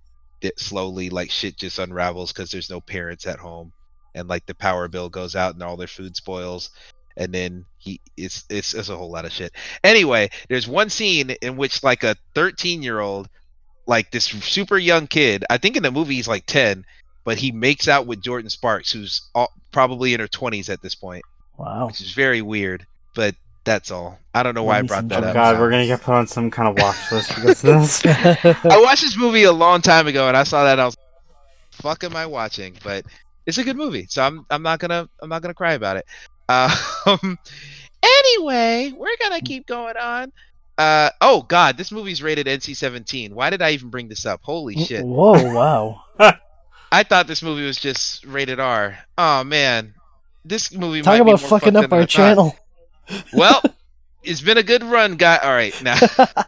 [0.57, 3.73] slowly like shit just unravels because there's no parents at home,
[4.15, 6.71] and like the power bill goes out and all their food spoils,
[7.19, 9.53] and then he it's it's, it's a whole lot of shit.
[9.85, 13.29] Anyway, there's one scene in which like a 13 year old,
[13.87, 16.85] like this super young kid, I think in the movie he's like 10,
[17.29, 20.95] but he makes out with Jordin Sparks, who's all, probably in her 20s at this
[20.95, 21.23] point,
[21.59, 21.89] Wow.
[21.89, 22.87] which is very weird.
[23.15, 23.35] But
[23.65, 24.19] that's all.
[24.33, 25.35] I don't know why I brought some that Oh up.
[25.35, 28.03] god, we're gonna get put on some kind of watch list because of this.
[28.65, 30.97] I watched this movie a long time ago, and I saw that and I was,
[31.73, 33.05] "Fuck, am I watching?" But
[33.45, 36.07] it's a good movie, so I'm I'm not gonna I'm not gonna cry about it.
[36.49, 37.39] Um,
[38.03, 40.33] anyway, we're gonna keep going on.
[40.79, 43.33] Uh, oh God, this movie's rated NC-17.
[43.33, 44.41] Why did I even bring this up?
[44.43, 45.05] Holy shit!
[45.05, 45.53] Whoa!
[45.53, 46.03] Wow.
[46.91, 48.99] I thought this movie was just rated R.
[49.17, 49.95] Oh man,
[50.45, 52.57] this movie Talk might be about more fucking up than our channel.
[53.33, 53.63] Well,
[54.23, 55.37] it's been a good run, guy.
[55.39, 55.99] All right, now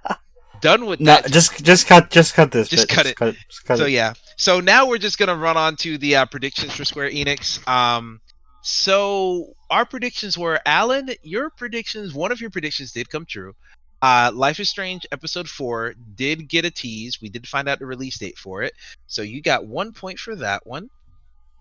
[0.61, 1.31] done with no, that.
[1.31, 2.69] just just cut just cut this.
[2.69, 2.95] Just bit.
[2.95, 3.17] cut it.
[3.17, 3.37] Cut it.
[3.49, 3.91] Just cut so it.
[3.91, 7.67] yeah so now we're just gonna run on to the uh, predictions for square enix
[7.69, 8.21] um
[8.63, 13.55] so our predictions were allan your predictions one of your predictions did come true
[14.03, 17.21] uh life is strange episode 4 did get a tease.
[17.21, 18.75] We did find out the release date for it.
[19.07, 20.91] So you got one point for that one.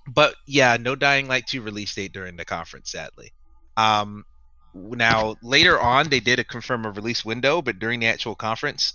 [0.07, 3.31] But yeah no dying light 2 release date during the conference sadly.
[3.77, 4.25] Um
[4.73, 8.93] now later on they did a confirm a release window but during the actual conference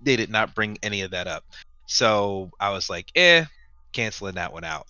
[0.00, 1.44] they did not bring any of that up.
[1.86, 3.44] So I was like, eh,
[3.92, 4.86] canceling that one out.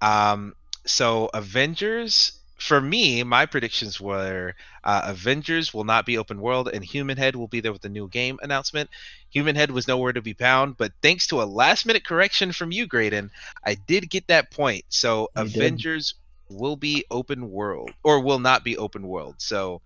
[0.00, 0.54] Um,
[0.84, 4.54] so Avengers, for me, my predictions were
[4.84, 7.88] uh, Avengers will not be open world, and Human Head will be there with the
[7.88, 8.90] new game announcement.
[9.30, 12.72] Human Head was nowhere to be found, but thanks to a last minute correction from
[12.72, 13.30] you, Graydon,
[13.64, 14.84] I did get that point.
[14.88, 15.54] So You did.
[15.56, 16.14] Avengers
[16.50, 19.36] will be open world, or will not be open world.
[19.38, 19.82] So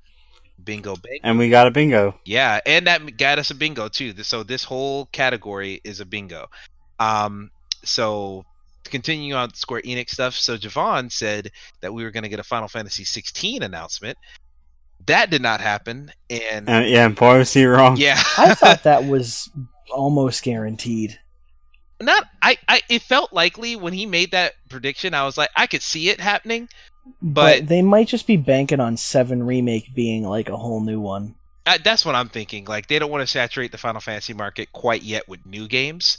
[0.62, 1.20] bingo, bango.
[1.22, 2.18] And we got a bingo.
[2.24, 4.14] Yeah, and that got us a bingo too.
[4.22, 6.48] So this whole category is a bingo.
[6.98, 7.50] Um,
[7.84, 8.44] so
[8.84, 12.40] to continue on Square Enix stuff, so Javon said that we were going to get
[12.40, 14.18] a Final Fantasy 16 announcement.
[15.06, 17.96] That did not happen, and And yeah, and boy was he wrong.
[17.96, 19.50] yeah, I thought that was
[19.92, 21.18] almost guaranteed.
[22.00, 22.82] not I, I.
[22.88, 25.12] It felt likely when he made that prediction.
[25.14, 26.68] I was like, I could see it happening.
[27.20, 31.00] But, But- they might just be banking on Seven remake being like a whole new
[31.00, 31.34] one.
[31.66, 32.64] Uh, that's what I'm thinking.
[32.64, 36.18] Like they don't want to saturate the Final Fantasy market quite yet with new games.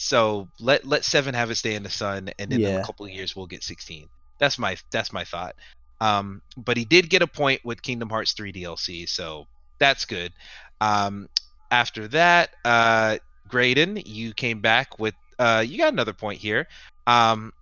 [0.00, 2.80] So let let seven have its day in the sun, and then in Yeah.
[2.80, 4.08] a couple of years we'll get 16.
[4.38, 5.56] That's my that's my thought.
[6.00, 9.46] Um, but he did get a point with Kingdom Hearts 3 DLC, so
[9.80, 10.32] that's good.
[10.80, 11.28] Um,
[11.72, 13.18] after that, uh,
[13.48, 16.68] Graydon, you came back with uh, you got another point here.
[17.08, 17.52] Um,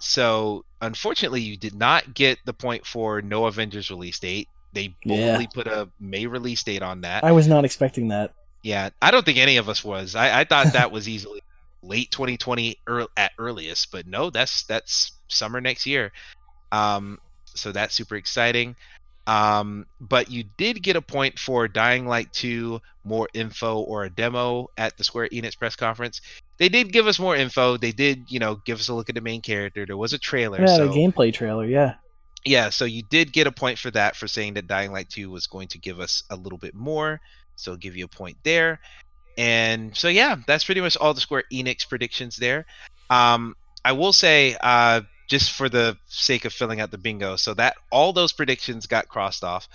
[0.00, 4.48] so unfortunately, you did not get the point for no Avengers release date.
[4.72, 5.16] They Yeah.
[5.28, 7.22] boldly put a May release date on that.
[7.22, 8.34] I was not expecting that.
[8.64, 10.16] Yeah, I don't think any of us was.
[10.16, 11.40] I, I thought that was easily
[11.86, 16.12] late 2020 ear at earliest, but no, that's that's summer next year.
[16.72, 18.76] Um, so that's super exciting.
[19.26, 24.10] Um, but you did get a point for Dying Light 2, more info or a
[24.10, 26.20] demo at the Square Enix press conference.
[26.58, 27.76] They did give us more info.
[27.76, 29.86] They did, you know, give us a look at the main character.
[29.86, 30.60] There was a trailer.
[30.60, 31.64] Yeah, so the gameplay trailer.
[31.64, 31.94] Yeah.
[32.44, 35.30] yeah, so you did get a point for that for saying that Dying Light 2
[35.30, 37.20] was going to give us a little bit more.
[37.56, 38.80] So I'll give you a point there.
[39.36, 42.66] And so yeah, that's pretty much all the Square Enix predictions there.
[43.10, 47.36] Um, I will say, uh, just for the sake of filling out the bingo.
[47.36, 49.68] So that all those predictions got crossed off.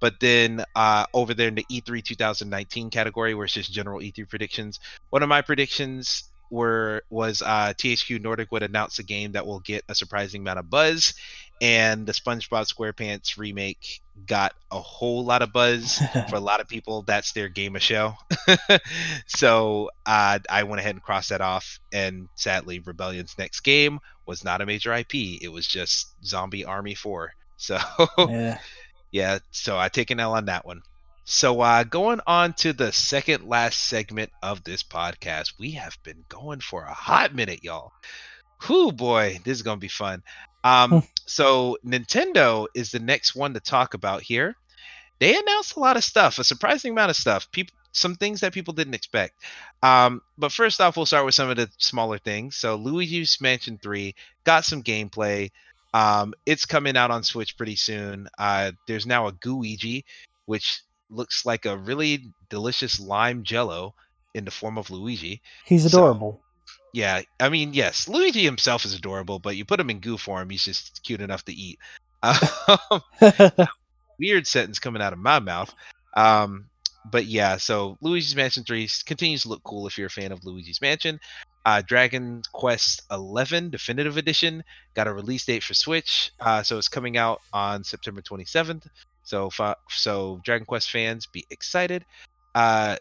[0.00, 4.28] But then uh, over there in the E3 2019 category, where it's just general E3
[4.28, 9.46] predictions, one of my predictions were was uh, THQ Nordic would announce a game that
[9.46, 11.14] will get a surprising amount of buzz,
[11.60, 16.68] and the SpongeBob SquarePants remake got a whole lot of buzz for a lot of
[16.68, 17.02] people.
[17.02, 18.14] That's their game of show.
[19.26, 24.44] so uh, I went ahead and crossed that off, and sadly, Rebellion's next game was
[24.44, 25.14] not a major IP.
[25.14, 27.32] It was just Zombie Army Four.
[27.56, 27.78] So
[28.18, 28.58] yeah.
[29.12, 30.82] yeah, so I take an L on that one.
[31.24, 35.54] So uh going on to the second last segment of this podcast.
[35.56, 37.92] We have been going for a hot minute, y'all.
[38.68, 40.22] Whoo boy, this is gonna be fun.
[40.62, 44.56] Um so Nintendo is the next one to talk about here.
[45.20, 47.50] They announced a lot of stuff, a surprising amount of stuff.
[47.52, 49.34] People some things that people didn't expect.
[49.80, 52.56] Um, but first off, we'll start with some of the smaller things.
[52.56, 55.52] So Luigi's Mansion 3 got some gameplay.
[55.92, 58.28] Um, it's coming out on Switch pretty soon.
[58.36, 60.02] Uh, there's now a Gooigi,
[60.46, 63.94] which looks like a really delicious lime jello
[64.34, 65.40] in the form of Luigi.
[65.64, 66.40] He's So- adorable.
[66.94, 70.48] Yeah, I mean, yes, Luigi himself is adorable, but you put him in goo form,
[70.48, 71.80] he's just cute enough to eat.
[72.22, 73.02] Um,
[74.20, 75.74] weird sentence coming out of my mouth.
[76.16, 76.66] Um,
[77.10, 80.44] but yeah, so Luigi's Mansion 3 continues to look cool if you're a fan of
[80.44, 81.18] Luigi's Mansion.
[81.66, 84.62] Uh, Dragon Quest 11 Definitive Edition
[84.94, 88.86] got a release date for Switch, uh, so it's coming out on September 27th.
[89.24, 89.50] So,
[89.88, 92.04] so Dragon Quest fans, be excited.
[92.54, 92.98] Uh,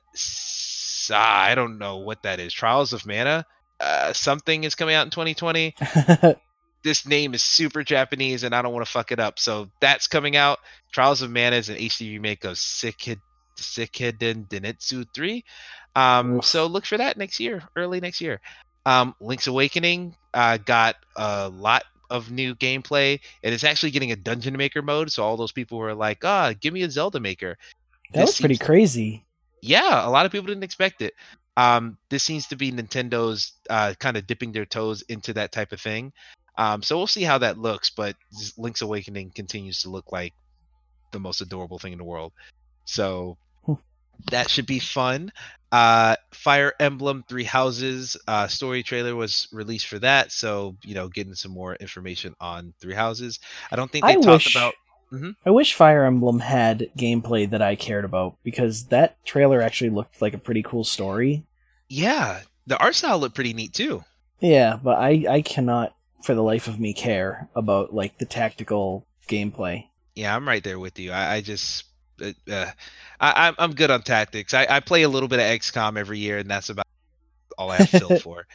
[1.11, 2.51] ah, I don't know what that is.
[2.53, 3.45] Trials of Mana,
[3.83, 5.75] uh, something is coming out in 2020
[6.83, 9.39] this name is super Japanese and I don't want to fuck it up.
[9.39, 10.59] So that's coming out.
[10.91, 13.19] Trials of Mana is an HD remake of Sikid
[13.57, 15.43] Sikiden Denitsu 3.
[15.95, 18.41] Um, so look for that next year, early next year.
[18.85, 24.15] Um, Link's Awakening uh, got a lot of new gameplay and it's actually getting a
[24.17, 25.11] dungeon maker mode.
[25.11, 27.57] So all those people were like, ah, give me a Zelda maker.
[28.13, 29.25] that This was pretty seems- crazy.
[29.61, 31.13] yeah, a lot of people didn't expect it.
[31.55, 35.71] Um, this seems to be Nintendo's uh, kind of dipping their toes into that type
[35.71, 36.13] of thing.
[36.57, 37.89] Um, so we'll see how that looks.
[37.89, 38.15] But
[38.57, 40.33] Link's Awakening continues to look like
[41.11, 42.33] the most adorable thing in the world.
[42.85, 43.37] So
[44.31, 45.31] that should be fun.
[45.71, 50.31] Uh, Fire Emblem Three Houses uh, story trailer was released for that.
[50.31, 53.39] So you know, getting some more information on Three Houses.
[53.71, 54.75] I don't think they I talked wish about.
[55.45, 60.21] I wish Fire Emblem had gameplay that I cared about because that trailer actually looked
[60.21, 61.45] like a pretty cool story.
[61.89, 64.03] Yeah, the art style looked pretty neat too.
[64.39, 69.05] Yeah, but I I cannot for the life of me care about like the tactical
[69.27, 69.87] gameplay.
[70.15, 71.11] Yeah, I'm right there with you.
[71.11, 71.85] I, I just,
[72.21, 72.71] uh, uh,
[73.19, 74.53] I, I'm I'm good on tactics.
[74.53, 76.87] I, I play a little bit of XCOM every year, and that's about
[77.57, 78.45] all I have filled for.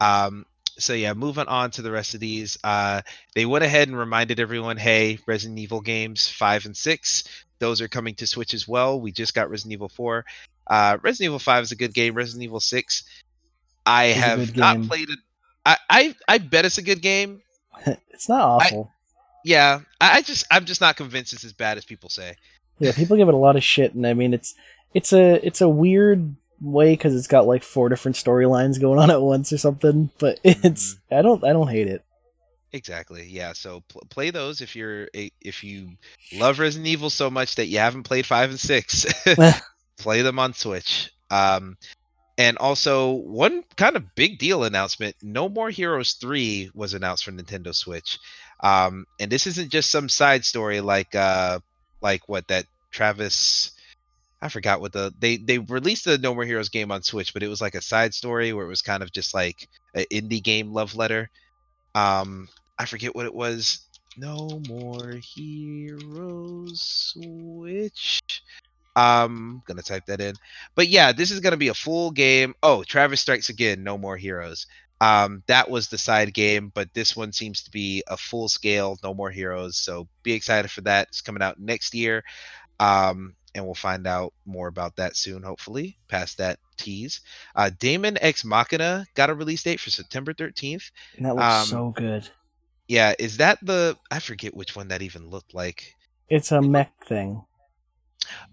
[0.00, 0.46] Um,
[0.78, 2.58] so yeah, moving on to the rest of these.
[2.62, 3.02] Uh,
[3.34, 7.24] they went ahead and reminded everyone, hey, Resident Evil games five and six,
[7.58, 9.00] those are coming to Switch as well.
[9.00, 10.24] We just got Resident Evil four.
[10.66, 12.14] Uh, Resident Evil five is a good game.
[12.14, 13.04] Resident Evil six,
[13.84, 15.18] I It's have not played it.
[15.66, 17.42] I, I I bet it's a good game.
[18.10, 18.92] it's not awful.
[19.44, 22.34] Yeah, I, I just I'm just not convinced it's as bad as people say.
[22.78, 24.54] yeah, people give it a lot of shit, and I mean it's
[24.94, 29.10] it's a it's a weird way because it's got like four different storylines going on
[29.10, 30.10] at once or something.
[30.18, 32.04] But it's I don't I don't hate it.
[32.72, 33.26] Exactly.
[33.28, 33.54] Yeah.
[33.54, 35.92] So pl- play those if you're if you
[36.34, 39.06] love Resident Evil so much that you haven't played five and six.
[39.98, 41.12] play them on Switch.
[41.30, 41.76] Um,
[42.36, 47.32] and also one kind of big deal announcement: No More Heroes three was announced for
[47.32, 48.18] Nintendo Switch.
[48.60, 51.60] Um, and this isn't just some side story like uh
[52.00, 53.72] like what that Travis.
[54.40, 57.42] I forgot what the they they released the No More Heroes game on Switch, but
[57.42, 60.42] it was like a side story where it was kind of just like an indie
[60.42, 61.30] game love letter.
[61.94, 63.80] Um, I forget what it was.
[64.16, 68.20] No more heroes switch.
[68.96, 70.34] Um, gonna type that in.
[70.74, 72.54] But yeah, this is gonna be a full game.
[72.62, 73.82] Oh, Travis Strikes Again.
[73.82, 74.66] No more heroes.
[75.00, 78.98] Um, that was the side game, but this one seems to be a full scale.
[79.02, 79.76] No more heroes.
[79.76, 81.08] So be excited for that.
[81.08, 82.24] It's coming out next year.
[82.80, 85.98] Um, and we'll find out more about that soon, hopefully.
[86.08, 87.20] Past that tease.
[87.54, 90.90] Uh, Daemon X Machina got a release date for September 13th.
[91.16, 92.28] And that looks Um, so good.
[92.86, 95.94] Yeah, is that the I forget which one that even looked like.
[96.28, 97.42] It's a mech thing.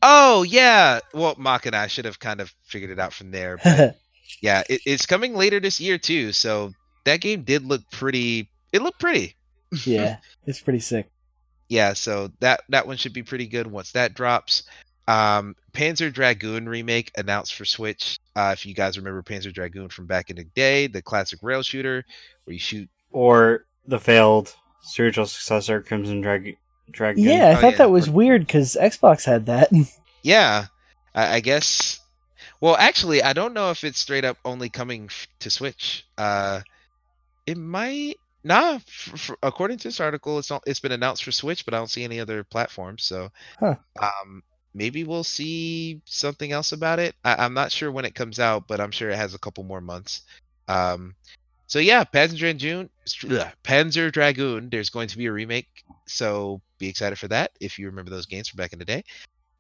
[0.02, 3.58] Oh yeah, well Machina, I should have kind of figured it out from there.
[3.64, 3.98] But
[4.42, 6.32] yeah, it, it's coming later this year too.
[6.32, 6.72] So
[7.06, 8.50] that game did look pretty.
[8.74, 9.36] It looked pretty.
[9.86, 11.10] yeah, it's pretty sick.
[11.68, 14.64] Yeah, so that that one should be pretty good once that drops.
[15.08, 18.18] Um, Panzer Dragoon remake announced for Switch.
[18.36, 21.62] Uh, if you guys remember Panzer Dragoon from back in the day, the classic rail
[21.62, 22.04] shooter
[22.44, 26.58] where you shoot Or the failed spiritual successor, Crimson Drag-
[26.92, 27.24] Dragon.
[27.24, 27.78] Yeah, I Oh, thought yeah.
[27.78, 29.70] that was weird because Xbox had that.
[30.24, 30.66] Yeah,
[31.14, 32.00] I, I guess.
[32.60, 36.04] Well, actually, I don't know if it's straight up only coming f- to Switch.
[36.18, 36.62] Uh,
[37.46, 38.16] it might.
[38.46, 40.64] Nah, f- f- according to this article, it's not.
[40.68, 43.04] It's been announced for Switch, but I don't see any other platforms.
[43.04, 43.76] So, Huh.
[44.00, 44.44] um,
[44.76, 47.16] maybe we'll see something else about it.
[47.24, 49.64] I, I'm not sure when it comes out, but I'm sure it has a couple
[49.64, 50.22] more months.
[50.68, 51.16] Um,
[51.68, 52.90] so yeah, Panzer Dragoon,
[53.32, 54.70] ugh, Panzer Dragoon.
[54.70, 55.68] There's going to be a remake,
[56.06, 59.04] so be excited for that if you remember those games from back in the day.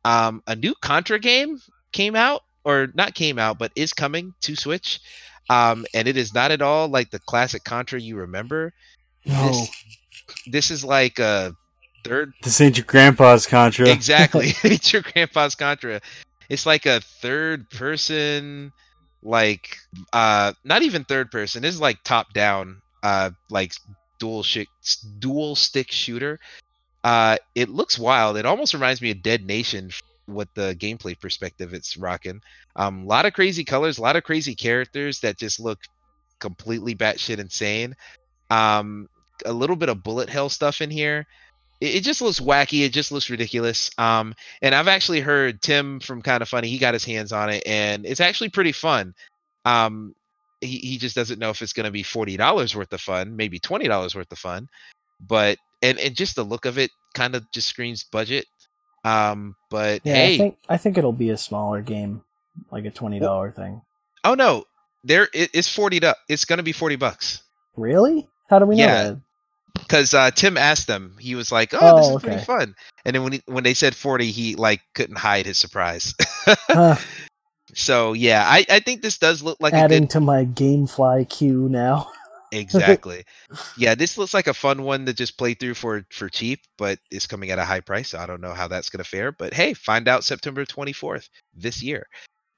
[0.03, 1.59] Um, a new Contra game
[1.91, 4.99] came out, or not came out, but is coming to Switch.
[5.49, 8.73] Um, and it is not at all like the classic Contra you remember.
[9.25, 9.47] No.
[9.47, 9.69] This,
[10.47, 11.55] this is like a
[12.05, 13.89] third This ain't your grandpa's Contra.
[13.89, 15.99] exactly it's your grandpa's contra
[16.49, 18.71] it's like a third person
[19.23, 19.77] like
[20.13, 23.73] uh not even third person this is like top down uh like
[24.19, 24.67] dual stick
[25.19, 26.39] dual stick shooter
[27.03, 29.89] uh it looks wild it almost reminds me of dead nation
[30.27, 32.41] with the gameplay perspective it's rocking
[32.75, 35.79] um a lot of crazy colors a lot of crazy characters that just look
[36.39, 37.95] completely batshit insane
[38.49, 39.07] um
[39.45, 41.25] a little bit of bullet hell stuff in here
[41.81, 42.85] it, it just looks wacky.
[42.85, 43.91] It just looks ridiculous.
[43.97, 46.67] Um, and I've actually heard Tim from Kinda Funny.
[46.67, 49.13] He got his hands on it, and it's actually pretty fun.
[49.65, 50.15] Um,
[50.61, 53.35] he he just doesn't know if it's going to be forty dollars worth of fun,
[53.35, 54.67] maybe twenty dollars worth of fun,
[55.19, 58.45] but and and just the look of it kind of just screams budget.
[59.05, 62.23] Um, but Yeah, hey, I think I think it'll be a smaller game,
[62.71, 63.81] like a twenty dollar thing.
[64.23, 64.65] oh no,
[65.03, 65.99] there it, it's forty.
[66.27, 67.41] It's going to be forty bucks.
[67.77, 68.27] Really?
[68.49, 69.03] How do we know Yeah.
[69.03, 69.21] that?
[69.77, 71.15] because uh, Tim asked them.
[71.19, 73.73] He was like, "Oh, Oh, this is pretty fun." And then when he, when they
[73.73, 76.13] said forty, he like couldn't hide his surprise.
[76.69, 76.95] Huh,
[77.73, 81.67] so yeah, I, I think this does look like adding good to my GameFly queue
[81.69, 82.09] now.
[82.61, 83.23] exactly.
[83.75, 86.99] yeah, this looks like a fun one to just play through for for cheap, but
[87.11, 88.09] it's coming at a high price.
[88.09, 91.29] So I don't know how that's gonna fare, but hey, find out September twenty fourth
[91.53, 92.07] this year.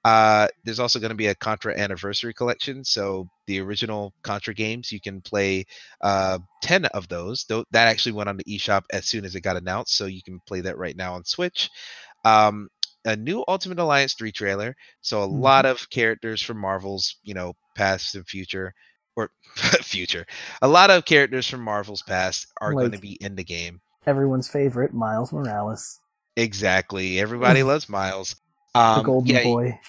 [0.06, 2.84] Uh, there's also going to be a Contra Anniversary Collection.
[2.86, 5.66] So the original Contra games, you can play
[6.02, 7.44] uh, 10 of those.
[7.50, 10.22] Though that actually went on the eShop as soon as it got announced, so you
[10.24, 11.70] can play that right now on Switch.
[12.24, 12.70] Um,
[13.06, 14.76] a new Ultimate Alliance 3 trailer.
[15.02, 15.40] So a Mhm.
[15.42, 18.74] lot of characters from Marvel's, you know, past and future,
[19.18, 19.32] or
[19.82, 20.26] future.
[20.62, 23.82] A lot of characters from Marvel's past are going to be in the game.
[24.06, 26.00] Everyone's favorite, Miles Morales,
[26.38, 27.20] Exactly.
[27.20, 28.36] Everybody loves Miles.
[28.76, 29.80] Um, the Golden yeah, Boy.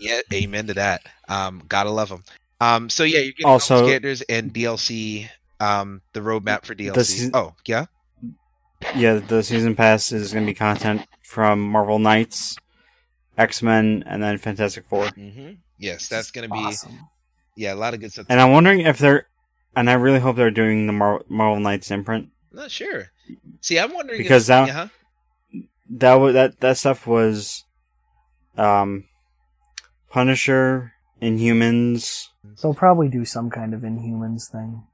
[0.00, 1.02] Yeah, amen to that.
[1.28, 2.24] Um, gotta love them.
[2.60, 5.30] Um, so yeah, you're getting Also- those characters and DLC.
[5.60, 7.04] Um, the roadmap for DLC.
[7.04, 7.86] season- oh yeah,
[8.96, 12.56] Yeah, the season pass is going to be content from Marvel Knights,
[13.38, 15.06] X Men, and then Fantastic Four.
[15.08, 16.98] hmm yes, that's gonna be awesome.
[17.56, 18.26] Yeah a lot of good stuff.
[18.28, 19.26] And I'm wondering if they're,
[19.76, 22.28] and I really hope they're doing the Mar- Marvel Knights imprint.
[22.52, 23.06] Not sure.
[23.60, 24.88] See, I'm wondering Because if, that- yeah,
[25.90, 27.64] That was that that stuff was,
[28.56, 29.04] um,
[30.10, 32.26] Punisher, Inhumans.
[32.62, 34.84] They'll probably do some kind of Inhumans thing.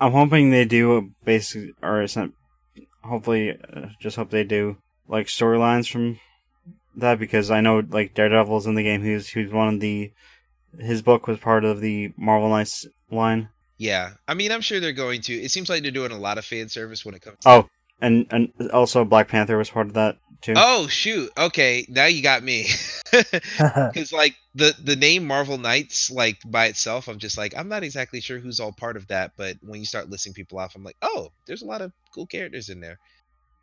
[0.00, 2.30] I'm hoping they do a basic, or it's not.
[3.04, 4.76] Hopefully, uh, just hope they do
[5.08, 6.18] like storylines from
[6.96, 9.02] that because I know like Daredevil's in the game.
[9.02, 10.12] He's was he was one of the.
[10.78, 13.48] His book was part of the Marvel Knights line.
[13.78, 14.12] yeah.
[14.28, 15.34] I mean, I'm sure they're going to.
[15.34, 17.38] It seems like they're doing a lot of fan service when it comes.
[17.44, 17.68] Oh,
[18.00, 20.54] and and also Black Panther was part of that too.
[20.56, 21.30] Oh shoot!
[21.38, 22.66] Okay, now you got me.
[23.12, 27.82] Because like the the name Marvel Knights, like by itself, I'm just like I'm not
[27.84, 29.32] exactly sure who's all part of that.
[29.36, 32.26] But when you start listing people off, I'm like, oh, there's a lot of cool
[32.26, 32.98] characters in there.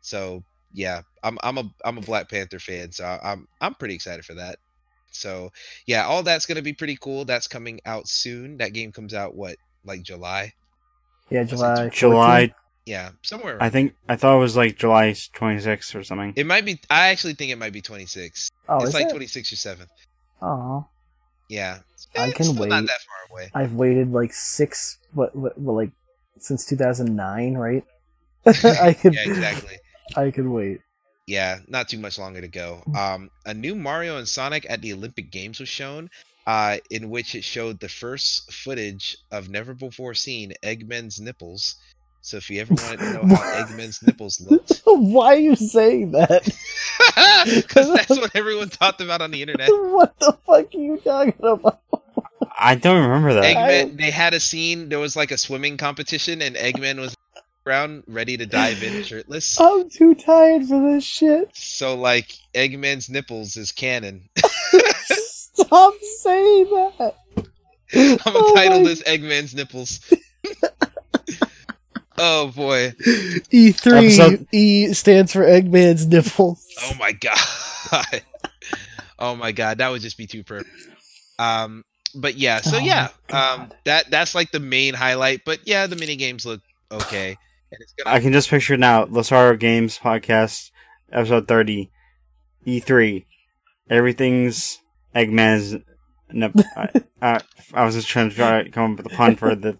[0.00, 4.24] So yeah, I'm I'm a I'm a Black Panther fan, so I'm I'm pretty excited
[4.24, 4.58] for that.
[5.10, 5.52] So
[5.86, 7.24] yeah, all that's gonna be pretty cool.
[7.24, 8.58] That's coming out soon.
[8.58, 10.52] That game comes out what like July?
[11.30, 11.88] yeah, July.
[11.90, 12.54] July.
[12.86, 13.58] Yeah, somewhere.
[13.60, 16.32] I think I thought it was like July 26th or something.
[16.34, 16.80] it might be.
[16.88, 18.50] I actually think it might be 26.
[18.68, 19.10] Oh, it's like it?
[19.10, 19.86] 26 or 7th.
[20.42, 20.86] Oh,
[21.48, 21.80] Yeah,
[22.16, 22.86] I It's can still Not wait.
[22.88, 23.50] that far away.
[23.54, 25.90] I've waited like six, what, what, what like
[26.38, 27.84] since 2009, right?
[28.46, 29.76] I could, Yeah, exactly.
[30.16, 30.80] I could wait.
[31.26, 32.82] Yeah, not too much longer to go.
[32.88, 32.96] Mm.
[32.96, 36.10] Um, a new Mario and Sonic at the Olympic Games was shown,
[36.46, 41.76] uh, in which it showed the first footage of never before seen Eggman's nipples.
[42.22, 46.12] So if you ever wanted to know how Eggman's nipples looked, Why are you saying
[46.12, 46.44] that?
[47.54, 49.68] because that's what everyone talked about on the internet.
[49.68, 51.80] what the fuck are you talking about?
[52.58, 53.44] I don't remember that.
[53.44, 54.88] Eggman, they had a scene.
[54.88, 57.14] There was like a swimming competition, and Eggman was
[57.70, 59.56] around ready to dive in shirtless.
[59.60, 61.50] I'm too tired for this shit.
[61.54, 64.28] So like Eggman's nipples is canon.
[65.04, 66.64] Stop saying
[66.98, 67.14] that.
[67.94, 70.00] I'm gonna Oh title my- this Eggman's nipples.
[72.18, 72.90] oh boy.
[73.00, 76.66] E3 Episode- E stands for Eggman's nipples.
[76.82, 78.22] Oh my god.
[79.18, 80.70] oh my god, that would just be too perfect.
[81.38, 81.84] Um
[82.16, 85.94] but yeah, so Oh yeah, um that that's like the main highlight, but yeah, the
[85.94, 87.36] mini games look okay.
[87.72, 89.04] And it's gonna I can just picture now.
[89.04, 90.70] Los Harrow Games podcast,
[91.12, 91.90] episode thirty,
[92.64, 93.26] E three.
[93.88, 94.78] Everything's
[95.14, 95.76] Eggman's.
[96.32, 96.88] Nip, I,
[97.20, 97.40] I,
[97.74, 99.76] I was just trying to try to come up with a pun for the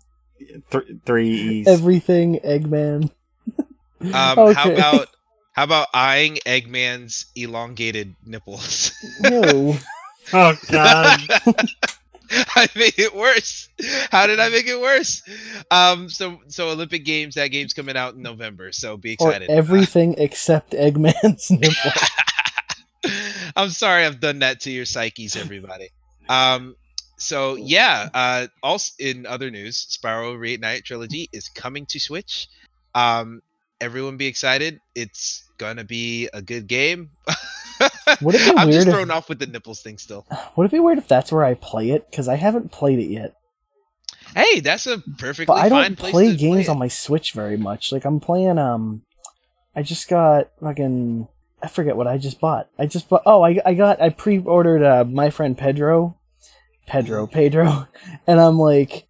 [0.70, 1.68] th- three E's.
[1.68, 3.10] Everything Eggman.
[4.00, 5.08] um how about
[5.52, 8.92] how about eyeing Eggman's elongated nipples?
[9.20, 9.76] No.
[10.32, 11.20] oh God!
[12.56, 13.68] I made it worse.
[14.10, 15.22] How did I make it worse?
[15.70, 19.48] Um, so so Olympic Games, that game's coming out in November, so be excited.
[19.48, 22.10] or everything except Eggman's nipples.
[23.56, 25.88] I'm sorry I've done that to your psyches, everybody.
[26.28, 26.76] Um,
[27.16, 32.48] so yeah, uh, also in other news, Spyro Reignite Trilogy is coming to Switch.
[32.94, 33.42] Um,
[33.80, 34.80] everyone be excited.
[34.94, 37.10] It's gonna be a good game.
[38.22, 40.26] Would it be I'm weird just if- thrown off with the nipples thing still.
[40.56, 42.10] Would it be weird if that's where I play it?
[42.10, 43.34] Because I haven't played it yet.
[44.34, 47.90] Hey, that's a perfectly But I don't play games play on my Switch very much.
[47.92, 49.02] Like I'm playing um
[49.74, 51.26] I just got fucking
[51.62, 52.68] I forget what I just bought.
[52.78, 56.16] I just bought oh I I got I pre-ordered uh my friend Pedro
[56.86, 57.86] Pedro Pedro
[58.26, 59.06] and I'm like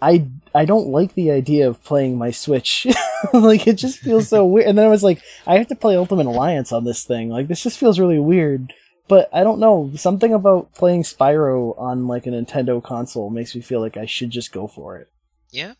[0.00, 2.86] I I don't like the idea of playing my Switch.
[3.32, 4.66] like it just feels so weird.
[4.68, 7.28] And then I was like I have to play Ultimate Alliance on this thing.
[7.28, 8.72] Like this just feels really weird.
[9.06, 13.60] But I don't know, something about playing Spyro on like a Nintendo console makes me
[13.60, 15.10] feel like I should just go for it.
[15.50, 15.74] Yeah.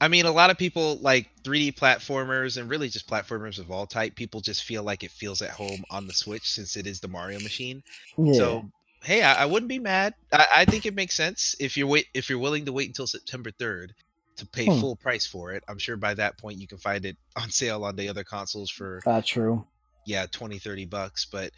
[0.00, 3.86] I mean, a lot of people like 3D platformers and really just platformers of all
[3.86, 4.16] type.
[4.16, 7.08] People just feel like it feels at home on the Switch since it is the
[7.08, 7.82] Mario machine.
[8.18, 8.34] Yeah.
[8.34, 8.70] So,
[9.04, 10.14] hey, I, I wouldn't be mad.
[10.32, 13.06] I, I think it makes sense if you're wait if you're willing to wait until
[13.06, 13.90] September 3rd
[14.36, 14.80] to pay Hmm.
[14.80, 15.62] full price for it.
[15.68, 18.70] I'm sure by that point you can find it on sale on the other consoles
[18.70, 19.66] for Ah, true.
[20.06, 21.24] yeah 20, 30 bucks.
[21.30, 21.50] But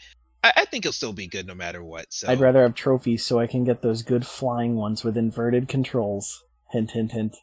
[0.44, 2.12] I, I think it'll still be good no matter what.
[2.12, 5.68] So I'd rather have trophies so I can get those good flying ones with inverted
[5.68, 6.42] controls.
[6.70, 7.36] Hint, hint, hint.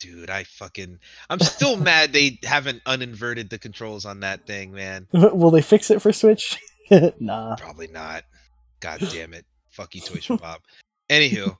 [0.00, 0.98] dude, I fucking
[1.30, 5.06] I'm still mad they haven't uninverted the controls on that thing, man.
[5.12, 6.58] Will they fix it for Switch?
[7.20, 7.56] nah.
[7.56, 8.24] Probably not.
[8.80, 9.44] God damn it.
[9.70, 10.60] Fuck you, Toys for Bob.
[11.10, 11.56] Anywho,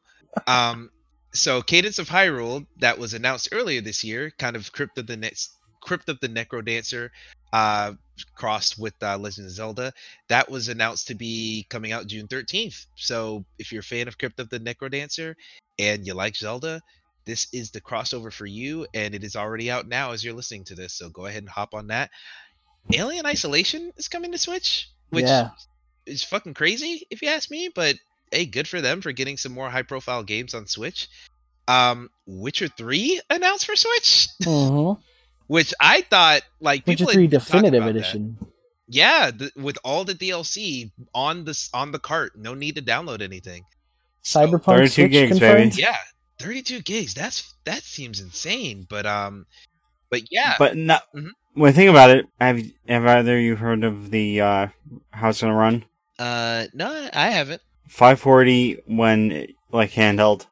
[0.47, 0.91] um,
[1.37, 5.17] so Cadence of Hyrule that was announced earlier this year, kind of Crypt of the
[5.17, 7.13] next Crypt of the Necro Dancer,
[7.53, 7.93] uh,
[8.35, 9.93] crossed with uh, Legend of Zelda.
[10.29, 12.87] That was announced to be coming out June 13th.
[12.97, 15.37] So if you're a fan of Crypt of the Necro Dancer
[15.79, 16.81] and you like Zelda,
[17.25, 20.65] this is the crossover for you, and it is already out now as you're listening
[20.65, 20.95] to this.
[20.95, 22.11] So go ahead and hop on that.
[22.95, 25.51] Alien Isolation is coming to Switch, which Yeah.
[26.07, 27.69] is fucking crazy if you ask me.
[27.75, 27.97] But
[28.33, 31.09] hey, good for them for getting some more high profile games on Switch.
[31.69, 34.93] Um, Witcher Three announced for Switch, hmm
[35.49, 37.99] which I thought like Witcher people had 3 Definitive about that.
[38.01, 38.39] Edition.
[38.89, 43.21] Yeah, the, with all the DLC on this on the cart, no need to download
[43.21, 43.65] anything.
[44.23, 45.71] So, Cyberpunk 32 Switch gigs, confirmed?
[45.73, 45.83] baby.
[45.83, 45.97] yeah,
[46.39, 47.15] 32 gigs.
[47.15, 48.87] That's that seems insane.
[48.89, 49.47] But um,
[50.11, 51.03] but yeah, But not.
[51.15, 51.31] Mhm.
[51.55, 54.67] When I think about it, have have either you heard of the uh,
[55.11, 55.85] how it's gonna run?
[56.21, 57.63] uh, no, I haven't.
[57.89, 60.47] 540 when like handheld,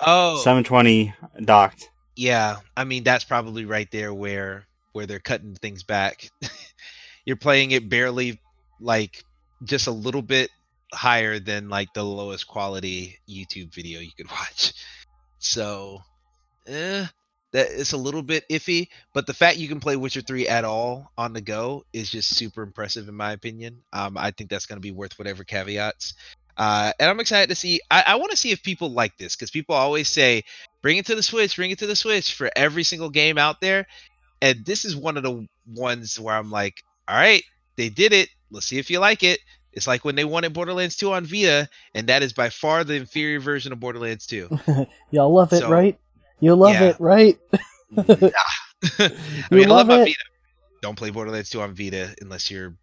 [0.00, 1.90] Oh, 720 docked.
[2.16, 6.30] Yeah, I mean that's probably right there where where they're cutting things back.
[7.24, 8.40] You're playing it barely
[8.80, 9.24] like
[9.64, 10.50] just a little bit
[10.92, 14.72] higher than like the lowest quality YouTube video you could watch.
[15.38, 16.02] So,
[16.66, 17.06] eh,
[17.52, 20.64] that it's a little bit iffy, but the fact you can play Witcher 3 at
[20.64, 23.82] all on the go is just super impressive in my opinion.
[23.92, 26.14] Um, I think that's going to be worth whatever caveats.
[26.60, 27.80] Uh, and I'm excited to see.
[27.90, 30.44] I, I want to see if people like this because people always say,
[30.82, 33.62] "Bring it to the Switch, bring it to the Switch" for every single game out
[33.62, 33.86] there.
[34.42, 37.42] And this is one of the ones where I'm like, "All right,
[37.76, 38.28] they did it.
[38.50, 39.40] Let's see if you like it."
[39.72, 42.94] It's like when they wanted Borderlands 2 on Vita, and that is by far the
[42.94, 44.50] inferior version of Borderlands 2.
[45.12, 45.98] Y'all love it, So- right?
[46.40, 46.90] You love Yeah.
[46.90, 47.38] it, right?
[47.92, 48.04] Nah.
[48.98, 49.10] I
[49.50, 50.04] mean, I love love my it.
[50.06, 50.18] Vita.
[50.82, 52.74] Don't play Borderlands 2 on Vita unless you're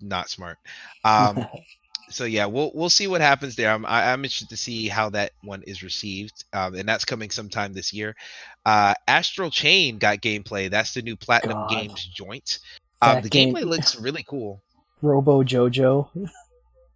[0.00, 0.58] not smart.
[1.04, 1.46] Um,
[2.10, 3.70] so yeah, we'll we'll see what happens there.
[3.70, 7.30] I'm I, I'm interested to see how that one is received, um, and that's coming
[7.30, 8.14] sometime this year.
[8.64, 10.70] Uh, Astral Chain got gameplay.
[10.70, 11.70] That's the new Platinum God.
[11.70, 12.58] Games joint.
[13.00, 14.62] Um, the game- gameplay looks really cool.
[15.02, 16.08] Robo Jojo.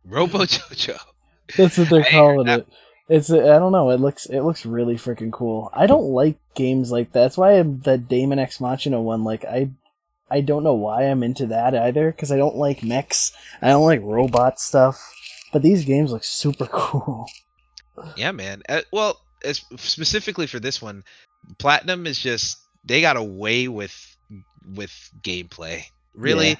[0.05, 0.99] Robo Jojo.
[1.57, 2.67] That's what they're Hey, calling it.
[3.09, 3.91] It's I don't know.
[3.91, 5.71] It looks it looks really freaking cool.
[5.75, 7.21] I don't like games like that.
[7.23, 9.23] That's why I'm, that Daemon X Machina one.
[9.25, 9.71] Like I,
[10.33, 12.11] I don't know why I'm into that either.
[12.11, 13.33] Because I don't like mechs.
[13.61, 14.99] I don't like robot stuff.
[15.53, 17.27] But these games look super cool.
[18.17, 18.63] Yeah, man.
[18.69, 21.05] Uh, well, as, specifically for this one,
[21.59, 23.95] Platinum is just they got away with
[24.75, 25.85] with gameplay.
[26.15, 26.57] Really, Yeah.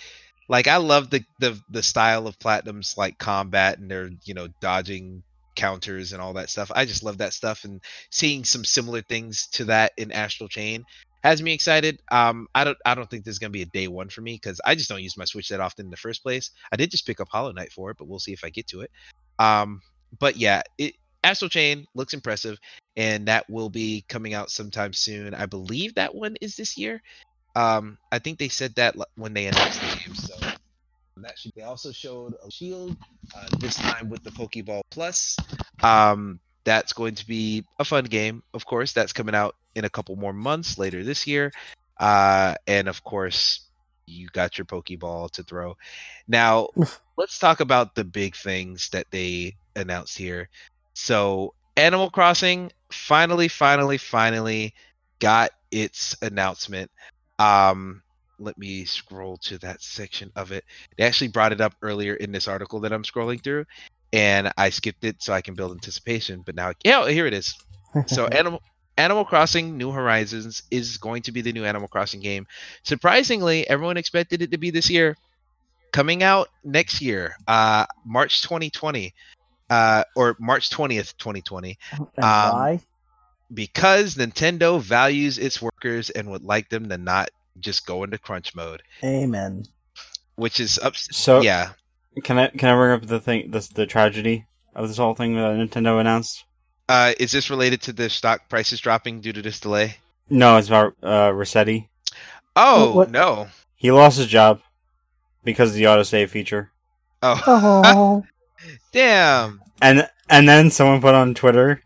[0.49, 4.49] like I love the the the style of Platinum's like combat and their you know
[4.61, 5.23] dodging
[5.55, 6.73] counters and all that stuff.
[6.75, 10.85] I just love that stuff and seeing some similar things to that in Astral Chain
[11.23, 12.01] has me excited.
[12.11, 14.35] Um, I don't I don't think this is gonna be a day one for me
[14.35, 16.51] because I just don't use my Switch that often in the first place.
[16.73, 18.67] I did just pick up Hollow Knight for it, but we'll see if I get
[18.69, 18.91] to it.
[19.39, 19.81] Um,
[20.19, 20.95] but yeah, it
[21.25, 22.59] Astral Chain looks impressive,
[22.97, 25.35] and that will be coming out sometime soon.
[25.35, 27.03] I believe that one is this year.
[27.55, 30.15] Um, I think they said that when they announced the game.
[30.15, 30.35] So
[31.19, 31.53] that should.
[31.55, 32.97] They also showed a Shield
[33.37, 35.37] uh, this time with the Pokeball Plus.
[35.83, 38.43] Um, that's going to be a fun game.
[38.55, 41.53] Of course, that's coming out in a couple more months later this year.
[41.99, 43.67] Uh, and of course,
[44.07, 45.77] you got your Pokeball to throw.
[46.29, 46.69] Now,
[47.17, 50.49] let's talk about the big things that they announced here.
[50.95, 54.75] So, Animal Crossing finally, finally, finally
[55.19, 56.91] got its announcement.
[57.39, 58.03] Um,
[58.39, 60.65] let me scroll to that section of it.
[60.97, 63.65] They actually brought it up earlier in this article that I'm scrolling through,
[64.13, 66.43] and I skipped it so I can build anticipation.
[66.45, 67.55] But now, yeah, here it is.
[68.07, 68.63] So, Animal
[68.99, 72.47] Animal Crossing New Horizons is going to be the new Animal Crossing game.
[72.83, 75.17] Surprisingly, everyone expected it to be this year.
[75.93, 79.13] Coming out next year, uh, March 2020,
[79.69, 82.81] uh, or March 20th, 2020 and um, why?
[83.53, 88.55] because Nintendo values its workers and would like them to not just go into crunch
[88.55, 89.65] mode, Amen.
[90.37, 90.97] which is up.
[90.97, 91.73] So yeah,
[92.25, 95.35] can I can I bring up the thing this the tragedy of this whole thing
[95.37, 96.45] that Nintendo announced?
[96.89, 99.97] uh, is this related to the stock prices dropping due to this delay?
[100.29, 101.89] No, it's about uh, Resetti.
[102.57, 103.49] Oh what- no!
[103.77, 104.61] He lost his job
[105.45, 106.71] because of the autosave feature.
[107.23, 108.25] Oh Oh,
[108.93, 109.61] damn!
[109.81, 111.83] And and then someone put on Twitter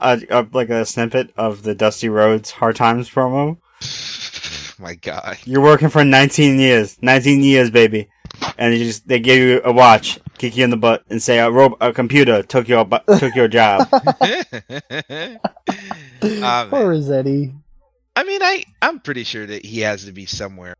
[0.00, 3.58] uh, uh, like a snippet of the Dusty Rhodes Hard Times promo.
[4.80, 5.38] My God.
[5.44, 8.08] You're working for 19 years, 19 years, baby,
[8.58, 11.38] and they just they give you a watch, kick you in the butt, and say
[11.38, 13.88] a, rob- a computer took your bu- took your job.
[14.20, 15.38] Man.
[16.70, 17.54] poor Resetti.
[18.16, 20.74] I mean, I I'm pretty sure that he has to be somewhere.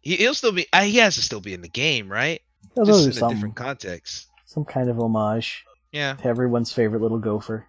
[0.00, 0.66] He, he'll still be.
[0.72, 2.40] Uh, he has to still be in the game, right?
[2.76, 4.26] Just in are a some different context.
[4.46, 7.66] some kind of homage Yeah, to everyone's favorite little gopher.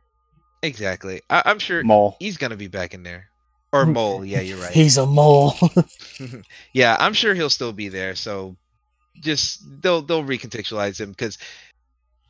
[0.61, 1.21] exactly.
[1.29, 2.15] I, I'm sure Mole.
[2.19, 3.25] he's gonna be back in there.
[3.71, 4.25] Or mole.
[4.25, 4.71] Yeah, you're right.
[4.73, 5.53] He's a mole.
[6.73, 8.15] yeah, I'm sure he'll still be there.
[8.15, 8.57] So
[9.15, 11.37] just they'll they'll recontextualize him because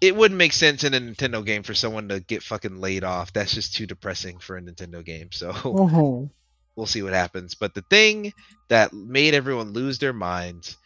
[0.01, 3.33] it wouldn't make sense in a Nintendo game for someone to get fucking laid off.
[3.33, 5.31] That's just too depressing for a Nintendo game.
[5.31, 6.29] So Mhm.
[6.75, 7.55] we'll see what happens.
[7.55, 8.33] But the thing
[8.69, 10.77] that made everyone lose their minds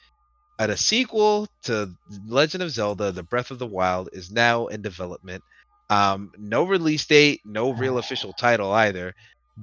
[0.59, 1.91] at a sequel to
[2.27, 5.43] Legend of Zelda: The Breath of the Wild is now in development.
[5.89, 9.13] Um, no release date, no real official title either,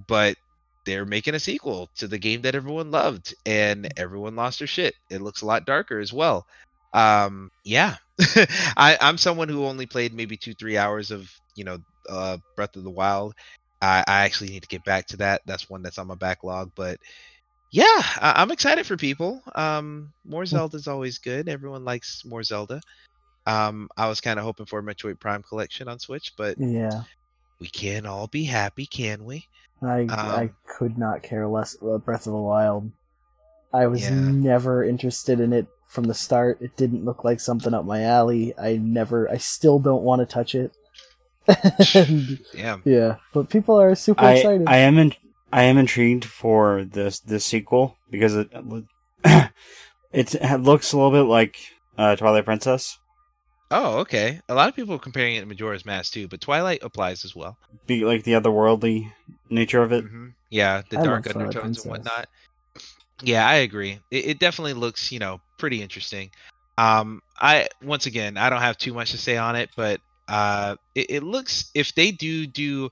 [0.06, 0.36] but
[0.90, 4.94] they're making a sequel to the game that everyone loved, and everyone lost their shit.
[5.08, 6.46] It looks a lot darker as well.
[6.92, 7.96] Um, yeah,
[8.76, 11.78] I, I'm someone who only played maybe two, three hours of you know
[12.08, 13.34] uh, Breath of the Wild.
[13.80, 15.42] I, I actually need to get back to that.
[15.46, 16.72] That's one that's on my backlog.
[16.74, 16.98] But
[17.70, 19.40] yeah, I, I'm excited for people.
[19.54, 21.48] Um, more Zelda is always good.
[21.48, 22.80] Everyone likes more Zelda.
[23.46, 27.04] Um, I was kind of hoping for a Metroid Prime collection on Switch, but yeah,
[27.60, 29.46] we can't all be happy, can we?
[29.82, 32.90] I Um, I could not care less about Breath of the Wild.
[33.72, 34.10] I was Yeah.
[34.14, 36.60] never interested in it from the start.
[36.60, 38.52] It didn't look like something up my alley.
[38.58, 39.30] I never.
[39.30, 40.72] I still don't want to touch it.
[41.94, 42.82] And, Damn.
[42.84, 44.68] yeah, but people are super I excited.
[44.68, 45.14] I am in,
[45.52, 49.50] I am intrigued for this this sequel because it it,
[50.12, 51.56] it looks a little bit like
[51.98, 52.98] uh, Twilight Princess.
[53.70, 54.40] Oh, okay.
[54.48, 57.36] A lot of people are comparing it to Majora's Mask too, but Twilight applies as
[57.36, 57.56] well.
[57.86, 59.12] Be like the otherworldly
[59.48, 60.04] nature of it.
[60.04, 62.26] hmm Yeah, the I dark undertones and whatnot.
[63.22, 63.98] Yeah, I agree.
[64.10, 66.30] It, it definitely looks, you know, pretty interesting.
[66.78, 70.76] Um, I once again, I don't have too much to say on it, but uh,
[70.94, 72.90] it, it looks if they do do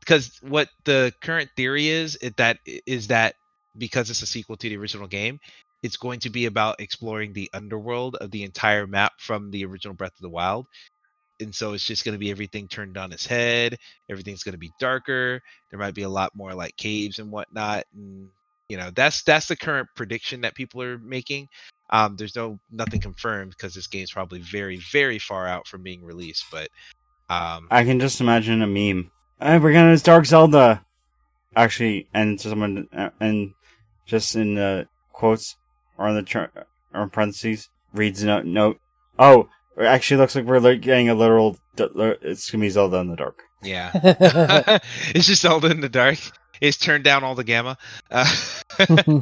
[0.00, 3.34] because what the current theory is it, that is that
[3.76, 5.38] because it's a sequel to the original game,
[5.86, 9.94] it's going to be about exploring the underworld of the entire map from the original
[9.94, 10.66] Breath of the Wild.
[11.38, 13.78] And so it's just going to be everything turned on its head.
[14.10, 15.40] Everything's going to be darker.
[15.70, 17.84] There might be a lot more like caves and whatnot.
[17.94, 18.28] And
[18.68, 21.48] you know, that's that's the current prediction that people are making.
[21.90, 26.04] Um, there's no nothing confirmed because this game's probably very very far out from being
[26.04, 26.46] released.
[26.50, 26.68] But
[27.30, 29.12] um, I can just imagine a meme.
[29.40, 30.84] Hey, we're gonna Dark Zelda.
[31.54, 33.54] Actually, and someone uh, and
[34.04, 35.56] just in the quotes
[35.98, 36.44] or in the tr-
[36.94, 38.78] or in parentheses reads note note.
[39.18, 41.58] Oh, it actually looks like we're li- getting a literal.
[41.76, 43.42] d- It's gonna be Zelda in the dark.
[43.62, 43.90] yeah,
[45.14, 46.18] it's just Zelda in the dark.
[46.60, 47.76] It's turned down all the gamma.
[48.10, 48.24] Uh,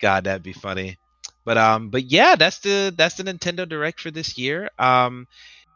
[0.00, 0.98] God, that'd be funny.
[1.44, 4.70] But um, but yeah, that's the that's the Nintendo Direct for this year.
[4.78, 5.26] Um,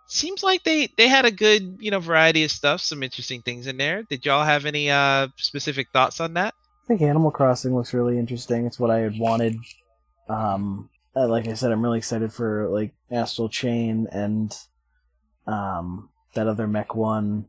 [0.07, 3.67] seems like they they had a good you know variety of stuff, some interesting things
[3.67, 4.03] in there.
[4.03, 6.55] Did y'all have any uh specific thoughts on that?
[6.85, 8.67] I think Animal Crossing looks really interesting.
[8.67, 9.57] It's what I had wanted.
[10.29, 14.57] Um, like I said, I'm really excited for like Astral Chain and
[15.47, 17.47] um that other mech one.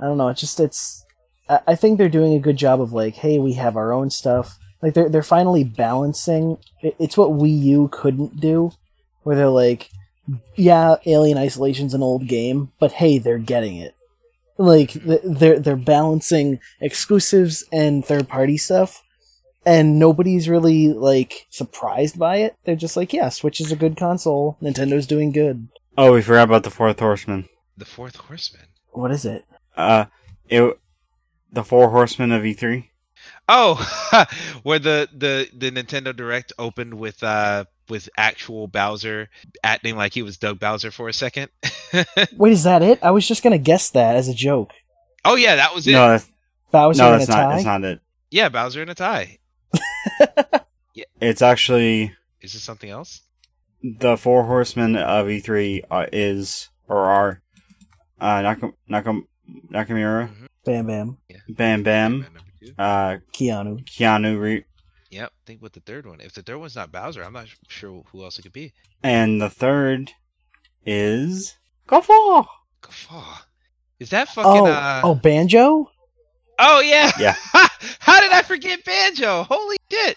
[0.00, 0.28] I don't know.
[0.28, 1.04] It's just it's.
[1.48, 4.58] I, think they're doing a good job of like, hey, we have our own stuff.
[4.80, 6.58] Like they're they're finally balancing.
[6.80, 8.72] It, it's what Wii U couldn't do,
[9.22, 9.90] where they're like,
[10.56, 13.94] yeah, Alien Isolation's an old game, but hey, they're getting it.
[14.56, 19.02] Like they're they're balancing exclusives and third party stuff,
[19.64, 22.56] and nobody's really like surprised by it.
[22.64, 24.56] They're just like, yeah, Switch is a good console.
[24.62, 25.68] Nintendo's doing good.
[25.96, 27.48] Oh, we forgot about the Fourth Horseman.
[27.76, 28.66] The Fourth Horseman.
[28.90, 29.44] What is it?
[29.76, 30.06] Uh,
[30.48, 30.78] it
[31.52, 32.88] the Four Horsemen of E E3.
[33.48, 34.24] Oh,
[34.62, 39.28] where the the the Nintendo Direct opened with uh with actual Bowser
[39.62, 41.50] acting like he was Doug Bowser for a second.
[42.36, 42.98] Wait, is that it?
[43.02, 44.72] I was just gonna guess that as a joke.
[45.24, 45.92] oh yeah, that was it.
[45.92, 46.30] No, that's,
[46.70, 47.36] Bowser no, in that's a not.
[47.36, 47.52] tie.
[47.52, 48.00] That's not it.
[48.30, 49.38] Yeah, Bowser in a tie.
[51.20, 53.22] It's actually Is this something else?
[53.82, 57.42] the Four Horsemen of E3 uh, is or are
[58.20, 59.22] uh, Nakam Nakam
[59.72, 60.30] Nakamura,
[60.64, 61.16] Bam Bam.
[61.48, 62.72] Bam Bam, Number two.
[62.78, 63.84] uh, Keanu.
[63.84, 64.66] Keanu Reeves,
[65.10, 65.32] Yep.
[65.46, 66.20] Think what the third one.
[66.20, 68.72] If the third one's not Bowser, I'm not sure who else it could be.
[69.02, 70.12] and the third
[70.84, 72.46] is Guffaw.
[72.80, 73.38] Guffaw.
[74.00, 74.50] Is that fucking?
[74.50, 75.00] Oh, uh...
[75.04, 75.90] oh, Banjo.
[76.64, 77.10] Oh yeah.
[77.18, 77.34] Yeah.
[77.98, 79.42] How did I forget Banjo?
[79.42, 80.16] Holy shit.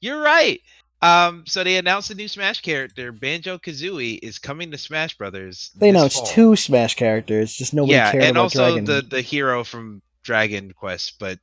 [0.00, 0.60] You're right.
[1.02, 5.72] Um, so they announced a new Smash character, Banjo Kazooie, is coming to Smash Brothers.
[5.76, 6.26] They this announced fall.
[6.26, 7.52] two Smash characters.
[7.52, 8.84] Just nobody yeah, cared and about also Dragon.
[8.84, 11.18] the the hero from Dragon Quest.
[11.18, 11.40] But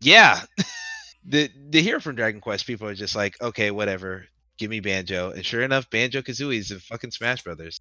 [0.00, 0.40] yeah,
[1.26, 5.30] the the hero from Dragon Quest, people are just like, okay, whatever, give me Banjo.
[5.30, 7.80] And sure enough, Banjo Kazooie is in fucking Smash Brothers.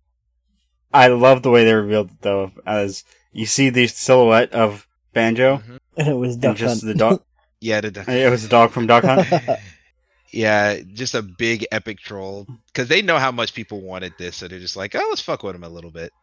[0.93, 4.86] I love the way they revealed it though, as you see the silhouette of
[5.17, 5.77] Banjo Mhm.
[5.97, 6.93] and it was Duck and just Hunt.
[6.93, 7.23] the dog.
[7.59, 9.27] Yeah, the, it was a dog from Duck Hunt.
[10.31, 14.47] yeah, just a big epic troll because they know how much people wanted this, so
[14.47, 16.13] they're just like, oh, let's fuck with him a little bit.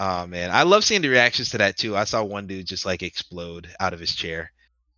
[0.00, 1.94] oh man, I love seeing the reactions to that too.
[1.96, 4.50] I saw one dude just like explode out of his chair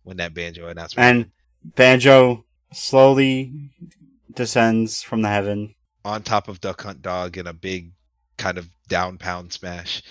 [0.03, 1.05] when that banjo announcement.
[1.09, 1.31] and
[1.75, 3.51] Banjo slowly
[4.33, 5.75] descends from the heaven.
[6.05, 7.91] on top of Duck Hunt Dog in a big
[8.37, 10.01] kind of down pound smash.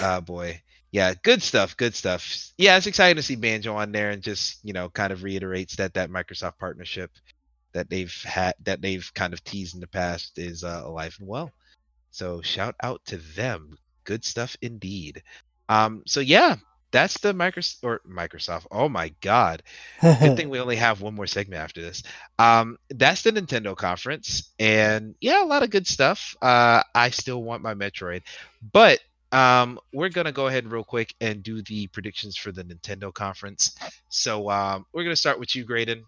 [0.00, 0.62] uh boy.
[0.92, 2.52] Yeah, good stuff, good stuff.
[2.56, 5.76] Yeah, it's exciting to see Banjo on there and just, you know, kind of reiterates
[5.76, 7.10] that that Microsoft partnership
[7.72, 11.28] that they've had that they've kind of teased in the past is uh, alive and
[11.28, 11.52] well.
[12.10, 13.76] So shout out to them.
[14.04, 15.22] Good stuff indeed.
[15.68, 16.56] Um so yeah,
[16.92, 18.66] that's the Microsoft or Microsoft.
[18.70, 19.62] Oh my god.
[20.00, 22.02] Good thing we only have one more segment after this.
[22.38, 26.36] Um, that's the Nintendo conference, and yeah, a lot of good stuff.
[26.40, 28.22] Uh, I still want my Metroid,
[28.72, 29.00] but
[29.36, 33.76] um, we're gonna go ahead real quick and do the predictions for the Nintendo conference.
[34.08, 36.04] So um, we're gonna start with you, Graydon.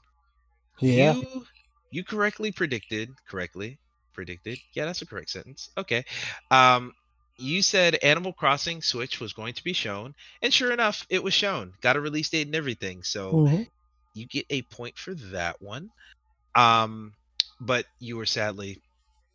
[0.81, 1.15] yeah.
[1.15, 1.47] You,
[1.91, 3.11] you correctly predicted.
[3.29, 3.79] Correctly
[4.15, 4.59] predicted.
[4.75, 5.71] Yeah, that's a correct sentence.
[5.77, 6.05] Okay.
[6.51, 6.93] Um,
[7.37, 11.35] you said Animal Crossing Switch was going to be shown, and sure enough, it was
[11.35, 11.73] shown.
[11.81, 13.03] Got a release date and everything.
[13.05, 13.69] So Mhm.
[14.15, 15.91] you get a point for that one.
[16.55, 17.13] Um,
[17.61, 18.81] but you were sadly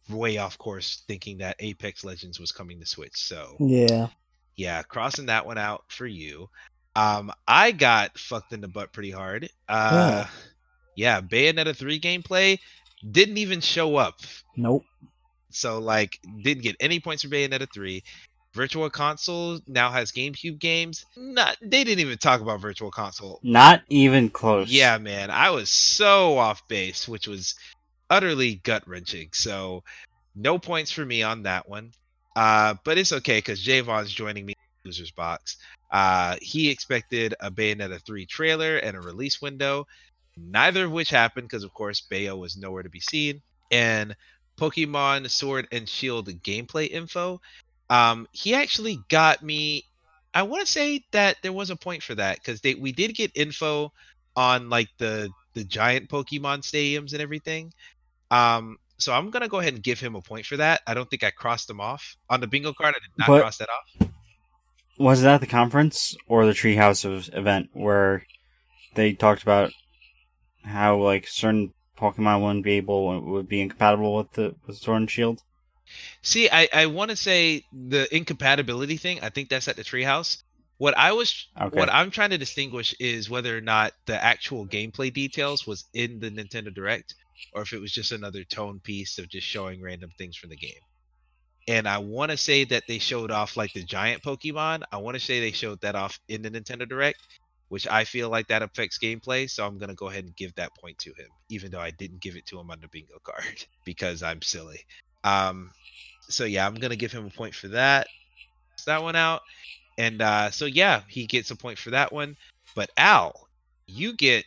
[0.10, 3.16] way off course thinking that Apex Legends was coming to Switch.
[3.16, 4.08] So Yeah.
[4.56, 6.50] yeah, crossing that one out for you.
[6.96, 9.50] Um, I got fucked in the butt pretty hard.
[9.68, 10.26] Uh,
[10.96, 12.60] yeah, Bayonetta 3 gameplay
[13.10, 14.20] didn't even show up.
[14.56, 14.84] Nope.
[15.50, 18.04] So like didn't get any points for Bayonetta 3.
[18.54, 21.06] Virtual Console now has GameCube games.
[21.18, 23.40] Not they didn't even talk about Virtual Console.
[23.42, 24.70] Not even close.
[24.70, 27.56] Yeah, man, I was so off base, which was
[28.14, 29.30] utterly gut wrenching.
[29.34, 29.84] So,
[30.36, 31.94] no points for me on that one.
[32.36, 35.58] Uh, but it's okay because Javon's joining me in the users box.
[35.92, 39.88] Uh, he expected a Bayonetta 3 trailer and a release window,
[40.38, 43.42] neither of which happened because, of course, Bayo was nowhere to be seen.
[43.72, 44.16] And
[44.58, 47.42] Pokemon Sword and Shield gameplay info.
[47.90, 49.86] Um, he actually got me.
[50.34, 53.32] I want to say that there was a point for that because we did get
[53.36, 53.92] info
[54.36, 57.72] on like the the giant Pokemon stadiums and everything.
[58.34, 60.82] Um, so I'm gonna go ahead and give him a point for that.
[60.88, 62.96] I don't think I crossed them off on the bingo card.
[62.96, 64.10] I did not But- cross that off.
[64.98, 68.26] Was that the conference or the Treehouse of- event where
[68.96, 69.72] they talked about
[70.64, 75.12] how like certain Pokemon wouldn't be able would be incompatible with the with Sword and
[75.12, 75.42] Shield?
[76.22, 79.20] See, I I want to say the incompatibility thing.
[79.22, 80.44] I think that's at the treehouse.
[80.78, 81.78] What I was, Okay.
[81.78, 86.20] what I'm trying to distinguish is whether or not the actual gameplay details was in
[86.20, 87.14] the Nintendo Direct,
[87.54, 90.56] or if it was just another tone piece of just showing random things from the
[90.56, 90.72] game.
[91.68, 94.84] And I want to say that they showed off like the giant Pokemon.
[94.92, 97.20] I want to say they showed that off in the Nintendo Direct,
[97.70, 99.50] which I feel like that affects gameplay.
[99.50, 102.22] So I'm gonna go ahead and give that point to him, even though I didn't
[102.22, 104.82] give it to him on the bingo card because I'm silly.
[105.24, 105.72] Um,
[106.28, 108.08] so yeah, I'm gonna give him a point for that.
[108.86, 109.42] That one out.
[109.98, 112.36] And uh, so yeah, he gets a point for that one.
[112.76, 113.48] But Al,
[113.88, 114.44] you get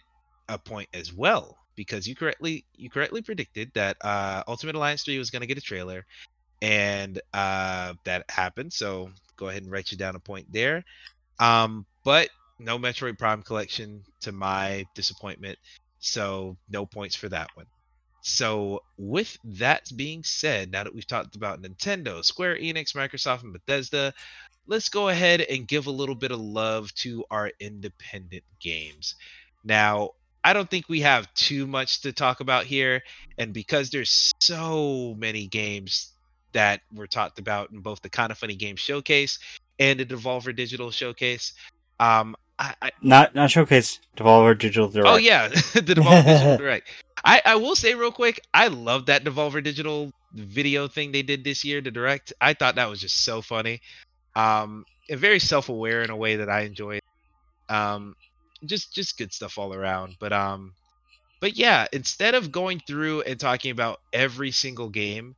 [0.49, 5.19] a point as well because you correctly you correctly predicted that uh, Ultimate Alliance 3
[5.19, 6.05] was going to get a trailer,
[6.63, 8.73] and uh, that happened.
[8.73, 10.85] So go ahead and write you down a point there.
[11.39, 15.59] Um, but no Metroid Prime collection to my disappointment,
[16.01, 17.67] so no points for that one.
[18.23, 23.53] So with that being said, now that we've talked about Nintendo, Square Enix, Microsoft, and
[23.53, 24.13] Bethesda,
[24.67, 29.15] let's go ahead and give a little bit of love to our independent games.
[29.63, 30.11] Now,
[30.47, 33.03] I don't think we have too much to talk about here,
[33.37, 36.13] and because there's so many games
[36.53, 39.41] that were talked about in both the Kinda Funny Game Showcase
[39.81, 41.53] and the Devolver Digital Showcase,
[41.99, 45.09] um, I, I Not not showcase Devolver Digital Direct.
[45.09, 46.91] Oh yeah, the Devolver Digital Direct.
[47.25, 51.43] I, I will say real quick, I love that Devolver Digital video thing they did
[51.43, 52.33] this year, the Direct.
[52.41, 53.81] I thought that was just so funny,
[54.37, 57.03] um, and very self-aware in a way that I enjoyed.
[57.69, 58.15] Um,
[58.69, 60.17] just just good stuff all around.
[60.19, 60.73] But um,
[61.41, 65.35] but yeah, instead of going through and talking about every single game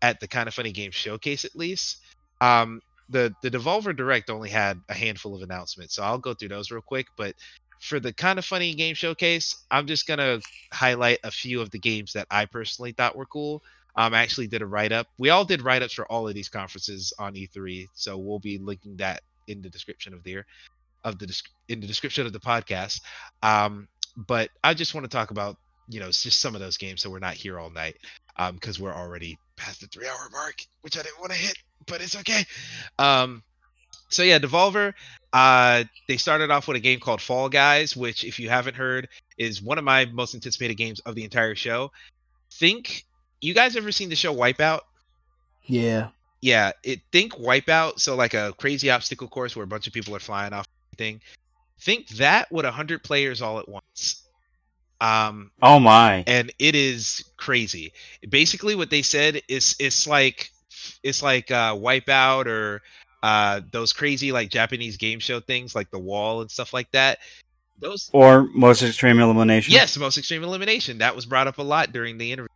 [0.00, 1.98] at the kind of funny game showcase, at least,
[2.40, 6.48] um, the the Devolver Direct only had a handful of announcements, so I'll go through
[6.48, 7.06] those real quick.
[7.16, 7.34] But
[7.80, 10.40] for the kind of funny game showcase, I'm just gonna
[10.72, 13.62] highlight a few of the games that I personally thought were cool.
[13.94, 15.06] Um, I actually did a write up.
[15.18, 18.56] We all did write ups for all of these conferences on E3, so we'll be
[18.58, 20.46] linking that in the description of there,
[21.04, 23.00] of the in the description of the podcast.
[23.42, 25.56] Um, but I just want to talk about
[25.88, 27.96] you know just some of those games, so we're not here all night
[28.54, 31.56] because we're already past the three hour mark, which I didn't want to hit,
[31.86, 32.44] but it's okay.
[32.98, 33.42] Um,
[34.08, 34.92] so yeah, Devolver,
[35.32, 39.08] uh, they started off with a game called Fall Guys, which, if you haven't heard,
[39.38, 41.90] is one of my most anticipated games of the entire show.
[42.52, 43.04] Think
[43.40, 44.80] you guys ever seen the show Wipeout?
[45.64, 46.08] Yeah.
[46.42, 50.14] Yeah, it think Wipeout, so like a crazy obstacle course where a bunch of people
[50.14, 51.20] are flying off thing.
[51.80, 54.22] Think that with a hundred players all at once.
[55.00, 56.22] Um, Oh my.
[56.28, 57.92] and it is crazy.
[58.28, 60.50] Basically, what they said is it's like
[61.02, 62.82] it's like uh, Wipeout or
[63.22, 67.18] uh, those crazy like Japanese game show things like The Wall and stuff like that.
[67.80, 69.72] Those Or most extreme elimination.
[69.74, 72.48] yes, most extreme elimination that was brought up a lot during the interview.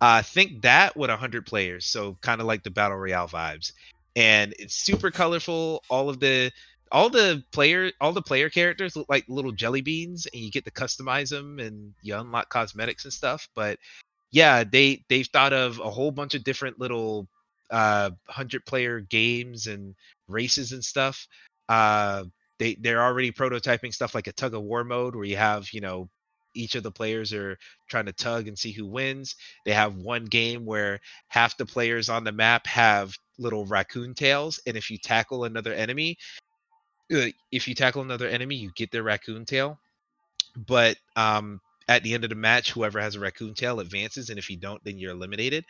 [0.00, 3.70] Uh, think that with hundred players, so kind of like the battle royale vibes,
[4.16, 5.80] and it's super colorful.
[5.88, 6.50] All of the
[6.92, 10.64] all the player all the player characters look like little jelly beans and you get
[10.64, 13.78] to customize them and you unlock cosmetics and stuff but
[14.30, 17.28] yeah they they've thought of a whole bunch of different little
[17.72, 19.94] uh 100 player games and
[20.28, 21.26] races and stuff.
[21.68, 22.24] Uh
[22.58, 25.80] they they're already prototyping stuff like a tug of war mode where you have you
[25.80, 26.08] know
[26.54, 27.56] each of the players are
[27.88, 29.36] trying to tug and see who wins.
[29.64, 34.60] They have one game where half the players on the map have little raccoon tails
[34.66, 36.18] and if you tackle another enemy
[37.12, 39.78] uh, if you tackle another enemy, you get their raccoon tail.
[40.56, 44.38] But um, at the end of the match, whoever has a raccoon tail advances, and
[44.38, 45.64] if you don't, then you're eliminated.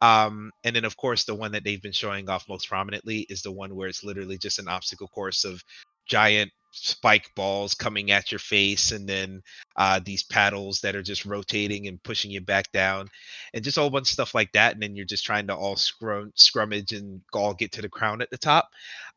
[0.00, 3.42] Um, and then, of course, the one that they've been showing off most prominently is
[3.42, 5.62] the one where it's literally just an obstacle course of
[6.08, 9.42] giant spike balls coming at your face, and then
[9.76, 13.08] uh, these paddles that are just rotating and pushing you back down,
[13.54, 14.74] and just a whole bunch of stuff like that.
[14.74, 18.22] And then you're just trying to all scrum- scrummage and all get to the crown
[18.22, 18.68] at the top.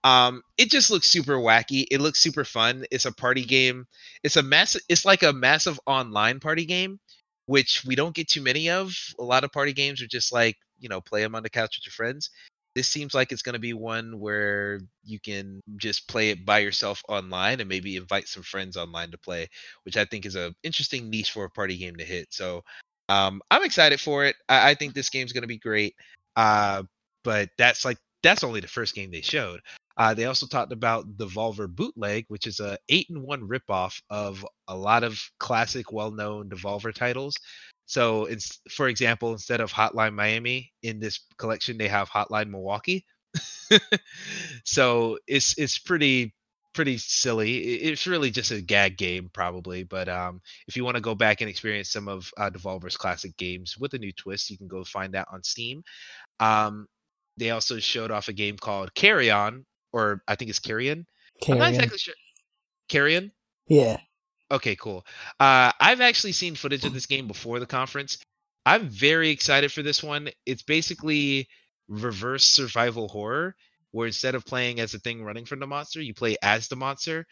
[0.04, 1.86] Um, it just looks super wacky.
[1.92, 2.86] It looks super fun.
[2.92, 3.86] It's a party game.
[4.24, 4.82] It's a massive.
[4.90, 7.00] It's like a massive online party game,
[7.46, 8.94] which we don't get too many of.
[9.20, 11.78] A lot of party games are just like you know play them on the couch
[11.78, 12.32] with your friends.
[12.76, 16.60] This seems like it's going to be one where you can just play it by
[16.60, 19.48] yourself online and maybe invite some friends online to play,
[19.84, 22.28] which I think is an interesting niche for a party game to hit.
[22.30, 22.64] So
[23.10, 24.36] um, I'm excited for it.
[24.48, 25.96] I, I think this game's going to be great.
[26.36, 26.84] Uh,
[27.24, 29.60] but that's like that's only the first game they showed.
[29.98, 34.46] Uh, they also talked about Devolver Bootleg, which is a eight in one ripoff of
[34.68, 37.36] a lot of classic, well-known Devolver titles.
[37.92, 43.06] So, it's for example, instead of Hotline Miami in this collection, they have Hotline Milwaukee.
[44.64, 46.34] so it's it's pretty
[46.74, 47.58] pretty silly.
[47.58, 49.84] It's really just a gag game, probably.
[49.84, 50.40] But um,
[50.70, 53.94] if you want to go back and experience some of uh, Devolver's classic games with
[53.94, 55.84] a new twist, you can go find that on Steam.
[56.40, 56.88] Um,
[57.36, 61.06] they also showed off a game called Carry On, or I think it's Carrion,
[61.46, 62.14] I'm not exactly sure.
[62.88, 63.34] Carrion.
[63.68, 63.98] Yeah.
[64.52, 65.06] Okay, cool.
[65.40, 68.18] Uh, I've actually seen footage of this game before the conference.
[68.66, 70.30] I'm very excited for this one.
[70.46, 71.48] It's basically
[71.88, 73.56] reverse survival horror,
[73.92, 76.76] where instead of playing as a thing running from the monster, you play as the
[76.76, 77.26] monster.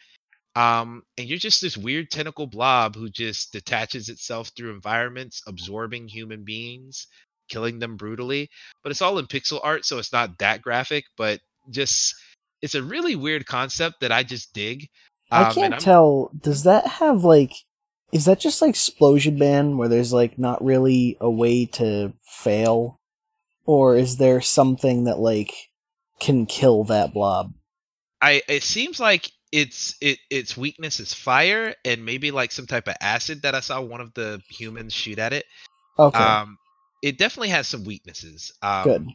[0.56, 6.08] Um, and you're just this weird tentacle blob who just detaches itself through environments, absorbing
[6.08, 7.06] human beings,
[7.48, 8.48] killing them brutally.
[8.82, 11.40] But it's all in pixel art, so it's not that graphic, but
[11.70, 12.14] just
[12.62, 14.88] it's a really weird concept that I just dig.
[15.30, 16.30] I Um, can't tell.
[16.40, 17.52] Does that have like?
[18.12, 23.00] Is that just like Explosion Man, where there's like not really a way to fail,
[23.66, 25.52] or is there something that like
[26.20, 27.54] can kill that blob?
[28.20, 32.88] I it seems like it's it its weakness is fire and maybe like some type
[32.88, 35.46] of acid that I saw one of the humans shoot at it.
[35.98, 36.58] Okay, Um,
[37.02, 38.52] it definitely has some weaknesses.
[38.62, 39.06] Um, good.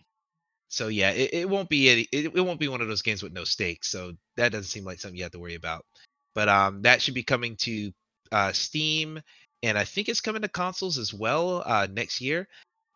[0.76, 3.32] So yeah, it, it won't be it, it won't be one of those games with
[3.32, 3.88] no stakes.
[3.90, 5.86] So that doesn't seem like something you have to worry about.
[6.34, 7.92] But um, that should be coming to
[8.30, 9.22] uh, Steam,
[9.64, 12.50] and I think it's coming to consoles as well uh, next year.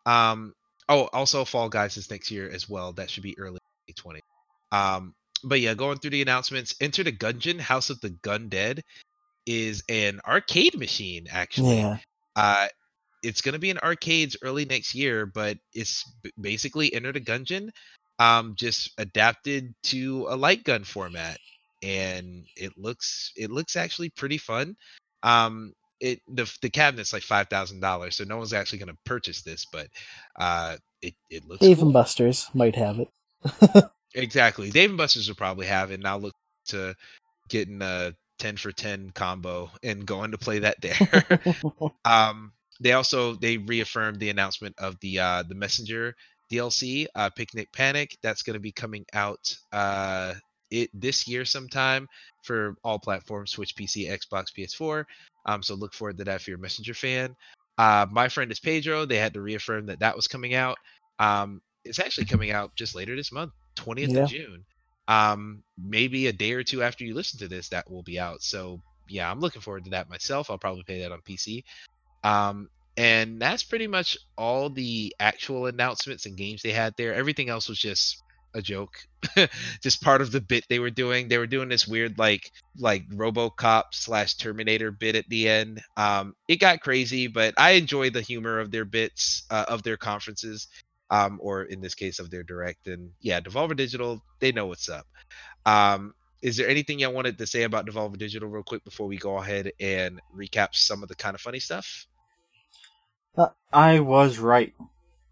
[0.04, 0.52] Um,
[0.90, 2.92] oh, also Fall Guys is next year as well.
[2.92, 3.60] That should be early
[3.96, 4.20] 2020.
[4.72, 8.82] Um, but yeah, going through the announcements, Enter the Gungeon, House of the Gun Dead,
[9.46, 11.78] is an arcade machine actually.
[11.78, 11.96] Yeah,
[12.36, 12.68] Uh,
[13.22, 16.04] it's going to be in arcades early next year, but it's
[16.40, 17.70] basically Enter the Gungeon,
[18.18, 21.38] um, just adapted to a light gun format,
[21.82, 24.76] and it looks it looks actually pretty fun.
[25.22, 28.98] Um, it the the cabinet's like five thousand dollars, so no one's actually going to
[29.04, 29.88] purchase this, but
[30.38, 31.86] uh, it it looks Dave cool.
[31.86, 33.08] and Buster's might have it.
[34.14, 34.70] Exactly.
[34.70, 35.94] Dave and Buster's will probably have it.
[35.94, 36.34] And I'll look
[36.66, 36.94] to
[37.48, 41.40] getting a 10 for 10 combo and going to play that there.
[42.04, 46.14] um, they also they reaffirmed the announcement of the uh, the Messenger
[46.50, 48.16] DLC, uh, Picnic Panic.
[48.22, 50.34] That's going to be coming out uh,
[50.70, 52.08] it this year sometime
[52.42, 55.04] for all platforms: Switch, PC, Xbox, PS4.
[55.46, 57.36] Um, so look forward to that if you're a Messenger fan.
[57.78, 59.04] Uh, My friend is Pedro.
[59.04, 60.76] They had to reaffirm that that was coming out.
[61.18, 64.22] Um, it's actually coming out just later this month, 20th Yeah.
[64.24, 64.64] of June.
[65.08, 68.42] Um, maybe a day or two after you listen to this, that will be out.
[68.42, 70.50] So yeah, I'm looking forward to that myself.
[70.50, 71.64] I'll probably play that on PC.
[72.22, 77.14] Um, and that's pretty much all the actual announcements and games they had there.
[77.14, 78.22] Everything else was just
[78.54, 78.94] a joke,
[79.82, 81.28] just part of the bit they were doing.
[81.28, 85.82] They were doing this weird like like RoboCop slash Terminator bit at the end.
[85.96, 89.96] Um, it got crazy, but I enjoy the humor of their bits uh, of their
[89.96, 90.68] conferences,
[91.10, 92.88] um, or in this case of their direct.
[92.88, 95.06] And yeah, Devolver Digital, they know what's up.
[95.64, 99.16] Um, is there anything y'all wanted to say about Devolver Digital real quick before we
[99.18, 102.06] go ahead and recap some of the kind of funny stuff?
[103.72, 104.74] I was right.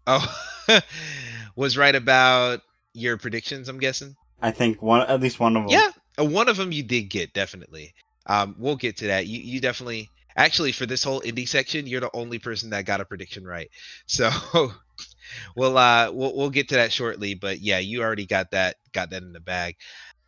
[0.07, 0.35] Oh,
[1.55, 2.61] was right about
[2.93, 3.67] your predictions.
[3.69, 4.15] I'm guessing.
[4.41, 5.71] I think one, at least one of them.
[5.71, 7.93] Yeah, uh, one of them you did get definitely.
[8.25, 9.27] Um, we'll get to that.
[9.27, 13.01] You you definitely actually for this whole indie section, you're the only person that got
[13.01, 13.69] a prediction right.
[14.07, 14.29] So
[15.55, 17.33] we'll uh we'll we'll get to that shortly.
[17.33, 19.75] But yeah, you already got that got that in the bag.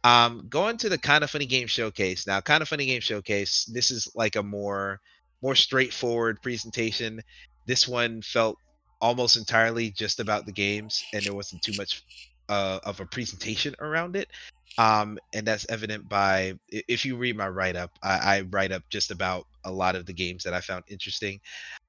[0.03, 2.41] Um, going to the kind of funny game showcase now.
[2.41, 3.65] Kind of funny game showcase.
[3.65, 4.99] This is like a more
[5.41, 7.21] more straightforward presentation.
[7.65, 8.57] This one felt
[9.01, 12.03] almost entirely just about the games, and there wasn't too much
[12.49, 14.29] uh, of a presentation around it.
[14.77, 18.83] Um, and that's evident by if you read my write up, I, I write up
[18.89, 21.41] just about a lot of the games that I found interesting.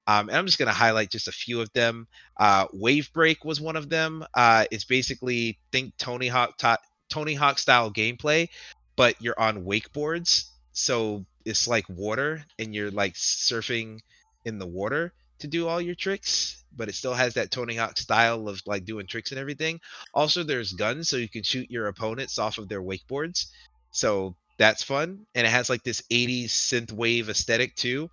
[0.08, 2.08] Um, and I'm just going to highlight just a few of them.
[2.36, 4.24] Uh, Wave Break was one of them.
[4.34, 6.60] Uh, it's basically think Tony Hawk
[7.08, 8.48] Tony Hawk style gameplay,
[8.96, 14.00] but you're on wakeboards, so it's like water, and you're like surfing
[14.44, 15.12] in the water
[15.42, 16.64] to do all your tricks.
[16.74, 19.78] But it still has that Tony Hawk style of like doing tricks and everything.
[20.14, 23.46] Also, there's guns, so you can shoot your opponents off of their wakeboards.
[23.90, 28.10] So that's fun, and it has like this 80s synth wave aesthetic too.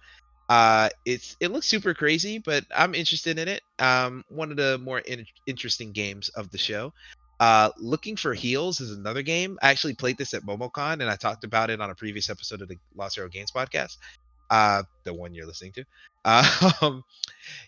[0.50, 3.62] Uh, it's it looks super crazy, but I'm interested in it.
[3.78, 6.92] Um, one of the more in- interesting games of the show.
[7.40, 9.58] Uh, Looking for Heels is another game.
[9.62, 12.62] I actually played this at MomoCon, and I talked about it on a previous episode
[12.62, 13.98] of the Los Harrow Games podcast.
[14.50, 15.86] Uh, the one you're listening to.
[16.82, 17.04] Um,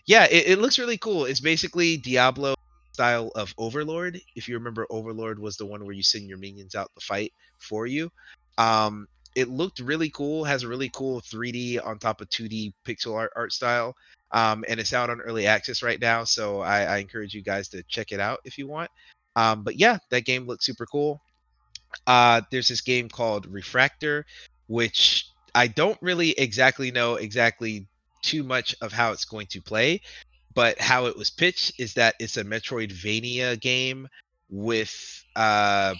[0.06, 1.24] yeah, it, it looks really cool.
[1.24, 2.54] It's basically Diablo
[2.92, 4.20] style of Overlord.
[4.36, 7.32] If you remember, Overlord was the one where you send your minions out to fight
[7.58, 8.10] for you.
[8.58, 10.44] Um, it looked really cool.
[10.44, 13.96] Has a really cool 3D on top of 2D pixel art art style.
[14.32, 17.68] Um, and it's out on early access right now, so I, I encourage you guys
[17.68, 18.90] to check it out if you want.
[19.36, 21.20] Um, but yeah, that game looks super cool.
[22.06, 24.24] Uh, there's this game called Refractor,
[24.68, 27.86] which I don't really exactly know exactly
[28.22, 30.00] too much of how it's going to play,
[30.54, 34.08] but how it was pitched is that it's a Metroidvania game
[34.48, 35.94] with uh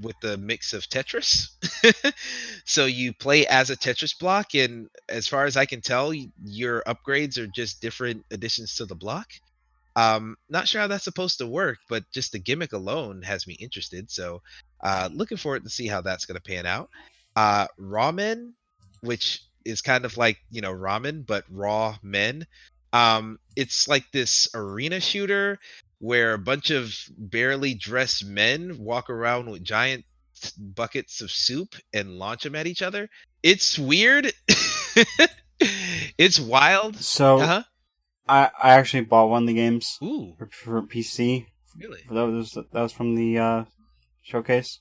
[0.00, 1.48] with the mix of Tetris.
[2.64, 6.12] so you play as a Tetris block, and as far as I can tell,
[6.42, 9.28] your upgrades are just different additions to the block.
[9.94, 13.54] Um, not sure how that's supposed to work, but just the gimmick alone has me
[13.54, 14.10] interested.
[14.10, 14.40] So,
[14.82, 16.88] uh, looking forward to see how that's going to pan out.
[17.36, 18.52] Uh, ramen,
[19.02, 22.46] which is kind of like you know ramen but raw men.
[22.92, 25.58] Um, it's like this arena shooter
[25.98, 30.04] where a bunch of barely dressed men walk around with giant
[30.58, 33.08] buckets of soup and launch them at each other.
[33.42, 34.32] It's weird.
[36.18, 36.96] it's wild.
[36.96, 37.62] So Uh-huh.
[38.28, 41.46] I I actually bought one of the games Ooh, for, for PC.
[41.78, 42.00] really?
[42.10, 43.64] That was that was from the uh,
[44.22, 44.80] showcase.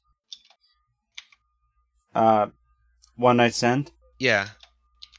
[2.14, 2.48] Uh,
[3.16, 3.92] One Night Stand.
[4.22, 4.50] Yeah.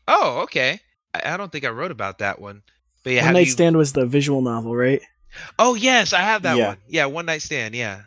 [0.06, 0.78] Oh, okay.
[1.12, 2.62] I, I don't think I wrote about that one.
[3.02, 3.52] But yeah, One Night you...
[3.52, 5.02] Stand was the visual novel, right?
[5.58, 6.68] Oh yes, I have that Yeah.
[6.68, 6.76] one.
[6.89, 7.74] Yeah, one night stand.
[7.74, 8.02] Yeah.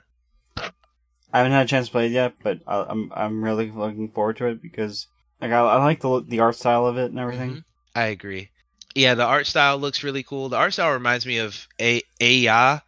[0.58, 4.10] I haven't had a chance to play it yet, but I, I'm I'm really looking
[4.10, 5.08] forward to it because
[5.42, 7.52] like I, I like the the art style of it and everything.
[7.52, 7.64] Mhm.
[7.94, 8.50] I agree.
[8.94, 10.48] Yeah, the art style looks really cool.
[10.48, 12.80] The art style reminds me of a Aya,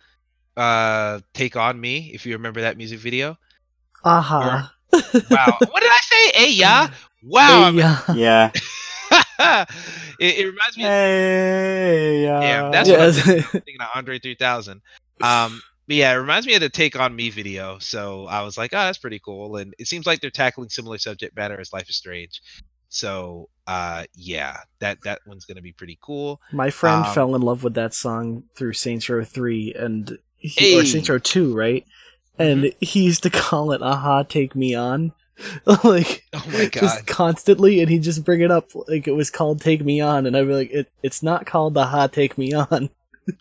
[0.56, 3.38] uh, "Take on Me." If you remember that music video.
[4.06, 4.72] Aha.
[4.94, 6.64] Wow, what did I say?
[6.64, 6.90] Aya.
[7.24, 7.64] Wow.
[7.64, 8.02] I'm- yeah.
[8.14, 8.52] Yeah.
[10.20, 10.84] it, it reminds me.
[10.84, 12.28] hey.
[12.28, 12.98] Uh, Yeah, that's Yeah.
[12.98, 14.82] what I'm thinking of Andre 3000.
[15.22, 17.80] Um, but yeah, it reminds me of the Take on Me video.
[17.80, 19.58] So I was like, oh, that's pretty cool.
[19.58, 22.42] And it seems like they're tackling similar subject matter as Life is Strange.
[22.90, 26.40] So uh, yeah, that that one's gonna be pretty cool.
[26.54, 30.48] My friend Um, fell in love with that song through Saints Row 3 and he,
[30.48, 30.74] or Hey.
[30.76, 30.86] Mm-hmm.
[30.86, 31.86] Saints Row 2, right?
[32.40, 35.12] And he used to call it "Aha, take me on,"
[35.84, 36.82] like Oh my god.
[36.82, 40.26] just constantly, and he'd just bring it up like it was called "Take Me On,"
[40.26, 42.90] and I'd be like, it, "It's not called "Aha, take me on."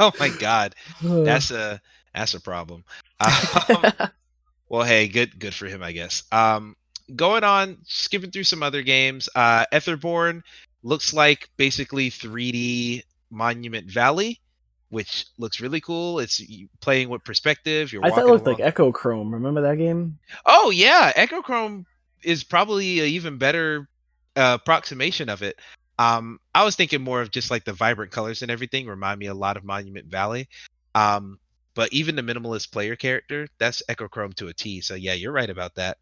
[0.00, 0.76] Oh my god.
[1.02, 1.80] That's a
[2.14, 2.84] that's a problem.
[3.20, 3.92] Um,
[4.68, 6.22] well, hey, good good for him, I guess.
[6.30, 6.76] Um,
[7.16, 9.28] going on, skipping through some other games.
[9.34, 10.42] Uh, Etherborn
[10.84, 14.40] looks like basically 3D Monument Valley,
[14.90, 16.18] which looks really cool.
[16.18, 16.40] It's
[16.80, 17.92] playing with perspective.
[17.92, 19.32] You're I thought it looked along- like Echochrome.
[19.32, 20.18] Remember that game?
[20.46, 21.84] Oh yeah, Echochrome
[22.22, 23.88] is probably an even better
[24.36, 25.58] uh, approximation of it.
[25.98, 29.26] Um, I was thinking more of just like the vibrant colors and everything remind me
[29.26, 30.48] a lot of Monument Valley.
[30.94, 31.38] Um,
[31.74, 34.80] but even the minimalist player character, that's Echochrome to a T.
[34.80, 35.98] So yeah, you're right about that.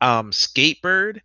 [0.00, 1.20] Um, Skatebird,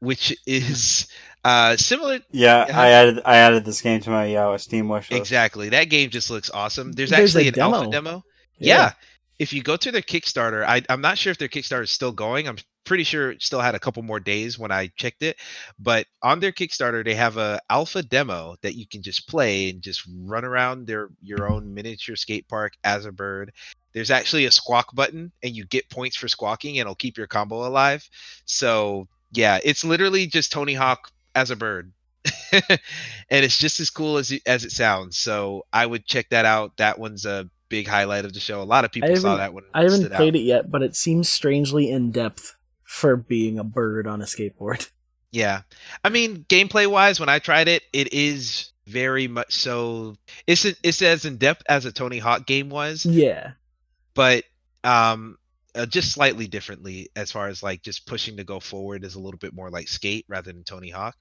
[0.00, 1.08] which is
[1.44, 2.80] uh similar Yeah, Yeah.
[2.80, 5.20] I added I added this game to my uh, Steam wish list.
[5.20, 5.68] exactly.
[5.70, 6.92] That game just looks awesome.
[6.92, 8.10] There's, There's a actually an alpha demo.
[8.10, 8.24] demo.
[8.58, 8.76] Yeah.
[8.76, 8.92] Yeah.
[9.38, 12.10] If you go to their Kickstarter, I, I'm not sure if their Kickstarter is still
[12.10, 12.48] going.
[12.48, 15.36] I'm pretty sure it still had a couple more days when I checked it.
[15.78, 19.80] But on their Kickstarter, they have a alpha demo that you can just play and
[19.80, 23.52] just run around their your own miniature skate park as a bird.
[23.92, 27.28] There's actually a squawk button, and you get points for squawking, and it'll keep your
[27.28, 28.08] combo alive.
[28.44, 31.92] So yeah, it's literally just Tony Hawk as a bird.
[32.52, 32.80] and
[33.30, 35.16] it's just as cool as it, as it sounds.
[35.16, 36.76] So I would check that out.
[36.78, 38.60] That one's a big highlight of the show.
[38.60, 39.64] A lot of people saw that one.
[39.74, 40.40] I haven't played out.
[40.40, 44.90] it yet, but it seems strangely in depth for being a bird on a skateboard.
[45.30, 45.60] Yeah,
[46.02, 50.16] I mean, gameplay wise, when I tried it, it is very much so.
[50.46, 53.50] It's it's as in depth as a Tony Hawk game was, Yeah.
[54.14, 54.44] but
[54.84, 55.36] um,
[55.78, 59.20] uh, just slightly differently as far as like just pushing to go forward is a
[59.20, 61.16] little bit more like Skate rather than Tony Hawk.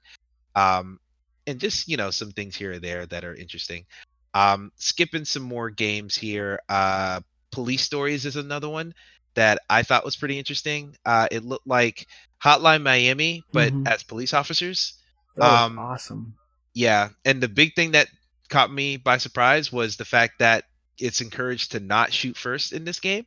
[0.56, 1.00] Um,
[1.46, 3.86] and just you know some things here or there that are interesting.
[4.34, 6.60] Um, skipping some more games here.
[6.68, 7.22] Uh,
[7.52, 8.94] Police Stories is another one
[9.36, 10.96] that I thought was pretty interesting.
[11.06, 12.08] Uh, it looked like
[12.44, 13.88] Hotline Miami, but Mhm.
[13.88, 14.94] as police officers.
[15.40, 16.34] Um, awesome.
[16.74, 18.10] Yeah, and the big thing that
[18.50, 20.66] caught me by surprise was the fact that
[21.00, 23.26] it's encouraged to not shoot first in this game,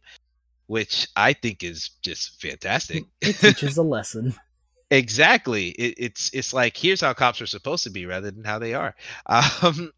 [0.71, 3.03] which I think is just fantastic.
[3.21, 4.35] It teaches a lesson.
[4.91, 8.61] exactly, it, it's it's like here's how cops are supposed to be rather than how
[8.61, 8.95] they are,
[9.27, 9.91] um,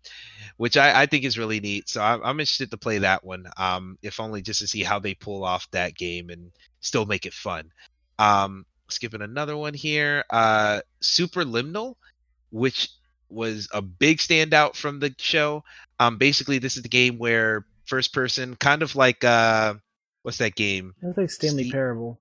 [0.56, 1.90] which I, I think is really neat.
[1.90, 4.98] So I'm, I'm interested to play that one, um, if only just to see how
[4.98, 7.70] they pull off that game and still make it fun.
[8.18, 11.96] Um, skipping another one here, uh, Superliminal,
[12.50, 12.88] which
[13.28, 15.64] was a big standout from the show.
[16.00, 19.74] Um, basically, this is the game where first person, kind of like uh,
[20.22, 20.94] what's that game?
[21.08, 22.20] I think Stanley Steve- Parable.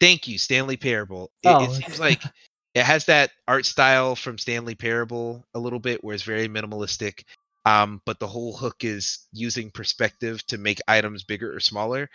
[0.00, 1.30] Thank you, Stanley Parable.
[1.42, 2.22] It, Oh, it seems like
[2.74, 7.24] it has that art style from Stanley Parable a little bit, where it's very minimalistic.
[7.64, 12.10] Um, but the whole hook is using perspective to make items bigger or smaller.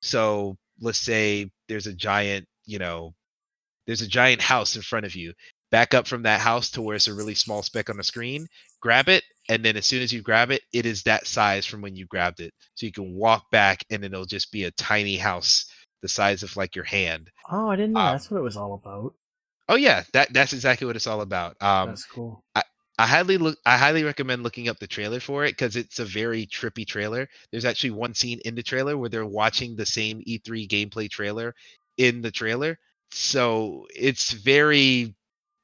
[0.00, 3.14] So let's say there's a giant, you know,
[3.86, 5.32] there's a giant house in front of you.
[5.72, 8.46] Back up from that house to where it's a really small speck on the screen.
[8.80, 11.80] Grab it, and then as soon as you grab it, it is that size from
[11.80, 12.54] when you grabbed it.
[12.76, 15.66] So you can walk back, and then it'll just be a tiny house
[16.02, 17.30] the size of like your hand.
[17.50, 19.14] Oh, I didn't know Um, that's what it was all about.
[19.68, 21.60] Oh yeah, that that's exactly what it's all about.
[21.62, 22.44] Um, that's cool.
[22.98, 23.58] I highly look.
[23.64, 27.28] I highly recommend looking up the trailer for it because it's a very trippy trailer.
[27.50, 31.54] There's actually one scene in the trailer where they're watching the same E3 gameplay trailer
[31.96, 32.78] in the trailer,
[33.10, 35.14] so it's very,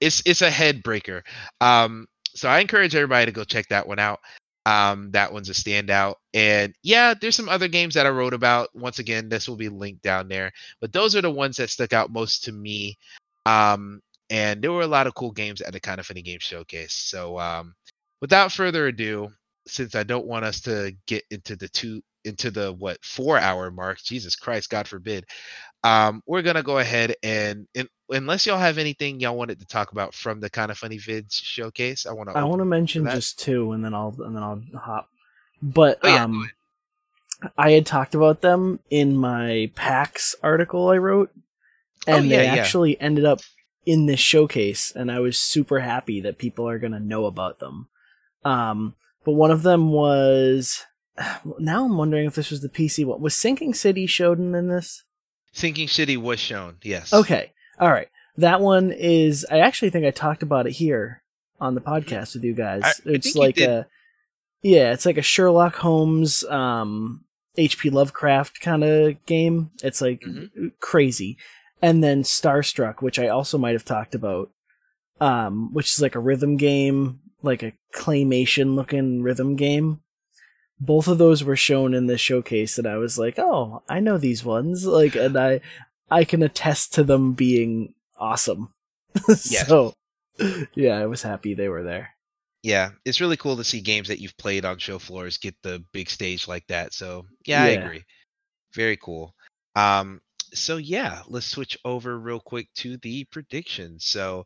[0.01, 1.25] it's it's a head breaker.
[1.61, 4.21] Um, so I encourage everybody to go check that one out.
[4.67, 8.69] Um, that one's a standout, and yeah, there's some other games that I wrote about.
[8.75, 11.93] Once again, this will be linked down there, but those are the ones that stuck
[11.93, 12.99] out most to me.
[13.47, 16.41] Um, and there were a lot of cool games at the kind of funny game
[16.41, 16.93] showcase.
[16.93, 17.75] So um,
[18.21, 19.31] without further ado,
[19.67, 23.71] since I don't want us to get into the two into the what four hour
[23.71, 25.25] mark, Jesus Christ, God forbid,
[25.85, 29.93] um, we're gonna go ahead and, and unless y'all have anything y'all wanted to talk
[29.93, 32.37] about from the kind of funny vids showcase, I want to.
[32.39, 35.09] I want to mention just two, and then I'll and then I'll hop.
[35.63, 36.51] But Oh, yeah, um,
[37.57, 41.31] I had talked about them in my PAX article I wrote,
[42.07, 42.55] Oh, and yeah, they yeah.
[42.55, 43.41] actually ended up
[43.87, 47.89] in this showcase, and I was super happy that people are gonna know about them.
[48.45, 50.85] Um, but one of them was.
[51.59, 53.21] Now I'm wondering if this was the PC one.
[53.21, 55.05] Was Sinking City showed in this?
[55.53, 56.77] Sinking City was shown.
[56.83, 57.13] Yes.
[57.13, 57.53] Okay.
[57.81, 58.09] All right.
[58.37, 61.23] That one is I actually think I talked about it here
[61.61, 62.83] on the podcast with you guys.
[62.85, 63.87] I- I it's you like a
[64.63, 67.25] Yeah, it's like a Sherlock Holmes um
[67.57, 69.71] HP Lovecraft kind of game.
[69.83, 70.73] It's like Mhm.
[70.81, 71.37] crazy.
[71.83, 74.51] And then Starstruck, which I also might have talked about.
[75.21, 80.01] Um which is like a rhythm game, like a claymation looking rhythm game.
[80.81, 84.19] Both of those were shown in the showcase and I was like, "Oh, I know
[84.19, 85.61] these ones." Like and I
[86.11, 88.73] I can attest to them being awesome.
[89.29, 89.67] Yes.
[89.67, 89.95] so,
[90.75, 92.11] yeah, I was happy they were there.
[92.63, 95.85] Yeah, it's really cool to see games that you've played on show floors get the
[95.93, 96.93] big stage like that.
[96.93, 98.05] So yeah, I agree.
[98.75, 99.35] Very cool.
[99.77, 100.21] Um,
[100.53, 104.05] so yeah, let's switch over real quick to the predictions.
[104.05, 104.45] So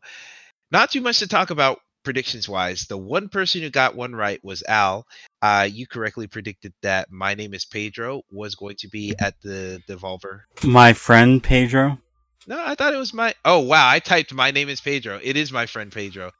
[0.71, 2.85] not too much to talk about predictions wise.
[2.87, 5.05] The one person who got one right was Al.
[5.41, 9.81] Uh, you correctly predicted that my name is Pedro was going to be at the
[9.87, 10.41] Devolver.
[10.63, 11.99] My friend Pedro.
[12.45, 13.33] No, I thought it was my.
[13.45, 15.19] Oh wow, I typed my name is Pedro.
[15.21, 16.31] It is my friend Pedro.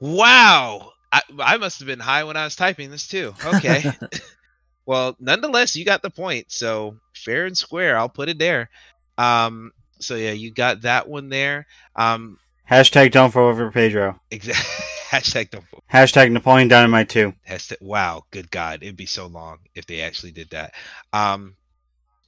[0.00, 3.34] Wow, I, I must have been high when I was typing this too.
[3.44, 3.84] Okay.
[4.86, 6.50] well, nonetheless, you got the point.
[6.50, 7.96] So fair and square.
[7.96, 8.70] I'll put it there.
[9.16, 9.72] Um.
[10.00, 11.66] So yeah, you got that one there.
[11.94, 12.38] Um.
[12.70, 14.20] Hashtag don't fall over Pedro.
[14.30, 14.84] Exactly.
[15.10, 15.64] Hashtag don't.
[15.92, 17.32] Hashtag Napoleon Dynamite 2.
[17.48, 17.80] Hashtag.
[17.80, 18.24] Wow.
[18.30, 20.74] Good God, it'd be so long if they actually did that.
[21.12, 21.54] Um.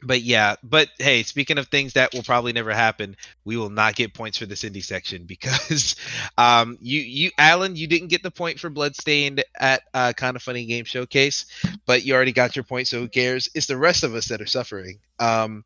[0.02, 3.96] But yeah, but hey, speaking of things that will probably never happen, we will not
[3.96, 5.94] get points for this indie section because
[6.38, 10.42] um you you Allan, you didn't get the point for Bloodstained at uh kind of
[10.42, 11.44] funny game showcase,
[11.84, 13.50] but you already got your point, so who cares?
[13.54, 15.00] It's the rest of us that are suffering.
[15.18, 15.64] Um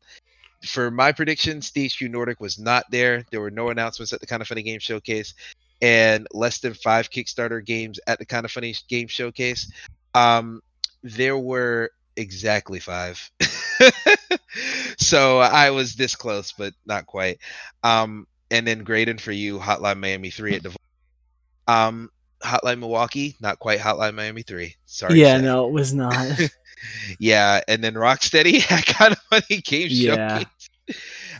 [0.65, 3.25] for my prediction, THQ Nordic was not there.
[3.31, 5.33] There were no announcements at the kind of funny game showcase,
[5.81, 9.71] and less than five Kickstarter games at the kind of funny game showcase.
[10.13, 10.61] Um
[11.03, 13.29] there were exactly five.
[14.97, 17.39] so I was this close, but not quite.
[17.83, 20.75] Um, and then Graydon for you, Hotline Miami 3 at the
[21.67, 22.09] um
[22.41, 24.75] Hotline Milwaukee, not quite Hotline Miami 3.
[24.85, 25.19] Sorry.
[25.19, 26.15] yeah, no, it was not.
[27.19, 30.39] Yeah, and then Rocksteady had kind of funny game Yeah.
[30.39, 30.47] showcase.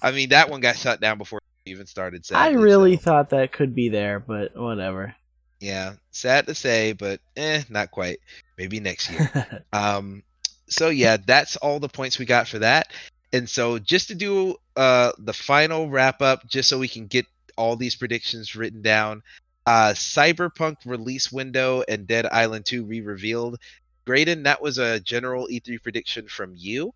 [0.01, 2.25] I mean, that one got shut down before it even started.
[2.33, 5.15] I really so, thought that could be there, but whatever.
[5.59, 8.19] yeah, sad to say, but eh, not quite.
[8.57, 9.65] Maybe next year.
[9.73, 10.23] Um,
[10.67, 12.91] so yeah, that's all the points we got for that.
[13.33, 17.25] And so just to do uh the final wrap up, just so we can get
[17.57, 19.21] all these predictions written down.
[19.65, 23.59] Uh Cyberpunk release window and Dead Island 2 re-revealed.
[24.05, 26.93] Graydon, that was a general E3 prediction from you.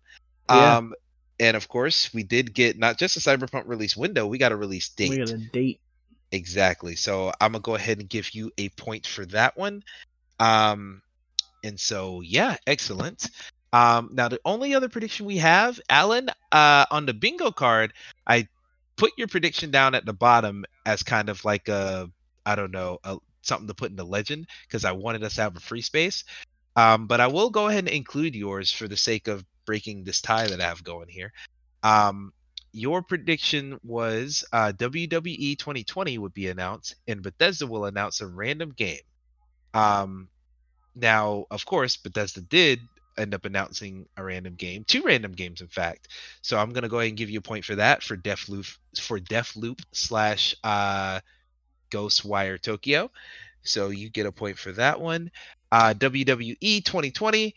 [0.48, 0.76] Yeah.
[0.76, 0.94] Um
[1.40, 4.56] and of course, we did get not just a Cyberpunk release window, we got a
[4.56, 5.10] release date.
[5.10, 5.80] we got a date.
[6.30, 6.94] Exactly.
[6.94, 9.82] So I'm gonna go ahead and give you a point for that one.
[10.38, 11.02] Um,
[11.64, 13.28] and so yeah, excellent.
[13.72, 17.94] Um, now the only other prediction we have, Allan, uh, on the bingo card,
[18.26, 18.46] I
[18.96, 22.10] put your prediction down at the bottom as kind of like a,
[22.44, 25.42] I don't know, a, something to put in the legend because I wanted us to
[25.42, 26.24] have a free space.
[26.76, 30.20] Um, but I will go ahead and include yours for the sake of breaking this
[30.20, 31.32] tie that I have going here.
[31.84, 32.32] Um,
[32.72, 38.72] your prediction was uh, WWE 2020 would be announced, and Bethesda will announce a random
[38.76, 38.98] game.
[39.72, 40.28] Um,
[40.96, 42.80] now, of course, Bethesda did
[43.16, 46.08] end up announcing a random game, two random games, in fact.
[46.42, 49.20] So I'm gonna go ahead and give you a point for that for Deathloop for
[49.20, 51.20] Deathloop slash uh,
[51.92, 53.08] Ghostwire Tokyo.
[53.62, 55.30] So you get a point for that one.
[55.70, 57.54] Uh, WWE 2020.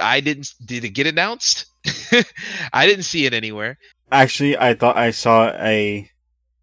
[0.00, 0.54] I didn't.
[0.64, 1.66] Did it get announced?
[2.72, 3.78] I didn't see it anywhere.
[4.12, 6.10] Actually, I thought I saw a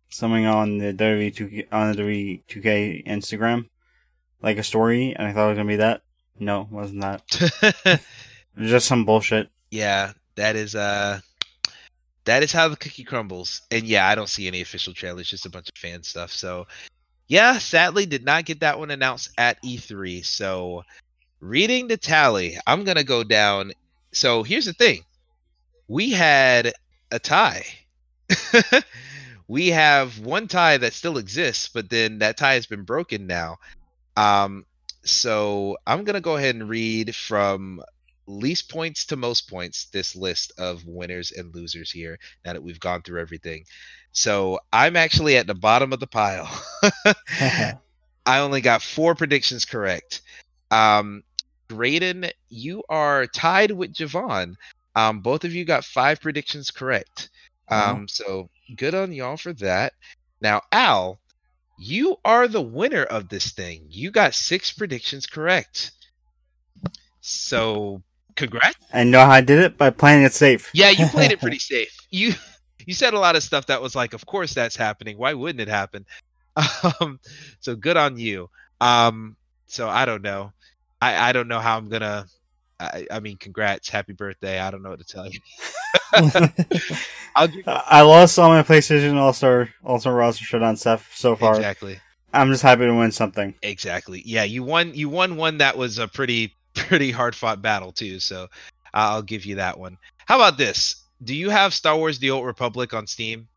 [0.10, 3.70] something on the WWE 2K, on the WWE 2K Instagram,
[4.42, 6.02] like a story, and I thought it was gonna be that.
[6.40, 8.02] No, it wasn't that.
[8.60, 9.50] Just some bullshit.
[9.72, 11.20] yeah, that is uh
[12.26, 13.62] that is how the cookie crumbles.
[13.72, 16.32] And yeah, I don't see any official trailers, just a bunch of fan stuff.
[16.32, 16.68] So
[17.28, 20.26] yeah, sadly did not get that one announced at E3.
[20.26, 20.84] So
[21.40, 23.74] reading the tally, I'm gonna go down.
[24.12, 25.02] So here's the thing.
[25.88, 26.74] We had
[27.12, 27.66] a tie.
[29.48, 33.58] we have one tie that still exists, but then that tie has been broken now.
[34.16, 34.66] Um,
[35.04, 37.82] so I'm gonna go ahead and read from
[38.28, 42.80] least points to most points this list of winners and losers here now that we've
[42.80, 43.64] gone through everything.
[44.12, 46.50] So I'm actually at the bottom of the pile.
[48.26, 50.22] I only got four predictions correct.
[50.70, 51.24] Um,
[51.70, 54.56] Graydon, you are tied with Javon.
[54.96, 57.30] Um, both of you got five predictions correct.
[57.70, 59.94] Um, so good on y'all for that.
[60.42, 61.20] Now, Al,
[61.78, 63.86] you are the winner of this thing.
[63.90, 65.92] You got six predictions correct.
[67.22, 68.02] So
[68.36, 68.78] congrats.
[68.92, 70.70] And know how I did it by playing it safe.
[70.74, 71.96] Yeah, you played it pretty safe.
[72.10, 72.34] You
[72.86, 75.18] you said a lot of stuff that was like, of course that's happening.
[75.18, 76.06] Why wouldn't it happen?
[77.00, 77.20] Um,
[77.60, 78.50] so good on you.
[78.82, 79.36] Um,
[79.68, 80.54] so I don't know.
[81.02, 82.26] I I don't know how I'm gonna.
[82.80, 84.60] I, I mean, congrats, happy birthday.
[84.60, 85.40] I don't know what to tell you.
[87.36, 91.36] I'll give I lost all my PlayStation All Star All Star roster showdown stuff so
[91.36, 91.56] far.
[91.56, 92.00] exactly,
[92.34, 93.56] I'm just happy to win something.
[93.64, 94.22] exactly.
[94.26, 94.94] Yeah, you won.
[94.94, 98.20] You won one that was a pretty pretty hard fought battle too.
[98.20, 98.48] So
[98.94, 99.98] I'll give you that one.
[100.26, 101.04] How about this?
[101.24, 103.48] Do you have Star Wars: The Old Republic on Steam?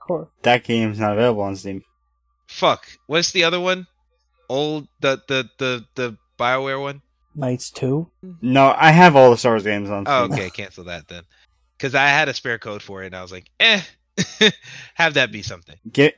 [0.00, 0.30] Cool.
[0.42, 1.84] That game's not available on Steam.
[2.48, 2.86] Fuck.
[3.06, 3.86] What's the other one?
[4.48, 7.02] Old the the the the Bioware one.
[7.34, 8.10] Knights 2?
[8.42, 10.14] No, I have all the Star Wars games on Steam.
[10.14, 10.50] Oh, okay.
[10.50, 11.22] Cancel that then.
[11.76, 13.80] Because I had a spare code for it, and I was like, eh,
[14.94, 15.76] have that be something.
[15.90, 16.16] Get.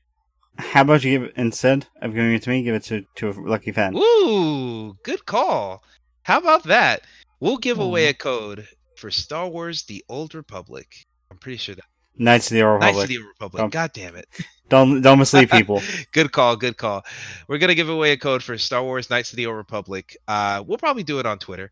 [0.56, 2.62] How about you give it instead of giving it to me?
[2.62, 3.96] Give it to to a lucky fan.
[3.96, 5.82] Ooh, good call.
[6.22, 7.02] How about that?
[7.40, 11.06] We'll give away a code for Star Wars: The Old Republic.
[11.30, 11.84] I'm pretty sure that.
[12.16, 13.04] Knights of the Old Knights Republic.
[13.04, 13.72] of the Old Republic.
[13.72, 14.28] God damn it.
[14.68, 15.82] Don't don't mislead people.
[16.12, 16.56] good call.
[16.56, 17.04] Good call.
[17.48, 20.16] We're gonna give away a code for Star Wars: Knights of the Old Republic.
[20.26, 21.70] Uh, we'll probably do it on Twitter.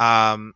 [0.00, 0.54] Um,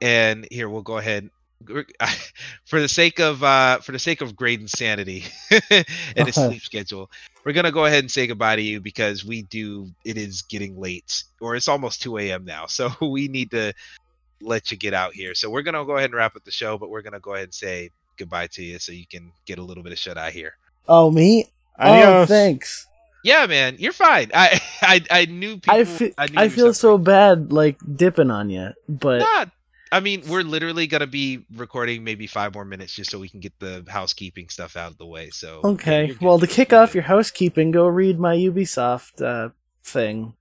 [0.00, 1.30] and here we'll go ahead.
[2.64, 5.24] For the sake of uh, for the sake of Graydon's sanity
[5.70, 7.10] and his sleep schedule,
[7.44, 9.90] we're gonna go ahead and say goodbye to you because we do.
[10.02, 12.46] It is getting late, or it's almost two a.m.
[12.46, 13.74] now, so we need to
[14.40, 15.34] let you get out here.
[15.34, 17.44] So we're gonna go ahead and wrap up the show, but we're gonna go ahead
[17.44, 20.30] and say goodbye to you so you can get a little bit of shut eye
[20.30, 20.54] here.
[20.86, 21.46] Oh, me?
[21.78, 22.86] Oh, thanks.
[23.24, 24.30] Yeah, man, you're fine.
[24.32, 25.74] I I, I knew people.
[25.74, 29.46] I feel, knew I you were feel so bad, like, dipping on you, but Nah,
[29.92, 33.40] I mean, we're literally gonna be recording maybe five more minutes just so we can
[33.40, 35.30] get the housekeeping stuff out of the way.
[35.30, 36.06] So okay.
[36.06, 36.16] you're.
[36.20, 39.50] Well, to kick You're off your housekeeping, go read my Ubisoft uh,
[39.82, 40.34] thing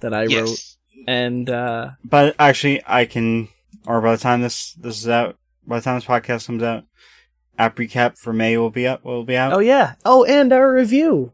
[0.00, 3.48] that I wrote, and uh, But actually, I can.
[3.86, 5.36] Or by the time this this is out,
[5.66, 6.84] by the time this podcast comes out,
[7.58, 9.04] app recap for May will be up.
[9.04, 9.52] Will be out.
[9.52, 11.32] oh yeah, oh, and our review.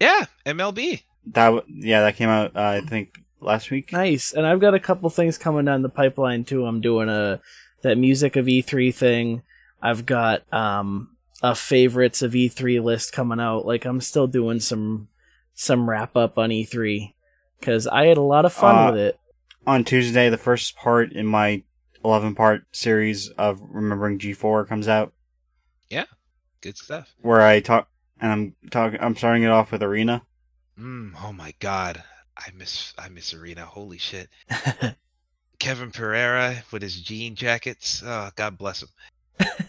[0.00, 1.02] yeah, MLB.
[1.32, 2.54] That yeah, that came out.
[2.56, 3.92] Uh, I think last week.
[3.92, 4.32] Nice.
[4.32, 6.64] And I've got a couple things coming down the pipeline too.
[6.66, 7.40] I'm doing a
[7.82, 9.42] that music of E3 thing.
[9.82, 11.10] I've got um
[11.42, 13.66] a favorites of E3 list coming out.
[13.66, 15.08] Like I'm still doing some
[15.54, 17.12] some wrap up on E3
[17.60, 19.20] cuz I had a lot of fun Uh, with it.
[19.66, 21.62] on Tuesday, the first part in my
[22.04, 25.12] 11 part series of Remembering G4 comes out,
[26.60, 27.08] Good stuff.
[27.20, 27.88] where I talk,
[28.20, 30.22] and I'm talking, I'm starting it off with Arena.
[30.78, 32.02] Mm, oh my god,
[32.36, 33.64] I miss I miss Arena.
[33.64, 34.28] Holy shit.
[35.58, 38.02] Kevin Pereira with his jean jackets.
[38.04, 38.88] Oh, God bless him.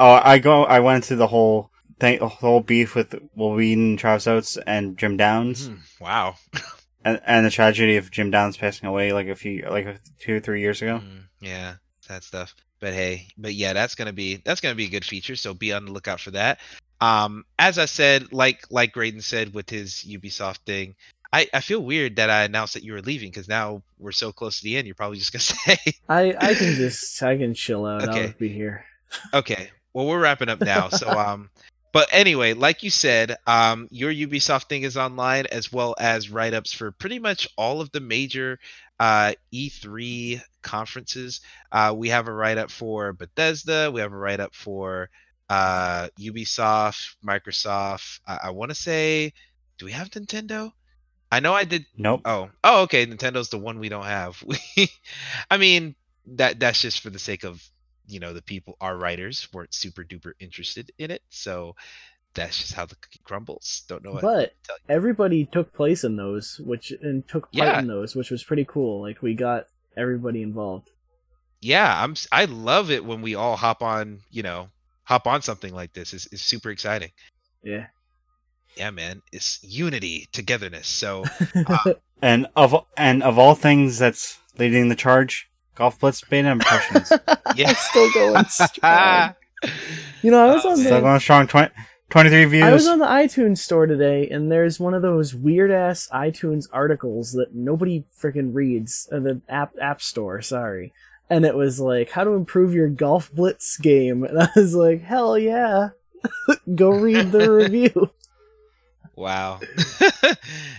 [0.00, 3.96] Oh, I go, I went into the whole thing, the whole beef with Wil Wheaton,
[3.96, 6.36] Travis Oates, and Jim Downs, Mm, wow.
[7.04, 10.36] and, and the tragedy of Jim Downs passing away like a few, like a, two
[10.36, 11.00] or three years ago.
[11.04, 11.74] Mm, yeah,
[12.06, 12.54] that stuff.
[12.80, 15.36] But hey, but yeah, that's gonna be that's gonna be a good feature.
[15.36, 16.60] So be on the lookout for that.
[17.00, 20.94] Um, as I said, like like Graydon said with his Ubisoft thing,
[21.32, 24.32] I I feel weird that I announced that you were leaving because now we're so
[24.32, 24.86] close to the end.
[24.86, 25.40] You're probably just gonna
[25.76, 28.08] say, I I can just I can chill out.
[28.08, 28.26] Okay.
[28.26, 28.84] I'll be here.
[29.34, 30.88] okay, well we're wrapping up now.
[30.88, 31.50] So um,
[31.92, 36.54] but anyway, like you said, um, your Ubisoft thing is online as well as write
[36.54, 38.58] ups for pretty much all of the major
[39.00, 41.40] uh E3 conferences.
[41.70, 43.90] Uh, we have a write up for Bethesda.
[43.92, 45.08] We have a write up for
[45.48, 48.20] uh, Ubisoft, Microsoft.
[48.26, 49.32] I, I want to say,
[49.78, 50.72] do we have Nintendo?
[51.30, 51.86] I know I did.
[51.96, 52.22] Nope.
[52.24, 53.06] Oh, oh, okay.
[53.06, 54.42] Nintendo's the one we don't have.
[54.46, 54.88] We,
[55.50, 55.94] I mean,
[56.26, 57.62] that that's just for the sake of
[58.08, 61.76] you know the people our writers weren't super duper interested in it so
[62.34, 64.94] that's just how the cookie crumbles don't know what But to tell you.
[64.94, 67.78] everybody took place in those, which and took part Yeah.
[67.80, 69.00] in those, which was pretty cool.
[69.00, 69.64] Like we got
[69.96, 70.90] everybody involved.
[71.60, 74.68] yeah i'm s- i love it when we all hop on you know
[75.02, 77.10] hop on something like this is it's super exciting
[77.64, 77.86] Yeah.
[78.76, 81.24] yeah man it's unity togetherness so
[81.66, 85.47] uh And of and of all things that's leading the charge,
[85.78, 87.12] Golf Blitz beta impressions.
[87.56, 89.34] yeah still going strong.
[90.22, 90.84] You know, I was Oh, on man.
[90.86, 91.46] Still the going strong.
[91.46, 91.70] 20,
[92.10, 92.64] 23 views.
[92.64, 96.66] I was on the iTunes store today, and there's one of those weird ass iTunes
[96.72, 99.08] articles that nobody freaking reads.
[99.12, 100.92] Uh, the app app store, sorry.
[101.30, 105.02] And it was like how to improve your golf blitz game, and I was like,
[105.02, 105.90] hell yeah,
[106.74, 108.10] go read the review.
[109.14, 109.60] Wow,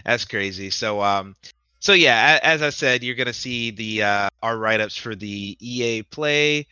[0.05, 0.69] that's crazy.
[0.71, 1.35] So, um,
[1.79, 5.57] so yeah, as I said, you're gonna see the uh, our write ups for the
[5.59, 6.67] EA Play,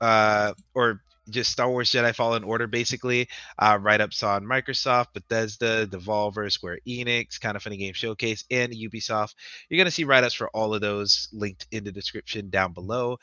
[0.00, 3.28] uh, or just Star Wars Jedi Fallen Order, basically.
[3.58, 8.72] Uh, write ups on Microsoft, Bethesda, Devolver, Square Enix, Kind of Funny Game Showcase, and
[8.72, 9.34] Ubisoft.
[9.68, 13.18] You're gonna see write ups for all of those linked in the description down below,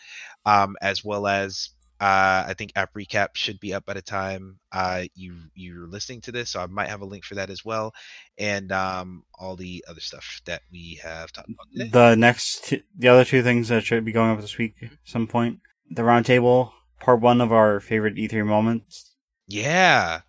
[0.45, 1.69] um, as well as
[2.03, 6.19] uh, I think app recap should be up by the time uh, you you're listening
[6.21, 7.93] to this, so I might have a link for that as well,
[8.37, 11.89] and um, all the other stuff that we have talked about today.
[11.93, 14.89] the next, two, the other two things that should be going up this week at
[15.05, 15.61] some point.
[15.91, 19.13] The roundtable, part one of our favorite E3 moments.
[19.47, 20.19] Yeah,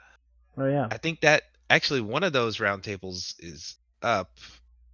[0.56, 4.30] Oh yeah, I think that actually one of those roundtables is up.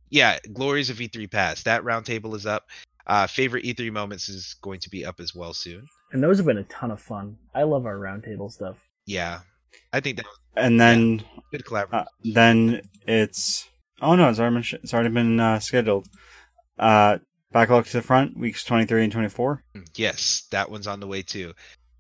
[0.08, 1.62] Yeah, Glories of E3 Pass.
[1.64, 2.70] That roundtable is up.
[3.10, 5.84] Uh, favorite E3 moments is going to be up as well soon.
[6.12, 7.36] and those have been a ton of fun.
[7.54, 8.76] I love our roundtable stuff.
[9.06, 9.40] Yeah,
[9.92, 12.06] I think that was And then, good collaboration.
[12.06, 13.68] uh, then it's,
[14.00, 16.06] oh no, it's already been, sh- it's already been uh, scheduled.
[16.78, 17.18] Uh,
[17.52, 19.64] backlog to the front, weeks 23 and 24.
[19.96, 21.52] Yes, that one's on the way too.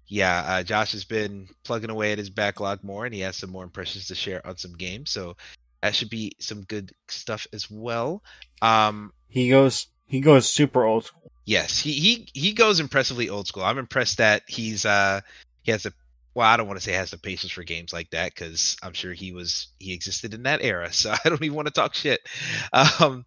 [0.06, 3.50] Yeah, uh, Josh has been plugging away at his backlog more, and he has some
[3.50, 5.10] more impressions to share on some games.
[5.10, 5.36] So
[5.82, 8.22] that should be some good stuff as well.
[8.62, 11.30] Um, He goes, he goes super old school.
[11.46, 13.64] yes, he he he goes impressively old school.
[13.64, 15.20] I'm impressed that he's uh
[15.62, 15.92] he has a
[16.34, 18.92] well, I don't want to say has the patience for games like that because I'm
[18.92, 20.88] sure he was he existed in that era.
[20.92, 22.20] So I don't even want to talk shit.
[22.72, 23.24] Um,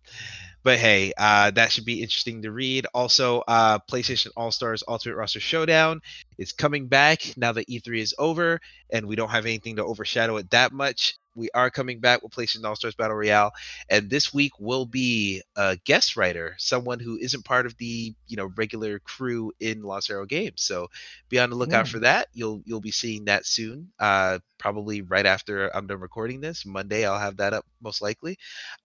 [0.64, 2.86] but hey, uh, that should be interesting to read.
[2.94, 6.02] Also, uh, PlayStation All Stars Ultimate Roster Showdown
[6.38, 8.60] is coming back now that E3 is over,
[8.90, 11.16] and we don't have anything to overshadow it that much.
[11.36, 13.52] We are coming back with PlayStation All Stars Battle Royale,
[13.90, 18.38] and this week will be a guest writer, someone who isn't part of the you
[18.38, 20.62] know regular crew in Los Harrow Games.
[20.62, 20.88] So
[21.30, 21.92] be on the lookout Yeah.
[21.92, 22.28] for that.
[22.34, 23.92] You'll you'll be seeing that soon.
[24.00, 27.06] Uh, probably right after I'm done recording this Monday.
[27.06, 28.38] I'll have that up most likely.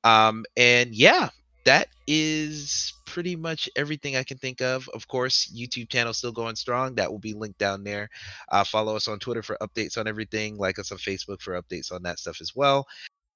[0.05, 1.29] Um, and yeah,
[1.69, 4.89] that is pretty much everything I can think of.
[4.95, 6.95] Of course, YouTube channel still going strong.
[6.95, 8.09] That will be linked down there.
[8.51, 10.57] Uh, follow us on Twitter for updates on everything.
[10.57, 12.87] Like us on Facebook for updates on that stuff as well.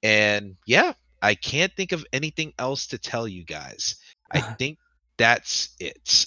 [0.02, 3.96] And yeah, I can't think of anything else to tell you guys.
[4.30, 4.78] I think
[5.18, 6.26] that's it.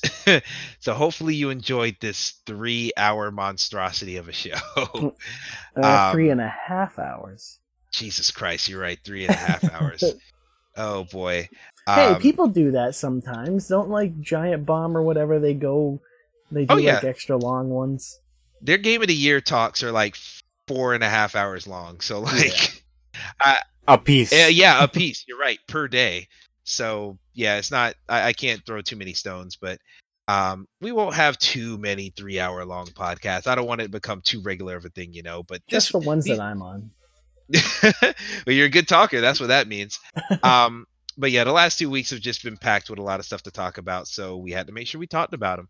[0.80, 4.60] so hopefully you enjoyed this three hour monstrosity of a show.
[5.76, 7.60] Uh, Um, and a half hours.
[7.92, 9.00] Jesus Christ, you're right.
[9.04, 10.04] Three and a half hours.
[10.78, 11.48] Oh boy.
[11.88, 13.68] hey, Um, people do that sometimes.
[13.68, 16.02] Don't like Giant Bomb or whatever they go.
[16.52, 16.96] They do Oh, yeah.
[16.96, 18.20] like extra long ones.
[18.62, 20.16] their game of the year talks are like
[20.68, 22.00] four and a half hours long.
[22.02, 22.84] So like
[23.88, 24.32] A piece.
[24.34, 25.26] yeah, yeah a piece.
[25.28, 26.28] You're right per day.
[26.64, 27.94] So yeah, it's not.
[28.10, 29.78] I, I can't throw too many stones, but
[30.28, 33.46] um, we won't have too many three hour long podcasts.
[33.46, 35.44] I don't want it to become too regular of a thing, you know.
[35.44, 36.90] But Just this, the ones these- that I'm on.
[37.52, 39.22] Well, you're a good talker.
[39.22, 40.00] That's what that means.
[40.44, 40.86] Um,
[41.18, 43.44] but yeah, the last two weeks have just been packed with a lot of stuff
[43.44, 45.70] to talk about, so we had to make sure we talked about them.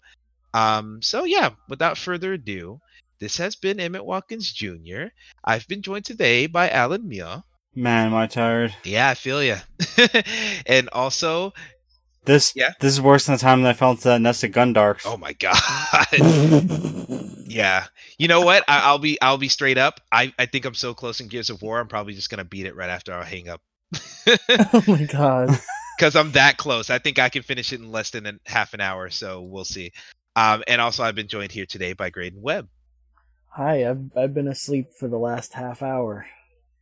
[0.53, 2.79] Um, so yeah, without further ado,
[3.19, 5.05] this has been Emmett Watkins Jr.
[5.43, 7.43] I've been joined today by Allan Muir.
[7.75, 8.73] Man, am I tired.
[8.83, 9.57] Yeah, I feel you.
[10.65, 11.53] and also,
[12.25, 12.71] This Yeah.
[12.79, 15.03] this is worse than the time that I fell into that nest nested Gundarks.
[15.05, 15.55] oh my god,
[17.47, 17.85] yeah.
[18.17, 18.63] You know what?
[18.67, 19.99] I, I'll be I'll be straight up.
[20.11, 21.79] I I think I'm so close in Gears of War.
[21.79, 23.61] I'm probably just gonna beat it right after I hang up.
[24.27, 25.49] oh my god.
[25.97, 26.89] because I'm that close.
[26.89, 29.65] I think I can finish it in less than a, half an hour, so we'll
[29.65, 29.91] see.
[30.35, 32.67] Um, and also, I've been joined here today by Graydon Webb.
[33.49, 36.25] Hi, I've I've been asleep for the last half hour.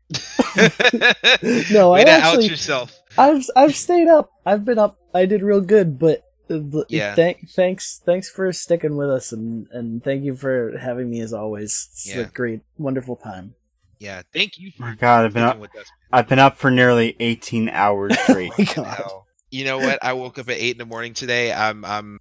[1.71, 2.99] no, I way to actually- out yourself.
[3.17, 4.31] I've I've stayed up.
[4.45, 4.97] I've been up.
[5.13, 6.59] I did real good, but uh,
[6.89, 7.13] Yeah.
[7.15, 11.33] Thank, thanks, thanks for sticking with us, and and thank you for having me as
[11.33, 11.89] always.
[11.91, 12.21] It's Yeah.
[12.21, 13.55] a great, wonderful time.
[13.99, 15.85] Yeah, thank you Oh my for god, I've been up with us.
[16.11, 18.51] I've been up for nearly 18 hours straight.
[18.51, 18.85] Oh my god.
[18.97, 19.27] Hell.
[19.51, 19.99] You know what?
[20.03, 21.53] I woke up at eight in the morning today.
[21.53, 22.19] I'm I'm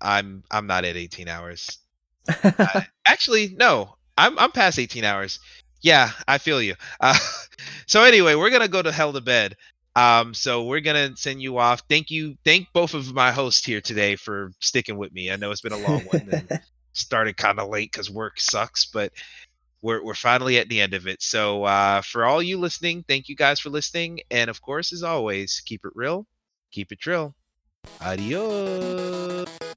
[0.00, 1.78] I'm I'm not at 18 hours.
[2.44, 5.40] uh, actually, no, I'm I'm past 18 hours.
[5.80, 6.74] Yeah, I feel you.
[7.00, 7.18] Uh,
[7.86, 9.56] so anyway, we're gonna go to hell to bed.
[9.96, 11.82] Um, so we're gonna send you off.
[11.88, 15.30] Thank you, thank both of my hosts here today for sticking with me.
[15.30, 16.60] I know it's been a long one and
[16.92, 19.12] started kind of late because work sucks, but
[19.82, 21.22] we're we're finally at the end of it.
[21.22, 25.02] So uh, for all you listening, thank you guys for listening, and of course, as
[25.02, 26.26] always, keep it real,
[26.70, 27.34] keep it drill.
[28.00, 29.67] Adios.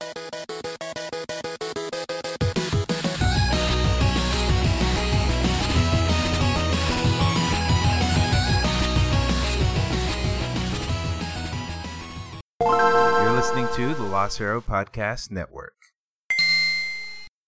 [14.11, 15.80] Arrow Podcast Network.